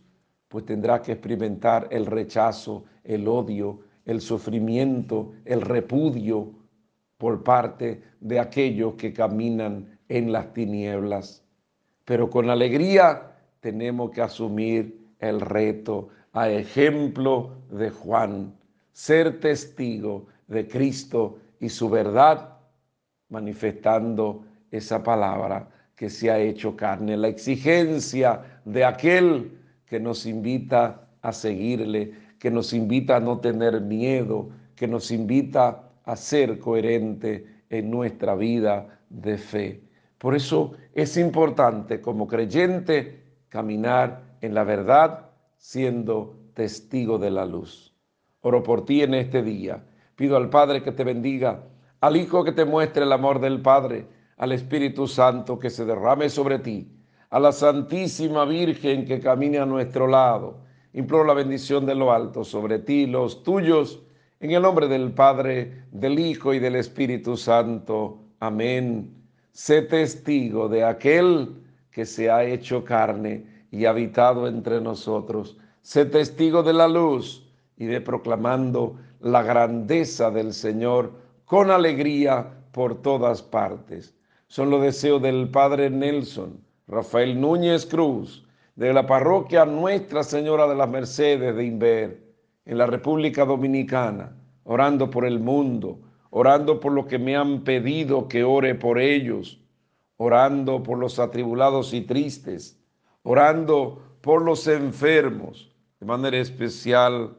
pues 0.49 0.65
tendrá 0.65 1.01
que 1.01 1.13
experimentar 1.13 1.87
el 1.91 2.05
rechazo, 2.05 2.83
el 3.03 3.27
odio, 3.27 3.79
el 4.09 4.21
sufrimiento, 4.21 5.33
el 5.45 5.61
repudio 5.61 6.51
por 7.19 7.43
parte 7.43 8.01
de 8.19 8.39
aquellos 8.39 8.95
que 8.95 9.13
caminan 9.13 9.99
en 10.07 10.31
las 10.31 10.51
tinieblas. 10.51 11.43
Pero 12.05 12.27
con 12.27 12.49
alegría 12.49 13.35
tenemos 13.59 14.09
que 14.09 14.23
asumir 14.23 14.99
el 15.19 15.39
reto 15.39 16.09
a 16.33 16.49
ejemplo 16.49 17.51
de 17.69 17.91
Juan, 17.91 18.51
ser 18.93 19.39
testigo 19.39 20.25
de 20.47 20.67
Cristo 20.67 21.37
y 21.59 21.69
su 21.69 21.87
verdad, 21.87 22.57
manifestando 23.29 24.43
esa 24.71 25.03
palabra 25.03 25.69
que 25.95 26.09
se 26.09 26.31
ha 26.31 26.39
hecho 26.39 26.75
carne, 26.75 27.15
la 27.15 27.27
exigencia 27.27 28.59
de 28.65 28.83
aquel 28.83 29.51
que 29.85 29.99
nos 29.99 30.25
invita 30.25 31.07
a 31.21 31.31
seguirle, 31.31 32.28
que 32.39 32.49
nos 32.49 32.73
invita 32.73 33.17
a 33.17 33.19
no 33.19 33.39
tener 33.39 33.81
miedo, 33.81 34.49
que 34.75 34.87
nos 34.87 35.11
invita 35.11 35.91
a 36.05 36.15
ser 36.15 36.57
coherente 36.57 37.45
en 37.69 37.91
nuestra 37.91 38.33
vida 38.33 38.99
de 39.09 39.37
fe. 39.37 39.83
Por 40.17 40.35
eso 40.35 40.73
es 40.93 41.17
importante 41.17 42.01
como 42.01 42.27
creyente 42.27 43.23
caminar 43.49 44.23
en 44.41 44.53
la 44.53 44.63
verdad 44.63 45.29
siendo 45.57 46.37
testigo 46.53 47.19
de 47.19 47.29
la 47.29 47.45
luz. 47.45 47.93
Oro 48.41 48.63
por 48.63 48.85
ti 48.85 49.03
en 49.03 49.13
este 49.13 49.43
día. 49.43 49.83
Pido 50.15 50.37
al 50.37 50.49
Padre 50.49 50.81
que 50.81 50.93
te 50.93 51.03
bendiga, 51.03 51.63
al 51.99 52.15
Hijo 52.15 52.43
que 52.43 52.53
te 52.53 52.65
muestre 52.65 53.03
el 53.03 53.11
amor 53.11 53.39
del 53.39 53.61
Padre, 53.61 54.07
al 54.37 54.53
Espíritu 54.53 55.07
Santo 55.07 55.59
que 55.59 55.69
se 55.69 55.83
derrame 55.85 56.29
sobre 56.29 56.59
ti, 56.59 56.89
a 57.29 57.39
la 57.39 57.51
Santísima 57.51 58.45
Virgen 58.45 59.05
que 59.05 59.19
camine 59.19 59.59
a 59.59 59.65
nuestro 59.65 60.07
lado 60.07 60.68
Imploro 60.93 61.23
la 61.23 61.33
bendición 61.33 61.85
de 61.85 61.93
lo 61.93 62.11
alto 62.11 62.43
sobre 62.43 62.79
ti 62.79 63.05
los 63.05 63.43
tuyos, 63.43 64.01
en 64.39 64.51
el 64.51 64.61
nombre 64.63 64.87
del 64.87 65.11
Padre, 65.11 65.83
del 65.91 66.17
Hijo 66.17 66.53
y 66.53 66.59
del 66.59 66.75
Espíritu 66.75 67.37
Santo. 67.37 68.17
Amén. 68.39 69.13
Sé 69.51 69.83
testigo 69.83 70.67
de 70.67 70.83
aquel 70.83 71.61
que 71.91 72.05
se 72.05 72.31
ha 72.31 72.43
hecho 72.43 72.83
carne 72.83 73.45
y 73.71 73.85
habitado 73.85 74.47
entre 74.47 74.81
nosotros. 74.81 75.57
Sé 75.81 76.05
testigo 76.05 76.63
de 76.63 76.73
la 76.73 76.87
luz 76.87 77.47
y 77.77 77.85
de 77.85 78.01
proclamando 78.01 78.95
la 79.19 79.43
grandeza 79.43 80.31
del 80.31 80.53
Señor 80.53 81.11
con 81.45 81.69
alegría 81.69 82.51
por 82.71 83.01
todas 83.01 83.43
partes. 83.43 84.15
Son 84.47 84.69
los 84.71 84.81
deseos 84.81 85.21
del 85.21 85.49
Padre 85.49 85.89
Nelson, 85.89 86.59
Rafael 86.87 87.39
Núñez 87.39 87.85
Cruz, 87.85 88.43
de 88.79 88.93
la 88.93 89.05
parroquia 89.05 89.65
Nuestra 89.65 90.23
Señora 90.23 90.65
de 90.65 90.73
las 90.73 90.87
Mercedes 90.87 91.53
de 91.53 91.65
Inver, 91.65 92.23
en 92.63 92.77
la 92.77 92.85
República 92.85 93.43
Dominicana, 93.43 94.37
orando 94.63 95.09
por 95.09 95.25
el 95.25 95.41
mundo, 95.41 95.99
orando 96.29 96.79
por 96.79 96.93
lo 96.93 97.05
que 97.05 97.19
me 97.19 97.35
han 97.35 97.65
pedido 97.65 98.29
que 98.29 98.45
ore 98.45 98.75
por 98.75 98.97
ellos, 98.97 99.59
orando 100.15 100.81
por 100.81 100.97
los 100.97 101.19
atribulados 101.19 101.93
y 101.93 101.99
tristes, 101.99 102.79
orando 103.23 104.01
por 104.21 104.43
los 104.43 104.65
enfermos, 104.65 105.69
de 105.99 106.05
manera 106.05 106.37
especial 106.37 107.35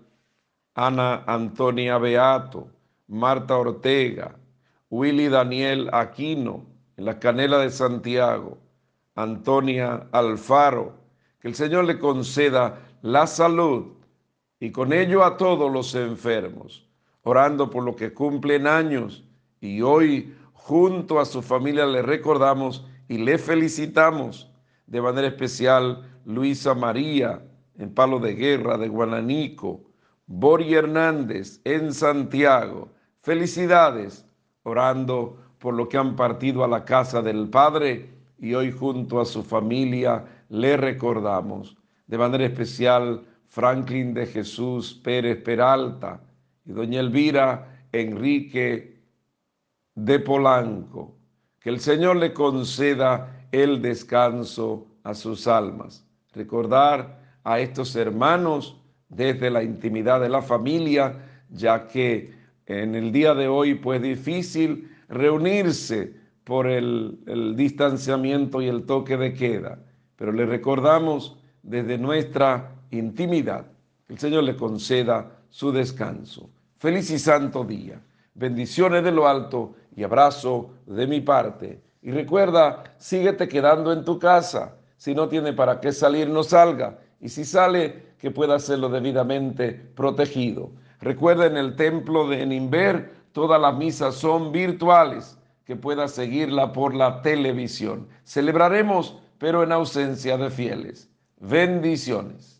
Ana 0.74 1.24
Antonia 1.26 1.96
Beato, 1.96 2.68
Marta 3.08 3.56
Ortega, 3.56 4.36
Willy 4.90 5.28
Daniel 5.28 5.88
Aquino, 5.94 6.66
en 6.98 7.06
la 7.06 7.18
Canela 7.18 7.60
de 7.60 7.70
Santiago, 7.70 8.58
Antonia 9.14 10.06
Alfaro, 10.12 10.99
que 11.40 11.48
el 11.48 11.54
Señor 11.54 11.84
le 11.84 11.98
conceda 11.98 12.80
la 13.02 13.26
salud 13.26 13.92
y 14.60 14.70
con 14.70 14.92
ello 14.92 15.24
a 15.24 15.36
todos 15.36 15.72
los 15.72 15.94
enfermos, 15.94 16.86
orando 17.22 17.70
por 17.70 17.82
lo 17.84 17.96
que 17.96 18.12
cumplen 18.12 18.66
años 18.66 19.24
y 19.60 19.80
hoy 19.80 20.34
junto 20.52 21.18
a 21.18 21.24
su 21.24 21.42
familia 21.42 21.86
le 21.86 22.02
recordamos 22.02 22.86
y 23.08 23.18
le 23.18 23.38
felicitamos 23.38 24.50
de 24.86 25.00
manera 25.00 25.28
especial 25.28 26.06
Luisa 26.24 26.74
María 26.74 27.42
en 27.78 27.94
Palo 27.94 28.18
de 28.18 28.34
Guerra 28.34 28.76
de 28.76 28.88
Guananico, 28.88 29.80
Bori 30.26 30.74
Hernández 30.74 31.60
en 31.64 31.94
Santiago. 31.94 32.88
Felicidades, 33.22 34.26
orando 34.62 35.38
por 35.58 35.74
lo 35.74 35.88
que 35.88 35.96
han 35.96 36.14
partido 36.16 36.62
a 36.62 36.68
la 36.68 36.84
casa 36.84 37.22
del 37.22 37.48
Padre 37.48 38.10
y 38.38 38.54
hoy 38.54 38.70
junto 38.70 39.20
a 39.20 39.24
su 39.24 39.42
familia 39.42 40.24
le 40.50 40.76
recordamos. 40.76 41.76
De 42.06 42.18
manera 42.18 42.44
especial, 42.44 43.24
Franklin 43.48 44.12
de 44.12 44.26
Jesús 44.26 44.94
Pérez 45.02 45.42
Peralta 45.42 46.20
y 46.64 46.72
doña 46.72 47.00
Elvira 47.00 47.86
Enrique 47.92 49.00
de 49.94 50.18
Polanco. 50.20 51.16
Que 51.60 51.70
el 51.70 51.80
Señor 51.80 52.16
le 52.16 52.32
conceda 52.32 53.46
el 53.52 53.80
descanso 53.80 54.86
a 55.02 55.14
sus 55.14 55.46
almas. 55.46 56.06
Recordar 56.32 57.18
a 57.44 57.58
estos 57.58 57.96
hermanos 57.96 58.76
desde 59.08 59.50
la 59.50 59.62
intimidad 59.62 60.20
de 60.20 60.28
la 60.28 60.42
familia, 60.42 61.16
ya 61.48 61.86
que 61.86 62.32
en 62.66 62.94
el 62.94 63.12
día 63.12 63.34
de 63.34 63.48
hoy 63.48 63.74
pues 63.74 64.00
difícil 64.02 64.90
reunirse 65.08 66.14
por 66.44 66.68
el, 66.68 67.18
el 67.26 67.56
distanciamiento 67.56 68.62
y 68.62 68.68
el 68.68 68.84
toque 68.84 69.16
de 69.16 69.34
queda 69.34 69.78
pero 70.20 70.32
le 70.32 70.44
recordamos 70.44 71.34
desde 71.62 71.96
nuestra 71.96 72.72
intimidad. 72.90 73.64
El 74.06 74.18
Señor 74.18 74.44
le 74.44 74.54
conceda 74.54 75.38
su 75.48 75.72
descanso. 75.72 76.50
Feliz 76.76 77.10
y 77.10 77.18
santo 77.18 77.64
día. 77.64 77.98
Bendiciones 78.34 79.02
de 79.02 79.12
lo 79.12 79.26
alto 79.26 79.76
y 79.96 80.02
abrazo 80.02 80.72
de 80.84 81.06
mi 81.06 81.22
parte. 81.22 81.80
Y 82.02 82.10
recuerda, 82.10 82.84
síguete 82.98 83.48
quedando 83.48 83.94
en 83.94 84.04
tu 84.04 84.18
casa. 84.18 84.76
Si 84.98 85.14
no 85.14 85.26
tiene 85.26 85.54
para 85.54 85.80
qué 85.80 85.90
salir, 85.90 86.28
no 86.28 86.42
salga. 86.42 86.98
Y 87.18 87.30
si 87.30 87.46
sale, 87.46 88.10
que 88.18 88.30
pueda 88.30 88.56
hacerlo 88.56 88.90
debidamente 88.90 89.72
protegido. 89.72 90.70
Recuerda, 91.00 91.46
en 91.46 91.56
el 91.56 91.76
templo 91.76 92.28
de 92.28 92.42
Enimber, 92.42 93.10
todas 93.32 93.58
las 93.58 93.74
misas 93.74 94.16
son 94.16 94.52
virtuales, 94.52 95.38
que 95.64 95.76
pueda 95.76 96.08
seguirla 96.08 96.74
por 96.74 96.94
la 96.94 97.22
televisión. 97.22 98.06
Celebraremos 98.24 99.16
pero 99.40 99.64
en 99.64 99.72
ausencia 99.72 100.36
de 100.36 100.50
fieles. 100.50 101.08
Bendiciones. 101.38 102.59